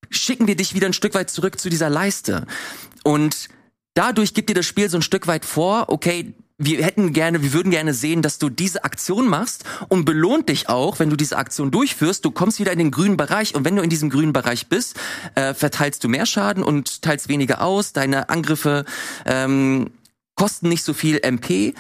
schicken 0.08 0.46
wir 0.46 0.56
dich 0.56 0.74
wieder 0.74 0.86
ein 0.86 0.94
Stück 0.94 1.12
weit 1.12 1.28
zurück 1.28 1.60
zu 1.60 1.68
dieser 1.68 1.90
Leiste. 1.90 2.46
Und 3.02 3.50
dadurch 3.92 4.32
gibt 4.32 4.48
dir 4.48 4.54
das 4.54 4.64
Spiel 4.64 4.88
so 4.88 4.96
ein 4.96 5.02
Stück 5.02 5.26
weit 5.26 5.44
vor, 5.44 5.90
okay, 5.90 6.32
wir 6.58 6.84
hätten 6.84 7.12
gerne, 7.12 7.42
wir 7.42 7.52
würden 7.52 7.70
gerne 7.70 7.94
sehen, 7.94 8.22
dass 8.22 8.38
du 8.38 8.48
diese 8.48 8.84
Aktion 8.84 9.28
machst 9.28 9.64
und 9.88 10.04
belohnt 10.04 10.48
dich 10.48 10.68
auch, 10.68 11.00
wenn 11.00 11.10
du 11.10 11.16
diese 11.16 11.36
Aktion 11.36 11.70
durchführst. 11.70 12.24
Du 12.24 12.30
kommst 12.30 12.60
wieder 12.60 12.72
in 12.72 12.78
den 12.78 12.90
grünen 12.92 13.16
Bereich 13.16 13.54
und 13.54 13.64
wenn 13.64 13.74
du 13.74 13.82
in 13.82 13.90
diesem 13.90 14.08
grünen 14.08 14.32
Bereich 14.32 14.68
bist, 14.68 14.96
äh, 15.34 15.52
verteilst 15.52 16.04
du 16.04 16.08
mehr 16.08 16.26
Schaden 16.26 16.62
und 16.62 17.02
teilst 17.02 17.28
weniger 17.28 17.60
aus. 17.60 17.92
Deine 17.92 18.28
Angriffe 18.28 18.84
ähm, 19.26 19.90
kosten 20.36 20.68
nicht 20.68 20.84
so 20.84 20.94
viel 20.94 21.18
MP. 21.22 21.74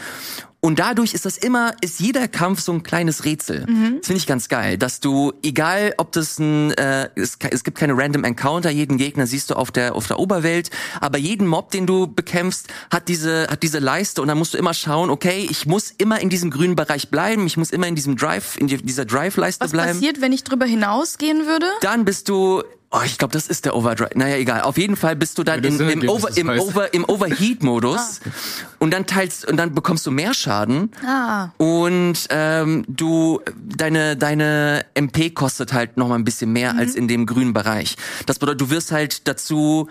Und 0.64 0.78
dadurch 0.78 1.12
ist 1.12 1.26
das 1.26 1.36
immer, 1.36 1.74
ist 1.82 2.00
jeder 2.00 2.26
Kampf 2.26 2.58
so 2.58 2.72
ein 2.72 2.82
kleines 2.82 3.26
Rätsel. 3.26 3.66
Das 3.66 4.06
finde 4.06 4.16
ich 4.16 4.26
ganz 4.26 4.48
geil, 4.48 4.78
dass 4.78 4.98
du, 4.98 5.34
egal 5.42 5.92
ob 5.98 6.12
das 6.12 6.38
ein, 6.38 6.70
äh, 6.70 7.10
es, 7.16 7.36
es 7.50 7.64
gibt 7.64 7.76
keine 7.76 7.94
Random 7.94 8.24
Encounter, 8.24 8.70
jeden 8.70 8.96
Gegner 8.96 9.26
siehst 9.26 9.50
du 9.50 9.56
auf 9.56 9.70
der 9.70 9.94
auf 9.94 10.06
der 10.06 10.18
Oberwelt, 10.18 10.70
aber 11.02 11.18
jeden 11.18 11.46
Mob, 11.46 11.70
den 11.70 11.86
du 11.86 12.06
bekämpfst, 12.06 12.68
hat 12.90 13.08
diese 13.08 13.46
hat 13.50 13.62
diese 13.62 13.78
Leiste 13.78 14.22
und 14.22 14.28
dann 14.28 14.38
musst 14.38 14.54
du 14.54 14.58
immer 14.58 14.72
schauen, 14.72 15.10
okay, 15.10 15.46
ich 15.50 15.66
muss 15.66 15.90
immer 15.90 16.22
in 16.22 16.30
diesem 16.30 16.50
grünen 16.50 16.76
Bereich 16.76 17.10
bleiben, 17.10 17.46
ich 17.46 17.58
muss 17.58 17.70
immer 17.70 17.86
in 17.86 17.94
diesem 17.94 18.16
Drive, 18.16 18.56
in 18.56 18.66
die, 18.66 18.78
dieser 18.78 19.04
Drive-Leiste 19.04 19.66
Was 19.66 19.72
bleiben. 19.72 19.92
passiert, 19.98 20.22
wenn 20.22 20.32
ich 20.32 20.44
drüber 20.44 20.64
hinausgehen 20.64 21.46
würde? 21.46 21.66
Dann 21.82 22.06
bist 22.06 22.30
du 22.30 22.62
Oh, 22.96 23.00
ich 23.04 23.18
glaube, 23.18 23.32
das 23.32 23.48
ist 23.48 23.64
der 23.64 23.74
Overdrive. 23.74 24.10
Naja, 24.14 24.36
egal. 24.36 24.60
Auf 24.60 24.78
jeden 24.78 24.94
Fall 24.94 25.16
bist 25.16 25.36
du 25.38 25.42
dann 25.42 25.62
das 25.62 25.80
in, 25.80 25.88
im, 25.88 26.08
Over, 26.08 26.36
im. 26.36 26.48
Over, 26.48 26.94
im 26.94 27.04
Overheat-Modus 27.04 28.20
und 28.78 28.92
dann 28.92 29.04
teilst 29.06 29.48
und 29.48 29.56
dann 29.56 29.74
bekommst 29.74 30.06
du 30.06 30.12
mehr 30.12 30.32
Schaden 30.32 30.92
Ah. 31.04 31.48
und 31.56 32.28
ähm, 32.30 32.84
du 32.86 33.40
deine 33.56 34.16
deine 34.16 34.84
MP 34.94 35.30
kostet 35.30 35.72
halt 35.72 35.96
noch 35.96 36.06
mal 36.06 36.14
ein 36.14 36.24
bisschen 36.24 36.52
mehr 36.52 36.76
als 36.76 36.94
in 36.94 37.08
dem 37.08 37.26
grünen 37.26 37.52
Bereich. 37.52 37.96
Das 38.26 38.38
bedeutet, 38.38 38.60
du 38.60 38.70
wirst 38.70 38.92
halt 38.92 39.26
dazu 39.26 39.88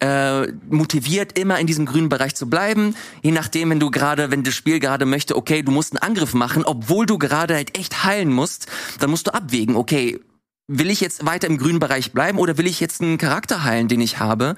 äh, 0.00 0.46
motiviert, 0.70 1.38
immer 1.38 1.58
in 1.58 1.66
diesem 1.66 1.84
grünen 1.84 2.08
Bereich 2.08 2.34
zu 2.34 2.48
bleiben. 2.48 2.94
Je 3.22 3.32
nachdem, 3.32 3.68
wenn 3.70 3.80
du 3.80 3.90
gerade, 3.90 4.30
wenn 4.30 4.44
das 4.44 4.54
Spiel 4.54 4.80
gerade 4.80 5.04
möchte, 5.04 5.36
okay, 5.36 5.62
du 5.62 5.72
musst 5.72 5.92
einen 5.92 6.02
Angriff 6.02 6.32
machen, 6.32 6.64
obwohl 6.64 7.04
du 7.06 7.18
gerade 7.18 7.54
halt 7.54 7.76
echt 7.78 8.04
heilen 8.04 8.32
musst, 8.32 8.66
dann 9.00 9.10
musst 9.10 9.26
du 9.26 9.34
abwägen, 9.34 9.76
okay. 9.76 10.20
Will 10.68 10.90
ich 10.90 11.00
jetzt 11.00 11.24
weiter 11.24 11.46
im 11.46 11.58
grünen 11.58 11.78
Bereich 11.78 12.12
bleiben 12.12 12.38
oder 12.38 12.58
will 12.58 12.66
ich 12.66 12.80
jetzt 12.80 13.00
einen 13.00 13.18
Charakter 13.18 13.62
heilen, 13.62 13.86
den 13.86 14.00
ich 14.00 14.18
habe, 14.18 14.56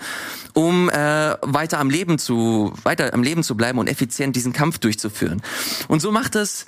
um 0.54 0.88
äh, 0.88 1.36
weiter 1.42 1.78
am 1.78 1.90
Leben 1.90 2.18
zu 2.18 2.72
weiter 2.82 3.12
am 3.12 3.22
Leben 3.22 3.42
zu 3.42 3.58
bleiben 3.58 3.78
und 3.78 3.88
effizient 3.88 4.34
diesen 4.34 4.54
Kampf 4.54 4.78
durchzuführen? 4.78 5.42
Und 5.86 6.00
so 6.00 6.10
macht 6.10 6.34
es 6.34 6.64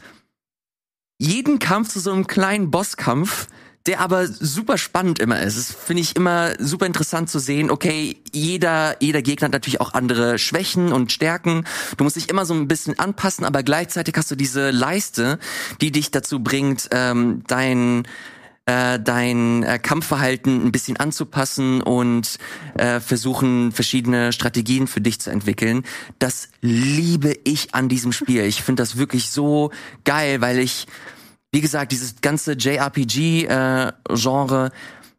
jeden 1.19 1.59
Kampf 1.59 1.89
zu 1.89 2.01
so 2.01 2.13
einem 2.13 2.27
kleinen 2.27 2.71
Bosskampf, 2.71 3.47
der 3.87 4.01
aber 4.01 4.27
super 4.27 4.77
spannend 4.77 5.19
immer 5.19 5.41
ist. 5.41 5.57
Das 5.57 5.73
finde 5.73 6.03
ich 6.03 6.17
immer 6.17 6.53
super 6.59 6.85
interessant 6.85 7.31
zu 7.31 7.39
sehen. 7.39 7.71
Okay, 7.71 8.19
jeder, 8.33 8.97
jeder 9.03 9.23
Gegner 9.23 9.47
hat 9.47 9.53
natürlich 9.53 9.81
auch 9.81 9.95
andere 9.95 10.39
Schwächen 10.39 10.93
und 10.93 11.13
Stärken. 11.13 11.65
Du 11.97 12.05
musst 12.05 12.17
dich 12.17 12.29
immer 12.29 12.45
so 12.45 12.53
ein 12.53 12.69
bisschen 12.69 12.99
anpassen, 12.99 13.47
aber 13.47 13.63
gleichzeitig 13.63 14.15
hast 14.17 14.31
du 14.31 14.35
diese 14.35 14.71
Leiste, 14.71 15.39
die 15.81 15.93
dich 15.93 16.11
dazu 16.11 16.41
bringt, 16.41 16.89
ähm, 16.93 17.43
dein 17.47 18.07
äh, 18.71 19.01
dein 19.01 19.65
äh, 19.65 19.81
Kampfverhalten 19.81 20.65
ein 20.65 20.71
bisschen 20.71 20.97
anzupassen 20.97 21.83
und 21.83 22.39
äh, 22.75 23.01
versuchen, 23.01 23.73
verschiedene 23.73 24.33
Strategien 24.33 24.87
für 24.87 25.01
dich 25.01 25.21
zu 25.21 25.31
entwickeln. 25.31 25.83
Das 26.21 26.51
liebe 26.61 27.35
ich 27.43 27.75
an 27.75 27.89
diesem 27.89 28.13
Spiel. 28.13 28.45
Ich 28.45 28.63
finde 28.63 28.83
das 28.83 28.97
wirklich 28.97 29.31
so 29.31 29.73
geil, 30.05 30.41
weil 30.41 30.61
ich, 30.61 30.87
wie 31.51 31.61
gesagt, 31.61 31.91
dieses 31.91 32.21
ganze 32.21 32.53
JRPG-Genre, 32.53 34.67
äh, 34.67 34.71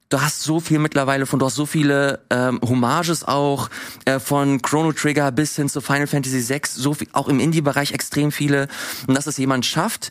du 0.08 0.22
hast 0.22 0.44
so 0.44 0.62
viel 0.62 0.80
mittlerweile 0.80 1.26
von, 1.26 1.40
du 1.40 1.46
hast 1.46 1.56
so 1.56 1.66
viele 1.66 2.22
ähm, 2.30 2.62
Hommages 2.66 3.26
auch, 3.26 3.70
äh, 4.06 4.20
von 4.20 4.62
Chrono 4.62 4.94
Trigger 4.94 5.30
bis 5.34 5.58
hin 5.58 5.68
zu 5.68 5.82
Final 5.82 6.08
Fantasy 6.08 6.48
VI, 6.48 6.62
so 6.70 6.94
viel, 6.94 7.10
auch 7.12 7.28
im 7.28 7.42
Indie-Bereich 7.42 7.92
extrem 7.92 8.32
viele. 8.32 8.70
Und 9.08 9.18
dass 9.18 9.28
es 9.28 9.36
jemand 9.36 9.66
schafft, 9.66 10.10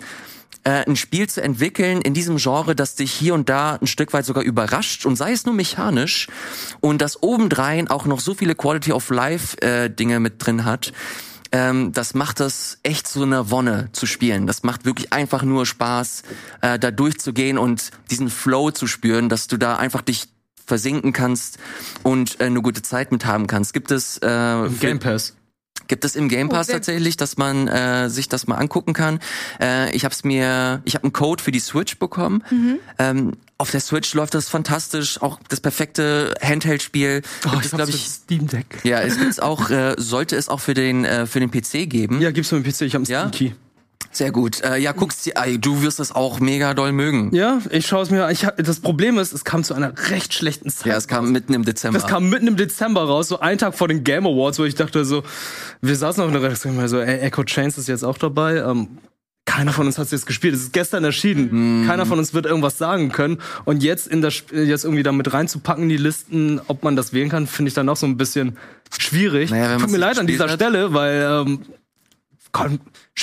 äh, 0.64 0.84
ein 0.86 0.96
Spiel 0.96 1.28
zu 1.28 1.42
entwickeln 1.42 2.00
in 2.00 2.14
diesem 2.14 2.36
Genre, 2.36 2.74
das 2.74 2.94
dich 2.94 3.12
hier 3.12 3.34
und 3.34 3.48
da 3.48 3.76
ein 3.76 3.86
Stück 3.86 4.12
weit 4.12 4.24
sogar 4.24 4.42
überrascht 4.42 5.06
und 5.06 5.16
sei 5.16 5.32
es 5.32 5.46
nur 5.46 5.54
mechanisch 5.54 6.28
und 6.80 7.00
das 7.00 7.22
obendrein 7.22 7.88
auch 7.88 8.06
noch 8.06 8.20
so 8.20 8.34
viele 8.34 8.54
Quality 8.54 8.92
of 8.92 9.10
Life 9.10 9.60
äh, 9.62 9.88
Dinge 9.90 10.20
mit 10.20 10.44
drin 10.44 10.64
hat, 10.64 10.92
ähm, 11.52 11.92
das 11.92 12.14
macht 12.14 12.40
das 12.40 12.78
echt 12.82 13.08
so 13.08 13.22
eine 13.22 13.50
Wonne 13.50 13.88
zu 13.92 14.06
spielen. 14.06 14.46
Das 14.46 14.62
macht 14.62 14.84
wirklich 14.84 15.12
einfach 15.12 15.42
nur 15.42 15.66
Spaß, 15.66 16.22
äh, 16.60 16.78
da 16.78 16.90
durchzugehen 16.90 17.58
und 17.58 17.90
diesen 18.10 18.30
Flow 18.30 18.70
zu 18.70 18.86
spüren, 18.86 19.28
dass 19.28 19.48
du 19.48 19.56
da 19.56 19.76
einfach 19.76 20.02
dich 20.02 20.28
versinken 20.64 21.12
kannst 21.12 21.58
und 22.04 22.40
äh, 22.40 22.44
eine 22.44 22.62
gute 22.62 22.82
Zeit 22.82 23.10
mit 23.10 23.26
haben 23.26 23.48
kannst. 23.48 23.72
Gibt 23.72 23.90
es 23.90 24.18
äh, 24.18 24.68
Game 24.80 25.00
Pass. 25.00 25.34
Gibt 25.90 26.04
es 26.04 26.14
im 26.14 26.28
Game 26.28 26.46
Oh, 26.46 26.52
Pass 26.52 26.68
sehr 26.68 26.76
tatsächlich, 26.76 27.16
dass 27.16 27.36
man 27.36 27.66
äh, 27.66 28.08
sich 28.08 28.28
das 28.28 28.46
mal 28.46 28.54
angucken 28.54 28.92
kann. 28.92 29.18
Äh, 29.60 29.92
ich 29.94 30.04
habe 30.04 30.12
es 30.14 30.22
mir, 30.22 30.80
ich 30.84 30.94
habe 30.94 31.02
einen 31.02 31.12
Code 31.12 31.42
für 31.42 31.50
die 31.50 31.58
Switch 31.58 31.98
bekommen. 31.98 32.44
Mhm. 32.48 32.78
Ähm, 33.00 33.32
auf 33.58 33.72
der 33.72 33.80
Switch 33.80 34.14
läuft 34.14 34.34
das 34.34 34.48
fantastisch, 34.48 35.20
auch 35.20 35.40
das 35.48 35.60
perfekte 35.60 36.32
Handheld-Spiel. 36.40 37.22
Oh, 37.44 37.48
ich 37.48 37.48
es, 37.48 37.56
hab's 37.56 37.70
glaub 37.70 37.88
für 37.88 37.96
ich, 37.96 38.06
Steam 38.06 38.46
Deck. 38.46 38.66
ja, 38.84 39.00
es 39.00 39.18
gibt's 39.18 39.40
auch, 39.40 39.68
äh, 39.70 39.96
sollte 39.98 40.36
es 40.36 40.48
auch 40.48 40.60
für 40.60 40.74
den 40.74 41.04
äh, 41.04 41.26
für 41.26 41.40
den 41.40 41.50
PC 41.50 41.90
geben. 41.90 42.20
Ja, 42.22 42.30
gibt's 42.30 42.50
für 42.50 42.60
den 42.60 42.62
PC, 42.72 42.82
ich 42.82 42.94
habe 42.94 43.04
einen 43.04 43.10
Ja? 43.12 43.28
Steam 43.28 43.50
Key. 43.50 43.54
Sehr 44.12 44.32
gut. 44.32 44.62
Äh, 44.62 44.78
ja, 44.78 44.92
guckst 44.92 45.24
dir, 45.26 45.34
du 45.58 45.82
wirst 45.82 46.00
das 46.00 46.12
auch 46.12 46.40
mega 46.40 46.74
doll 46.74 46.92
mögen. 46.92 47.34
Ja, 47.34 47.60
ich 47.70 47.86
schaue 47.86 48.02
es 48.02 48.10
mir 48.10 48.24
an. 48.24 48.32
Ich, 48.32 48.46
das 48.56 48.80
Problem 48.80 49.18
ist, 49.18 49.32
es 49.32 49.44
kam 49.44 49.62
zu 49.62 49.72
einer 49.74 49.92
recht 50.10 50.34
schlechten 50.34 50.68
Zeit. 50.68 50.86
Ja, 50.86 50.96
es 50.96 51.06
kam 51.06 51.30
mitten 51.30 51.54
im 51.54 51.64
Dezember. 51.64 51.98
Das 51.98 52.08
kam 52.08 52.28
mitten 52.28 52.48
im 52.48 52.56
Dezember 52.56 53.04
raus, 53.04 53.28
so 53.28 53.38
einen 53.38 53.58
Tag 53.58 53.74
vor 53.74 53.86
den 53.86 54.02
Game 54.02 54.26
Awards, 54.26 54.58
wo 54.58 54.64
ich 54.64 54.74
dachte 54.74 55.04
so, 55.04 55.22
wir 55.80 55.94
saßen 55.94 56.22
auf 56.22 56.28
einer 56.28 56.42
Redaktion 56.42 56.88
so, 56.88 56.98
ey, 56.98 57.20
Echo 57.20 57.44
Chains 57.44 57.78
ist 57.78 57.88
jetzt 57.88 58.04
auch 58.04 58.18
dabei. 58.18 58.56
Ähm, 58.56 58.98
keiner 59.46 59.72
von 59.72 59.86
uns 59.86 59.98
hat 59.98 60.06
es 60.06 60.10
jetzt 60.12 60.26
gespielt. 60.26 60.54
Es 60.54 60.62
ist 60.62 60.72
gestern 60.72 61.02
erschienen. 61.04 61.82
Mhm. 61.82 61.86
Keiner 61.86 62.06
von 62.06 62.18
uns 62.18 62.34
wird 62.34 62.46
irgendwas 62.46 62.78
sagen 62.78 63.10
können. 63.10 63.38
Und 63.64 63.82
jetzt 63.82 64.06
in 64.06 64.22
das 64.22 64.44
jetzt 64.52 64.84
irgendwie 64.84 65.02
damit 65.02 65.32
reinzupacken 65.32 65.84
in 65.84 65.88
die 65.88 65.96
Listen, 65.96 66.60
ob 66.66 66.82
man 66.84 66.94
das 66.94 67.12
wählen 67.12 67.28
kann, 67.28 67.46
finde 67.46 67.68
ich 67.68 67.74
dann 67.74 67.88
auch 67.88 67.96
so 67.96 68.06
ein 68.06 68.16
bisschen 68.16 68.56
schwierig. 68.96 69.50
Naja, 69.50 69.78
Tut 69.78 69.90
mir 69.90 69.98
leid 69.98 70.18
an 70.18 70.26
dieser 70.26 70.44
hat. 70.44 70.52
Stelle, 70.52 70.94
weil 70.94 71.44
ähm, 71.46 71.60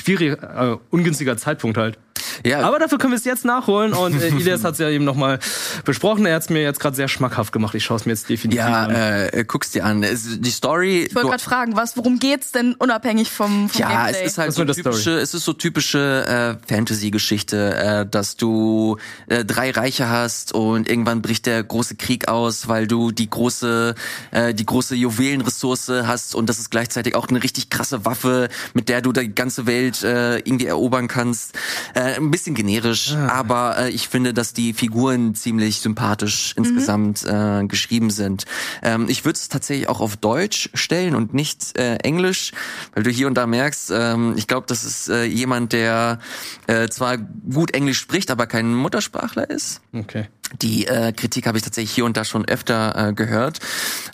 kon- 0.05 0.17
schwierig, 0.17 0.41
äh, 0.41 0.77
ungünstiger 0.89 1.37
Zeitpunkt 1.37 1.77
halt. 1.77 1.97
Ja, 2.45 2.61
Aber 2.61 2.79
dafür 2.79 2.97
können 2.97 3.13
wir 3.13 3.17
es 3.17 3.25
jetzt 3.25 3.45
nachholen 3.45 3.93
und 3.93 4.21
äh, 4.21 4.27
Ilias 4.37 4.63
hat 4.63 4.73
es 4.73 4.79
ja 4.79 4.89
eben 4.89 5.05
nochmal 5.05 5.39
besprochen. 5.85 6.25
Er 6.25 6.35
hat 6.35 6.43
es 6.43 6.49
mir 6.49 6.61
jetzt 6.61 6.79
gerade 6.79 6.95
sehr 6.95 7.07
schmackhaft 7.07 7.51
gemacht. 7.51 7.75
Ich 7.75 7.83
schaue 7.83 7.97
es 7.97 8.05
mir 8.05 8.11
jetzt 8.13 8.29
definitiv 8.29 8.59
ja, 8.59 8.83
an. 8.85 8.91
äh, 8.91 9.45
guck's 9.47 9.71
dir 9.71 9.85
an. 9.85 10.03
Es, 10.03 10.39
die 10.39 10.49
Story. 10.51 11.05
Ich 11.09 11.15
wollte 11.15 11.29
gerade 11.29 11.43
fragen, 11.43 11.75
was, 11.75 11.97
worum 11.97 12.19
geht's 12.19 12.51
denn 12.51 12.73
unabhängig 12.75 13.31
vom, 13.31 13.69
vom 13.69 13.79
Ja, 13.81 14.05
Gameplay? 14.05 14.21
es 14.25 14.31
ist 14.31 14.37
halt 14.37 14.47
Was 14.49 14.55
so 14.55 14.65
typische, 14.65 15.11
es 15.19 15.33
ist 15.33 15.45
so 15.45 15.53
typische 15.53 16.57
äh, 16.67 16.67
Fantasy-Geschichte, 16.67 17.75
äh, 17.75 18.05
dass 18.09 18.35
du 18.37 18.97
äh, 19.27 19.45
drei 19.45 19.71
Reiche 19.71 20.09
hast 20.09 20.53
und 20.53 20.89
irgendwann 20.89 21.21
bricht 21.21 21.45
der 21.45 21.63
große 21.63 21.95
Krieg 21.95 22.27
aus, 22.27 22.67
weil 22.67 22.87
du 22.87 23.11
die 23.11 23.29
große, 23.29 23.95
äh, 24.31 24.53
die 24.53 24.65
große 24.65 24.95
Juwelenressource 24.95 25.89
hast 26.05 26.35
und 26.35 26.47
das 26.49 26.59
ist 26.59 26.69
gleichzeitig 26.71 27.15
auch 27.15 27.27
eine 27.29 27.43
richtig 27.43 27.69
krasse 27.69 28.05
Waffe, 28.05 28.49
mit 28.73 28.89
der 28.89 29.01
du 29.01 29.11
die 29.11 29.33
ganze 29.33 29.65
Welt 29.65 30.03
äh, 30.03 30.37
irgendwie 30.39 30.65
erobern 30.67 31.07
kannst. 31.07 31.53
Äh, 31.93 32.19
ein 32.27 32.31
bisschen 32.31 32.55
generisch, 32.55 33.13
aber 33.15 33.77
äh, 33.77 33.89
ich 33.89 34.07
finde, 34.07 34.33
dass 34.33 34.53
die 34.53 34.73
Figuren 34.73 35.35
ziemlich 35.35 35.79
sympathisch 35.79 36.53
insgesamt 36.57 37.23
äh, 37.25 37.65
geschrieben 37.65 38.09
sind. 38.09 38.45
Ähm, 38.81 39.07
ich 39.09 39.25
würde 39.25 39.37
es 39.37 39.49
tatsächlich 39.49 39.89
auch 39.89 40.01
auf 40.01 40.17
Deutsch 40.17 40.69
stellen 40.73 41.15
und 41.15 41.33
nicht 41.33 41.77
äh, 41.77 41.95
Englisch, 41.97 42.51
weil 42.93 43.03
du 43.03 43.09
hier 43.09 43.27
und 43.27 43.35
da 43.35 43.47
merkst, 43.47 43.91
ähm, 43.93 44.33
ich 44.37 44.47
glaube, 44.47 44.67
das 44.67 44.83
ist 44.83 45.09
äh, 45.09 45.23
jemand, 45.23 45.73
der 45.73 46.19
äh, 46.67 46.87
zwar 46.89 47.17
gut 47.17 47.71
Englisch 47.71 47.99
spricht, 47.99 48.31
aber 48.31 48.47
kein 48.47 48.73
Muttersprachler 48.73 49.49
ist. 49.49 49.81
okay. 49.93 50.27
Die 50.61 50.87
äh, 50.87 51.11
Kritik 51.11 51.45
habe 51.45 51.57
ich 51.57 51.63
tatsächlich 51.65 51.91
hier 51.91 52.05
und 52.05 52.15
da 52.15 52.23
schon 52.23 52.45
öfter 52.45 53.09
äh, 53.09 53.13
gehört. 53.13 53.59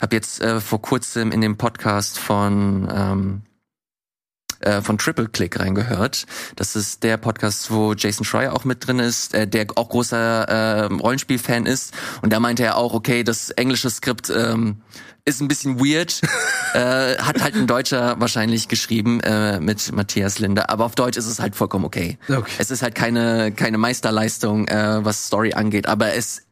Habe 0.02 0.16
jetzt 0.16 0.40
äh, 0.40 0.60
vor 0.60 0.82
kurzem 0.82 1.30
in 1.30 1.40
dem 1.40 1.56
Podcast 1.56 2.18
von 2.18 2.88
ähm, 2.92 3.42
äh, 4.60 4.80
von 4.80 4.98
Triple 4.98 5.28
Click 5.28 5.58
reingehört. 5.58 6.26
Das 6.56 6.76
ist 6.76 7.02
der 7.02 7.16
Podcast, 7.16 7.70
wo 7.70 7.94
Jason 7.94 8.24
Schreier 8.24 8.52
auch 8.52 8.64
mit 8.64 8.86
drin 8.86 8.98
ist, 8.98 9.34
äh, 9.34 9.46
der 9.46 9.66
auch 9.76 9.88
großer 9.88 10.42
äh, 10.48 10.84
Rollenspiel-Fan 10.84 11.66
ist. 11.66 11.94
Und 12.22 12.32
da 12.32 12.40
meinte 12.40 12.64
er 12.64 12.76
auch, 12.76 12.94
okay, 12.94 13.24
das 13.24 13.50
englische 13.50 13.90
Skript 13.90 14.30
ähm, 14.30 14.76
ist 15.24 15.40
ein 15.40 15.48
bisschen 15.48 15.80
weird. 15.80 16.20
äh, 16.74 17.16
hat 17.18 17.42
halt 17.42 17.54
ein 17.54 17.66
Deutscher 17.66 18.20
wahrscheinlich 18.20 18.68
geschrieben 18.68 19.20
äh, 19.20 19.60
mit 19.60 19.92
Matthias 19.92 20.38
Linde, 20.38 20.68
aber 20.68 20.84
auf 20.84 20.94
Deutsch 20.94 21.16
ist 21.16 21.26
es 21.26 21.40
halt 21.40 21.54
vollkommen 21.56 21.84
okay. 21.84 22.18
Okay. 22.28 22.52
Es 22.58 22.70
ist 22.70 22.82
halt 22.82 22.94
keine 22.94 23.52
keine 23.52 23.78
Meisterleistung, 23.78 24.68
äh, 24.68 25.04
was 25.04 25.26
Story 25.26 25.54
angeht, 25.54 25.86
aber 25.86 26.14
es 26.14 26.42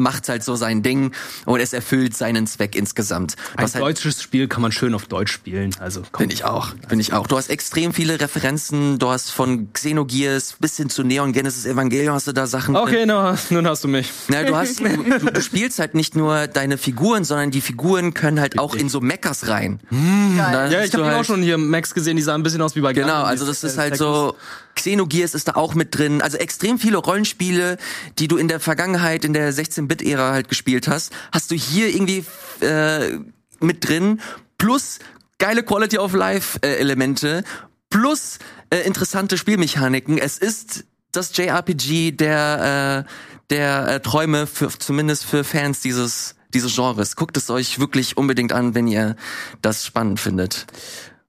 macht 0.00 0.28
halt 0.28 0.42
so 0.42 0.56
sein 0.56 0.82
Ding 0.82 1.12
und 1.46 1.60
es 1.60 1.72
erfüllt 1.72 2.16
seinen 2.16 2.46
Zweck 2.46 2.74
insgesamt. 2.74 3.36
Ein 3.56 3.64
Was 3.64 3.74
halt 3.74 3.84
deutsches 3.84 4.22
Spiel 4.22 4.48
kann 4.48 4.62
man 4.62 4.72
schön 4.72 4.94
auf 4.94 5.06
Deutsch 5.06 5.30
spielen. 5.32 5.74
Also 5.78 6.02
komm. 6.10 6.26
Bin 6.26 6.34
ich 6.34 6.44
auch, 6.44 6.74
bin 6.88 6.98
ich 6.98 7.12
auch. 7.12 7.26
Du 7.26 7.36
hast 7.36 7.50
extrem 7.50 7.92
viele 7.92 8.20
Referenzen, 8.20 8.98
du 8.98 9.08
hast 9.10 9.30
von 9.30 9.72
Xenogears 9.72 10.56
bis 10.58 10.76
hin 10.76 10.90
zu 10.90 11.02
Neon 11.04 11.32
Genesis 11.32 11.66
Evangelion 11.66 12.14
hast 12.14 12.26
du 12.26 12.32
da 12.32 12.46
Sachen. 12.46 12.74
Okay, 12.76 13.04
na, 13.06 13.36
nun 13.50 13.66
hast 13.68 13.84
du 13.84 13.88
mich. 13.88 14.10
Na, 14.28 14.42
du 14.42 14.56
hast, 14.56 14.80
du, 14.80 14.84
du, 14.88 15.30
du 15.32 15.40
spielst 15.42 15.78
halt 15.78 15.94
nicht 15.94 16.16
nur 16.16 16.46
deine 16.46 16.78
Figuren, 16.78 17.24
sondern 17.24 17.50
die 17.50 17.60
Figuren 17.60 18.14
können 18.14 18.40
halt 18.40 18.58
auch 18.58 18.74
in 18.74 18.88
so 18.88 19.00
Mechas 19.00 19.48
rein. 19.48 19.80
Da 19.90 20.68
Ja, 20.68 20.82
ich 20.82 20.92
habe 20.92 21.02
du 21.02 21.04
halt- 21.04 21.16
auch 21.20 21.24
schon 21.24 21.42
hier 21.42 21.58
Max 21.58 21.94
gesehen, 21.94 22.16
die 22.16 22.22
sah 22.22 22.34
ein 22.34 22.42
bisschen 22.42 22.62
aus 22.62 22.74
wie 22.76 22.80
bei 22.80 22.92
Genau, 22.92 23.06
Gundam, 23.08 23.24
also 23.26 23.46
das 23.46 23.62
ist 23.62 23.76
äh, 23.76 23.80
halt 23.80 23.92
Tech- 23.92 23.98
so, 23.98 24.36
Xenogears 24.74 25.34
ist 25.34 25.48
da 25.48 25.52
auch 25.52 25.74
mit 25.74 25.96
drin, 25.96 26.22
also 26.22 26.38
extrem 26.38 26.78
viele 26.78 26.98
Rollenspiele, 26.98 27.76
die 28.18 28.28
du 28.28 28.36
in 28.36 28.48
der 28.48 28.60
Vergangenheit, 28.60 29.24
in 29.24 29.32
der 29.32 29.52
16-Bit-Ära 29.52 30.32
halt 30.32 30.48
gespielt 30.48 30.88
hast, 30.88 31.12
hast 31.32 31.50
du 31.50 31.54
hier 31.54 31.88
irgendwie 31.88 32.24
äh, 32.60 33.18
mit 33.60 33.88
drin, 33.88 34.20
plus 34.58 34.98
geile 35.38 35.62
Quality 35.62 35.98
of 35.98 36.14
Life-Elemente, 36.14 37.44
plus 37.90 38.38
äh, 38.70 38.78
interessante 38.78 39.36
Spielmechaniken. 39.36 40.18
Es 40.18 40.38
ist 40.38 40.84
das 41.12 41.36
JRPG 41.36 42.12
der, 42.12 43.06
äh, 43.06 43.10
der 43.50 43.88
äh, 43.88 44.00
Träume, 44.00 44.46
für, 44.46 44.70
zumindest 44.78 45.24
für 45.24 45.44
Fans 45.44 45.80
dieses 45.80 46.36
dieses 46.54 46.74
Genres. 46.74 47.16
Guckt 47.16 47.36
es 47.36 47.50
euch 47.50 47.78
wirklich 47.78 48.16
unbedingt 48.16 48.52
an, 48.52 48.74
wenn 48.74 48.86
ihr 48.86 49.16
das 49.62 49.86
spannend 49.86 50.20
findet. 50.20 50.66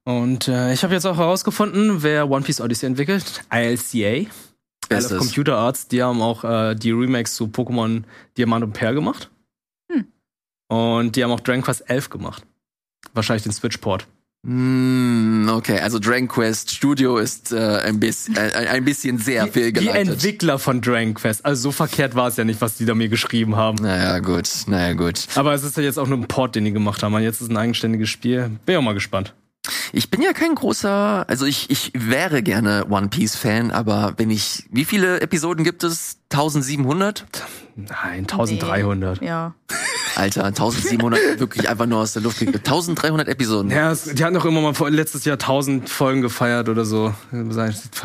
Und 0.03 0.47
äh, 0.47 0.73
ich 0.73 0.83
habe 0.83 0.93
jetzt 0.93 1.05
auch 1.05 1.17
herausgefunden, 1.17 2.01
wer 2.01 2.29
One 2.29 2.43
Piece 2.43 2.61
Odyssey 2.61 2.87
entwickelt. 2.87 3.43
ILCA. 3.51 3.97
Isle 3.97 4.27
ist 4.89 5.11
of? 5.11 5.19
Computer 5.19 5.57
Arts, 5.57 5.87
die 5.87 6.01
haben 6.01 6.21
auch 6.21 6.43
äh, 6.43 6.75
die 6.75 6.91
Remakes 6.91 7.35
zu 7.35 7.45
Pokémon 7.45 8.03
Diamant 8.37 8.63
und 8.63 8.73
Perl 8.73 8.95
gemacht. 8.95 9.29
Hm. 9.91 10.05
Und 10.67 11.15
die 11.15 11.23
haben 11.23 11.31
auch 11.31 11.39
Dragon 11.39 11.61
Quest 11.61 11.89
11 11.89 12.09
gemacht. 12.09 12.43
Wahrscheinlich 13.13 13.43
den 13.43 13.51
Switch-Port. 13.51 14.07
Mm, 14.43 15.49
okay, 15.49 15.79
also 15.79 15.99
Dragon 15.99 16.27
Quest 16.27 16.71
Studio 16.71 17.17
ist 17.17 17.51
äh, 17.51 17.81
ein, 17.85 17.99
bisschen, 17.99 18.35
äh, 18.35 18.67
ein 18.69 18.83
bisschen 18.83 19.19
sehr 19.19 19.45
Die 19.45 19.51
fehlgeleitet. 19.51 20.13
Entwickler 20.13 20.57
von 20.57 20.81
Dragon 20.81 21.13
Quest. 21.13 21.45
Also 21.45 21.61
so 21.61 21.71
verkehrt 21.71 22.15
war 22.15 22.27
es 22.27 22.37
ja 22.37 22.43
nicht, 22.43 22.59
was 22.59 22.75
die 22.77 22.85
da 22.85 22.95
mir 22.95 23.07
geschrieben 23.07 23.55
haben. 23.55 23.83
naja, 23.83 24.17
gut, 24.17 24.49
naja, 24.65 24.93
gut. 24.93 25.27
Aber 25.35 25.53
es 25.53 25.63
ist 25.63 25.77
ja 25.77 25.83
jetzt 25.83 25.99
auch 25.99 26.07
nur 26.07 26.17
ein 26.17 26.27
Port, 26.27 26.55
den 26.55 26.65
die 26.65 26.71
gemacht 26.71 27.03
haben. 27.03 27.13
Und 27.13 27.21
jetzt 27.21 27.35
ist 27.35 27.41
es 27.41 27.49
ein 27.49 27.57
eigenständiges 27.57 28.09
Spiel. 28.09 28.49
Bin 28.65 28.73
ja 28.73 28.79
auch 28.79 28.83
mal 28.83 28.93
gespannt. 28.93 29.35
Ich 29.93 30.09
bin 30.09 30.21
ja 30.21 30.33
kein 30.33 30.55
großer, 30.55 31.25
also 31.27 31.45
ich, 31.45 31.69
ich 31.69 31.91
wäre 31.93 32.41
gerne 32.41 32.87
One 32.89 33.09
Piece 33.09 33.35
Fan, 33.35 33.71
aber 33.71 34.13
wenn 34.17 34.29
ich, 34.29 34.65
wie 34.71 34.85
viele 34.85 35.21
Episoden 35.21 35.63
gibt 35.63 35.83
es? 35.83 36.17
1700? 36.31 37.25
Nein, 37.75 38.21
1300. 38.21 39.21
Ja. 39.21 39.53
Alter, 40.15 40.45
1700 40.45 41.19
wirklich 41.39 41.69
einfach 41.69 41.85
nur 41.85 41.99
aus 41.99 42.13
der 42.13 42.21
Luft 42.21 42.39
gegriffen. 42.39 42.59
1300 42.59 43.27
Episoden. 43.27 43.69
Ja, 43.69 43.91
es, 43.91 44.05
die 44.05 44.23
hatten 44.23 44.33
doch 44.33 44.45
immer 44.45 44.61
mal 44.61 44.73
vor, 44.73 44.89
letztes 44.89 45.25
Jahr 45.25 45.35
1000 45.35 45.89
Folgen 45.89 46.21
gefeiert 46.21 46.69
oder 46.69 46.85
so. 46.85 47.13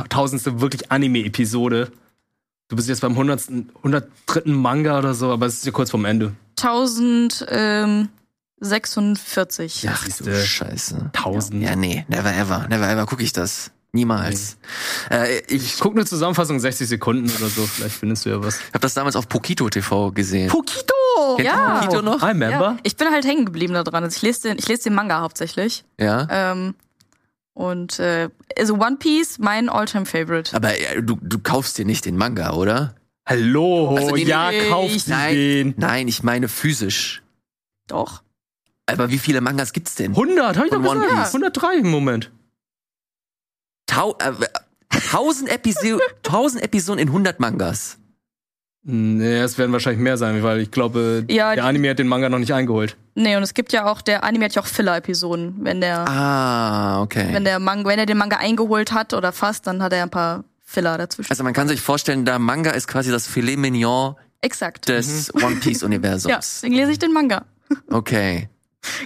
Tausendste 0.08 0.60
wirklich 0.60 0.90
Anime-Episode. 0.90 1.90
Du 2.68 2.76
bist 2.76 2.88
jetzt 2.88 3.00
beim 3.00 3.12
100. 3.12 3.48
103. 3.76 4.42
Manga 4.46 4.98
oder 4.98 5.14
so, 5.14 5.30
aber 5.30 5.46
es 5.46 5.54
ist 5.54 5.66
ja 5.66 5.72
kurz 5.72 5.90
vorm 5.90 6.04
Ende. 6.04 6.32
1046. 8.60 9.86
Ach 9.90 10.08
du. 10.18 10.34
Scheiße. 10.34 11.10
1000. 11.14 11.62
Ja, 11.62 11.76
nee, 11.76 12.04
never 12.08 12.34
ever, 12.34 12.66
never 12.68 12.88
ever 12.90 13.06
gucke 13.06 13.22
ich 13.22 13.32
das. 13.32 13.70
Niemals. 13.92 14.58
Äh, 15.10 15.38
ich 15.48 15.64
Ich 15.64 15.78
guck 15.78 15.94
eine 15.94 16.04
Zusammenfassung, 16.04 16.60
60 16.60 16.86
Sekunden 16.86 17.30
oder 17.30 17.46
so, 17.48 17.66
vielleicht 17.66 17.96
findest 17.96 18.26
du 18.26 18.30
ja 18.30 18.42
was. 18.42 18.58
habe 18.68 18.80
das 18.80 18.92
damals 18.94 19.16
auf 19.16 19.26
Pokito 19.28 19.70
TV 19.70 20.10
gesehen. 20.12 20.50
Pokito! 20.50 20.92
Kennt 21.36 21.46
Ja. 21.48 21.78
Pokito 21.80 22.02
noch? 22.02 22.22
I 22.22 22.26
remember. 22.26 22.60
Ja, 22.72 22.76
ich 22.82 22.96
bin 22.96 23.08
halt 23.10 23.24
hängen 23.24 23.46
geblieben 23.46 23.72
da 23.72 23.84
dran. 23.84 24.04
Also 24.04 24.16
ich 24.16 24.22
lese 24.22 24.48
den, 24.48 24.58
ich 24.58 24.68
lese 24.68 24.84
den 24.84 24.94
Manga 24.94 25.20
hauptsächlich. 25.22 25.84
Ja. 25.98 26.26
Ähm, 26.30 26.74
und 27.54 27.98
äh, 27.98 28.28
also 28.58 28.74
One 28.74 28.96
Piece, 28.98 29.38
mein 29.38 29.70
Alltime 29.70 30.04
Favorite. 30.04 30.54
Aber 30.54 30.78
äh, 30.78 31.02
du, 31.02 31.16
du 31.22 31.38
kaufst 31.38 31.78
dir 31.78 31.86
nicht 31.86 32.04
den 32.04 32.18
Manga, 32.18 32.52
oder? 32.52 32.96
Hallo, 33.26 33.96
Also, 33.96 34.14
nee, 34.14 34.24
ja, 34.24 34.50
nee, 34.50 34.68
kauft 34.68 34.94
ich- 34.94 35.06
Nein, 35.06 35.34
den. 35.34 35.74
nein, 35.78 36.06
ich 36.06 36.22
meine 36.22 36.48
physisch. 36.48 37.22
Doch. 37.86 38.22
Aber 38.86 39.10
wie 39.10 39.18
viele 39.18 39.40
Mangas 39.40 39.72
gibt's 39.72 39.94
denn? 39.96 40.12
100, 40.12 40.56
hab 40.56 40.64
ich 40.64 40.70
doch 40.70 40.82
Von 40.82 41.00
gesagt. 41.00 41.22
Piece. 41.24 41.34
103 41.34 41.74
im 41.78 41.90
Moment. 41.90 42.30
Tau 43.86 44.16
äh, 44.20 44.32
1000, 44.90 45.50
Episo 45.50 45.98
1000 46.24 46.62
Episoden 46.62 47.00
in 47.00 47.08
100 47.08 47.40
Mangas. 47.40 47.98
Nee, 48.88 49.38
es 49.38 49.58
werden 49.58 49.72
wahrscheinlich 49.72 50.00
mehr 50.00 50.16
sein, 50.16 50.40
weil 50.44 50.60
ich 50.60 50.70
glaube, 50.70 51.24
Ja, 51.28 51.56
der 51.56 51.64
Anime 51.64 51.90
hat 51.90 51.98
den 51.98 52.06
Manga 52.06 52.28
noch 52.28 52.38
nicht 52.38 52.54
eingeholt. 52.54 52.96
Nee, 53.16 53.36
und 53.36 53.42
es 53.42 53.52
gibt 53.52 53.72
ja 53.72 53.90
auch, 53.90 54.00
der 54.00 54.22
Anime 54.22 54.44
hat 54.44 54.54
ja 54.54 54.62
auch 54.62 54.66
Filler-Episoden. 54.66 55.56
Wenn 55.62 55.80
der, 55.80 56.06
Ah, 56.08 57.02
okay. 57.02 57.26
wenn 57.32 57.44
der 57.44 57.58
Manga, 57.58 57.88
wenn 57.88 57.98
er 57.98 58.06
den 58.06 58.16
Manga 58.16 58.36
eingeholt 58.36 58.92
hat 58.92 59.12
oder 59.12 59.32
fast, 59.32 59.66
dann 59.66 59.82
hat 59.82 59.92
er 59.92 60.04
ein 60.04 60.10
paar 60.10 60.44
Filler 60.64 60.96
dazwischen. 60.98 61.30
Also 61.30 61.42
man 61.42 61.52
kann 61.52 61.66
sich 61.66 61.80
vorstellen, 61.80 62.24
der 62.24 62.38
Manga 62.38 62.70
ist 62.70 62.86
quasi 62.86 63.10
das 63.10 63.26
Filet 63.26 63.56
Mignon 63.56 64.14
Exakt. 64.40 64.88
des 64.88 65.34
One 65.34 65.56
Piece 65.56 65.80
Ja, 65.80 65.86
Universums. 65.86 66.34
deswegen 66.36 66.74
lese 66.76 66.92
ich 66.92 67.00
den 67.00 67.12
Manga. 67.12 67.44
Okay. 67.90 68.48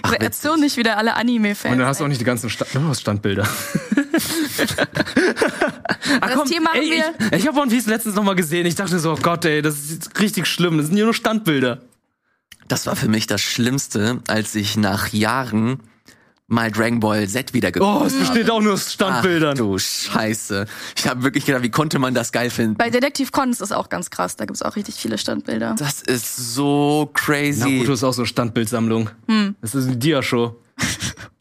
Ach, 0.01 0.11
witzig. 0.11 0.25
Erzähl 0.25 0.57
nicht 0.57 0.77
wieder 0.77 0.97
alle 0.97 1.15
Anime-Fans. 1.15 1.71
Und 1.73 1.79
dann 1.79 1.87
hast 1.87 1.99
du 1.99 2.03
auch 2.05 2.07
nicht 2.07 2.21
die 2.21 2.25
ganzen 2.25 2.49
Sta 2.49 2.65
oh, 2.75 2.93
Standbilder. 2.93 3.43
ah, 6.21 6.27
Das 6.27 6.49
Thema 6.49 6.71
haben 6.71 6.81
ey, 6.81 6.91
wir- 6.91 7.13
Ich, 7.31 7.39
ich 7.39 7.47
habe 7.47 7.59
One 7.59 7.71
Piece 7.71 7.85
letztens 7.87 8.15
noch 8.15 8.23
mal 8.23 8.35
gesehen. 8.35 8.65
Ich 8.65 8.75
dachte 8.75 8.99
so, 8.99 9.13
oh 9.13 9.19
Gott, 9.21 9.45
ey, 9.45 9.61
das 9.61 9.75
ist 9.75 10.19
richtig 10.19 10.47
schlimm. 10.47 10.77
Das 10.77 10.87
sind 10.87 10.95
hier 10.95 11.05
nur 11.05 11.13
Standbilder. 11.13 11.81
Das 12.67 12.87
war 12.87 12.95
für 12.95 13.07
mich 13.07 13.27
das 13.27 13.41
Schlimmste, 13.41 14.19
als 14.27 14.55
ich 14.55 14.77
nach 14.77 15.09
Jahren 15.09 15.79
mal 16.51 16.69
Dragon 16.71 16.99
Ball 16.99 17.27
Z 17.27 17.53
wieder 17.53 17.71
geguckt 17.71 18.01
Oh, 18.01 18.05
es 18.05 18.13
besteht 18.17 18.49
auch 18.49 18.61
nur 18.61 18.73
aus 18.73 18.85
Ach, 18.87 18.91
Standbildern. 18.91 19.57
du 19.57 19.77
Scheiße. 19.77 20.65
Ich 20.97 21.07
habe 21.07 21.23
wirklich 21.23 21.45
gedacht, 21.45 21.63
wie 21.63 21.71
konnte 21.71 21.97
man 21.97 22.13
das 22.13 22.31
geil 22.31 22.49
finden? 22.49 22.75
Bei 22.75 22.89
Detektiv 22.89 23.31
Conan 23.31 23.51
ist 23.51 23.61
es 23.61 23.71
auch 23.71 23.89
ganz 23.89 24.09
krass. 24.09 24.35
Da 24.35 24.45
gibt's 24.45 24.61
auch 24.61 24.75
richtig 24.75 24.95
viele 24.95 25.17
Standbilder. 25.17 25.75
Das 25.79 26.01
ist 26.01 26.53
so 26.53 27.09
crazy. 27.13 27.59
Naruto 27.61 27.93
ist 27.93 28.03
auch 28.03 28.13
so 28.13 28.21
eine 28.21 28.27
Standbildsammlung. 28.27 29.09
Hm. 29.27 29.55
Das 29.61 29.73
ist 29.73 29.87
eine 29.87 29.97
Dia-Show. 29.97 30.55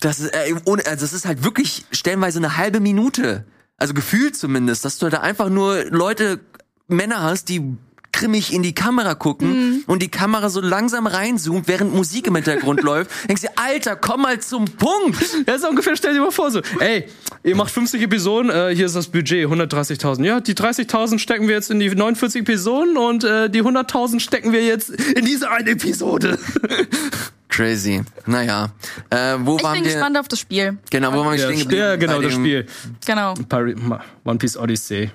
Das 0.02 0.18
ist, 0.18 0.30
äh, 0.30 0.54
ohne, 0.64 0.86
also 0.86 1.02
das 1.04 1.12
ist 1.12 1.26
halt 1.26 1.44
wirklich 1.44 1.84
stellenweise 1.90 2.38
eine 2.38 2.56
halbe 2.56 2.80
Minute. 2.80 3.44
Also 3.76 3.92
gefühlt 3.92 4.34
zumindest, 4.34 4.82
dass 4.86 4.96
du 4.96 5.10
da 5.10 5.18
einfach 5.20 5.50
nur 5.50 5.84
Leute, 5.90 6.40
Männer 6.88 7.20
hast, 7.22 7.50
die 7.50 7.76
grimmig 8.20 8.52
in 8.52 8.62
die 8.62 8.74
Kamera 8.74 9.14
gucken 9.14 9.82
und 9.86 10.02
die 10.02 10.08
Kamera 10.10 10.50
so 10.50 10.60
langsam 10.60 11.06
reinzoomt, 11.06 11.66
während 11.68 11.94
Musik 11.94 12.26
im 12.26 12.36
Hintergrund 12.36 12.82
läuft. 12.82 13.10
Denkst 13.28 13.42
du, 13.42 13.48
Alter, 13.56 13.96
komm 13.96 14.22
mal 14.22 14.38
zum 14.40 14.66
Punkt. 14.66 15.18
Ja, 15.46 15.54
ist 15.54 15.64
ungefähr, 15.66 15.96
stell 15.96 16.12
dir 16.14 16.20
mal 16.20 16.30
vor, 16.30 16.50
so, 16.50 16.60
ey, 16.80 17.06
ihr 17.42 17.56
macht 17.56 17.72
50 17.72 18.02
Episoden, 18.02 18.50
äh, 18.50 18.74
hier 18.74 18.86
ist 18.86 18.94
das 18.94 19.08
Budget, 19.08 19.48
130.000. 19.48 20.24
Ja, 20.24 20.40
die 20.40 20.54
30.000 20.54 21.18
stecken 21.18 21.48
wir 21.48 21.54
jetzt 21.54 21.70
in 21.70 21.80
die 21.80 21.88
49 21.88 22.42
Episoden 22.42 22.96
und 22.98 23.24
äh, 23.24 23.48
die 23.48 23.62
100.000 23.62 24.20
stecken 24.20 24.52
wir 24.52 24.64
jetzt 24.64 24.90
in 24.90 25.24
diese 25.24 25.50
eine 25.50 25.70
Episode. 25.70 26.38
Crazy. 27.48 28.02
Naja, 28.26 28.70
äh, 29.08 29.36
wo 29.40 29.56
Ich 29.56 29.64
waren 29.64 29.74
bin 29.74 29.84
wir? 29.84 29.92
gespannt 29.92 30.18
auf 30.18 30.28
das 30.28 30.40
Spiel. 30.40 30.78
Genau, 30.90 31.12
wo 31.12 31.18
waren 31.24 31.32
wir 31.32 31.40
ja, 31.40 31.46
stehen 31.46 31.58
geblieben? 31.60 31.82
ja, 31.82 31.96
genau, 31.96 32.20
das 32.20 32.34
Spiel. 32.34 32.66
Genau. 33.06 33.34
One 34.24 34.38
Piece 34.38 34.56
Odyssey. 34.56 35.10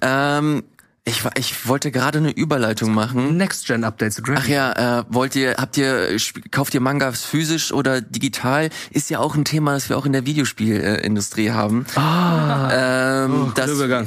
Ähm, 0.00 0.64
ich, 1.04 1.22
ich 1.36 1.66
wollte 1.66 1.90
gerade 1.90 2.18
eine 2.18 2.30
Überleitung 2.30 2.94
machen. 2.94 3.36
Next-Gen-Updates. 3.36 4.22
Ach 4.34 4.46
ja, 4.46 5.00
äh, 5.00 5.04
wollt 5.08 5.34
ihr, 5.34 5.54
habt 5.58 5.76
ihr, 5.76 6.16
kauft 6.52 6.74
ihr 6.74 6.80
Mangas 6.80 7.24
physisch 7.24 7.72
oder 7.72 8.00
digital? 8.00 8.70
Ist 8.90 9.10
ja 9.10 9.18
auch 9.18 9.34
ein 9.34 9.44
Thema, 9.44 9.72
das 9.74 9.88
wir 9.88 9.98
auch 9.98 10.06
in 10.06 10.12
der 10.12 10.26
Videospielindustrie 10.26 11.50
haben. 11.50 11.86
Ah, 11.96 13.24
Ähm, 13.24 13.46
oh, 13.48 13.50
dass, 13.52 13.70
Übergang. 13.70 14.06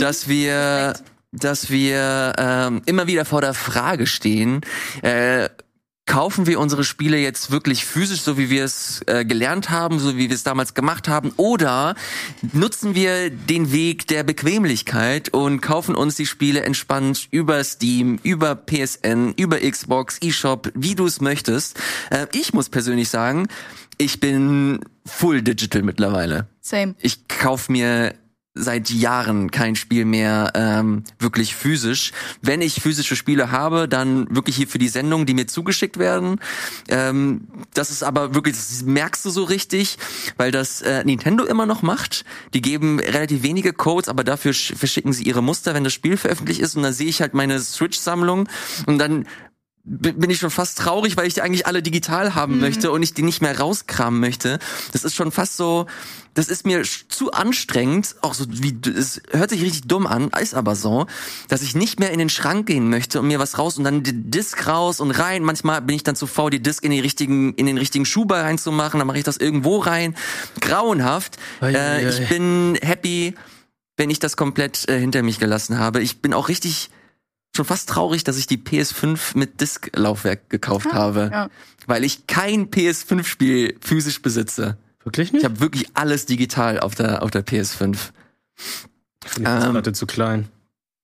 dass 0.00 0.26
wir, 0.28 0.94
dass 1.30 1.70
wir 1.70 2.32
ähm, 2.38 2.82
immer 2.86 3.06
wieder 3.06 3.24
vor 3.24 3.40
der 3.40 3.54
Frage 3.54 4.06
stehen, 4.08 4.62
äh, 5.02 5.48
kaufen 6.06 6.46
wir 6.46 6.60
unsere 6.60 6.84
Spiele 6.84 7.18
jetzt 7.18 7.50
wirklich 7.50 7.84
physisch, 7.84 8.22
so 8.22 8.38
wie 8.38 8.48
wir 8.48 8.64
es 8.64 9.02
äh, 9.06 9.24
gelernt 9.24 9.70
haben, 9.70 9.98
so 9.98 10.16
wie 10.16 10.28
wir 10.28 10.34
es 10.34 10.44
damals 10.44 10.74
gemacht 10.74 11.08
haben, 11.08 11.32
oder 11.36 11.94
nutzen 12.52 12.94
wir 12.94 13.30
den 13.30 13.72
Weg 13.72 14.06
der 14.06 14.22
Bequemlichkeit 14.22 15.28
und 15.30 15.60
kaufen 15.60 15.94
uns 15.94 16.14
die 16.14 16.26
Spiele 16.26 16.62
entspannt 16.62 17.28
über 17.32 17.62
Steam, 17.64 18.18
über 18.22 18.54
PSN, 18.54 19.34
über 19.36 19.58
Xbox, 19.58 20.18
eShop, 20.22 20.70
wie 20.74 20.94
du 20.94 21.06
es 21.06 21.20
möchtest. 21.20 21.78
Äh, 22.10 22.26
ich 22.32 22.52
muss 22.52 22.68
persönlich 22.68 23.08
sagen, 23.08 23.48
ich 23.98 24.20
bin 24.20 24.80
full 25.04 25.42
digital 25.42 25.82
mittlerweile 25.82 26.46
Same. 26.60 26.94
ich 27.00 27.28
kauf 27.28 27.68
mir 27.68 28.14
seit 28.56 28.90
Jahren 28.90 29.50
kein 29.50 29.76
Spiel 29.76 30.04
mehr 30.04 30.52
ähm, 30.54 31.04
wirklich 31.18 31.54
physisch. 31.54 32.12
Wenn 32.42 32.62
ich 32.62 32.80
physische 32.80 33.14
Spiele 33.14 33.52
habe, 33.52 33.86
dann 33.86 34.34
wirklich 34.34 34.56
hier 34.56 34.66
für 34.66 34.78
die 34.78 34.88
Sendung, 34.88 35.26
die 35.26 35.34
mir 35.34 35.46
zugeschickt 35.46 35.98
werden. 35.98 36.40
Ähm, 36.88 37.42
das 37.74 37.90
ist 37.90 38.02
aber 38.02 38.34
wirklich, 38.34 38.56
das 38.56 38.82
merkst 38.82 39.24
du 39.24 39.30
so 39.30 39.44
richtig, 39.44 39.98
weil 40.36 40.50
das 40.50 40.80
äh, 40.82 41.04
Nintendo 41.04 41.44
immer 41.44 41.66
noch 41.66 41.82
macht. 41.82 42.24
Die 42.54 42.62
geben 42.62 42.98
relativ 42.98 43.42
wenige 43.42 43.72
Codes, 43.72 44.08
aber 44.08 44.24
dafür 44.24 44.52
sch- 44.52 44.74
verschicken 44.74 45.12
sie 45.12 45.24
ihre 45.24 45.42
Muster, 45.42 45.74
wenn 45.74 45.84
das 45.84 45.92
Spiel 45.92 46.16
veröffentlicht 46.16 46.60
ist. 46.60 46.76
Und 46.76 46.82
dann 46.82 46.92
sehe 46.92 47.08
ich 47.08 47.20
halt 47.20 47.34
meine 47.34 47.60
Switch-Sammlung 47.60 48.48
und 48.86 48.98
dann 48.98 49.26
bin 49.88 50.28
ich 50.30 50.40
schon 50.40 50.50
fast 50.50 50.78
traurig, 50.78 51.16
weil 51.16 51.28
ich 51.28 51.34
die 51.34 51.42
eigentlich 51.42 51.66
alle 51.66 51.80
digital 51.80 52.34
haben 52.34 52.58
möchte 52.58 52.90
und 52.90 53.04
ich 53.04 53.14
die 53.14 53.22
nicht 53.22 53.40
mehr 53.40 53.58
rauskramen 53.58 54.18
möchte. 54.18 54.58
Das 54.92 55.04
ist 55.04 55.14
schon 55.14 55.30
fast 55.30 55.56
so, 55.56 55.86
das 56.34 56.48
ist 56.48 56.66
mir 56.66 56.82
zu 56.82 57.30
anstrengend, 57.30 58.16
auch 58.20 58.34
so 58.34 58.46
wie, 58.48 58.76
es 58.90 59.22
hört 59.30 59.50
sich 59.50 59.62
richtig 59.62 59.82
dumm 59.86 60.08
an, 60.08 60.30
ist 60.40 60.54
aber 60.54 60.74
so, 60.74 61.06
dass 61.48 61.62
ich 61.62 61.76
nicht 61.76 62.00
mehr 62.00 62.10
in 62.10 62.18
den 62.18 62.28
Schrank 62.28 62.66
gehen 62.66 62.90
möchte 62.90 63.20
und 63.20 63.28
mir 63.28 63.38
was 63.38 63.58
raus 63.58 63.78
und 63.78 63.84
dann 63.84 64.02
die 64.02 64.12
Disc 64.28 64.66
raus 64.66 64.98
und 64.98 65.12
rein. 65.12 65.44
Manchmal 65.44 65.80
bin 65.82 65.94
ich 65.94 66.02
dann 66.02 66.16
zu 66.16 66.26
faul, 66.26 66.50
die 66.50 66.60
Disc 66.60 66.82
in, 66.84 66.90
die 66.90 67.00
richtigen, 67.00 67.54
in 67.54 67.66
den 67.66 67.78
richtigen 67.78 68.06
Schuber 68.06 68.42
reinzumachen, 68.42 68.98
dann 68.98 69.06
mache 69.06 69.18
ich 69.18 69.24
das 69.24 69.36
irgendwo 69.36 69.78
rein. 69.78 70.16
Grauenhaft. 70.60 71.36
Ei, 71.60 71.72
Äh, 71.72 71.76
ei, 71.78 72.06
ei. 72.06 72.08
ich 72.08 72.28
bin 72.28 72.76
happy, 72.82 73.36
wenn 73.96 74.10
ich 74.10 74.18
das 74.18 74.36
komplett 74.36 74.88
äh, 74.88 74.98
hinter 74.98 75.22
mich 75.22 75.38
gelassen 75.38 75.78
habe. 75.78 76.02
Ich 76.02 76.20
bin 76.20 76.34
auch 76.34 76.48
richtig 76.48 76.90
schon 77.54 77.64
fast 77.64 77.88
traurig, 77.88 78.24
dass 78.24 78.36
ich 78.38 78.46
die 78.46 78.58
PS5 78.58 79.36
mit 79.36 79.60
Disk-Laufwerk 79.60 80.50
gekauft 80.50 80.92
habe, 80.92 81.30
ja. 81.32 81.48
weil 81.86 82.04
ich 82.04 82.26
kein 82.26 82.70
PS5-Spiel 82.70 83.78
physisch 83.80 84.20
besitze. 84.22 84.76
Wirklich 85.04 85.32
nicht? 85.32 85.40
Ich 85.42 85.44
habe 85.44 85.60
wirklich 85.60 85.88
alles 85.94 86.26
digital 86.26 86.80
auf 86.80 86.94
der 86.94 87.22
auf 87.22 87.30
der 87.30 87.44
PS5. 87.46 87.96
Ich 89.24 89.30
finde 89.30 89.50
die 89.60 89.64
ähm, 89.66 89.70
Platte 89.72 89.92
zu 89.92 90.06
klein. 90.06 90.48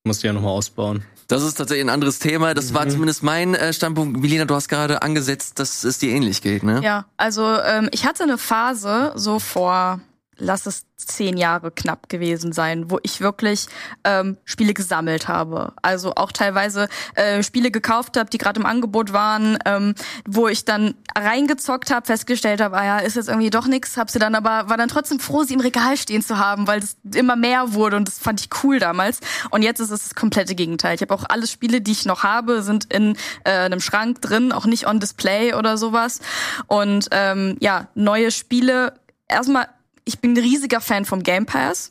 Musst 0.04 0.22
die 0.22 0.26
ja 0.26 0.32
nochmal 0.32 0.50
ausbauen. 0.52 1.04
Das 1.28 1.42
ist 1.44 1.54
tatsächlich 1.54 1.86
ein 1.86 1.90
anderes 1.90 2.18
Thema. 2.18 2.52
Das 2.54 2.70
Mhm. 2.70 2.74
war 2.74 2.88
zumindest 2.88 3.22
mein 3.22 3.54
äh, 3.54 3.72
Standpunkt. 3.72 4.18
Milena, 4.20 4.44
du 4.44 4.54
hast 4.54 4.68
gerade 4.68 5.02
angesetzt, 5.02 5.58
dass 5.60 5.84
es 5.84 5.98
dir 5.98 6.10
ähnlich 6.10 6.42
geht, 6.42 6.64
ne? 6.64 6.80
Ja, 6.82 7.06
also 7.16 7.56
ähm, 7.60 7.88
ich 7.92 8.04
hatte 8.04 8.24
eine 8.24 8.36
Phase 8.36 9.12
so 9.14 9.38
vor, 9.38 10.00
lass 10.42 10.66
es 10.66 10.86
zehn 10.96 11.36
Jahre 11.36 11.70
knapp 11.70 12.08
gewesen 12.08 12.52
sein, 12.52 12.90
wo 12.90 12.98
ich 13.02 13.20
wirklich 13.20 13.66
ähm, 14.04 14.36
Spiele 14.44 14.74
gesammelt 14.74 15.28
habe. 15.28 15.72
Also 15.82 16.14
auch 16.14 16.32
teilweise 16.32 16.88
äh, 17.14 17.42
Spiele 17.42 17.70
gekauft 17.70 18.16
habe, 18.16 18.30
die 18.30 18.38
gerade 18.38 18.60
im 18.60 18.66
Angebot 18.66 19.12
waren, 19.12 19.58
ähm, 19.64 19.94
wo 20.26 20.48
ich 20.48 20.64
dann 20.64 20.94
reingezockt 21.16 21.90
habe, 21.90 22.06
festgestellt 22.06 22.60
habe, 22.60 22.76
ah 22.76 22.84
ja, 22.84 22.98
ist 22.98 23.16
jetzt 23.16 23.28
irgendwie 23.28 23.50
doch 23.50 23.66
nix, 23.66 23.96
hab 23.96 24.10
sie 24.10 24.18
dann 24.18 24.34
aber 24.34 24.68
war 24.68 24.76
dann 24.76 24.88
trotzdem 24.88 25.20
froh, 25.20 25.42
sie 25.42 25.54
im 25.54 25.60
Regal 25.60 25.96
stehen 25.96 26.22
zu 26.22 26.38
haben, 26.38 26.66
weil 26.66 26.80
es 26.80 26.96
immer 27.14 27.36
mehr 27.36 27.74
wurde 27.74 27.96
und 27.96 28.08
das 28.08 28.18
fand 28.18 28.40
ich 28.40 28.48
cool 28.62 28.78
damals. 28.78 29.20
Und 29.50 29.62
jetzt 29.62 29.80
ist 29.80 29.90
es 29.90 30.02
das 30.04 30.14
komplette 30.14 30.54
Gegenteil. 30.54 30.94
Ich 30.94 31.02
habe 31.02 31.14
auch 31.14 31.24
alle 31.28 31.46
Spiele, 31.46 31.80
die 31.80 31.92
ich 31.92 32.04
noch 32.04 32.22
habe, 32.22 32.62
sind 32.62 32.92
in 32.92 33.16
äh, 33.44 33.50
einem 33.50 33.80
Schrank 33.80 34.20
drin, 34.20 34.52
auch 34.52 34.66
nicht 34.66 34.86
on 34.86 35.00
Display 35.00 35.54
oder 35.54 35.76
sowas. 35.76 36.20
Und 36.66 37.08
ähm, 37.10 37.56
ja, 37.60 37.88
neue 37.94 38.30
Spiele. 38.30 38.94
Erstmal, 39.28 39.68
ich 40.04 40.20
bin 40.20 40.32
ein 40.32 40.38
riesiger 40.38 40.80
Fan 40.80 41.04
vom 41.04 41.22
Game 41.22 41.46
Pass 41.46 41.90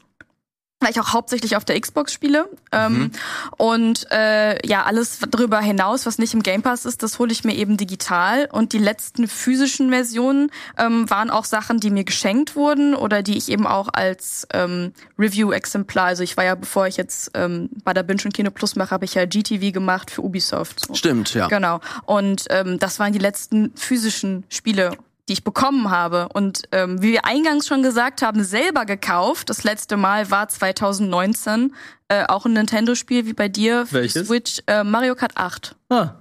weil 0.82 0.90
ich 0.90 1.00
auch 1.00 1.14
hauptsächlich 1.14 1.56
auf 1.56 1.64
der 1.64 1.80
Xbox 1.80 2.12
spiele. 2.12 2.50
Ähm, 2.72 3.12
und 3.58 4.08
äh, 4.12 4.68
ja, 4.68 4.84
alles 4.84 5.20
darüber 5.30 5.60
hinaus, 5.60 6.06
was 6.06 6.18
nicht 6.18 6.34
im 6.34 6.42
Game 6.42 6.64
Pass 6.64 6.86
ist, 6.86 7.04
das 7.04 7.20
hole 7.20 7.32
ich 7.32 7.44
mir 7.44 7.56
eben 7.56 7.78
digital. 7.78 8.50
Und 8.52 8.74
die 8.74 8.80
letzten 8.80 9.28
physischen 9.28 9.92
Versionen 9.92 10.52
ähm, 10.78 11.10
waren 11.10 11.30
auch 11.30 11.46
Sachen, 11.46 11.80
die 11.80 11.92
mir 11.92 12.04
geschenkt 12.04 12.56
wurden 12.56 12.96
oder 12.96 13.22
die 13.22 13.38
ich 13.38 13.50
eben 13.50 13.68
auch 13.68 13.90
als 13.94 14.48
ähm, 14.54 14.94
Review-Exemplar, 15.20 16.08
also 16.08 16.24
ich 16.24 16.36
war 16.36 16.46
ja, 16.46 16.56
bevor 16.56 16.88
ich 16.88 16.98
jetzt 16.98 17.32
ähm, 17.36 17.70
bei 17.84 17.94
der 17.94 18.04
Binge 18.04 18.24
und 18.26 18.34
Kino 18.34 18.50
Plus 18.50 18.76
mache, 18.76 18.92
habe 18.92 19.06
ich 19.06 19.14
ja 19.14 19.26
GTV 19.26 19.72
gemacht 19.72 20.10
für 20.10 20.24
Ubisoft. 20.24 20.88
So. 20.88 20.96
Stimmt, 20.96 21.34
ja. 21.36 21.48
Genau. 21.48 21.80
Und 22.06 22.46
ähm, 22.50 22.80
das 22.80 23.00
waren 23.00 23.14
die 23.14 23.20
letzten 23.20 23.72
physischen 23.76 24.46
Spiele, 24.50 24.98
die 25.32 25.36
ich 25.36 25.44
bekommen 25.46 25.90
habe. 25.90 26.28
Und 26.34 26.64
ähm, 26.74 27.02
wie 27.02 27.14
wir 27.14 27.24
eingangs 27.24 27.66
schon 27.66 27.84
gesagt 27.84 28.22
haben, 28.22 28.44
selber 28.44 28.84
gekauft. 28.86 29.50
Das 29.50 29.64
letzte 29.64 29.96
Mal 29.96 30.30
war 30.30 30.50
2019 30.50 31.74
äh, 32.10 32.26
auch 32.28 32.46
ein 32.46 32.52
Nintendo-Spiel 32.52 33.26
wie 33.26 33.32
bei 33.32 33.48
dir 33.48 33.86
für 33.86 33.96
Welches? 34.02 34.28
Switch 34.28 34.62
äh, 34.68 34.84
Mario 34.84 35.16
Kart 35.16 35.38
8. 35.38 35.78
Ah, 35.90 36.16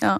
Ja. 0.00 0.18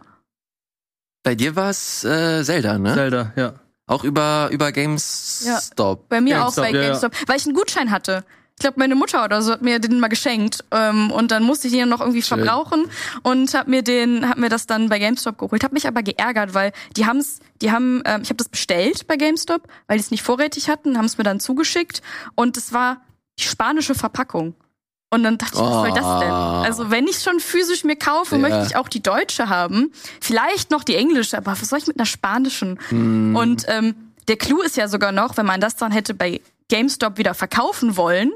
Bei 1.22 1.34
dir 1.34 1.57
war 1.57 1.70
es 1.70 2.05
äh, 2.05 2.45
Zelda, 2.45 2.76
ne? 2.78 2.92
Zelda, 2.92 3.32
ja. 3.34 3.55
Auch 3.86 4.05
über, 4.05 4.51
über 4.53 4.72
GameStop. 4.72 6.11
Bei 6.11 6.20
mir 6.20 6.36
GameStop, 6.36 6.64
auch 6.64 6.66
bei 6.66 6.70
ja, 6.70 6.82
ja. 6.82 6.88
GameStop, 6.88 7.12
weil 7.26 7.36
ich 7.38 7.47
einen 7.47 7.55
Gutschein 7.55 7.90
hatte. 7.90 8.24
Ich 8.57 8.61
glaube, 8.61 8.78
meine 8.78 8.95
Mutter 8.95 9.24
oder 9.24 9.40
so 9.40 9.53
hat 9.53 9.62
mir 9.62 9.78
den 9.78 10.01
mal 10.01 10.09
geschenkt 10.09 10.64
ähm, 10.70 11.11
und 11.11 11.30
dann 11.30 11.42
musste 11.42 11.66
ich 11.66 11.72
den 11.72 11.88
noch 11.88 12.01
irgendwie 12.01 12.22
Schön. 12.22 12.38
verbrauchen 12.45 12.90
und 13.22 13.53
hab 13.55 13.68
mir 13.68 13.82
den, 13.82 14.28
hab 14.28 14.36
mir 14.36 14.51
das 14.51 14.66
dann 14.66 14.90
bei 14.90 14.99
GameStop 14.99 15.38
geholt. 15.38 15.64
Hab 15.64 15.72
mich 15.72 15.88
aber 15.88 16.03
geärgert, 16.03 16.53
weil 16.53 16.72
die 16.97 17.07
haben's, 17.07 17.40
die 17.62 17.70
haben, 17.70 18.02
ähm, 18.05 18.22
ich 18.22 18.28
habe 18.28 18.36
das 18.36 18.48
bestellt 18.48 19.07
bei 19.07 19.16
GameStop, 19.16 19.68
weil 19.86 19.98
die 19.98 20.05
es 20.05 20.11
nicht 20.11 20.22
vorrätig 20.22 20.68
hatten, 20.68 20.96
haben 20.98 21.05
es 21.07 21.18
mir 21.18 21.24
dann 21.24 21.40
zugeschickt 21.40 22.02
und 22.34 22.57
es 22.57 22.72
war 22.72 23.00
die 23.38 23.44
spanische 23.44 23.94
Verpackung. 23.94 24.55
Und 25.11 25.22
dann 25.22 25.38
dachte 25.38 25.55
ich, 25.55 25.61
was 25.61 25.72
soll 25.72 25.90
das 25.92 26.20
denn? 26.20 26.30
Oh. 26.30 26.64
Also 26.64 26.90
wenn 26.90 27.07
ich 27.07 27.20
schon 27.20 27.38
physisch 27.38 27.84
mir 27.84 27.94
kaufe, 27.96 28.34
Ja. 28.34 28.40
möchte 28.40 28.64
ich 28.66 28.76
auch 28.76 28.88
die 28.88 29.02
deutsche 29.02 29.48
haben. 29.48 29.92
Vielleicht 30.20 30.72
noch 30.72 30.82
die 30.82 30.96
englische, 30.96 31.36
aber 31.36 31.52
was 31.52 31.68
soll 31.68 31.78
ich 31.78 31.86
mit 31.86 31.98
einer 31.98 32.07
spanischen? 32.07 32.80
Hm. 32.88 33.36
Und 33.36 33.64
ähm, 33.68 33.94
der 34.26 34.36
Clou 34.36 34.61
ist 34.62 34.76
ja 34.76 34.88
sogar 34.88 35.12
noch, 35.12 35.36
wenn 35.36 35.46
man 35.46 35.61
das 35.61 35.76
dann 35.76 35.92
hätte 35.92 36.14
bei 36.14 36.40
GameStop 36.68 37.18
wieder 37.18 37.34
verkaufen 37.34 37.96
wollen. 37.96 38.32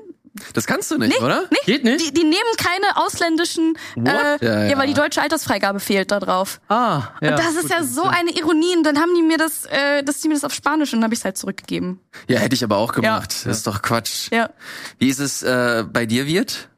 Das 0.55 0.67
kannst 0.67 0.91
du 0.91 0.99
nicht, 0.99 1.21
oder? 1.21 1.45
Geht 1.67 1.85
nicht? 1.85 2.01
Die, 2.07 2.13
die 2.13 2.25
nehmen 2.25 2.37
keine 2.57 2.97
ausländischen, 2.97 3.75
äh, 3.97 4.01
Ja, 4.07 4.37
ja, 4.41 4.65
ja. 4.69 4.79
weil 4.79 4.87
die 4.87 4.95
deutsche 4.95 5.21
Altersfreigabe 5.23 5.81
fehlt 5.81 6.11
da 6.11 6.21
drauf. 6.21 6.61
ah, 6.69 7.09
ja. 7.21 7.31
und 7.31 7.39
das 7.39 7.55
ist 7.57 7.71
ja 7.71 7.83
so 7.85 8.03
eine 8.05 8.31
Ironie. 8.31 8.77
Und 8.77 8.85
dann 8.85 8.99
haben 8.99 9.15
die 9.15 9.23
mir 9.23 9.39
das, 9.39 9.65
äh, 9.67 10.03
dass 10.03 10.21
die 10.21 10.29
mir 10.29 10.35
das 10.35 10.45
auf 10.45 10.55
Spanisch 10.55 10.93
und 10.93 10.99
dann 11.01 11.05
habe 11.05 11.15
ich 11.15 11.21
es 11.21 11.25
halt 11.25 11.37
zurückgegeben. 11.37 12.01
Ja, 12.29 12.39
hätte 12.39 12.55
ich 12.55 12.65
aber 12.65 12.77
auch 12.77 12.93
gemacht. 12.93 13.33
Ja. 13.43 13.49
Das 13.49 13.59
ist 13.59 13.67
doch 13.67 13.83
Quatsch. 13.83 14.29
Ja. 14.33 14.51
Wie 14.99 15.09
ist 15.09 15.19
es 15.21 15.43
äh, 15.43 15.85
bei 15.91 16.07
dir, 16.07 16.27
Wirt? 16.27 16.69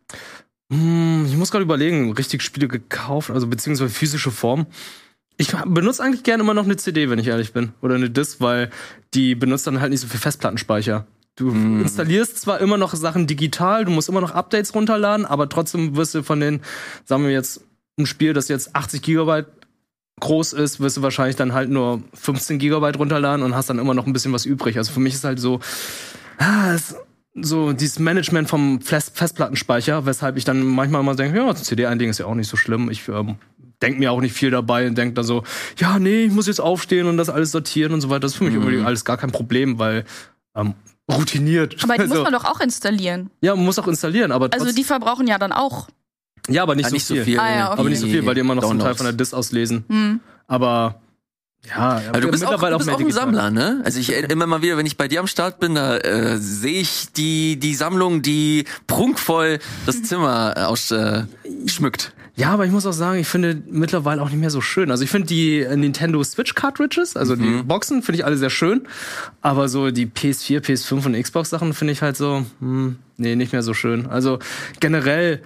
Hm, 0.72 1.26
Ich 1.28 1.36
muss 1.36 1.50
gerade 1.50 1.64
überlegen, 1.64 2.12
richtig 2.12 2.42
Spiele 2.42 2.68
gekauft, 2.68 3.30
also 3.30 3.46
beziehungsweise 3.46 3.90
physische 3.92 4.30
Form. 4.30 4.66
Ich 5.36 5.48
benutze 5.64 6.02
eigentlich 6.02 6.22
gerne 6.22 6.42
immer 6.42 6.52
noch 6.54 6.64
eine 6.64 6.76
CD, 6.76 7.08
wenn 7.08 7.18
ich 7.18 7.26
ehrlich 7.26 7.52
bin. 7.54 7.72
Oder 7.80 7.94
eine 7.94 8.10
Disc, 8.10 8.40
weil 8.40 8.70
die 9.14 9.34
benutzt 9.34 9.66
dann 9.66 9.80
halt 9.80 9.90
nicht 9.90 10.00
so 10.00 10.06
viel 10.06 10.20
Festplattenspeicher. 10.20 11.06
Du 11.40 11.50
installierst 11.50 12.38
zwar 12.40 12.60
immer 12.60 12.76
noch 12.76 12.94
Sachen 12.94 13.26
digital, 13.26 13.86
du 13.86 13.90
musst 13.90 14.08
immer 14.10 14.20
noch 14.20 14.32
Updates 14.32 14.74
runterladen, 14.74 15.24
aber 15.24 15.48
trotzdem 15.48 15.96
wirst 15.96 16.14
du 16.14 16.22
von 16.22 16.38
den, 16.38 16.60
sagen 17.06 17.24
wir 17.24 17.30
jetzt, 17.30 17.62
ein 17.98 18.04
Spiel, 18.06 18.34
das 18.34 18.48
jetzt 18.48 18.76
80 18.76 19.00
Gigabyte 19.00 19.46
groß 20.20 20.52
ist, 20.52 20.80
wirst 20.80 20.98
du 20.98 21.02
wahrscheinlich 21.02 21.36
dann 21.36 21.54
halt 21.54 21.70
nur 21.70 22.02
15 22.12 22.58
Gigabyte 22.58 22.98
runterladen 22.98 23.42
und 23.44 23.54
hast 23.54 23.70
dann 23.70 23.78
immer 23.78 23.94
noch 23.94 24.06
ein 24.06 24.12
bisschen 24.12 24.32
was 24.34 24.44
übrig. 24.44 24.76
Also 24.76 24.92
für 24.92 25.00
mich 25.00 25.14
ist 25.14 25.24
halt 25.24 25.40
so, 25.40 25.60
ah, 26.36 26.74
es, 26.74 26.94
so 27.34 27.72
dieses 27.72 27.98
Management 27.98 28.48
vom 28.50 28.82
Fest 28.82 29.16
Festplattenspeicher, 29.16 30.04
weshalb 30.04 30.36
ich 30.36 30.44
dann 30.44 30.62
manchmal 30.66 31.02
mal 31.02 31.16
denke, 31.16 31.38
ja, 31.38 31.54
CD-Einding 31.54 32.10
ist 32.10 32.18
ja 32.18 32.26
auch 32.26 32.34
nicht 32.34 32.48
so 32.48 32.58
schlimm. 32.58 32.90
Ich 32.90 33.08
ähm, 33.08 33.36
denke 33.80 33.98
mir 33.98 34.12
auch 34.12 34.20
nicht 34.20 34.34
viel 34.34 34.50
dabei 34.50 34.86
und 34.86 34.98
denke 34.98 35.14
da 35.14 35.22
so, 35.22 35.42
ja, 35.78 35.98
nee, 35.98 36.24
ich 36.24 36.32
muss 36.32 36.46
jetzt 36.48 36.60
aufstehen 36.60 37.06
und 37.06 37.16
das 37.16 37.30
alles 37.30 37.50
sortieren 37.50 37.94
und 37.94 38.02
so 38.02 38.10
weiter. 38.10 38.20
Das 38.20 38.32
ist 38.32 38.38
für 38.38 38.44
mich 38.44 38.54
Mhm. 38.54 38.84
alles 38.84 39.06
gar 39.06 39.16
kein 39.16 39.30
Problem, 39.30 39.78
weil 39.78 40.04
ähm, 40.54 40.74
routiniert. 41.10 41.76
Aber 41.82 41.94
die 41.94 42.00
Also, 42.00 42.14
muss 42.14 42.24
man 42.24 42.32
doch 42.32 42.44
auch 42.44 42.60
installieren. 42.60 43.30
ja, 43.40 43.54
man 43.54 43.64
muss 43.64 43.78
auch 43.78 43.88
installieren, 43.88 44.32
aber 44.32 44.48
Also 44.52 44.72
die 44.72 44.84
verbrauchen 44.84 45.26
ja 45.26 45.38
dann 45.38 45.52
auch. 45.52 45.88
ja, 46.48 46.62
aber 46.62 46.74
nicht, 46.74 46.84
Ja, 46.84 46.90
so, 46.90 46.94
nicht 46.94 47.06
so 47.06 47.14
viel. 47.14 47.24
viel. 47.24 47.38
Ah, 47.40 47.54
ja, 47.54 47.70
okay. 47.72 47.80
Aber 47.80 47.88
nicht 47.88 48.00
so 48.00 48.06
viel, 48.06 48.24
weil 48.26 48.34
die 48.34 48.40
immer 48.40 48.54
noch 48.54 48.62
so 48.64 48.70
einen 48.70 48.80
Teil 48.80 48.94
von 48.94 49.04
der 49.04 49.12
Disk 49.12 49.34
auslesen. 49.34 49.84
Hm. 49.88 50.20
Aber 50.46 51.00
ja, 51.68 52.00
Aber 52.08 52.20
du 52.22 52.30
bist 52.30 52.44
auch, 52.44 52.58
du 52.58 52.76
bist 52.78 52.86
mehr 52.86 52.94
auch 52.96 53.00
ein. 53.00 53.12
Sammler, 53.12 53.50
ne? 53.50 53.82
Also 53.84 54.00
ich 54.00 54.10
immer 54.10 54.46
mal 54.46 54.62
wieder, 54.62 54.78
wenn 54.78 54.86
ich 54.86 54.96
bei 54.96 55.08
dir 55.08 55.20
am 55.20 55.26
Start 55.26 55.60
bin, 55.60 55.74
da 55.74 55.98
äh, 55.98 56.38
sehe 56.38 56.80
ich 56.80 57.12
die 57.12 57.58
die 57.58 57.74
Sammlung, 57.74 58.22
die 58.22 58.64
prunkvoll 58.86 59.58
das 59.84 60.02
Zimmer 60.02 60.54
äh, 60.56 60.60
aus, 60.62 60.90
äh, 60.90 61.24
schmückt. 61.66 62.12
Ja, 62.36 62.50
aber 62.52 62.64
ich 62.64 62.72
muss 62.72 62.86
auch 62.86 62.92
sagen, 62.92 63.18
ich 63.18 63.26
finde 63.28 63.60
mittlerweile 63.70 64.22
auch 64.22 64.30
nicht 64.30 64.38
mehr 64.40 64.50
so 64.50 64.60
schön. 64.60 64.90
Also 64.90 65.04
ich 65.04 65.10
finde 65.10 65.26
die 65.28 65.66
Nintendo 65.76 66.22
Switch 66.24 66.54
Cartridges, 66.54 67.16
also 67.16 67.36
Mhm. 67.36 67.58
die 67.58 67.62
Boxen, 67.64 68.02
finde 68.02 68.18
ich 68.20 68.24
alle 68.24 68.36
sehr 68.36 68.50
schön. 68.50 68.82
Aber 69.42 69.68
so 69.68 69.90
die 69.90 70.06
PS4, 70.06 70.60
PS5 70.60 71.06
und 71.06 71.20
Xbox 71.20 71.50
Sachen 71.50 71.74
finde 71.74 71.92
ich 71.92 72.02
halt 72.02 72.16
so, 72.16 72.44
hm, 72.60 72.96
nee, 73.16 73.36
nicht 73.36 73.52
mehr 73.52 73.62
so 73.62 73.74
schön. 73.74 74.06
Also 74.06 74.38
generell 74.80 75.42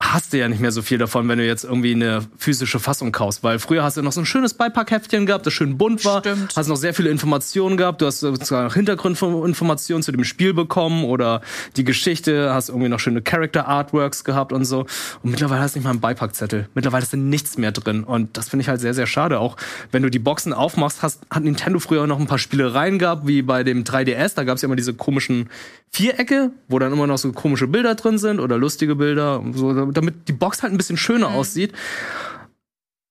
hast 0.00 0.32
du 0.32 0.38
ja 0.38 0.48
nicht 0.48 0.60
mehr 0.60 0.70
so 0.70 0.80
viel 0.80 0.96
davon, 0.96 1.28
wenn 1.28 1.38
du 1.38 1.44
jetzt 1.46 1.64
irgendwie 1.64 1.92
eine 1.92 2.20
physische 2.38 2.78
Fassung 2.78 3.10
kaufst, 3.10 3.42
weil 3.42 3.58
früher 3.58 3.82
hast 3.82 3.96
du 3.96 4.02
noch 4.02 4.12
so 4.12 4.20
ein 4.20 4.26
schönes 4.26 4.54
Beipackheftchen 4.54 5.26
gehabt, 5.26 5.44
das 5.44 5.52
schön 5.52 5.76
bunt 5.76 6.04
war, 6.04 6.20
Stimmt. 6.20 6.54
hast 6.56 6.68
noch 6.68 6.76
sehr 6.76 6.94
viele 6.94 7.10
Informationen 7.10 7.76
gehabt, 7.76 8.00
du 8.00 8.06
hast 8.06 8.20
sozusagen 8.20 8.72
Hintergrundinformationen 8.72 10.04
zu 10.04 10.12
dem 10.12 10.22
Spiel 10.22 10.54
bekommen 10.54 11.04
oder 11.04 11.40
die 11.76 11.82
Geschichte, 11.82 12.54
hast 12.54 12.68
irgendwie 12.68 12.88
noch 12.88 13.00
schöne 13.00 13.22
Character 13.22 13.66
Artworks 13.66 14.22
gehabt 14.22 14.52
und 14.52 14.64
so. 14.64 14.86
Und 15.22 15.30
mittlerweile 15.32 15.60
hast 15.60 15.74
du 15.74 15.80
nicht 15.80 15.84
mal 15.84 15.90
einen 15.90 16.00
Beipackzettel. 16.00 16.68
Mittlerweile 16.74 17.02
ist 17.02 17.12
da 17.12 17.16
nichts 17.16 17.58
mehr 17.58 17.72
drin. 17.72 18.04
Und 18.04 18.36
das 18.36 18.50
finde 18.50 18.62
ich 18.62 18.68
halt 18.68 18.80
sehr 18.80 18.94
sehr 18.94 19.06
schade, 19.06 19.40
auch 19.40 19.56
wenn 19.90 20.04
du 20.04 20.10
die 20.10 20.20
Boxen 20.20 20.52
aufmachst, 20.52 21.02
hast 21.02 21.22
hat 21.28 21.42
Nintendo 21.42 21.80
früher 21.80 22.06
noch 22.06 22.20
ein 22.20 22.26
paar 22.26 22.38
Spielereien 22.38 23.00
gehabt, 23.00 23.26
wie 23.26 23.42
bei 23.42 23.64
dem 23.64 23.82
3DS, 23.82 24.36
da 24.36 24.44
gab 24.44 24.56
es 24.56 24.62
ja 24.62 24.66
immer 24.66 24.76
diese 24.76 24.94
komischen 24.94 25.48
Vierecke, 25.90 26.50
wo 26.68 26.78
dann 26.78 26.92
immer 26.92 27.06
noch 27.06 27.18
so 27.18 27.32
komische 27.32 27.66
Bilder 27.66 27.94
drin 27.94 28.18
sind 28.18 28.40
oder 28.40 28.58
lustige 28.58 28.94
Bilder, 28.94 29.42
so, 29.54 29.87
damit 29.92 30.28
die 30.28 30.32
Box 30.32 30.62
halt 30.62 30.72
ein 30.72 30.76
bisschen 30.76 30.96
schöner 30.96 31.28
aussieht. 31.28 31.72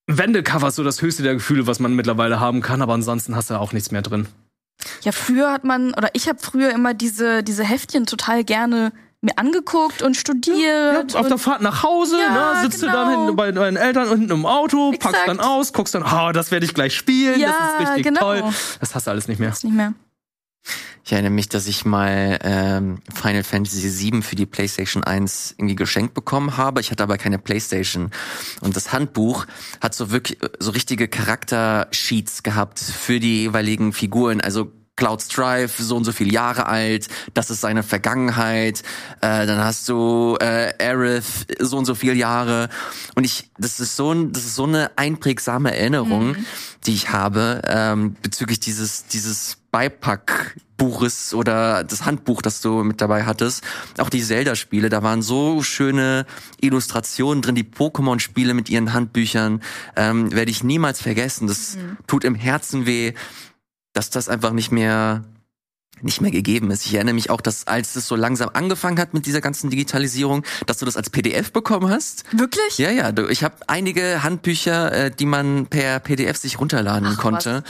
Wendecover 0.07 0.69
ist 0.69 0.75
so 0.75 0.83
das 0.83 1.01
höchste 1.01 1.23
der 1.23 1.33
Gefühle, 1.33 1.67
was 1.67 1.79
man 1.79 1.93
mittlerweile 1.93 2.39
haben 2.39 2.61
kann, 2.61 2.81
aber 2.81 2.93
ansonsten 2.93 3.35
hast 3.35 3.49
du 3.49 3.55
auch 3.59 3.73
nichts 3.73 3.91
mehr 3.91 4.01
drin. 4.01 4.27
Ja, 5.01 5.11
früher 5.11 5.51
hat 5.51 5.63
man, 5.63 5.93
oder 5.93 6.09
ich 6.13 6.29
habe 6.29 6.39
früher 6.39 6.71
immer 6.71 6.93
diese, 6.93 7.43
diese 7.43 7.63
Heftchen 7.63 8.05
total 8.05 8.43
gerne 8.43 8.93
mir 9.21 9.37
angeguckt 9.37 10.03
und 10.03 10.15
studiert. 10.15 11.11
Ja, 11.13 11.19
auf 11.19 11.27
der 11.27 11.39
Fahrt 11.39 11.61
nach 11.61 11.81
Hause, 11.83 12.17
Ja, 12.19 12.53
ne, 12.53 12.61
sitzt 12.61 12.81
genau. 12.81 12.91
du 12.91 12.97
dann 12.97 13.09
hinten 13.19 13.35
bei 13.35 13.51
deinen 13.51 13.75
Eltern 13.75 14.07
unten 14.09 14.29
im 14.29 14.45
Auto, 14.45 14.91
packst 14.91 15.07
Exakt. 15.07 15.27
dann 15.27 15.39
aus, 15.39 15.73
guckst 15.73 15.95
dann, 15.95 16.03
ah, 16.03 16.31
das 16.31 16.51
werde 16.51 16.65
ich 16.65 16.73
gleich 16.75 16.95
spielen, 16.95 17.39
Ja, 17.39 17.47
das 17.47 17.73
ist 17.73 17.79
richtig 17.89 18.03
genau. 18.05 18.19
toll. 18.19 18.43
Das 18.79 18.93
hast 18.93 19.07
du 19.07 19.11
alles 19.11 19.27
nicht 19.27 19.39
mehr. 19.39 19.49
ist 19.49 19.63
nicht 19.63 19.73
mehr. 19.75 19.93
Ich 21.03 21.13
erinnere 21.13 21.31
mich, 21.31 21.47
dass 21.47 21.67
ich 21.67 21.85
mal 21.85 22.37
ähm, 22.43 22.99
Final 23.13 23.43
Fantasy 23.43 24.11
VII 24.11 24.21
für 24.21 24.35
die 24.35 24.45
PlayStation 24.45 25.05
1 25.05 25.55
irgendwie 25.57 25.75
geschenkt 25.75 26.13
bekommen 26.13 26.57
habe. 26.57 26.81
Ich 26.81 26.91
hatte 26.91 27.03
aber 27.03 27.17
keine 27.17 27.39
PlayStation. 27.39 28.11
Und 28.59 28.75
das 28.75 28.91
Handbuch 28.91 29.45
hat 29.79 29.95
so 29.95 30.11
wirklich 30.11 30.37
so 30.59 30.71
richtige 30.71 31.07
Charaktersheets 31.07 32.43
gehabt 32.43 32.79
für 32.79 33.21
die 33.21 33.43
jeweiligen 33.43 33.93
Figuren. 33.93 34.41
Also 34.41 34.73
Cloud 34.97 35.21
Strife, 35.21 35.81
so 35.81 35.95
und 35.95 36.03
so 36.03 36.11
viele 36.11 36.31
Jahre 36.31 36.65
alt, 36.65 37.07
das 37.33 37.49
ist 37.49 37.61
seine 37.61 37.83
Vergangenheit. 37.83 38.81
Äh, 39.21 39.45
dann 39.45 39.63
hast 39.63 39.87
du 39.87 40.35
äh, 40.41 40.73
Aerith, 40.79 41.45
so 41.59 41.77
und 41.77 41.85
so 41.85 41.95
viele 41.95 42.15
Jahre. 42.15 42.67
Und 43.15 43.23
ich, 43.23 43.49
das 43.57 43.79
ist 43.79 43.95
so 43.95 44.11
ein, 44.11 44.33
das 44.33 44.43
ist 44.43 44.55
so 44.55 44.65
eine 44.65 44.97
einprägsame 44.97 45.73
Erinnerung, 45.73 46.35
die 46.85 46.93
ich 46.93 47.11
habe 47.11 47.61
ähm, 47.65 48.17
bezüglich 48.21 48.59
dieses 48.59 49.05
dieses 49.05 49.57
Beipackbuches 49.77 51.35
oder 51.35 51.83
das 51.83 52.03
Handbuch, 52.03 52.41
das 52.41 52.61
du 52.61 52.83
mit 52.83 52.99
dabei 52.99 53.25
hattest. 53.25 53.63
Auch 53.99 54.09
die 54.09 54.23
Zelda-Spiele, 54.23 54.89
da 54.89 55.03
waren 55.03 55.21
so 55.21 55.61
schöne 55.61 56.25
Illustrationen 56.59 57.43
drin, 57.43 57.53
die 57.53 57.63
Pokémon-Spiele 57.63 58.55
mit 58.55 58.71
ihren 58.71 58.93
Handbüchern, 58.93 59.61
ähm, 59.95 60.31
werde 60.33 60.49
ich 60.49 60.63
niemals 60.63 60.99
vergessen. 60.99 61.47
Das 61.47 61.77
tut 62.07 62.23
im 62.23 62.33
Herzen 62.33 62.87
weh, 62.87 63.13
dass 63.93 64.09
das 64.09 64.29
einfach 64.29 64.51
nicht 64.51 64.71
mehr 64.71 65.23
nicht 66.01 66.21
mehr 66.21 66.31
gegeben 66.31 66.69
ist. 66.71 66.85
Ich 66.85 66.93
erinnere 66.93 67.15
mich 67.15 67.29
auch, 67.29 67.41
dass 67.41 67.65
als 67.65 67.95
es 67.95 68.07
so 68.07 68.15
langsam 68.15 68.49
angefangen 68.53 68.99
hat 68.99 69.13
mit 69.15 69.25
dieser 69.25 69.41
ganzen 69.41 69.69
Digitalisierung, 69.71 70.43
dass 70.65 70.77
du 70.77 70.85
das 70.85 70.95
als 70.95 71.09
PDF 71.09 71.51
bekommen 71.51 71.89
hast. 71.89 72.23
Wirklich? 72.31 72.77
Ja, 72.77 72.91
ja, 72.91 73.11
ich 73.29 73.43
habe 73.43 73.55
einige 73.67 74.21
Handbücher, 74.21 74.91
äh, 74.91 75.11
die 75.11 75.25
man 75.25 75.65
per 75.67 75.99
PDF 75.99 76.37
sich 76.37 76.59
runterladen 76.59 77.09
Ach, 77.13 77.17
konnte. 77.17 77.63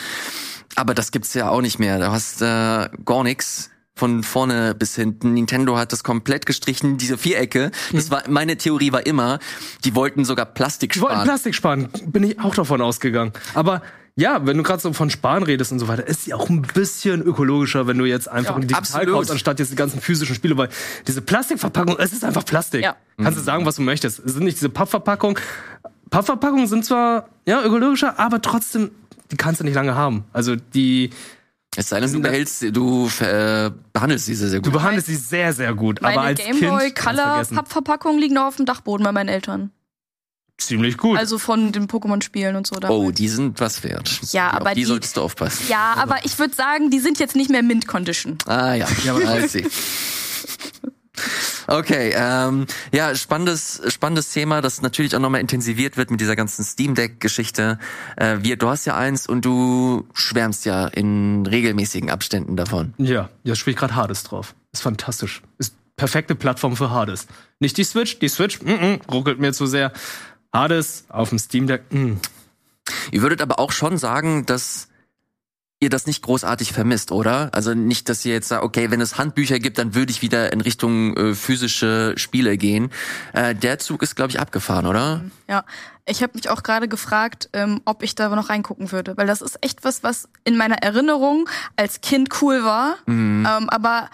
Aber 0.78 0.94
das 0.94 1.12
gibt's 1.12 1.34
ja 1.34 1.50
auch 1.50 1.62
nicht 1.62 1.80
mehr. 1.80 1.98
Du 1.98 2.12
hast 2.12 2.42
äh, 2.42 2.90
gar 3.04 3.24
nix 3.24 3.72
von 3.96 4.22
vorne 4.22 4.76
bis 4.76 4.96
hinten. 4.96 5.34
Nintendo 5.34 5.76
hat 5.76 5.92
das 5.92 6.04
komplett 6.04 6.46
gestrichen, 6.46 6.98
diese 7.00 7.18
Vierecke. 7.18 7.72
Das 7.92 8.12
war 8.12 8.22
meine 8.30 8.58
Theorie 8.58 8.92
war 8.92 9.04
immer, 9.08 9.40
die 9.84 9.96
wollten 9.96 10.24
sogar 10.24 10.46
Plastik 10.46 10.94
Die 10.94 11.02
wollten 11.02 11.16
sparen. 11.16 11.28
Plastik 11.28 11.56
sparen, 11.56 11.90
bin 12.06 12.24
ich 12.24 12.40
auch 12.40 12.54
davon 12.54 12.80
ausgegangen. 12.82 13.34
Aber 13.56 13.82
ja, 14.16 14.46
wenn 14.46 14.56
du 14.56 14.62
gerade 14.62 14.80
so 14.80 14.94
von 14.94 15.10
Sparen 15.10 15.42
redest 15.42 15.72
und 15.72 15.80
so 15.80 15.88
weiter, 15.88 16.06
ist 16.06 16.26
sie 16.26 16.36
auch 16.36 16.48
ein 16.48 16.62
bisschen 16.62 17.24
ökologischer, 17.24 17.88
wenn 17.88 17.98
du 17.98 18.06
jetzt 18.06 18.30
einfach 18.30 18.56
Ja, 18.56 18.62
digital 18.62 18.80
absolut. 18.82 19.08
kaufst, 19.16 19.32
anstatt 19.32 19.60
jetzt 19.60 19.72
die 19.72 19.76
ganzen 19.76 20.00
physischen 20.00 20.36
Spiele, 20.36 20.58
weil 20.58 20.70
diese 21.08 21.22
Plastikverpackung, 21.24 21.98
es 21.98 22.14
ist 22.14 22.24
einfach 22.24 22.46
Plastik. 22.46 22.84
Ja. 22.84 22.96
Kannst 23.18 23.40
du 23.40 23.44
sagen, 23.44 23.66
was 23.66 23.78
du 23.78 23.82
möchtest. 23.82 24.20
Es 24.20 24.34
sind 24.34 24.44
nicht 24.44 24.58
diese 24.58 24.70
Pappverpackungen. 24.70 25.38
Pappverpackungen 26.12 26.68
sind 26.68 26.86
zwar 26.86 27.30
ja 27.48 27.64
ökologischer, 27.64 28.20
aber 28.20 28.42
trotzdem, 28.42 28.92
die 29.32 29.38
kannst 29.38 29.60
du 29.62 29.64
nicht 29.66 29.76
lange 29.76 29.96
haben. 29.96 30.26
Also 30.34 30.56
die, 30.56 31.10
Es 31.76 31.90
sei 31.90 32.00
denn, 32.00 32.12
du 32.14 32.22
behältst, 32.22 32.64
du 32.72 33.10
äh, 33.22 33.72
behandelst 33.94 34.26
sie 34.26 34.36
sehr, 34.36 34.50
sehr 34.50 34.60
du 34.60 34.64
gut. 34.70 34.74
behandelst 34.74 35.08
sie 35.08 35.16
sehr, 35.16 35.54
sehr 35.54 35.74
gut. 35.74 36.02
Meine 36.02 36.18
aber 36.18 36.28
als 36.28 36.40
Game 36.40 36.58
Kind 36.58 36.72
Boy 36.72 36.92
kannst 36.92 37.20
Color 37.22 37.34
vergessen. 37.34 37.56
Pappverpackungen 37.56 38.20
liegen 38.20 38.36
noch 38.36 38.46
auf 38.46 38.56
dem 38.56 38.66
Dachboden 38.66 39.04
bei 39.04 39.12
meinen 39.12 39.30
Eltern. 39.30 39.72
ziemlich 40.58 40.98
gut. 40.98 41.18
Also 41.20 41.38
von 41.38 41.72
den 41.72 41.88
Pokémon-Spielen 41.88 42.56
und 42.56 42.66
so. 42.66 42.76
Dabei. 42.76 42.94
Oh, 42.94 43.12
die 43.12 43.28
sind 43.28 43.60
was 43.60 43.84
wert. 43.84 44.20
Ja, 44.32 44.48
Auf 44.50 44.54
aber 44.62 44.70
die, 44.74 44.82
die- 44.82 44.86
solltest 44.86 45.16
du 45.18 45.22
aufpassen. 45.22 45.66
Ja, 45.70 45.94
aber 45.98 46.18
ich 46.26 46.40
würde 46.40 46.56
sagen, 46.56 46.90
die 46.90 47.00
sind 47.00 47.20
jetzt 47.20 47.36
nicht 47.36 47.52
mehr 47.52 47.62
Mint-Condition. 47.64 48.38
Ah 48.48 48.74
ja, 48.74 48.88
ja 49.04 49.14
aber. 49.16 49.24
Okay, 51.68 52.14
ähm, 52.16 52.66
ja, 52.94 53.14
spannendes, 53.16 53.82
spannendes 53.88 54.32
Thema, 54.32 54.62
das 54.62 54.82
natürlich 54.82 55.16
auch 55.16 55.20
nochmal 55.20 55.42
intensiviert 55.42 55.98
wird 55.98 56.12
mit 56.12 56.22
dieser 56.22 56.36
ganzen 56.36 56.64
Steam 56.64 56.96
Deck-Geschichte. 56.96 57.80
Äh, 58.16 58.38
wir, 58.42 58.58
du 58.58 58.70
hast 58.70 58.86
ja 58.86 58.96
eins 58.96 59.28
und 59.28 59.44
du 59.44 60.08
schwärmst 60.14 60.66
ja 60.66 60.88
in 60.88 61.46
regelmäßigen 61.46 62.10
Abständen 62.10 62.56
davon. 62.56 62.94
Ja, 62.98 63.30
jetzt 63.44 63.60
spiele 63.60 63.74
ich 63.74 63.80
gerade 63.80 63.96
Hades 63.96 64.24
drauf. 64.24 64.56
Ist 64.72 64.84
fantastisch. 64.84 65.42
Ist 65.58 65.76
perfekte 65.98 66.36
Plattform 66.36 66.78
für 66.78 66.92
Hades. 66.92 67.28
Nicht 67.60 67.78
die 67.78 67.84
Switch, 67.84 68.20
die 68.20 68.30
Switch 68.30 68.62
mm 68.62 68.70
-mm, 68.70 69.12
ruckelt 69.12 69.40
mir 69.40 69.52
zu 69.52 69.66
sehr. 69.66 69.92
Hades 70.54 71.06
auf 71.10 71.30
dem 71.30 71.40
Steam 71.40 71.68
Deck. 71.68 71.84
Mm. 71.92 72.14
Ihr 73.12 73.22
würdet 73.22 73.42
aber 73.42 73.60
auch 73.60 73.72
schon 73.72 73.98
sagen, 73.98 74.46
dass 74.46 74.88
ihr 75.80 75.90
das 75.90 76.08
nicht 76.08 76.24
großartig 76.24 76.74
vermisst, 76.74 77.12
oder? 77.12 77.50
Also 77.54 77.74
nicht, 77.74 78.10
dass 78.10 78.26
ihr 78.26 78.34
jetzt 78.34 78.48
sagt, 78.48 78.64
okay, 78.64 78.90
wenn 78.90 79.00
es 79.00 79.18
Handbücher 79.18 79.60
gibt, 79.60 79.78
dann 79.78 79.94
würde 79.94 80.12
ich 80.12 80.22
wieder 80.22 80.52
in 80.52 80.62
Richtung 80.62 81.16
äh, 81.16 81.36
physische 81.36 82.14
Spiele 82.18 82.58
gehen. 82.58 82.92
Äh, 83.34 83.54
der 83.54 83.78
Zug 83.78 84.02
ist, 84.02 84.16
glaube 84.16 84.32
ich, 84.32 84.40
abgefahren, 84.40 84.88
oder? 84.88 85.22
Ja, 85.48 85.66
ich 86.08 86.24
habe 86.24 86.34
mich 86.36 86.50
auch 86.50 86.64
gerade 86.64 86.88
gefragt, 86.88 87.50
ähm, 87.54 87.82
ob 87.86 88.02
ich 88.02 88.16
da 88.16 88.30
noch 88.30 88.50
reingucken 88.50 88.92
würde, 88.92 89.18
weil 89.18 89.28
das 89.28 89.42
ist 89.42 89.60
echt 89.62 89.84
was, 89.84 90.02
was 90.02 90.28
in 90.46 90.58
meiner 90.58 90.78
Erinnerung 90.78 91.48
als 91.76 92.02
Kind 92.02 92.42
cool 92.42 92.64
war. 92.64 92.96
Ähm, 93.08 93.70
aber 93.70 94.10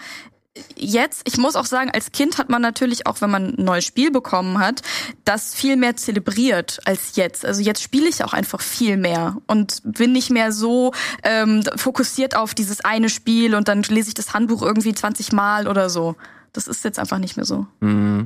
jetzt, 0.76 1.22
ich 1.24 1.36
muss 1.36 1.56
auch 1.56 1.64
sagen, 1.64 1.90
als 1.90 2.12
Kind 2.12 2.38
hat 2.38 2.48
man 2.48 2.62
natürlich 2.62 3.06
auch, 3.06 3.20
wenn 3.20 3.30
man 3.30 3.54
ein 3.54 3.64
neues 3.64 3.84
Spiel 3.84 4.10
bekommen 4.10 4.58
hat, 4.58 4.82
das 5.24 5.54
viel 5.54 5.76
mehr 5.76 5.96
zelebriert 5.96 6.80
als 6.84 7.16
jetzt. 7.16 7.44
Also 7.44 7.62
jetzt 7.62 7.82
spiele 7.82 8.08
ich 8.08 8.24
auch 8.24 8.32
einfach 8.32 8.60
viel 8.60 8.96
mehr 8.96 9.36
und 9.46 9.82
bin 9.84 10.12
nicht 10.12 10.30
mehr 10.30 10.52
so 10.52 10.92
ähm, 11.22 11.62
fokussiert 11.76 12.36
auf 12.36 12.54
dieses 12.54 12.84
eine 12.84 13.08
Spiel 13.08 13.54
und 13.54 13.68
dann 13.68 13.82
lese 13.82 14.08
ich 14.08 14.14
das 14.14 14.34
Handbuch 14.34 14.62
irgendwie 14.62 14.94
20 14.94 15.32
Mal 15.32 15.66
oder 15.66 15.90
so. 15.90 16.16
Das 16.52 16.68
ist 16.68 16.84
jetzt 16.84 17.00
einfach 17.00 17.18
nicht 17.18 17.36
mehr 17.36 17.44
so. 17.44 17.66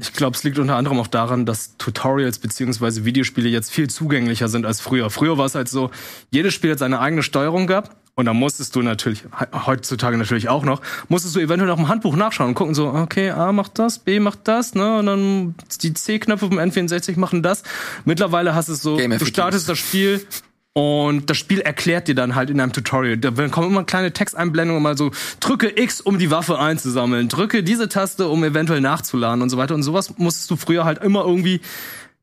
Ich 0.02 0.12
glaube, 0.12 0.36
es 0.36 0.44
liegt 0.44 0.58
unter 0.58 0.76
anderem 0.76 1.00
auch 1.00 1.06
daran, 1.06 1.46
dass 1.46 1.78
Tutorials 1.78 2.38
beziehungsweise 2.38 3.06
Videospiele 3.06 3.48
jetzt 3.48 3.70
viel 3.70 3.88
zugänglicher 3.88 4.48
sind 4.48 4.66
als 4.66 4.82
früher. 4.82 5.08
Früher 5.08 5.38
war 5.38 5.46
es 5.46 5.54
halt 5.54 5.70
so, 5.70 5.90
jedes 6.30 6.52
Spiel 6.52 6.72
hat 6.72 6.78
seine 6.78 7.00
eigene 7.00 7.22
Steuerung 7.22 7.66
gehabt. 7.66 7.96
Und 8.18 8.24
dann 8.24 8.36
musstest 8.36 8.74
du 8.74 8.82
natürlich, 8.82 9.20
he- 9.38 9.46
heutzutage 9.66 10.18
natürlich 10.18 10.48
auch 10.48 10.64
noch, 10.64 10.82
musstest 11.08 11.36
du 11.36 11.38
eventuell 11.40 11.68
noch 11.68 11.78
im 11.78 11.86
Handbuch 11.86 12.16
nachschauen 12.16 12.48
und 12.48 12.54
gucken 12.56 12.74
so, 12.74 12.88
okay, 12.88 13.30
A 13.30 13.52
macht 13.52 13.78
das, 13.78 14.00
B 14.00 14.18
macht 14.18 14.40
das, 14.48 14.74
ne, 14.74 14.98
und 14.98 15.06
dann 15.06 15.54
die 15.82 15.94
C-Knöpfe 15.94 16.48
vom 16.48 16.58
N64 16.58 17.16
machen 17.16 17.44
das. 17.44 17.62
Mittlerweile 18.04 18.56
hast 18.56 18.68
du 18.70 18.72
es 18.72 18.82
so, 18.82 18.96
Game 18.96 19.16
du 19.16 19.24
startest 19.24 19.68
das 19.68 19.78
Spiel 19.78 20.26
und 20.72 21.30
das 21.30 21.36
Spiel 21.36 21.60
erklärt 21.60 22.08
dir 22.08 22.16
dann 22.16 22.34
halt 22.34 22.50
in 22.50 22.60
einem 22.60 22.72
Tutorial. 22.72 23.18
Da 23.18 23.30
kommen 23.50 23.68
immer 23.70 23.84
kleine 23.84 24.12
Texteinblendungen, 24.12 24.82
mal 24.82 24.96
so, 24.98 25.12
drücke 25.38 25.80
X, 25.80 26.00
um 26.00 26.18
die 26.18 26.32
Waffe 26.32 26.58
einzusammeln, 26.58 27.28
drücke 27.28 27.62
diese 27.62 27.88
Taste, 27.88 28.26
um 28.28 28.42
eventuell 28.42 28.80
nachzuladen 28.80 29.42
und 29.42 29.48
so 29.50 29.58
weiter. 29.58 29.76
Und 29.76 29.84
sowas 29.84 30.14
musstest 30.18 30.50
du 30.50 30.56
früher 30.56 30.84
halt 30.84 30.98
immer 31.04 31.24
irgendwie 31.24 31.60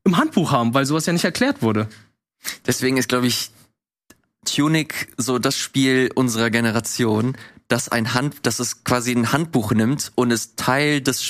im 0.04 0.18
Handbuch 0.18 0.52
haben, 0.52 0.74
weil 0.74 0.84
sowas 0.84 1.06
ja 1.06 1.14
nicht 1.14 1.24
erklärt 1.24 1.62
wurde. 1.62 1.88
Deswegen 2.66 2.98
ist, 2.98 3.08
glaube 3.08 3.26
ich, 3.26 3.50
Tunic 4.46 5.12
so 5.16 5.38
das 5.38 5.58
Spiel 5.58 6.10
unserer 6.14 6.50
Generation, 6.50 7.36
das 7.68 7.88
ein 7.88 8.14
Hand, 8.14 8.46
dass 8.46 8.60
es 8.60 8.84
quasi 8.84 9.12
ein 9.12 9.32
Handbuch 9.32 9.72
nimmt 9.72 10.12
und 10.14 10.30
es 10.30 10.56
Teil 10.56 11.00
des 11.00 11.22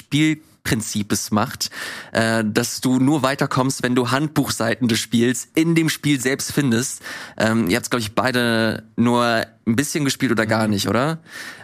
Spielprinzips 0.67 1.31
macht, 1.31 1.71
äh, 2.13 2.45
dass 2.45 2.81
du 2.81 2.99
nur 2.99 3.23
weiterkommst, 3.23 3.83
wenn 3.83 3.95
du 3.95 4.11
Handbuchseiten 4.11 4.89
des 4.89 4.99
Spiels 4.99 5.49
in 5.55 5.75
dem 5.75 5.89
Spiel 5.89 6.21
selbst 6.21 6.53
findest. 6.53 7.03
Ähm, 7.37 7.69
ihr 7.71 7.77
habt 7.77 7.91
glaube 7.91 8.01
ich 8.03 8.15
beide 8.15 8.83
nur 8.97 9.25
ein 9.67 9.77
bisschen 9.77 10.05
gespielt 10.05 10.33
oder 10.33 10.47
gar 10.47 10.69
nicht, 10.69 10.89
oder? 10.89 11.19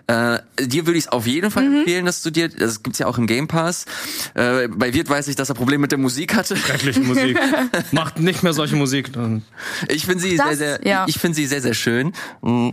Äh, 0.09 0.39
dir 0.61 0.87
würde 0.87 0.99
ich 0.99 1.05
es 1.05 1.13
auf 1.13 1.27
jeden 1.27 1.51
Fall 1.51 1.65
empfehlen, 1.65 2.05
dass 2.07 2.23
du 2.23 2.31
dir, 2.31 2.49
das 2.49 2.83
gibt's 2.83 2.99
ja 2.99 3.07
auch 3.07 3.19
im 3.19 3.27
Game 3.27 3.47
Pass. 3.49 3.87
Äh, 4.35 4.69
bei 4.69 4.93
Wirt 4.95 5.09
weiß 5.09 5.29
ich, 5.29 5.37
dass 5.37 5.49
er 5.49 5.55
Probleme 5.55 5.83
mit 5.83 5.93
der 5.93 5.99
Musik 5.99 6.35
hatte. 6.35 6.57
Schreckliche 6.57 7.01
Musik. 7.01 7.39
Macht 7.93 8.19
nicht 8.19 8.43
mehr 8.43 8.53
solche 8.53 8.77
Musik. 8.77 9.13
Dann 9.13 9.43
Ich 9.89 10.07
finde 10.07 10.23
sie 10.23 10.37
Das- 10.37 10.47
sehr, 10.49 10.79
sehr, 10.79 10.87
ja. 10.89 11.05
ich 11.09 11.19
finde 11.19 11.37
sie 11.37 11.47
sehr, 11.47 11.61
sehr 11.63 11.75
schön. 11.75 12.13
Mm. 12.43 12.71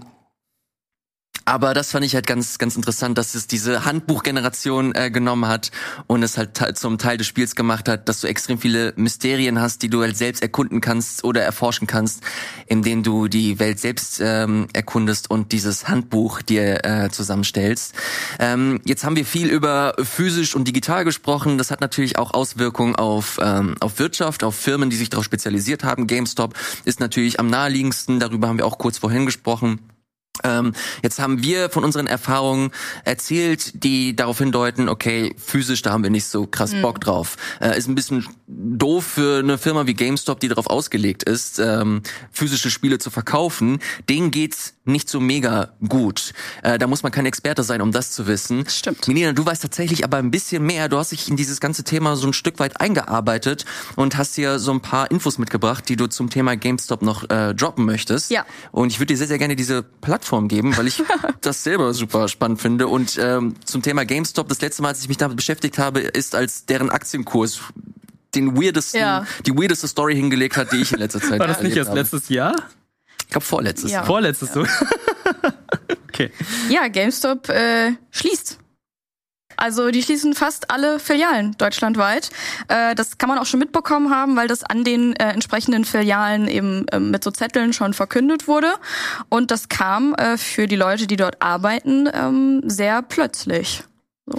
Aber 1.50 1.74
das 1.74 1.90
fand 1.90 2.06
ich 2.06 2.14
halt 2.14 2.28
ganz, 2.28 2.60
ganz 2.60 2.76
interessant, 2.76 3.18
dass 3.18 3.34
es 3.34 3.48
diese 3.48 3.84
Handbuchgeneration 3.84 4.94
äh, 4.94 5.10
genommen 5.10 5.48
hat 5.48 5.72
und 6.06 6.22
es 6.22 6.38
halt 6.38 6.78
zum 6.78 7.00
Teil 7.00 7.18
des 7.18 7.26
Spiels 7.26 7.56
gemacht 7.56 7.90
hat, 7.90 8.08
dass 8.08 8.22
du 8.22 8.28
extrem 8.28 8.60
viele 8.60 8.94
Mysterien 8.98 9.60
hast, 9.60 9.82
die 9.82 9.90
du 9.90 10.04
halt 10.04 10.16
selbst 10.16 10.44
erkunden 10.44 10.80
kannst 10.80 11.24
oder 11.24 11.42
erforschen 11.42 11.88
kannst, 11.88 12.22
indem 12.68 13.02
du 13.02 13.28
die 13.28 13.58
Welt 13.58 13.80
selbst 13.80 14.22
ähm, 14.24 14.68
erkundest 14.74 15.32
und 15.32 15.52
dieses 15.52 15.88
Handbuch 15.88 16.44
dir 16.44 16.86
äh, 16.86 17.10
zusammenstellst. 17.10 17.96
Ähm, 18.38 18.80
jetzt 18.86 19.04
haben 19.04 19.16
wir 19.16 19.26
viel 19.26 19.48
über 19.48 19.96
physisch 20.04 20.54
und 20.56 20.68
digital 20.68 21.04
gesprochen. 21.04 21.58
Das 21.58 21.72
hat 21.72 21.82
natürlich 21.82 22.20
auch 22.20 22.36
Auswirkungen 22.36 22.96
auf, 22.96 23.40
ähm, 23.42 23.74
auf 23.80 23.98
Wirtschaft, 23.98 24.44
auf 24.44 24.54
Firmen, 24.54 24.92
die 24.92 24.98
sich 24.98 25.10
darauf 25.10 25.26
spezialisiert 25.26 25.84
haben. 25.84 26.06
GameStop 26.06 26.54
ist 26.86 27.00
natürlich 27.00 27.40
am 27.40 27.48
naheliegendsten. 27.48 28.20
Darüber 28.20 28.50
haben 28.50 28.60
wir 28.60 28.68
auch 28.68 28.78
kurz 28.78 29.00
vorhin 29.00 29.26
gesprochen. 29.26 29.80
Ähm, 30.44 30.74
jetzt 31.04 31.20
haben 31.20 31.44
wir 31.44 31.70
von 31.70 31.84
unseren 31.84 32.08
Erfahrungen 32.08 32.72
erzählt, 33.06 33.84
die 33.84 34.16
darauf 34.16 34.38
hindeuten, 34.38 34.90
okay, 34.90 35.36
physisch, 35.38 35.82
da 35.82 35.92
haben 35.92 36.04
wir 36.04 36.10
nicht 36.10 36.26
so 36.26 36.48
krass 36.48 36.74
Bock 36.82 37.02
drauf. 37.02 37.38
Äh, 37.62 37.78
ist 37.78 37.88
ein 37.88 37.96
bisschen 37.96 38.28
doof 38.48 39.06
für 39.06 39.40
eine 39.40 39.58
Firma 39.58 39.88
wie 39.88 39.94
GameStop, 39.94 40.40
die 40.40 40.48
darauf 40.48 40.68
ausgelegt 40.68 41.24
ist, 41.24 41.60
ähm, 41.60 42.02
physische 42.32 42.70
Spiele 42.70 43.00
zu 43.00 43.10
verkaufen. 43.10 43.80
Denen 44.08 44.32
geht's 44.32 44.76
nicht 44.86 45.10
so 45.10 45.20
mega 45.20 45.74
gut. 45.88 46.34
Äh, 46.64 46.78
da 46.78 46.88
muss 46.88 47.04
man 47.04 47.12
kein 47.12 47.26
Experte 47.26 47.64
sein, 47.64 47.82
um 47.82 47.92
das 47.92 48.12
zu 48.12 48.28
wissen. 48.28 48.68
Stimmt. 48.68 49.08
Melina, 49.08 49.34
du 49.34 49.46
weißt 49.46 49.62
tatsächlich 49.62 50.04
aber 50.04 50.18
ein 50.18 50.32
bisschen 50.32 50.66
mehr. 50.66 50.90
Du 50.90 50.98
hast 50.98 51.12
dich 51.12 51.30
in 51.30 51.36
dieses 51.36 51.60
ganze 51.60 51.84
Thema 51.84 52.16
so 52.16 52.28
ein 52.28 52.34
Stück 52.34 52.60
weit 52.60 52.82
eingearbeitet 52.82 53.66
und 53.96 54.18
hast 54.18 54.36
hier 54.36 54.60
so 54.60 54.72
ein 54.72 54.82
paar 54.82 55.12
Infos 55.12 55.38
mitgebracht, 55.38 55.88
die 55.90 55.96
du 55.96 56.08
zum 56.08 56.30
Thema 56.30 56.56
GameStop 56.56 57.02
noch 57.02 57.30
äh, 57.30 57.54
droppen 57.54 57.86
möchtest. 57.86 58.32
Ja. 58.32 58.46
Und 58.72 58.92
ich 58.92 59.00
würde 59.00 59.14
dir 59.14 59.18
sehr, 59.18 59.28
sehr 59.28 59.38
gerne 59.38 59.56
diese 59.56 59.84
Plattform 59.84 60.29
geben, 60.48 60.78
weil 60.78 60.88
ich 60.88 61.02
das 61.42 61.64
selber 61.64 61.94
super 61.94 62.28
spannend 62.28 62.62
finde. 62.62 62.88
Und 62.88 63.18
ähm, 63.22 63.56
zum 63.66 63.82
Thema 63.82 64.06
GameStop, 64.06 64.48
das 64.50 64.62
letzte 64.62 64.82
Mal, 64.82 64.90
als 64.90 65.02
ich 65.02 65.08
mich 65.10 65.18
damit 65.18 65.38
beschäftigt 65.38 65.78
habe, 65.78 66.00
ist 66.02 66.36
als 66.36 66.66
deren 66.66 66.90
Aktienkurs 66.90 67.60
den 68.36 68.56
weirdesten, 68.62 69.00
Ja. 69.02 69.26
die 69.46 69.58
weirdeste 69.58 69.88
Story 69.88 70.16
hingelegt 70.16 70.56
hat, 70.58 70.72
die 70.72 70.78
ich 70.78 70.92
in 70.92 71.00
letzter 71.00 71.20
Zeit 71.20 71.40
war 71.40 71.48
das 71.48 71.62
nicht 71.64 71.76
erst 71.76 71.90
habe. 71.90 72.00
letztes 72.00 72.30
Jahr? 72.30 72.56
Ich 73.24 73.30
glaube 73.30 73.46
vorletztes 73.46 73.92
Ja. 73.92 73.98
Jahr. 73.98 74.06
Vorletztes 74.06 74.54
so. 74.54 74.66
okay. 76.10 76.32
Ja, 76.70 76.88
GameStop 76.88 77.50
äh, 77.50 77.94
schließt. 78.12 78.60
Also 79.60 79.92
die 79.92 80.02
schließen 80.02 80.36
fast 80.36 80.72
alle 80.72 81.00
Filialen 81.00 81.56
deutschlandweit. 81.58 82.30
Äh, 82.70 82.96
das 82.96 83.18
kann 83.18 83.28
man 83.28 83.38
auch 83.38 83.46
schon 83.46 83.60
mitbekommen 83.60 84.10
haben, 84.10 84.38
weil 84.38 84.48
das 84.48 84.64
an 84.64 84.86
den 84.86 85.16
äh, 85.18 85.32
entsprechenden 85.34 85.84
Filialen 85.84 86.48
eben 86.48 86.88
äh, 86.88 87.00
mit 87.00 87.26
so 87.26 87.32
Zetteln 87.32 87.74
schon 87.74 87.94
verkündet 87.94 88.48
wurde. 88.48 88.74
Und 89.28 89.52
das 89.52 89.68
kam 89.68 90.16
äh, 90.16 90.38
für 90.38 90.68
die 90.68 90.78
Leute, 90.78 91.08
die 91.08 91.18
dort 91.18 91.42
arbeiten, 91.42 92.10
ähm, 92.14 92.62
sehr 92.66 93.02
plötzlich. 93.02 93.84
So. 94.26 94.38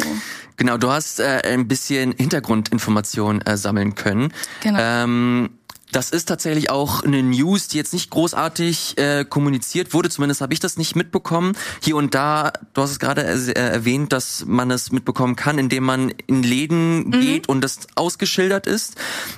Genau, 0.56 0.78
du 0.78 0.90
hast 0.90 1.20
ein 1.20 1.68
bisschen 1.68 2.12
Hintergrundinformationen 2.12 3.42
sammeln 3.56 3.94
können. 3.94 4.32
Genau. 4.62 4.78
Ähm, 4.80 5.59
das 5.92 6.10
ist 6.10 6.26
tatsächlich 6.26 6.70
auch 6.70 7.02
eine 7.02 7.22
News, 7.22 7.68
die 7.68 7.76
jetzt 7.76 7.92
nicht 7.92 8.10
großartig 8.10 8.98
äh, 8.98 9.24
kommuniziert 9.24 9.92
wurde. 9.94 10.10
Zumindest 10.10 10.40
habe 10.40 10.52
ich 10.52 10.60
das 10.60 10.76
nicht 10.76 10.96
mitbekommen. 10.96 11.56
Hier 11.82 11.96
und 11.96 12.14
da, 12.14 12.52
du 12.74 12.82
hast 12.82 12.90
es 12.90 12.98
gerade 12.98 13.22
äh, 13.22 13.52
erwähnt, 13.52 14.12
dass 14.12 14.44
man 14.46 14.70
es 14.70 14.92
mitbekommen 14.92 15.36
kann, 15.36 15.58
indem 15.58 15.84
man 15.84 16.12
in 16.26 16.42
Läden 16.42 17.10
geht 17.10 17.48
und 17.48 17.62
das 17.62 17.80
ausgeschildert 17.94 18.66
ist. 18.66 18.96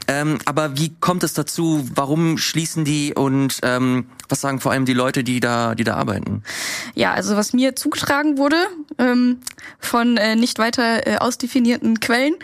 Ähm, 0.09 0.39
aber 0.45 0.77
wie 0.77 0.95
kommt 1.01 1.23
es 1.25 1.35
dazu? 1.35 1.89
Warum 1.95 2.39
schließen 2.39 2.85
die 2.85 3.15
und 3.15 3.61
ähm, 3.63 4.07
was 4.33 4.41
sagen 4.41 4.61
vor 4.61 4.73
allem 4.73 4.87
die 4.87 4.95
Leute, 4.95 5.23
die 5.23 5.39
da, 5.39 5.75
die 5.75 5.85
da 5.85 5.95
arbeiten? 5.95 6.43
Ja, 6.95 7.13
also 7.13 7.37
was 7.37 7.53
mir 7.53 7.77
zugetragen 7.77 8.39
wurde 8.39 8.57
ähm, 8.99 9.39
von 9.79 10.17
äh, 10.17 10.35
nicht 10.35 10.59
weiter 10.59 11.07
äh, 11.07 11.19
ausdefinierten 11.19 12.01
Quellen, 12.01 12.35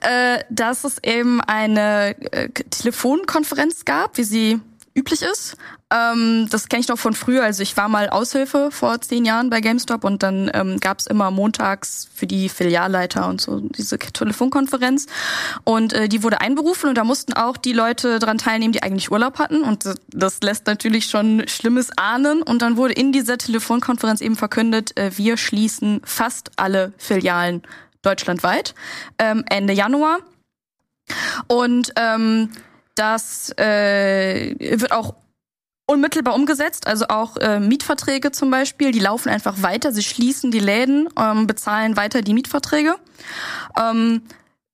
äh, 0.00 0.44
dass 0.50 0.84
es 0.84 0.98
eben 1.02 1.40
eine 1.40 2.14
äh, 2.32 2.50
Telefonkonferenz 2.50 3.84
gab, 3.84 4.18
wie 4.18 4.24
sie 4.24 4.60
üblich 4.98 5.22
ist. 5.22 5.56
Ähm, 5.90 6.48
das 6.50 6.68
kenne 6.68 6.80
ich 6.80 6.88
noch 6.88 6.98
von 6.98 7.14
früher. 7.14 7.44
Also 7.44 7.62
ich 7.62 7.76
war 7.76 7.88
mal 7.88 8.10
Aushilfe 8.10 8.70
vor 8.70 9.00
zehn 9.00 9.24
Jahren 9.24 9.48
bei 9.48 9.60
GameStop 9.60 10.04
und 10.04 10.22
dann 10.22 10.50
ähm, 10.52 10.80
gab 10.80 10.98
es 10.98 11.06
immer 11.06 11.30
montags 11.30 12.08
für 12.14 12.26
die 12.26 12.48
Filialleiter 12.48 13.28
und 13.28 13.40
so 13.40 13.60
diese 13.60 13.98
Telefonkonferenz. 13.98 15.06
Und 15.64 15.92
äh, 15.92 16.08
die 16.08 16.22
wurde 16.22 16.40
einberufen 16.40 16.88
und 16.88 16.96
da 16.96 17.04
mussten 17.04 17.32
auch 17.32 17.56
die 17.56 17.72
Leute 17.72 18.18
dran 18.18 18.38
teilnehmen, 18.38 18.72
die 18.72 18.82
eigentlich 18.82 19.10
Urlaub 19.10 19.38
hatten. 19.38 19.62
Und 19.62 19.84
das- 19.84 20.40
lässt 20.42 20.66
natürlich 20.66 21.06
schon 21.06 21.46
Schlimmes 21.48 21.90
ahnen. 21.96 22.42
Und 22.42 22.62
dann 22.62 22.76
wurde 22.76 22.92
in 22.94 23.12
dieser 23.12 23.38
Telefonkonferenz 23.38 24.20
eben 24.20 24.36
verkündet, 24.36 24.96
äh, 24.96 25.16
wir 25.16 25.36
schließen 25.36 26.00
fast 26.04 26.50
alle 26.56 26.92
Filialen 26.98 27.62
deutschlandweit 28.02 28.74
ähm, 29.18 29.44
Ende 29.48 29.72
Januar. 29.72 30.18
Und 31.46 31.92
ähm, 31.96 32.50
das 32.98 33.50
äh, 33.58 34.54
wird 34.58 34.92
auch 34.92 35.14
unmittelbar 35.86 36.34
umgesetzt, 36.34 36.86
also 36.86 37.06
auch 37.08 37.38
äh, 37.38 37.60
Mietverträge 37.60 38.30
zum 38.30 38.50
Beispiel, 38.50 38.92
die 38.92 38.98
laufen 38.98 39.30
einfach 39.30 39.62
weiter, 39.62 39.90
sie 39.90 40.02
schließen 40.02 40.50
die 40.50 40.58
Läden, 40.58 41.08
ähm, 41.18 41.46
bezahlen 41.46 41.96
weiter 41.96 42.20
die 42.20 42.34
Mietverträge. 42.34 42.96
Ähm, 43.80 44.22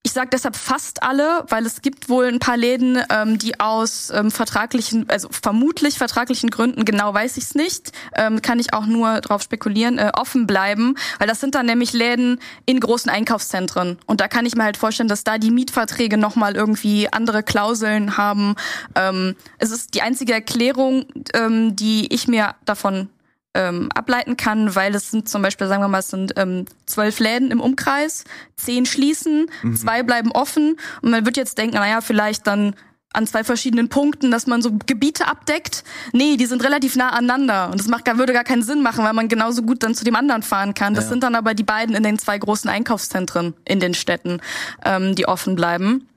ich 0.06 0.12
sage 0.12 0.28
deshalb 0.30 0.54
fast 0.54 1.02
alle, 1.02 1.44
weil 1.48 1.64
es 1.64 1.80
gibt 1.80 2.10
wohl 2.10 2.26
ein 2.26 2.38
paar 2.38 2.58
Läden, 2.58 2.98
ähm, 3.10 3.38
die 3.38 3.58
aus 3.58 4.10
ähm, 4.10 4.30
vertraglichen, 4.30 5.08
also 5.08 5.28
vermutlich 5.30 5.96
vertraglichen 5.96 6.50
Gründen, 6.50 6.84
genau 6.84 7.14
weiß 7.14 7.38
ich 7.38 7.44
es 7.44 7.54
nicht, 7.54 7.90
ähm, 8.14 8.42
kann 8.42 8.58
ich 8.58 8.74
auch 8.74 8.84
nur 8.84 9.22
drauf 9.22 9.40
spekulieren, 9.40 9.98
äh, 9.98 10.12
offen 10.14 10.46
bleiben, 10.46 10.94
weil 11.18 11.26
das 11.26 11.40
sind 11.40 11.54
dann 11.54 11.64
nämlich 11.64 11.94
Läden 11.94 12.38
in 12.66 12.80
großen 12.80 13.10
Einkaufszentren 13.10 13.96
und 14.04 14.20
da 14.20 14.28
kann 14.28 14.44
ich 14.44 14.54
mir 14.54 14.64
halt 14.64 14.76
vorstellen, 14.76 15.08
dass 15.08 15.24
da 15.24 15.38
die 15.38 15.50
Mietverträge 15.50 16.18
nochmal 16.18 16.54
irgendwie 16.54 17.10
andere 17.10 17.42
Klauseln 17.42 18.18
haben. 18.18 18.56
Ähm, 18.94 19.36
es 19.56 19.70
ist 19.70 19.94
die 19.94 20.02
einzige 20.02 20.34
Erklärung, 20.34 21.06
ähm, 21.32 21.76
die 21.76 22.12
ich 22.12 22.28
mir 22.28 22.54
davon 22.66 23.08
ähm, 23.54 23.88
ableiten 23.94 24.36
kann, 24.36 24.74
weil 24.74 24.94
es 24.94 25.10
sind 25.10 25.28
zum 25.28 25.42
Beispiel, 25.42 25.68
sagen 25.68 25.82
wir 25.82 25.88
mal, 25.88 26.00
es 26.00 26.08
sind 26.08 26.34
ähm, 26.36 26.66
zwölf 26.86 27.20
Läden 27.20 27.50
im 27.50 27.60
Umkreis, 27.60 28.24
zehn 28.56 28.84
schließen, 28.84 29.46
mhm. 29.62 29.76
zwei 29.76 30.02
bleiben 30.02 30.32
offen 30.32 30.76
und 31.02 31.10
man 31.10 31.24
wird 31.24 31.36
jetzt 31.36 31.56
denken, 31.58 31.76
naja, 31.76 32.00
vielleicht 32.00 32.46
dann 32.46 32.74
an 33.14 33.26
zwei 33.26 33.44
verschiedenen 33.44 33.88
Punkten, 33.88 34.30
dass 34.30 34.46
man 34.46 34.60
so 34.60 34.72
Gebiete 34.86 35.28
abdeckt. 35.28 35.84
Nee, 36.12 36.36
die 36.36 36.46
sind 36.46 36.64
relativ 36.64 36.96
nah 36.96 37.10
aneinander 37.10 37.70
und 37.70 37.78
das 37.78 37.88
macht, 37.88 38.06
würde 38.18 38.32
gar 38.32 38.44
keinen 38.44 38.62
Sinn 38.62 38.82
machen, 38.82 39.04
weil 39.04 39.12
man 39.12 39.28
genauso 39.28 39.62
gut 39.62 39.82
dann 39.82 39.94
zu 39.94 40.04
dem 40.04 40.16
anderen 40.16 40.42
fahren 40.42 40.74
kann. 40.74 40.94
Das 40.94 41.04
ja. 41.04 41.10
sind 41.10 41.22
dann 41.22 41.36
aber 41.36 41.54
die 41.54 41.62
beiden 41.62 41.94
in 41.94 42.02
den 42.02 42.18
zwei 42.18 42.36
großen 42.36 42.68
Einkaufszentren 42.68 43.54
in 43.64 43.80
den 43.80 43.94
Städten, 43.94 44.40
ähm, 44.84 45.14
die 45.14 45.26
offen 45.26 45.54
bleiben. 45.54 46.08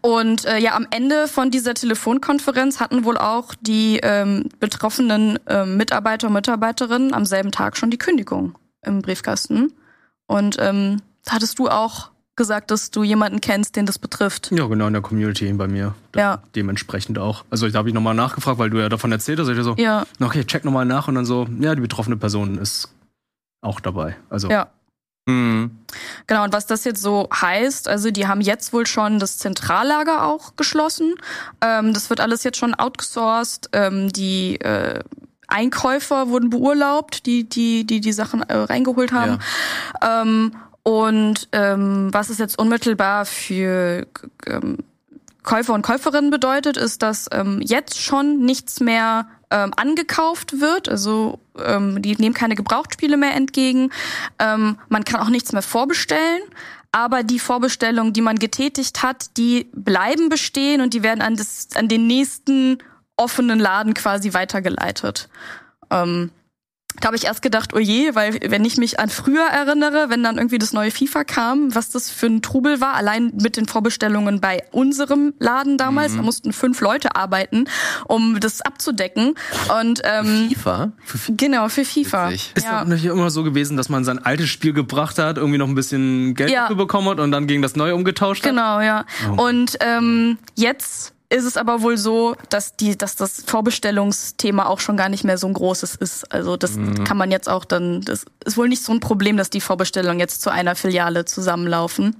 Und 0.00 0.44
äh, 0.44 0.58
ja, 0.58 0.74
am 0.74 0.86
Ende 0.90 1.28
von 1.28 1.50
dieser 1.50 1.74
Telefonkonferenz 1.74 2.80
hatten 2.80 3.04
wohl 3.04 3.18
auch 3.18 3.54
die 3.60 4.00
ähm, 4.02 4.48
betroffenen 4.58 5.38
äh, 5.46 5.64
Mitarbeiter 5.64 6.28
und 6.28 6.34
Mitarbeiterinnen 6.34 7.14
am 7.14 7.24
selben 7.24 7.50
Tag 7.52 7.76
schon 7.76 7.90
die 7.90 7.98
Kündigung 7.98 8.56
im 8.82 9.02
Briefkasten. 9.02 9.72
Und 10.26 10.56
ähm, 10.58 11.02
hattest 11.28 11.58
du 11.58 11.68
auch 11.68 12.10
gesagt, 12.36 12.70
dass 12.70 12.90
du 12.90 13.02
jemanden 13.02 13.42
kennst, 13.42 13.76
den 13.76 13.84
das 13.84 13.98
betrifft. 13.98 14.50
Ja, 14.50 14.66
genau, 14.66 14.86
in 14.86 14.94
der 14.94 15.02
Community 15.02 15.52
bei 15.52 15.68
mir. 15.68 15.94
Ja. 16.16 16.42
Dementsprechend 16.54 17.18
auch. 17.18 17.44
Also 17.50 17.68
da 17.68 17.78
habe 17.78 17.88
ich 17.88 17.94
nochmal 17.94 18.14
nachgefragt, 18.14 18.58
weil 18.58 18.70
du 18.70 18.78
ja 18.78 18.88
davon 18.88 19.12
erzählt 19.12 19.38
hast. 19.38 19.48
Ich 19.48 19.62
so, 19.62 19.74
ja. 19.76 20.06
okay, 20.20 20.44
check 20.44 20.64
nochmal 20.64 20.86
nach 20.86 21.06
und 21.08 21.16
dann 21.16 21.26
so, 21.26 21.46
ja, 21.60 21.74
die 21.74 21.82
betroffene 21.82 22.16
Person 22.16 22.56
ist 22.56 22.88
auch 23.60 23.80
dabei. 23.80 24.16
Also 24.30 24.48
ja. 24.48 24.68
Mhm. 25.30 25.70
Genau, 26.26 26.44
und 26.44 26.52
was 26.52 26.66
das 26.66 26.84
jetzt 26.84 27.02
so 27.02 27.28
heißt, 27.32 27.88
also 27.88 28.10
die 28.10 28.26
haben 28.26 28.40
jetzt 28.40 28.72
wohl 28.72 28.86
schon 28.86 29.18
das 29.18 29.38
Zentrallager 29.38 30.24
auch 30.24 30.56
geschlossen. 30.56 31.14
Ähm, 31.60 31.92
das 31.94 32.10
wird 32.10 32.20
alles 32.20 32.44
jetzt 32.44 32.58
schon 32.58 32.74
outgesourced. 32.74 33.70
Ähm, 33.72 34.12
die 34.12 34.60
äh, 34.60 35.00
Einkäufer 35.48 36.28
wurden 36.28 36.50
beurlaubt, 36.50 37.26
die 37.26 37.48
die 37.48 37.84
die, 37.84 38.00
die 38.00 38.12
Sachen 38.12 38.42
äh, 38.42 38.56
reingeholt 38.56 39.12
haben. 39.12 39.38
Ja. 40.00 40.22
Ähm, 40.22 40.52
und 40.82 41.48
ähm, 41.52 42.08
was 42.12 42.30
es 42.30 42.38
jetzt 42.38 42.58
unmittelbar 42.58 43.26
für 43.26 44.06
ähm, 44.46 44.78
Käufer 45.42 45.74
und 45.74 45.82
Käuferinnen 45.82 46.30
bedeutet, 46.30 46.76
ist, 46.76 47.02
dass 47.02 47.26
ähm, 47.32 47.60
jetzt 47.62 48.00
schon 48.00 48.44
nichts 48.44 48.80
mehr 48.80 49.26
ähm, 49.50 49.72
angekauft 49.76 50.60
wird. 50.60 50.88
Also 50.88 51.40
ähm, 51.58 52.00
die 52.02 52.14
nehmen 52.16 52.34
keine 52.34 52.54
Gebrauchtspiele 52.54 53.16
mehr 53.16 53.34
entgegen. 53.34 53.90
Ähm, 54.38 54.78
man 54.88 55.04
kann 55.04 55.20
auch 55.20 55.28
nichts 55.28 55.52
mehr 55.52 55.62
vorbestellen. 55.62 56.42
Aber 56.92 57.22
die 57.22 57.38
Vorbestellungen, 57.38 58.12
die 58.12 58.20
man 58.20 58.38
getätigt 58.38 59.02
hat, 59.02 59.36
die 59.36 59.68
bleiben 59.72 60.28
bestehen 60.28 60.80
und 60.80 60.92
die 60.92 61.02
werden 61.02 61.22
an, 61.22 61.36
das, 61.36 61.68
an 61.74 61.88
den 61.88 62.06
nächsten 62.06 62.78
offenen 63.16 63.60
Laden 63.60 63.94
quasi 63.94 64.34
weitergeleitet. 64.34 65.28
Ähm, 65.90 66.30
da 67.00 67.06
habe 67.06 67.16
ich 67.16 67.24
erst 67.24 67.42
gedacht, 67.42 67.72
oh 67.74 67.78
je, 67.78 68.14
weil 68.14 68.38
wenn 68.48 68.64
ich 68.64 68.76
mich 68.76 69.00
an 69.00 69.08
früher 69.08 69.44
erinnere, 69.44 70.06
wenn 70.08 70.22
dann 70.22 70.36
irgendwie 70.36 70.58
das 70.58 70.72
neue 70.72 70.90
FIFA 70.90 71.24
kam, 71.24 71.74
was 71.74 71.90
das 71.90 72.10
für 72.10 72.26
ein 72.26 72.42
Trubel 72.42 72.80
war, 72.80 72.94
allein 72.94 73.32
mit 73.40 73.56
den 73.56 73.66
Vorbestellungen 73.66 74.40
bei 74.40 74.62
unserem 74.70 75.34
Laden 75.38 75.78
damals, 75.78 76.12
mhm. 76.12 76.16
da 76.18 76.22
mussten 76.22 76.52
fünf 76.52 76.80
Leute 76.80 77.16
arbeiten, 77.16 77.64
um 78.06 78.38
das 78.40 78.60
abzudecken. 78.60 79.34
Und 79.80 80.02
ähm, 80.04 80.50
FIFA? 80.50 80.92
Für 81.04 81.32
genau, 81.32 81.68
für 81.68 81.84
FIFA. 81.84 82.30
Witzig. 82.30 82.52
Ist 82.54 82.66
ja. 82.66 82.84
nicht 82.84 83.04
immer 83.04 83.30
so 83.30 83.42
gewesen, 83.42 83.76
dass 83.76 83.88
man 83.88 84.04
sein 84.04 84.18
altes 84.18 84.48
Spiel 84.48 84.72
gebracht 84.72 85.18
hat, 85.18 85.38
irgendwie 85.38 85.58
noch 85.58 85.68
ein 85.68 85.74
bisschen 85.74 86.34
Geld 86.34 86.50
ja. 86.50 86.62
dafür 86.62 86.76
bekommen 86.76 87.08
hat 87.08 87.20
und 87.20 87.32
dann 87.32 87.46
gegen 87.46 87.62
das 87.62 87.76
neue 87.76 87.94
umgetauscht 87.94 88.44
hat? 88.44 88.50
Genau, 88.50 88.80
ja. 88.80 89.06
Oh. 89.36 89.48
Und 89.48 89.76
ähm, 89.80 90.38
jetzt 90.54 91.14
ist 91.30 91.44
es 91.44 91.56
aber 91.56 91.82
wohl 91.82 91.96
so, 91.96 92.36
dass 92.48 92.76
die, 92.76 92.98
dass 92.98 93.14
das 93.14 93.42
Vorbestellungsthema 93.46 94.66
auch 94.66 94.80
schon 94.80 94.96
gar 94.96 95.08
nicht 95.08 95.24
mehr 95.24 95.38
so 95.38 95.46
ein 95.46 95.54
großes 95.54 95.94
ist. 95.94 96.30
Also 96.32 96.56
das 96.56 96.72
mhm. 96.72 97.04
kann 97.04 97.16
man 97.16 97.30
jetzt 97.30 97.48
auch 97.48 97.64
dann, 97.64 98.00
das 98.00 98.26
ist 98.44 98.56
wohl 98.56 98.68
nicht 98.68 98.82
so 98.82 98.92
ein 98.92 99.00
Problem, 99.00 99.36
dass 99.36 99.48
die 99.48 99.60
Vorbestellungen 99.60 100.18
jetzt 100.18 100.42
zu 100.42 100.50
einer 100.50 100.74
Filiale 100.74 101.24
zusammenlaufen. 101.24 102.16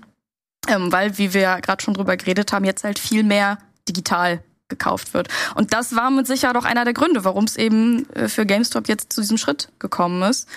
Ähm, 0.68 0.92
weil, 0.92 1.18
wie 1.18 1.34
wir 1.34 1.40
ja 1.40 1.60
gerade 1.60 1.82
schon 1.82 1.94
drüber 1.94 2.16
geredet 2.16 2.52
haben, 2.52 2.64
jetzt 2.64 2.84
halt 2.84 2.98
viel 2.98 3.24
mehr 3.24 3.58
digital 3.88 4.42
gekauft 4.68 5.14
wird. 5.14 5.28
Und 5.56 5.74
das 5.74 5.96
war 5.96 6.10
mit 6.10 6.28
Sicherheit 6.28 6.56
auch 6.56 6.64
einer 6.64 6.84
der 6.84 6.94
Gründe, 6.94 7.24
warum 7.24 7.44
es 7.44 7.56
eben 7.56 8.08
äh, 8.14 8.28
für 8.28 8.46
GameStop 8.46 8.88
jetzt 8.88 9.12
zu 9.12 9.22
diesem 9.22 9.38
Schritt 9.38 9.70
gekommen 9.80 10.22
ist. 10.22 10.48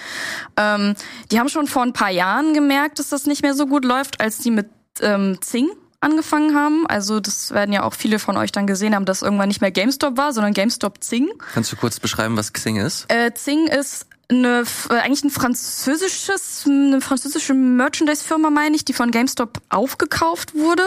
Ähm, 0.58 0.94
die 1.32 1.40
haben 1.40 1.50
schon 1.50 1.66
vor 1.66 1.82
ein 1.82 1.94
paar 1.94 2.12
Jahren 2.12 2.54
gemerkt, 2.54 3.00
dass 3.00 3.10
das 3.10 3.26
nicht 3.26 3.42
mehr 3.42 3.56
so 3.56 3.66
gut 3.66 3.84
läuft, 3.86 4.22
als 4.22 4.38
die 4.38 4.52
mit 4.52 4.70
ähm, 5.02 5.40
Zing 5.42 5.70
angefangen 6.04 6.56
haben. 6.56 6.86
Also 6.88 7.20
das 7.20 7.52
werden 7.52 7.74
ja 7.74 7.84
auch 7.84 7.94
viele 7.94 8.20
von 8.20 8.38
euch 8.38 8.52
dann 8.52 8.68
gesehen 8.68 8.96
haben, 8.96 9.06
dass 9.06 9.22
irgendwann 9.22 9.48
nicht 9.48 9.62
mehr 9.62 9.72
GameStop 9.72 10.18
war, 10.18 10.34
sondern 10.34 10.54
GameStop 10.54 11.04
Zing. 11.04 11.30
Kannst 11.54 11.72
du 11.72 11.76
kurz 11.76 12.00
beschreiben, 12.00 12.38
was 12.38 12.54
Xing 12.54 12.78
ist? 12.78 13.12
Äh, 13.12 13.34
Zing 13.34 13.68
ist 13.68 14.08
eine 14.30 14.64
äh, 14.90 14.94
eigentlich 14.96 15.24
ein 15.24 15.30
französisches 15.30 16.64
eine 16.66 17.02
französische 17.02 17.54
Merchandise 17.54 18.24
Firma 18.24 18.50
meine 18.50 18.76
ich, 18.76 18.86
die 18.86 18.94
von 18.94 19.12
GameStop 19.12 19.62
aufgekauft 19.70 20.56
wurde 20.56 20.84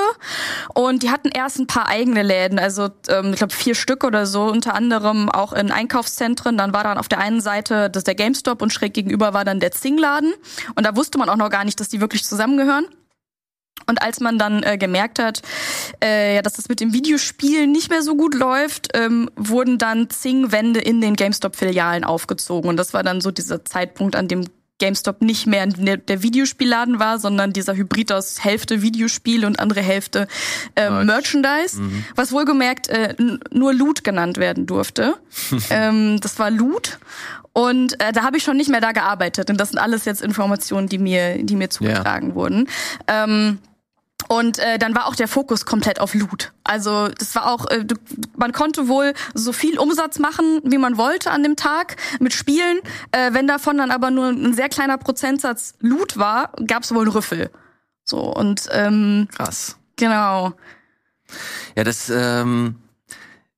und 0.74 1.02
die 1.02 1.10
hatten 1.10 1.28
erst 1.28 1.58
ein 1.58 1.66
paar 1.66 1.88
eigene 1.88 2.22
Läden, 2.22 2.58
also 2.58 2.88
ähm, 3.08 3.32
ich 3.32 3.38
glaube 3.38 3.54
vier 3.54 3.74
Stück 3.74 4.04
oder 4.04 4.26
so, 4.26 4.44
unter 4.44 4.74
anderem 4.74 5.28
auch 5.28 5.52
in 5.52 5.70
Einkaufszentren. 5.70 6.56
Dann 6.56 6.72
war 6.72 6.84
dann 6.84 6.98
auf 6.98 7.08
der 7.08 7.18
einen 7.18 7.40
Seite 7.40 7.90
das 7.90 8.04
der 8.04 8.14
GameStop 8.14 8.62
und 8.62 8.72
schräg 8.72 8.94
gegenüber 8.94 9.34
war 9.34 9.44
dann 9.44 9.60
der 9.60 9.72
Zing 9.72 9.98
Laden 9.98 10.32
und 10.74 10.86
da 10.86 10.96
wusste 10.96 11.18
man 11.18 11.28
auch 11.28 11.36
noch 11.36 11.50
gar 11.50 11.64
nicht, 11.64 11.78
dass 11.80 11.88
die 11.88 12.00
wirklich 12.00 12.24
zusammengehören. 12.24 12.86
Und 13.88 14.02
als 14.02 14.20
man 14.20 14.38
dann 14.38 14.62
äh, 14.62 14.78
gemerkt 14.78 15.18
hat, 15.18 15.42
äh, 16.00 16.42
dass 16.42 16.54
das 16.54 16.68
mit 16.68 16.80
dem 16.80 16.92
Videospiel 16.92 17.66
nicht 17.66 17.90
mehr 17.90 18.02
so 18.02 18.16
gut 18.16 18.34
läuft, 18.34 18.88
ähm, 18.94 19.30
wurden 19.36 19.78
dann 19.78 20.10
Zing-Wände 20.10 20.80
in 20.80 21.00
den 21.00 21.14
GameStop-Filialen 21.14 22.02
aufgezogen. 22.02 22.68
Und 22.68 22.76
das 22.78 22.94
war 22.94 23.04
dann 23.04 23.20
so 23.20 23.30
dieser 23.30 23.64
Zeitpunkt, 23.64 24.16
an 24.16 24.26
dem 24.26 24.46
GameStop 24.78 25.22
nicht 25.22 25.46
mehr 25.46 25.66
der 25.66 26.22
Videospielladen 26.22 26.98
war, 26.98 27.18
sondern 27.18 27.52
dieser 27.52 27.76
Hybrid 27.76 28.12
aus 28.12 28.44
Hälfte 28.44 28.82
Videospiel 28.82 29.46
und 29.46 29.58
andere 29.58 29.80
Hälfte 29.80 30.28
äh, 30.74 30.90
Merchandise, 30.90 31.80
mhm. 31.80 32.04
was 32.14 32.32
wohlgemerkt 32.32 32.88
äh, 32.88 33.14
nur 33.50 33.72
Loot 33.72 34.04
genannt 34.04 34.36
werden 34.36 34.66
durfte. 34.66 35.14
ähm, 35.70 36.20
das 36.20 36.38
war 36.38 36.50
Loot. 36.50 36.98
Und 37.56 37.98
äh, 38.02 38.12
da 38.12 38.22
habe 38.22 38.36
ich 38.36 38.42
schon 38.42 38.58
nicht 38.58 38.68
mehr 38.68 38.82
da 38.82 38.92
gearbeitet. 38.92 39.48
Und 39.48 39.58
das 39.58 39.70
sind 39.70 39.78
alles 39.78 40.04
jetzt 40.04 40.20
Informationen, 40.20 40.88
die 40.88 40.98
mir, 40.98 41.42
die 41.42 41.56
mir 41.56 41.70
zugetragen 41.70 42.26
yeah. 42.28 42.34
wurden. 42.34 42.68
Ähm, 43.06 43.60
und 44.28 44.58
äh, 44.58 44.78
dann 44.78 44.94
war 44.94 45.06
auch 45.06 45.16
der 45.16 45.26
Fokus 45.26 45.64
komplett 45.64 45.98
auf 45.98 46.12
Loot. 46.12 46.52
Also 46.64 47.08
das 47.08 47.34
war 47.34 47.50
auch, 47.50 47.64
äh, 47.70 47.86
man 48.36 48.52
konnte 48.52 48.88
wohl 48.88 49.14
so 49.32 49.54
viel 49.54 49.78
Umsatz 49.78 50.18
machen, 50.18 50.60
wie 50.64 50.76
man 50.76 50.98
wollte 50.98 51.30
an 51.30 51.42
dem 51.42 51.56
Tag 51.56 51.96
mit 52.20 52.34
Spielen. 52.34 52.78
Äh, 53.12 53.32
wenn 53.32 53.46
davon 53.46 53.78
dann 53.78 53.90
aber 53.90 54.10
nur 54.10 54.28
ein 54.28 54.52
sehr 54.52 54.68
kleiner 54.68 54.98
Prozentsatz 54.98 55.76
Loot 55.80 56.18
war, 56.18 56.52
gab 56.66 56.82
es 56.82 56.92
wohl 56.92 57.04
einen 57.04 57.12
Rüffel. 57.12 57.50
So 58.04 58.18
und 58.18 58.68
ähm, 58.70 59.28
krass. 59.34 59.78
Genau. 59.96 60.52
Ja, 61.74 61.84
das 61.84 62.10
ähm, 62.10 62.76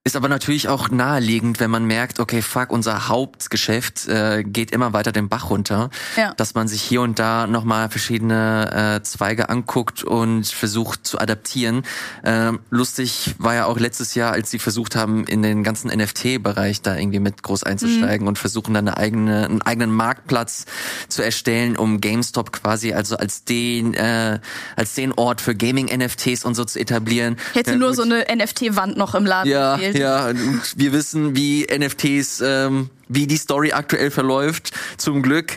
ist 0.09 0.17
aber 0.17 0.31
natürlich 0.31 0.69
auch 0.69 0.89
naheliegend, 0.89 1.61
wenn 1.61 1.71
man 1.71 1.85
merkt, 1.85 2.19
okay, 2.19 2.41
fuck, 2.41 2.71
unser 2.71 3.09
Hauptgeschäft 3.09 4.09
äh, 4.09 4.43
geht 4.43 4.71
immer 4.71 4.95
weiter 4.95 5.13
den 5.13 5.29
Bach 5.29 5.51
runter, 5.51 5.91
ja. 6.17 6.33
dass 6.39 6.55
man 6.55 6.67
sich 6.67 6.81
hier 6.81 7.03
und 7.03 7.19
da 7.19 7.47
nochmal 7.47 7.91
verschiedene 7.91 8.97
äh, 9.01 9.03
Zweige 9.03 9.51
anguckt 9.51 10.05
und 10.05 10.47
versucht 10.47 11.07
zu 11.07 11.19
adaptieren. 11.19 11.83
Ähm, 12.25 12.61
lustig 12.71 13.35
war 13.37 13.55
ja 13.55 13.67
auch 13.67 13.79
letztes 13.79 14.15
Jahr, 14.15 14.33
als 14.33 14.51
sie 14.51 14.59
versucht 14.59 14.97
haben, 14.97 15.27
in 15.27 15.43
den 15.43 15.63
ganzen 15.63 15.89
NFT-Bereich 15.89 16.81
da 16.81 16.97
irgendwie 16.97 17.21
mit 17.21 17.43
groß 17.43 17.65
einzusteigen 17.65 18.25
mhm. 18.25 18.29
und 18.29 18.39
versuchen 18.39 18.73
dann 18.73 18.89
eine 18.89 18.97
eigene, 18.97 19.45
einen 19.45 19.61
eigenen 19.61 19.93
Marktplatz 19.93 20.65
zu 21.09 21.21
erstellen, 21.21 21.77
um 21.77 22.01
GameStop 22.01 22.51
quasi 22.53 22.95
also 22.95 23.19
als 23.19 23.45
den 23.45 23.93
äh, 23.93 24.39
als 24.75 24.95
den 24.95 25.13
Ort 25.13 25.43
für 25.43 25.55
Gaming-NFTs 25.55 26.47
und 26.47 26.55
so 26.55 26.65
zu 26.65 26.81
etablieren. 26.81 27.37
Hätte 27.53 27.73
ja, 27.73 27.77
nur 27.77 27.93
so 27.93 28.05
eine 28.05 28.25
NFT-Wand 28.35 28.97
noch 28.97 29.15
im 29.15 29.27
Laden 29.27 29.53
ja, 29.53 29.77
gefehlt. 29.77 29.98
Ja, 29.99 30.31
wir 30.77 30.93
wissen, 30.93 31.35
wie 31.35 31.67
NFTs, 31.67 32.41
ähm, 32.41 32.89
wie 33.09 33.27
die 33.27 33.37
Story 33.37 33.73
aktuell 33.73 34.13
verläuft, 34.13 34.71
zum 34.97 35.23
Glück. 35.23 35.57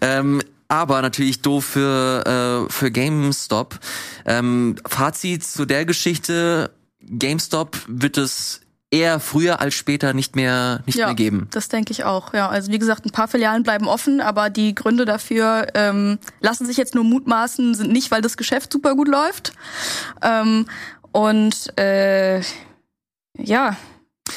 Ähm, 0.00 0.42
aber 0.66 1.02
natürlich 1.02 1.40
doof 1.40 1.64
für, 1.64 2.66
äh, 2.66 2.72
für 2.72 2.90
GameStop. 2.90 3.78
Ähm, 4.24 4.74
Fazit 4.88 5.44
zu 5.44 5.66
der 5.66 5.84
Geschichte 5.84 6.72
GameStop 7.00 7.78
wird 7.86 8.18
es 8.18 8.62
eher 8.90 9.20
früher 9.20 9.60
als 9.60 9.74
später 9.74 10.14
nicht 10.14 10.34
mehr 10.34 10.82
nicht 10.86 10.98
ja, 10.98 11.06
mehr 11.06 11.14
geben. 11.14 11.46
Das 11.52 11.68
denke 11.68 11.92
ich 11.92 12.02
auch. 12.02 12.34
Ja, 12.34 12.48
also 12.48 12.72
wie 12.72 12.80
gesagt, 12.80 13.06
ein 13.06 13.12
paar 13.12 13.28
Filialen 13.28 13.62
bleiben 13.62 13.86
offen, 13.86 14.20
aber 14.20 14.50
die 14.50 14.74
Gründe 14.74 15.04
dafür 15.04 15.68
ähm, 15.74 16.18
lassen 16.40 16.66
sich 16.66 16.76
jetzt 16.76 16.96
nur 16.96 17.04
mutmaßen, 17.04 17.76
sind 17.76 17.92
nicht, 17.92 18.10
weil 18.10 18.22
das 18.22 18.36
Geschäft 18.36 18.72
super 18.72 18.96
gut 18.96 19.06
läuft. 19.06 19.52
Ähm, 20.22 20.66
und 21.12 21.78
äh, 21.78 22.42
ja. 23.38 23.76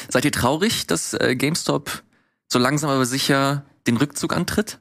Seid 0.08 0.24
ihr 0.24 0.32
traurig, 0.32 0.86
dass 0.86 1.14
äh, 1.14 1.34
GameStop 1.36 2.02
so 2.48 2.58
langsam 2.58 2.90
aber 2.90 3.04
sicher 3.06 3.64
den 3.86 3.96
Rückzug 3.96 4.34
antritt? 4.36 4.78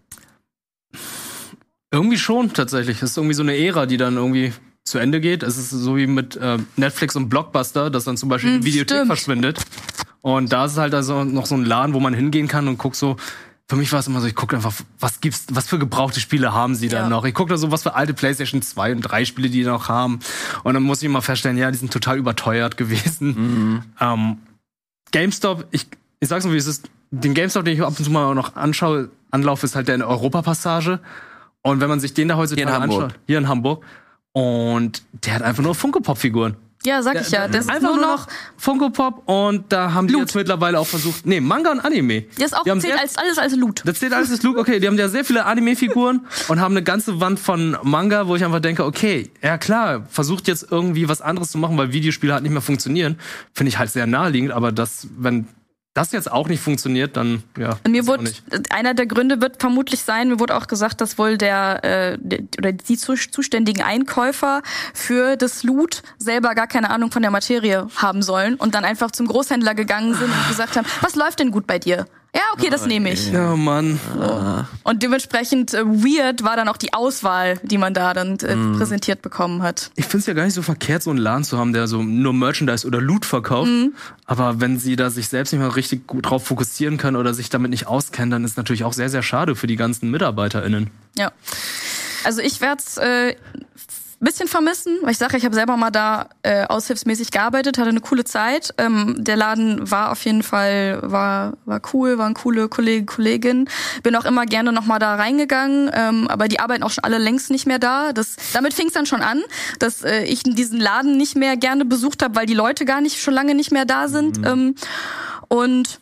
Irgendwie 1.92 2.18
schon, 2.18 2.54
tatsächlich. 2.54 3.00
Das 3.00 3.12
ist 3.12 3.18
irgendwie 3.18 3.34
so 3.34 3.42
eine 3.42 3.58
Ära, 3.58 3.86
die 3.86 3.98
dann 3.98 4.16
irgendwie 4.16 4.54
zu 4.84 5.00
Ende 5.00 5.20
geht. 5.22 5.44
Es 5.44 5.58
ist 5.58 5.72
so 5.72 5.98
wie 5.98 6.08
mit 6.08 6.36
äh, 6.36 6.58
Netflix 6.76 7.16
und 7.16 7.30
Blockbuster, 7.30 7.90
dass 7.90 8.04
dann 8.04 8.18
zum 8.18 8.30
Beispiel 8.30 8.58
Mm, 8.58 8.62
die 8.62 8.66
Videothek 8.68 8.98
stimmt. 8.98 9.08
verschwindet. 9.08 9.60
Und 10.22 10.52
da 10.52 10.66
ist 10.66 10.74
es 10.74 10.78
halt 10.78 10.94
also 10.94 11.24
noch 11.24 11.46
so 11.46 11.56
ein 11.56 11.66
Laden, 11.66 11.94
wo 11.94 12.00
man 12.00 12.14
hingehen 12.14 12.48
kann 12.48 12.68
und 12.68 12.78
guckt 12.78 12.96
so. 12.96 13.18
Für 13.70 13.76
mich 13.76 13.92
war 13.94 14.00
es 14.00 14.08
immer 14.08 14.20
so, 14.20 14.26
ich 14.26 14.34
gucke 14.34 14.56
einfach, 14.56 14.74
was 15.00 15.22
gibt's, 15.22 15.46
was 15.52 15.68
für 15.68 15.78
gebrauchte 15.78 16.20
Spiele 16.20 16.54
haben 16.54 16.74
sie 16.74 16.88
da 16.88 17.02
Ja. 17.02 17.10
noch? 17.10 17.24
Ich 17.24 17.36
gucke 17.36 17.52
da 17.52 17.58
so, 17.58 17.72
was 17.72 17.84
für 17.84 17.94
alte 17.94 18.16
PlayStation 18.16 18.64
2 18.64 18.94
und 18.94 19.02
3 19.02 19.26
Spiele 19.26 19.48
die 19.50 19.64
noch 19.64 19.90
haben. 19.90 20.20
Und 20.64 20.74
dann 20.74 20.82
muss 20.82 21.00
ich 21.02 21.06
immer 21.06 21.22
feststellen, 21.22 21.56
ja, 21.56 21.70
die 21.70 21.78
sind 21.78 21.94
total 21.94 22.18
überteuert 22.18 22.78
gewesen. 22.78 23.84
Ähm, 24.02 24.38
GameStop, 25.12 25.68
ich, 25.70 25.86
ich 26.20 26.28
sag's 26.28 26.46
mal, 26.46 26.54
wie 26.54 26.58
es 26.58 26.66
ist. 26.66 26.90
Den 27.12 27.36
GameStop, 27.36 27.64
den 27.64 27.76
ich 27.76 27.82
ab 27.84 27.94
und 27.98 28.04
zu 28.04 28.10
mal 28.12 28.34
noch 28.34 28.56
anschaue, 28.56 29.10
anlaufe, 29.30 29.66
ist 29.68 29.76
halt 29.76 29.88
der 29.88 29.96
in 29.96 30.02
Europapassage. 30.02 31.00
Und 31.62 31.80
wenn 31.80 31.90
man 31.90 32.00
sich 32.00 32.14
den 32.16 32.28
da 32.28 32.38
heutzutage 32.38 32.68
Hier 32.68 32.76
in 32.76 32.82
Hamburg. 32.82 33.04
anschaut, 33.04 33.20
hier 33.28 33.38
in 33.38 33.48
Hamburg, 33.48 33.86
und 34.32 35.04
der 35.26 35.34
hat 35.36 35.42
einfach 35.44 35.62
nur 35.64 35.76
Funko-Pop-Figuren. 35.76 36.56
Ja, 36.86 37.02
sag 37.04 37.20
ich 37.20 37.30
ja. 37.32 37.48
Das 37.50 37.66
ist 37.66 37.70
einfach 37.70 37.96
nur 37.96 38.00
noch. 38.00 38.28
Funko 38.58 38.90
Pop 38.90 39.24
und 39.28 39.66
da 39.72 39.94
haben 39.94 40.08
die 40.08 40.14
Loot. 40.14 40.22
jetzt 40.22 40.36
mittlerweile 40.36 40.80
auch 40.80 40.88
versucht, 40.88 41.26
nee, 41.26 41.42
Manga 41.42 41.72
und 41.72 41.82
Anime. 41.82 42.24
Das 42.38 42.48
ist 42.48 42.58
auch 42.58 42.64
die 42.64 42.72
haben 42.72 42.80
zählt 42.80 42.94
sehr, 42.94 43.02
als 43.02 43.18
alles 43.18 43.38
als 43.38 43.56
Loot. 43.56 43.82
das 43.86 44.00
zählt 44.00 44.14
alles 44.14 44.32
als 44.32 44.44
Loot, 44.44 44.58
okay, 44.58 44.80
die 44.80 44.88
haben 44.88 44.98
ja 44.98 45.10
sehr 45.10 45.26
viele 45.26 45.46
Anime-Figuren 45.46 46.26
und 46.48 46.60
haben 46.62 46.74
eine 46.74 46.84
ganze 46.84 47.20
Wand 47.20 47.40
von 47.40 47.78
Manga, 47.84 48.28
wo 48.28 48.36
ich 48.38 48.46
einfach 48.46 48.62
denke, 48.62 48.86
okay, 48.86 49.30
ja 49.42 49.58
klar, 49.58 50.06
versucht 50.10 50.48
jetzt 50.48 50.68
irgendwie 50.72 51.10
was 51.10 51.22
anderes 51.22 51.52
zu 51.52 51.58
machen, 51.58 51.78
weil 51.78 51.92
Videospiele 51.92 52.34
halt 52.34 52.44
nicht 52.44 52.54
mehr 52.54 52.62
funktionieren. 52.62 53.20
Finde 53.54 53.70
ich 53.70 53.78
halt 53.78 53.90
sehr 53.90 54.08
naheliegend, 54.08 54.52
aber 54.52 54.72
das, 54.72 55.08
wenn 55.18 55.48
das 55.96 56.12
jetzt 56.12 56.32
auch 56.32 56.48
nicht 56.48 56.62
funktioniert, 56.62 57.18
dann 57.18 57.44
ja. 57.58 57.78
Mir 57.88 58.06
wurde 58.08 58.32
einer 58.70 58.94
der 58.94 59.06
Gründe 59.08 59.42
wird 59.42 59.60
vermutlich 59.60 60.02
sein, 60.02 60.30
mir 60.30 60.40
wurde 60.40 60.56
auch 60.56 60.68
gesagt, 60.68 61.02
dass 61.02 61.18
wohl 61.18 61.38
der 61.38 61.84
äh, 61.84 62.18
der- 62.22 62.42
oder 62.58 62.72
die 62.72 62.96
zu- 62.98 63.16
zuständigen 63.16 63.82
Einkäufer 63.84 64.62
für 64.94 65.36
das 65.36 65.64
Loot 65.64 66.04
selber 66.18 66.54
gar 66.56 66.68
keine 66.68 66.90
Ahnung 66.92 67.12
von 67.12 67.22
der 67.22 67.32
Materie 67.32 67.88
haben 67.96 68.22
sollen 68.22 68.56
und 68.56 68.76
dann 68.76 68.86
einfach 68.86 69.12
zum 69.12 69.28
Großhändler 69.28 69.74
gegangen 69.74 70.14
sind 70.14 70.30
und 70.32 70.48
gesagt 70.48 70.78
haben, 70.78 70.86
was 71.02 71.16
läuft 71.16 71.40
denn 71.40 71.52
gut 71.52 71.66
bei 71.68 71.80
dir? 71.80 72.06
Ja, 72.36 72.42
okay, 72.54 72.70
das 72.70 72.86
nehme 72.86 73.12
ich. 73.12 73.32
Ja, 73.32 73.56
Mann. 73.56 74.00
Und 74.84 75.02
dementsprechend 75.02 75.74
äh, 75.74 75.84
weird 75.84 76.44
war 76.44 76.56
dann 76.56 76.68
auch 76.68 76.78
die 76.78 76.94
Auswahl, 76.94 77.60
die 77.64 77.80
man 77.80 77.94
da 77.96 78.14
dann 78.14 78.38
äh, 78.40 78.56
Mhm. 78.56 78.78
präsentiert 78.78 79.22
bekommen 79.24 79.64
hat. 79.64 79.90
Ich 79.96 80.06
finde 80.06 80.20
es 80.20 80.26
ja 80.28 80.34
gar 80.34 80.46
nicht 80.46 80.54
so 80.54 80.62
verkehrt, 80.62 81.02
so 81.02 81.10
einen 81.10 81.18
Laden 81.20 81.44
zu 81.44 81.58
haben, 81.58 81.74
der 81.74 81.88
so 81.88 82.04
nur 82.04 82.34
Merchandise 82.34 82.86
oder 82.86 83.02
Loot 83.02 83.26
verkauft. 83.26 83.72
Aber 84.26 84.62
wenn 84.62 84.78
sie 84.78 84.96
da 84.96 85.10
sich 85.10 85.28
selbst 85.28 85.54
nicht 85.54 85.62
mal 85.62 85.70
richtig 85.70 86.06
gut 86.06 86.30
drauf 86.30 86.46
fokussieren 86.46 86.98
können 86.98 87.18
oder 87.18 87.34
sich 87.34 87.50
damit 87.50 87.72
nicht 87.72 87.88
auskennen, 87.88 88.30
dann 88.30 88.44
ist 88.46 88.58
natürlich 88.58 88.84
auch 88.84 88.94
sehr, 88.94 89.10
sehr 89.10 89.24
schade 89.24 89.56
für 89.56 89.66
die 89.68 89.76
ganzen 89.76 90.12
MitarbeiterInnen. 90.12 90.92
Ja. 91.18 91.32
Also 92.26 92.42
ich 92.42 92.62
werde 92.62 92.84
es 92.86 92.98
äh, 92.98 93.36
bisschen 94.20 94.48
vermissen, 94.48 94.98
weil 95.02 95.12
ich 95.12 95.18
sage, 95.18 95.38
ich 95.38 95.46
habe 95.46 95.56
selber 95.56 95.78
mal 95.78 95.92
da 95.92 96.30
äh, 96.44 96.66
aushilfsmäßig 96.66 97.32
gearbeitet, 97.32 97.78
hatte 97.78 97.90
eine 97.90 98.02
coole 98.02 98.26
Zeit. 98.26 98.74
Ähm, 98.78 99.16
der 99.18 99.38
Laden 99.38 99.90
war 99.90 100.12
auf 100.12 100.24
jeden 100.26 100.44
Fall 100.44 101.00
war 101.02 101.54
war 101.66 101.82
cool, 101.94 102.18
waren 102.18 102.34
coole 102.34 102.68
Kollegen, 102.68 103.06
Kolleginnen. 103.06 103.70
Bin 104.04 104.16
auch 104.16 104.26
immer 104.26 104.46
gerne 104.46 104.72
noch 104.72 104.86
mal 104.86 105.00
da 105.00 105.16
reingegangen, 105.16 105.90
ähm, 105.94 106.28
aber 106.28 106.48
die 106.48 106.60
arbeiten 106.60 106.84
auch 106.84 106.92
schon 106.92 107.04
alle 107.04 107.18
längst 107.18 107.50
nicht 107.50 107.66
mehr 107.66 107.80
da. 107.80 108.12
Das 108.12 108.36
damit 108.54 108.74
fing 108.74 108.88
es 108.88 108.94
dann 108.94 109.06
schon 109.06 109.22
an, 109.22 109.42
dass 109.80 110.04
äh, 110.04 110.24
ich 110.24 110.44
diesen 110.44 110.80
Laden 110.80 111.16
nicht 111.16 111.36
mehr 111.38 111.56
gerne 111.56 111.86
besucht 111.86 112.22
habe, 112.22 112.36
weil 112.36 112.46
die 112.46 112.54
Leute 112.54 112.86
gar 112.86 113.02
nicht 113.02 113.22
schon 113.22 113.34
lange 113.34 113.56
nicht 113.56 113.72
mehr 113.72 113.86
da 113.86 114.10
sind. 114.10 114.46
Ähm, 114.46 114.76
und 115.48 116.00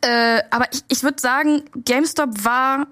äh, 0.00 0.42
aber 0.50 0.66
ich, 0.72 0.82
ich 0.88 1.02
würde 1.02 1.20
sagen, 1.20 1.62
GameStop 1.76 2.44
war 2.44 2.88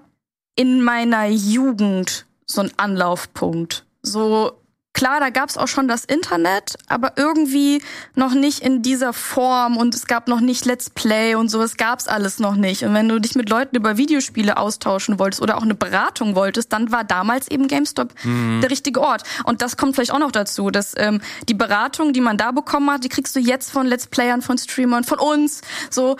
in 0.55 0.83
meiner 0.83 1.27
Jugend 1.27 2.25
so 2.45 2.61
ein 2.61 2.71
Anlaufpunkt. 2.77 3.85
So 4.03 4.61
klar, 4.93 5.19
da 5.19 5.29
gab's 5.29 5.57
auch 5.57 5.67
schon 5.67 5.87
das 5.87 6.05
Internet, 6.05 6.75
aber 6.87 7.13
irgendwie 7.15 7.81
noch 8.15 8.33
nicht 8.33 8.59
in 8.59 8.81
dieser 8.81 9.13
Form 9.13 9.77
und 9.77 9.95
es 9.95 10.05
gab 10.05 10.27
noch 10.27 10.41
nicht 10.41 10.65
Let's 10.65 10.89
Play 10.89 11.35
und 11.35 11.49
sowas 11.49 11.77
gab's 11.77 12.07
alles 12.07 12.39
noch 12.39 12.55
nicht. 12.55 12.83
Und 12.83 12.93
wenn 12.93 13.07
du 13.07 13.19
dich 13.19 13.35
mit 13.35 13.49
Leuten 13.49 13.75
über 13.75 13.97
Videospiele 13.97 14.57
austauschen 14.57 15.17
wolltest 15.17 15.41
oder 15.41 15.57
auch 15.57 15.63
eine 15.63 15.75
Beratung 15.75 16.35
wolltest, 16.35 16.73
dann 16.73 16.91
war 16.91 17.03
damals 17.03 17.49
eben 17.49 17.67
GameStop 17.67 18.13
der 18.61 18.69
richtige 18.69 19.01
Ort. 19.01 19.23
Und 19.45 19.61
das 19.61 19.77
kommt 19.77 19.95
vielleicht 19.95 20.11
auch 20.11 20.19
noch 20.19 20.31
dazu, 20.31 20.69
dass 20.71 20.93
ähm, 20.97 21.21
die 21.47 21.53
Beratung, 21.53 22.13
die 22.13 22.21
man 22.21 22.37
da 22.37 22.51
bekommen 22.51 22.91
hat, 22.91 23.03
die 23.03 23.09
kriegst 23.09 23.35
du 23.35 23.39
jetzt 23.39 23.71
von 23.71 23.87
Let's 23.87 24.07
Playern, 24.07 24.41
von 24.41 24.57
Streamern, 24.57 25.03
von 25.03 25.19
uns. 25.19 25.61
So, 25.89 26.17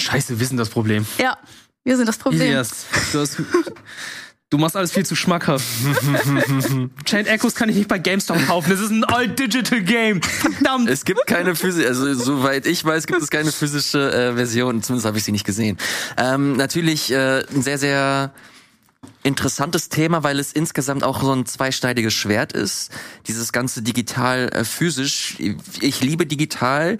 Scheiße, 0.00 0.40
wir 0.40 0.46
sind 0.46 0.56
das 0.56 0.70
Problem. 0.70 1.06
ja, 1.18 1.36
wir 1.84 1.96
sind 1.96 2.08
das 2.08 2.16
Problem. 2.16 2.42
Elias, 2.42 2.86
du, 3.12 3.20
hast, 3.20 3.36
du 4.52 4.58
machst 4.58 4.76
alles 4.76 4.92
viel 4.92 5.06
zu 5.06 5.16
schmackhaft. 5.16 5.64
Chain 7.04 7.26
Echoes 7.26 7.54
kann 7.54 7.70
ich 7.70 7.76
nicht 7.76 7.88
bei 7.88 7.98
GameStop 7.98 8.46
kaufen. 8.46 8.70
Das 8.70 8.80
ist 8.80 8.90
ein 8.90 9.02
All-Digital-Game. 9.04 10.20
Verdammt. 10.22 10.90
Es 10.90 11.06
gibt 11.06 11.26
keine 11.26 11.56
physische, 11.56 11.88
also 11.88 12.12
soweit 12.14 12.66
ich 12.66 12.84
weiß, 12.84 13.06
gibt 13.06 13.22
es 13.22 13.30
keine 13.30 13.50
physische 13.52 14.12
äh, 14.12 14.34
Version. 14.34 14.82
Zumindest 14.82 15.06
habe 15.06 15.16
ich 15.16 15.24
sie 15.24 15.32
nicht 15.32 15.46
gesehen. 15.46 15.78
Ähm, 16.18 16.56
natürlich 16.56 17.10
äh, 17.10 17.44
ein 17.54 17.62
sehr, 17.62 17.78
sehr 17.78 18.34
interessantes 19.22 19.88
Thema, 19.88 20.22
weil 20.22 20.38
es 20.38 20.52
insgesamt 20.52 21.02
auch 21.02 21.22
so 21.22 21.32
ein 21.32 21.46
zweischneidiges 21.46 22.12
Schwert 22.12 22.52
ist. 22.52 22.90
Dieses 23.28 23.52
ganze 23.52 23.80
digital 23.80 24.50
äh, 24.50 24.64
physisch. 24.64 25.38
Ich 25.80 26.02
liebe 26.02 26.26
digital, 26.26 26.98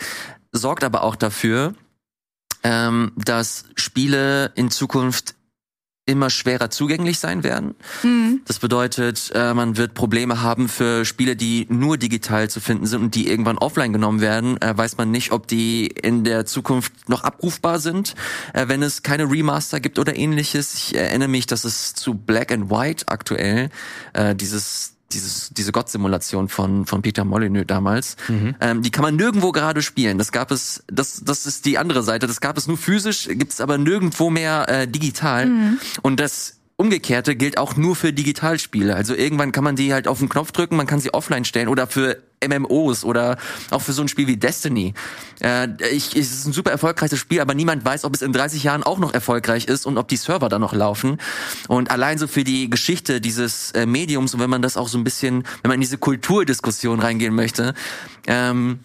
sorgt 0.52 0.84
aber 0.84 1.02
auch 1.02 1.16
dafür, 1.16 1.74
ähm, 2.62 3.12
dass 3.16 3.64
Spiele 3.76 4.52
in 4.54 4.70
Zukunft 4.70 5.34
immer 6.04 6.30
schwerer 6.30 6.68
zugänglich 6.70 7.20
sein 7.20 7.44
werden. 7.44 7.76
Das 8.46 8.58
bedeutet, 8.58 9.30
äh, 9.34 9.54
man 9.54 9.76
wird 9.76 9.94
Probleme 9.94 10.42
haben 10.42 10.68
für 10.68 11.04
Spiele, 11.04 11.36
die 11.36 11.66
nur 11.70 11.96
digital 11.96 12.50
zu 12.50 12.60
finden 12.60 12.86
sind 12.86 13.02
und 13.02 13.14
die 13.14 13.28
irgendwann 13.28 13.56
offline 13.58 13.92
genommen 13.92 14.20
werden. 14.20 14.60
Äh, 14.60 14.76
weiß 14.76 14.96
man 14.96 15.12
nicht, 15.12 15.30
ob 15.30 15.46
die 15.46 15.86
in 15.86 16.24
der 16.24 16.44
Zukunft 16.44 17.08
noch 17.08 17.22
abrufbar 17.22 17.78
sind, 17.78 18.14
äh, 18.52 18.66
wenn 18.66 18.82
es 18.82 19.02
keine 19.02 19.30
Remaster 19.30 19.78
gibt 19.78 20.00
oder 20.00 20.16
ähnliches. 20.16 20.74
Ich 20.74 20.96
erinnere 20.96 21.28
mich, 21.28 21.46
dass 21.46 21.64
es 21.64 21.94
zu 21.94 22.14
Black 22.14 22.50
and 22.50 22.70
White 22.70 23.06
aktuell 23.08 23.70
dieses 24.36 24.94
dieses, 25.14 25.50
diese 25.50 25.72
Gott-Simulation 25.72 26.48
von, 26.48 26.86
von 26.86 27.02
Peter 27.02 27.24
Molyneux 27.24 27.66
damals, 27.66 28.16
ähm, 28.60 28.82
die 28.82 28.90
kann 28.90 29.02
man 29.02 29.16
nirgendwo 29.16 29.52
gerade 29.52 29.82
spielen. 29.82 30.18
Das 30.18 30.32
gab 30.32 30.50
es, 30.50 30.84
das, 30.88 31.22
das 31.24 31.46
ist 31.46 31.64
die 31.66 31.78
andere 31.78 32.02
Seite. 32.02 32.26
Das 32.26 32.40
gab 32.40 32.56
es 32.56 32.66
nur 32.66 32.78
physisch, 32.78 33.28
gibt 33.28 33.52
es 33.52 33.60
aber 33.60 33.78
nirgendwo 33.78 34.30
mehr 34.30 34.68
äh, 34.68 34.88
digital. 34.88 35.46
Und 36.02 36.20
das 36.20 36.61
Umgekehrte 36.82 37.36
gilt 37.36 37.58
auch 37.58 37.76
nur 37.76 37.94
für 37.94 38.12
Digitalspiele. 38.12 38.96
Also 38.96 39.14
irgendwann 39.14 39.52
kann 39.52 39.62
man 39.62 39.76
die 39.76 39.94
halt 39.94 40.08
auf 40.08 40.18
den 40.18 40.28
Knopf 40.28 40.50
drücken, 40.50 40.74
man 40.74 40.88
kann 40.88 40.98
sie 40.98 41.14
offline 41.14 41.44
stellen 41.44 41.68
oder 41.68 41.86
für 41.86 42.20
MMOs 42.44 43.04
oder 43.04 43.38
auch 43.70 43.82
für 43.82 43.92
so 43.92 44.02
ein 44.02 44.08
Spiel 44.08 44.26
wie 44.26 44.36
Destiny. 44.36 44.94
Äh, 45.40 45.68
ich, 45.92 46.16
es 46.16 46.32
ist 46.32 46.44
ein 46.44 46.52
super 46.52 46.72
erfolgreiches 46.72 47.20
Spiel, 47.20 47.40
aber 47.40 47.54
niemand 47.54 47.84
weiß, 47.84 48.04
ob 48.04 48.16
es 48.16 48.20
in 48.20 48.32
30 48.32 48.64
Jahren 48.64 48.82
auch 48.82 48.98
noch 48.98 49.14
erfolgreich 49.14 49.66
ist 49.66 49.86
und 49.86 49.96
ob 49.96 50.08
die 50.08 50.16
Server 50.16 50.48
da 50.48 50.58
noch 50.58 50.74
laufen. 50.74 51.18
Und 51.68 51.92
allein 51.92 52.18
so 52.18 52.26
für 52.26 52.42
die 52.42 52.68
Geschichte 52.68 53.20
dieses 53.20 53.70
äh, 53.70 53.86
Mediums 53.86 54.34
und 54.34 54.40
wenn 54.40 54.50
man 54.50 54.60
das 54.60 54.76
auch 54.76 54.88
so 54.88 54.98
ein 54.98 55.04
bisschen, 55.04 55.44
wenn 55.62 55.68
man 55.68 55.74
in 55.74 55.82
diese 55.82 55.98
Kulturdiskussion 55.98 56.98
reingehen 56.98 57.32
möchte, 57.32 57.74
ähm, 58.26 58.80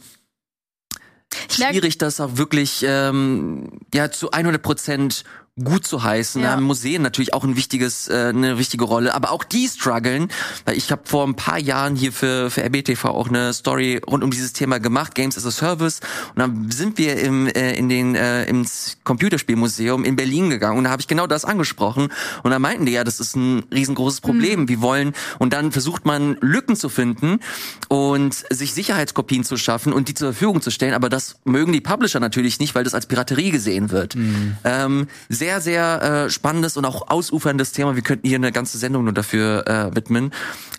schwierig, 1.50 1.98
das 1.98 2.20
auch 2.20 2.38
wirklich 2.38 2.86
ähm, 2.88 3.80
ja 3.92 4.12
zu 4.12 4.30
100 4.30 4.62
Prozent 4.62 5.24
gut 5.64 5.86
zu 5.86 6.04
heißen. 6.04 6.42
Ja. 6.42 6.50
Da 6.50 6.56
haben 6.56 6.64
Museen 6.64 7.02
natürlich 7.02 7.34
auch 7.34 7.44
ein 7.44 7.56
wichtiges, 7.56 8.08
äh, 8.08 8.28
eine 8.30 8.58
wichtige 8.58 8.84
Rolle, 8.84 9.14
aber 9.14 9.32
auch 9.32 9.44
die 9.44 9.68
strugglen, 9.68 10.30
weil 10.66 10.78
ich 10.78 10.92
habe 10.92 11.02
vor 11.06 11.26
ein 11.26 11.36
paar 11.36 11.60
Jahren 11.60 11.96
hier 11.96 12.12
für 12.12 12.50
für 12.50 12.64
RBTV 12.64 13.06
auch 13.06 13.30
eine 13.30 13.54
Story 13.54 14.00
rund 14.08 14.24
um 14.24 14.32
dieses 14.32 14.54
Thema 14.54 14.80
gemacht, 14.80 15.16
Games 15.16 15.38
as 15.38 15.46
a 15.46 15.52
Service, 15.52 16.00
und 16.36 16.40
dann 16.40 16.72
sind 16.72 16.98
wir 16.98 17.20
im 17.20 17.48
äh, 17.48 17.74
in 17.74 17.90
den 17.90 18.16
äh, 18.16 18.46
ins 18.46 18.98
Computerspielmuseum 19.04 20.04
in 20.04 20.16
Berlin 20.16 20.50
gegangen 20.50 20.78
und 20.78 20.84
da 20.84 20.92
habe 20.92 21.02
ich 21.02 21.08
genau 21.08 21.28
das 21.28 21.46
angesprochen 21.46 22.10
und 22.44 22.52
da 22.52 22.60
meinten 22.60 22.86
die 22.86 22.92
ja, 22.92 23.04
das 23.04 23.20
ist 23.20 23.36
ein 23.36 23.64
riesengroßes 23.72 24.22
Problem. 24.22 24.68
Wir 24.70 24.82
wollen 24.82 25.14
und 25.40 25.54
dann 25.54 25.72
versucht 25.72 26.06
man 26.06 26.38
Lücken 26.42 26.76
zu 26.76 26.90
finden 26.90 27.40
und 27.88 28.36
sich 28.50 28.74
Sicherheitskopien 28.74 29.44
zu 29.44 29.58
schaffen 29.58 29.94
und 29.94 30.08
die 30.08 30.14
zur 30.14 30.34
Verfügung 30.34 30.62
zu 30.62 30.72
stellen, 30.72 30.94
aber 30.94 31.10
das 31.10 31.38
mögen 31.46 31.74
die 31.74 31.82
Publisher 31.82 32.20
natürlich 32.20 32.60
nicht, 32.60 32.76
weil 32.76 32.84
das 32.84 32.94
als 32.94 33.08
Piraterie 33.08 33.52
gesehen 33.52 33.90
wird. 33.92 34.16
Ähm, 34.64 35.08
sehr, 35.30 35.47
sehr 35.62 36.02
äh, 36.26 36.30
spannendes 36.30 36.78
und 36.78 36.86
auch 36.86 37.08
ausuferndes 37.10 37.72
Thema. 37.72 37.96
Wir 37.96 38.04
könnten 38.04 38.28
hier 38.28 38.36
eine 38.38 38.52
ganze 38.52 38.78
Sendung 38.78 39.04
nur 39.06 39.14
dafür 39.14 39.68
äh, 39.68 39.96
widmen. 39.96 40.32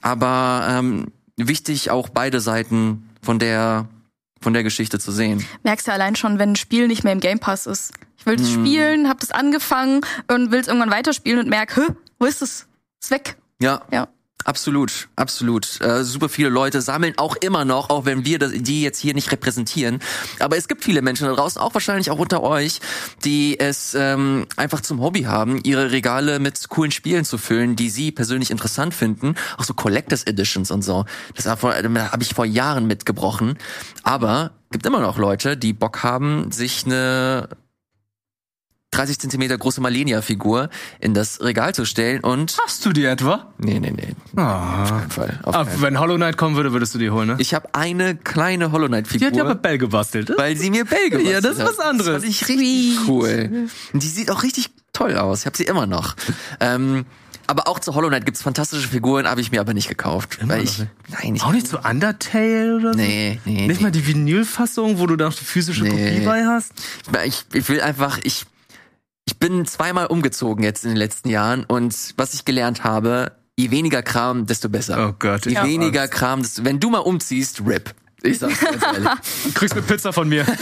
Aber 0.02 0.66
ähm, 0.70 1.06
wichtig 1.36 1.90
auch 1.90 2.08
beide 2.08 2.40
Seiten 2.40 3.08
von 3.22 3.38
der 3.38 3.86
von 4.40 4.52
der 4.52 4.62
Geschichte 4.62 5.00
zu 5.00 5.10
sehen. 5.10 5.44
Merkst 5.64 5.88
du 5.88 5.92
allein 5.92 6.14
schon, 6.14 6.38
wenn 6.38 6.52
ein 6.52 6.56
Spiel 6.56 6.86
nicht 6.86 7.02
mehr 7.02 7.12
im 7.12 7.18
Game 7.20 7.40
Pass 7.40 7.66
ist. 7.66 7.92
Ich 8.16 8.24
will 8.26 8.36
Hm. 8.36 8.42
es 8.44 8.50
spielen, 8.52 9.08
hab 9.08 9.18
das 9.18 9.32
angefangen 9.32 10.00
und 10.30 10.52
will 10.52 10.60
es 10.60 10.68
irgendwann 10.68 10.90
weiterspielen 10.92 11.40
und 11.40 11.48
merk, 11.48 11.76
hä, 11.76 11.80
wo 12.20 12.26
ist 12.26 12.40
es? 12.42 12.66
Ist 13.02 13.10
weg. 13.10 13.36
Ja, 13.60 13.82
Ja. 13.90 14.06
Absolut, 14.44 15.08
absolut. 15.16 15.80
Äh, 15.80 16.04
super 16.04 16.28
viele 16.28 16.48
Leute 16.48 16.80
sammeln 16.80 17.14
auch 17.18 17.36
immer 17.36 17.64
noch, 17.64 17.90
auch 17.90 18.06
wenn 18.06 18.24
wir 18.24 18.38
das, 18.38 18.52
die 18.54 18.82
jetzt 18.82 18.98
hier 18.98 19.12
nicht 19.12 19.30
repräsentieren. 19.30 19.98
Aber 20.38 20.56
es 20.56 20.68
gibt 20.68 20.84
viele 20.84 21.02
Menschen 21.02 21.26
da 21.26 21.34
draußen, 21.34 21.60
auch 21.60 21.74
wahrscheinlich 21.74 22.10
auch 22.10 22.18
unter 22.18 22.42
euch, 22.42 22.80
die 23.24 23.60
es 23.60 23.94
ähm, 23.94 24.46
einfach 24.56 24.80
zum 24.80 25.02
Hobby 25.02 25.24
haben, 25.24 25.60
ihre 25.64 25.90
Regale 25.90 26.38
mit 26.38 26.68
coolen 26.70 26.92
Spielen 26.92 27.24
zu 27.24 27.36
füllen, 27.36 27.76
die 27.76 27.90
sie 27.90 28.10
persönlich 28.10 28.50
interessant 28.50 28.94
finden. 28.94 29.34
Auch 29.58 29.64
so 29.64 29.74
Collectors 29.74 30.22
Editions 30.22 30.70
und 30.70 30.82
so. 30.82 31.04
Das 31.34 31.46
habe 31.46 32.22
ich 32.22 32.34
vor 32.34 32.46
Jahren 32.46 32.86
mitgebrochen. 32.86 33.58
Aber 34.02 34.52
gibt 34.70 34.86
immer 34.86 35.00
noch 35.00 35.18
Leute, 35.18 35.56
die 35.56 35.72
Bock 35.72 36.02
haben, 36.02 36.52
sich 36.52 36.86
eine 36.86 37.48
30 38.90 39.18
Zentimeter 39.18 39.56
große 39.58 39.80
Malenia-Figur 39.82 40.70
in 40.98 41.12
das 41.12 41.40
Regal 41.42 41.74
zu 41.74 41.84
stellen 41.84 42.20
und 42.22 42.56
Hast 42.64 42.84
du 42.86 42.92
die 42.92 43.04
etwa? 43.04 43.52
Nee, 43.58 43.78
nee, 43.80 43.90
nee. 43.90 44.14
Ah. 44.40 44.82
Auf 44.84 44.88
keinen 44.90 45.10
Fall. 45.10 45.40
Auf 45.42 45.54
Ah, 45.54 45.64
keinen 45.64 45.72
Fall. 45.78 45.82
wenn 45.82 46.00
Hollow 46.00 46.16
Knight 46.16 46.36
kommen 46.38 46.56
würde, 46.56 46.72
würdest 46.72 46.94
du 46.94 46.98
die 46.98 47.10
holen, 47.10 47.28
ne? 47.28 47.36
Ich 47.38 47.52
habe 47.54 47.68
eine 47.74 48.16
kleine 48.16 48.72
Hollow 48.72 48.86
Knight 48.88 49.06
die 49.12 49.24
hat 49.24 49.36
ja 49.36 49.44
mit 49.44 49.60
Bell 49.62 49.76
gebastelt. 49.78 50.32
weil 50.36 50.56
sie 50.56 50.70
mir 50.70 50.84
Bell 50.86 51.10
gebastelt 51.10 51.32
Ja, 51.34 51.40
das 51.40 51.56
ist 51.58 51.62
hat. 51.62 51.68
was 51.68 51.78
anderes. 51.78 52.06
Das 52.06 52.22
fand 52.22 52.30
ich 52.32 52.48
richtig 52.48 52.98
cool. 53.08 53.68
Und 53.92 54.02
die 54.02 54.08
sieht 54.08 54.30
auch 54.30 54.42
richtig 54.42 54.70
toll 54.94 55.16
aus. 55.16 55.40
Ich 55.40 55.46
habe 55.46 55.56
sie 55.56 55.64
immer 55.64 55.86
noch. 55.86 56.16
Ähm, 56.60 57.04
aber 57.46 57.68
auch 57.68 57.78
zu 57.78 57.94
Hollow 57.94 58.08
Knight 58.08 58.24
gibt's 58.26 58.42
fantastische 58.42 58.88
Figuren, 58.88 59.26
habe 59.28 59.40
ich 59.40 59.50
mir 59.52 59.60
aber 59.60 59.72
nicht 59.74 59.88
gekauft. 59.88 60.38
weil 60.48 60.62
ich, 60.64 60.78
nicht? 60.78 60.90
nein, 61.08 61.34
ich, 61.36 61.42
Auch 61.42 61.52
nicht 61.52 61.66
zu 61.68 61.78
Undertale 61.78 62.76
oder 62.76 62.92
so? 62.92 62.98
Nee, 62.98 63.38
nee, 63.44 63.66
Nicht 63.66 63.78
nee. 63.80 63.82
mal 63.84 63.90
die 63.90 64.06
Vinylfassung, 64.06 64.98
wo 64.98 65.06
du 65.06 65.16
da 65.16 65.28
die 65.28 65.44
physische 65.44 65.84
Nee. 65.84 65.90
Kopie 65.90 66.24
bei 66.24 66.44
hast? 66.46 66.72
ich, 67.26 67.44
ich 67.52 67.68
will 67.68 67.80
einfach, 67.80 68.18
ich, 68.22 68.44
ich 69.28 69.38
bin 69.38 69.66
zweimal 69.66 70.06
umgezogen 70.06 70.64
jetzt 70.64 70.84
in 70.84 70.90
den 70.92 70.96
letzten 70.96 71.28
Jahren 71.28 71.64
und 71.64 71.94
was 72.16 72.32
ich 72.32 72.46
gelernt 72.46 72.82
habe, 72.82 73.32
je 73.58 73.70
weniger 73.70 74.02
Kram, 74.02 74.46
desto 74.46 74.70
besser. 74.70 75.06
Oh 75.06 75.14
Gott, 75.18 75.44
Je 75.44 75.62
weniger 75.62 76.02
Angst. 76.02 76.14
Kram, 76.14 76.42
desto, 76.42 76.64
wenn 76.64 76.80
du 76.80 76.88
mal 76.88 77.00
umziehst, 77.00 77.60
RIP. 77.66 77.94
Ich 78.22 78.38
sag's 78.38 78.58
ganz 78.58 78.82
ehrlich. 78.82 79.08
Du 79.44 79.52
kriegst 79.52 79.74
eine 79.74 79.82
Pizza 79.82 80.14
von 80.14 80.30
mir. 80.30 80.46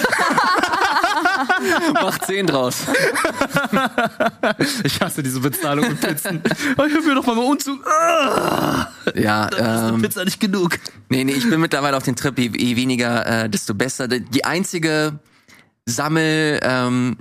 Mach 1.94 2.18
10 2.18 2.48
draus. 2.48 2.78
Ich 4.82 5.00
hasse 5.00 5.22
diese 5.22 5.38
Bezahlung 5.40 5.88
mit 5.88 6.00
Pizzen. 6.00 6.42
Oh, 6.76 6.84
ich 6.84 6.94
hab 6.94 7.04
mir 7.04 7.14
doch 7.14 7.26
mal 7.26 7.32
einen 7.38 7.42
Umzug. 7.42 7.86
Ah, 7.86 8.88
Ja, 9.14 9.46
ist 9.46 9.60
eine 9.60 9.88
ähm, 9.90 10.02
Pizza 10.02 10.24
nicht 10.24 10.40
genug. 10.40 10.78
nee, 11.08 11.22
nee, 11.22 11.32
ich 11.32 11.48
bin 11.48 11.60
mittlerweile 11.60 11.96
auf 11.96 12.02
den 12.02 12.16
Trip, 12.16 12.36
je, 12.36 12.50
je 12.56 12.76
weniger, 12.76 13.44
äh, 13.44 13.48
desto 13.48 13.74
besser. 13.74 14.08
Die 14.08 14.44
einzige 14.44 15.20
Sammel, 15.86 16.58
ähm, 16.62 17.16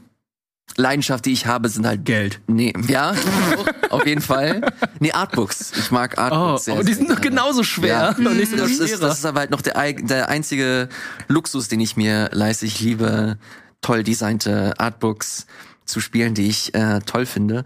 Leidenschaft, 0.77 1.25
die 1.25 1.31
ich 1.31 1.45
habe, 1.45 1.69
sind 1.69 1.85
halt 1.87 2.03
Geld. 2.05 2.41
Nee, 2.47 2.73
ja, 2.87 3.13
auf 3.91 4.05
jeden 4.05 4.21
Fall. 4.21 4.61
Nee, 4.99 5.11
Artbooks. 5.13 5.71
Ich 5.77 5.91
mag 5.91 6.15
Oh, 6.17 6.21
Artbooks. 6.21 6.65
sehr, 6.65 6.73
aber 6.73 6.83
die 6.83 6.93
sind 6.93 7.09
doch 7.09 7.21
gerne. 7.21 7.29
genauso 7.37 7.63
schwer. 7.63 8.15
Ja. 8.19 8.29
Und 8.29 8.37
nicht 8.37 8.51
Das 8.57 8.71
ist, 8.71 9.01
das 9.01 9.19
ist 9.19 9.25
aber 9.25 9.39
halt 9.41 9.51
noch 9.51 9.61
der, 9.61 9.93
der 9.93 10.27
einzige 10.29 10.89
Luxus, 11.27 11.67
den 11.69 11.79
ich 11.79 11.95
mir 11.95 12.29
leiste. 12.33 12.65
Ich 12.65 12.79
liebe 12.81 13.37
toll 13.81 14.03
designte 14.03 14.73
Artbooks 14.77 15.45
zu 15.85 16.01
spielen, 16.01 16.33
die 16.33 16.47
ich 16.47 16.73
äh, 16.75 16.99
toll 17.05 17.25
finde. 17.25 17.63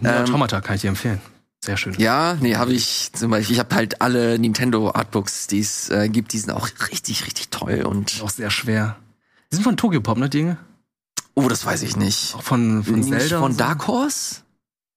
Ja, 0.00 0.22
Automata 0.22 0.60
kann 0.60 0.76
ich 0.76 0.82
dir 0.82 0.88
empfehlen. 0.88 1.20
Sehr 1.64 1.76
schön. 1.76 1.94
Ja, 1.98 2.36
nee, 2.40 2.56
habe 2.56 2.72
ich 2.72 3.10
zum 3.12 3.30
Beispiel. 3.30 3.54
Ich 3.54 3.58
habe 3.60 3.74
halt 3.74 4.00
alle 4.02 4.38
Nintendo 4.38 4.90
Artbooks, 4.92 5.46
die 5.46 5.60
es 5.60 5.88
äh, 5.90 6.08
gibt, 6.08 6.32
die 6.32 6.38
sind 6.38 6.52
auch 6.52 6.68
richtig, 6.90 7.26
richtig 7.26 7.48
toll. 7.48 7.82
Und 7.82 8.20
Auch 8.22 8.30
sehr 8.30 8.50
schwer. 8.50 8.96
Die 9.50 9.56
sind 9.56 9.64
von 9.64 9.76
Tokyo 9.76 10.00
Pop, 10.00 10.18
ne, 10.18 10.28
Dinge? 10.28 10.58
Oh, 11.34 11.48
das 11.48 11.64
weiß 11.64 11.82
ich 11.82 11.96
nicht. 11.96 12.34
Auch 12.34 12.42
von, 12.42 12.84
von 12.84 12.94
Nicht 12.96 13.08
Zelda. 13.08 13.38
von 13.38 13.46
und 13.46 13.52
so? 13.52 13.58
Dark 13.58 13.86
Horse? 13.86 14.36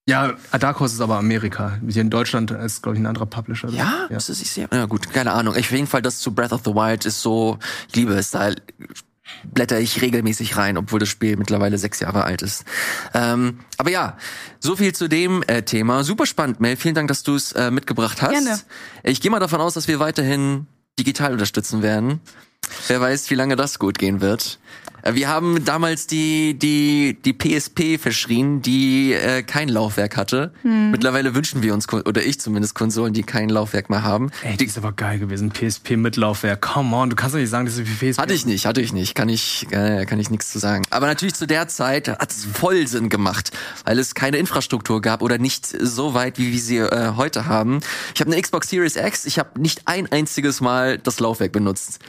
Ja, 0.09 0.35
Dark 0.57 0.79
Horse 0.79 0.95
ist 0.95 1.01
aber 1.01 1.17
Amerika. 1.17 1.79
Hier 1.85 2.01
in 2.01 2.09
Deutschland 2.09 2.51
ist, 2.51 2.81
glaube 2.81 2.95
ich, 2.95 3.01
ein 3.01 3.05
anderer 3.05 3.25
Publisher. 3.25 3.67
Ja, 3.69 4.07
ja. 4.09 4.17
Ist 4.17 4.29
das 4.29 4.39
nicht 4.39 4.51
sehr? 4.51 4.69
Ja, 4.71 4.85
gut, 4.85 5.11
keine 5.11 5.33
Ahnung. 5.33 5.55
Ich, 5.57 5.65
auf 5.65 5.71
jeden 5.71 5.87
Fall, 5.87 6.01
das 6.01 6.19
zu 6.19 6.33
Breath 6.33 6.53
of 6.53 6.61
the 6.63 6.71
Wild 6.71 7.05
ist 7.05 7.21
so, 7.21 7.59
ich 7.89 7.95
liebe 7.97 8.13
es, 8.13 8.31
da 8.31 8.51
blätter 9.43 9.79
ich 9.79 10.01
regelmäßig 10.01 10.55
rein, 10.55 10.77
obwohl 10.77 10.99
das 10.99 11.09
Spiel 11.09 11.35
mittlerweile 11.35 11.77
sechs 11.77 11.99
Jahre 11.99 12.23
alt 12.23 12.41
ist. 12.41 12.63
Ähm, 13.13 13.59
aber 13.77 13.89
ja, 13.89 14.17
so 14.59 14.77
viel 14.77 14.93
zu 14.93 15.09
dem 15.09 15.43
äh, 15.47 15.63
Thema. 15.63 16.05
Super 16.05 16.25
spannend, 16.25 16.61
Mel. 16.61 16.77
Vielen 16.77 16.95
Dank, 16.95 17.09
dass 17.09 17.23
du 17.23 17.35
es 17.35 17.51
äh, 17.51 17.69
mitgebracht 17.71 18.21
hast. 18.21 18.31
Gerne. 18.31 18.59
Ich 19.03 19.19
gehe 19.19 19.31
mal 19.31 19.39
davon 19.39 19.59
aus, 19.59 19.73
dass 19.73 19.89
wir 19.89 19.99
weiterhin 19.99 20.67
digital 20.97 21.33
unterstützen 21.33 21.81
werden. 21.81 22.21
Wer 22.87 23.01
weiß, 23.01 23.29
wie 23.29 23.35
lange 23.35 23.55
das 23.55 23.79
gut 23.79 23.97
gehen 23.99 24.21
wird. 24.21 24.59
Äh, 25.07 25.15
Wir 25.15 25.29
haben 25.29 25.63
damals 25.63 26.07
die 26.07 26.57
die 26.57 27.17
die 27.23 27.33
PSP 27.33 27.97
verschrien, 27.99 28.61
die 28.61 29.13
äh, 29.13 29.43
kein 29.43 29.69
Laufwerk 29.69 30.17
hatte. 30.17 30.51
Mittlerweile 30.63 31.35
wünschen 31.35 31.63
wir 31.63 31.73
uns 31.73 31.91
oder 31.91 32.23
ich 32.23 32.39
zumindest 32.39 32.75
Konsolen, 32.75 33.13
die 33.13 33.23
kein 33.23 33.49
Laufwerk 33.49 33.89
mehr 33.89 34.03
haben. 34.03 34.31
Ey, 34.43 34.57
die 34.57 34.65
ist 34.65 34.77
aber 34.77 34.91
geil 34.91 35.19
gewesen. 35.19 35.51
PSP 35.51 35.91
mit 35.97 36.15
Laufwerk. 36.17 36.61
Come 36.61 36.95
on, 36.95 37.09
du 37.09 37.15
kannst 37.15 37.35
doch 37.35 37.39
nicht 37.39 37.49
sagen, 37.49 37.65
dass 37.65 37.75
du 37.77 37.83
PSP 37.83 38.17
Hatte 38.17 38.33
ich 38.33 38.45
nicht, 38.45 38.65
hatte 38.65 38.81
ich 38.81 38.93
nicht, 38.93 39.15
kann 39.15 39.29
ich 39.29 39.67
äh, 39.71 40.05
kann 40.05 40.19
ich 40.19 40.29
nichts 40.29 40.51
zu 40.51 40.59
sagen. 40.59 40.83
Aber 40.89 41.07
natürlich 41.07 41.35
zu 41.35 41.47
der 41.47 41.67
Zeit 41.67 42.07
hat 42.09 42.31
es 42.31 42.45
voll 42.45 42.87
Sinn 42.87 43.09
gemacht, 43.09 43.51
weil 43.85 43.99
es 43.99 44.15
keine 44.15 44.37
Infrastruktur 44.37 45.01
gab 45.01 45.21
oder 45.21 45.37
nicht 45.37 45.65
so 45.65 46.13
weit, 46.13 46.37
wie 46.37 46.51
wir 46.51 46.59
sie 46.59 46.77
äh, 46.77 47.13
heute 47.15 47.45
haben. 47.45 47.79
Ich 48.13 48.21
habe 48.21 48.31
eine 48.31 48.41
Xbox 48.41 48.69
Series 48.69 48.95
X, 48.95 49.25
ich 49.25 49.39
habe 49.39 49.59
nicht 49.59 49.83
ein 49.85 50.11
einziges 50.11 50.61
Mal 50.61 50.97
das 50.97 51.19
Laufwerk 51.19 51.51
benutzt. 51.51 51.99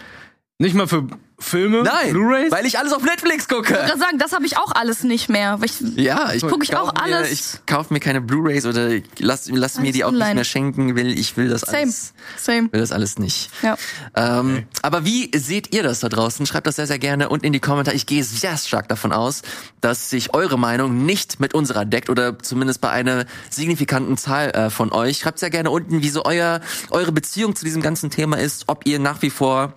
Nicht 0.58 0.74
mal 0.74 0.88
für 0.88 1.06
Filme? 1.40 1.82
Nein, 1.84 2.10
Blu-rays? 2.12 2.50
weil 2.50 2.66
ich 2.66 2.78
alles 2.78 2.92
auf 2.92 3.02
Netflix 3.02 3.46
gucke. 3.46 3.72
Ich 3.72 3.78
wollte 3.78 3.98
sagen, 3.98 4.18
das 4.18 4.32
habe 4.32 4.44
ich 4.44 4.56
auch 4.58 4.72
alles 4.72 5.04
nicht 5.04 5.28
mehr. 5.28 5.58
Ich, 5.62 5.80
Ja, 5.96 6.32
ich 6.32 6.42
Guck 6.42 6.64
ich 6.64 6.74
auch 6.76 6.92
mir, 6.94 7.00
alles. 7.02 7.30
Ich 7.30 7.66
kauf 7.66 7.90
mir 7.90 8.00
keine 8.00 8.20
Blu-rays 8.20 8.66
oder 8.66 8.90
lass, 9.18 9.48
lass 9.48 9.78
mir 9.78 9.92
die 9.92 10.02
auch 10.04 10.08
online. 10.08 10.26
nicht 10.30 10.34
mehr 10.34 10.44
schenken, 10.44 10.96
will 10.96 11.16
ich 11.16 11.36
will 11.36 11.48
das 11.48 11.60
Same, 11.60 11.82
alles 11.82 12.12
same. 12.36 12.72
will 12.72 12.80
das 12.80 12.90
alles 12.90 13.18
nicht. 13.18 13.50
Ja. 13.62 13.76
Ähm, 14.16 14.66
Aber 14.82 15.04
wie 15.04 15.30
seht 15.36 15.72
ihr 15.74 15.84
das 15.84 16.00
da 16.00 16.08
draußen? 16.08 16.44
Schreibt 16.44 16.66
das 16.66 16.74
sehr, 16.76 16.88
sehr 16.88 16.98
gerne 16.98 17.28
unten 17.28 17.46
in 17.46 17.52
die 17.52 17.60
Kommentare. 17.60 17.94
Ich 17.94 18.06
gehe 18.06 18.24
sehr 18.24 18.56
stark 18.56 18.88
davon 18.88 19.12
aus, 19.12 19.42
dass 19.80 20.10
sich 20.10 20.34
eure 20.34 20.58
Meinung 20.58 21.06
nicht 21.06 21.38
mit 21.38 21.54
unserer 21.54 21.84
deckt 21.84 22.10
oder 22.10 22.38
zumindest 22.40 22.80
bei 22.80 22.90
einer 22.90 23.26
signifikanten 23.48 24.16
Zahl 24.16 24.50
äh, 24.50 24.70
von 24.70 24.90
euch. 24.92 25.18
Schreibt 25.18 25.38
sehr 25.38 25.50
gerne 25.50 25.70
unten, 25.70 26.02
wie 26.02 26.08
so 26.10 26.24
euer, 26.24 26.60
eure 26.90 27.12
Beziehung 27.12 27.54
zu 27.54 27.64
diesem 27.64 27.80
ganzen 27.80 28.10
Thema 28.10 28.38
ist, 28.38 28.64
ob 28.66 28.86
ihr 28.86 28.98
nach 28.98 29.22
wie 29.22 29.30
vor 29.30 29.74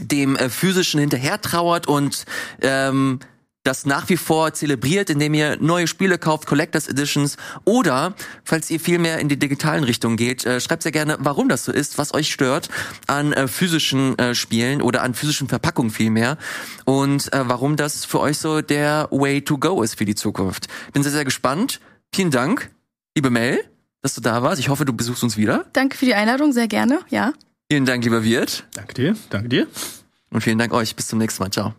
dem 0.00 0.36
äh, 0.36 0.48
physischen 0.48 1.00
hinterher 1.00 1.40
trauert 1.40 1.86
und 1.86 2.24
ähm, 2.62 3.20
das 3.68 3.84
nach 3.84 4.08
wie 4.08 4.16
vor 4.16 4.54
zelebriert, 4.54 5.10
indem 5.10 5.34
ihr 5.34 5.58
neue 5.60 5.86
Spiele 5.86 6.16
kauft, 6.16 6.46
Collectors 6.46 6.88
Editions 6.88 7.36
oder 7.64 8.14
falls 8.42 8.70
ihr 8.70 8.80
viel 8.80 8.98
mehr 8.98 9.18
in 9.18 9.28
die 9.28 9.38
digitalen 9.38 9.84
Richtungen 9.84 10.16
geht, 10.16 10.46
äh, 10.46 10.60
schreibt 10.60 10.82
sehr 10.82 10.92
gerne, 10.92 11.16
warum 11.20 11.48
das 11.48 11.66
so 11.66 11.72
ist, 11.72 11.98
was 11.98 12.14
euch 12.14 12.32
stört 12.32 12.70
an 13.06 13.32
äh, 13.34 13.46
physischen 13.46 14.18
äh, 14.18 14.34
Spielen 14.34 14.80
oder 14.80 15.02
an 15.02 15.12
physischen 15.12 15.48
Verpackungen 15.48 15.90
vielmehr 15.90 16.38
und 16.86 17.30
äh, 17.32 17.46
warum 17.46 17.76
das 17.76 18.06
für 18.06 18.20
euch 18.20 18.38
so 18.38 18.62
der 18.62 19.08
Way 19.10 19.42
to 19.42 19.58
go 19.58 19.82
ist 19.82 19.98
für 19.98 20.06
die 20.06 20.14
Zukunft. 20.14 20.68
Bin 20.94 21.02
sehr, 21.02 21.12
sehr 21.12 21.24
gespannt. 21.24 21.80
Vielen 22.14 22.30
Dank, 22.30 22.70
liebe 23.14 23.28
Mel, 23.28 23.62
dass 24.00 24.14
du 24.14 24.22
da 24.22 24.42
warst. 24.42 24.60
Ich 24.60 24.70
hoffe, 24.70 24.86
du 24.86 24.94
besuchst 24.94 25.22
uns 25.22 25.36
wieder. 25.36 25.66
Danke 25.74 25.96
für 25.98 26.06
die 26.06 26.14
Einladung, 26.14 26.52
sehr 26.52 26.68
gerne. 26.68 27.00
Ja. 27.10 27.34
Vielen 27.70 27.84
Dank, 27.84 28.02
lieber 28.04 28.24
Wirt. 28.24 28.64
Danke 28.74 28.94
dir, 28.94 29.16
danke 29.28 29.48
dir. 29.48 29.66
Und 30.30 30.40
vielen 30.42 30.58
Dank 30.58 30.72
euch. 30.72 30.96
Bis 30.96 31.06
zum 31.06 31.18
nächsten 31.18 31.42
Mal. 31.42 31.50
Ciao. 31.50 31.74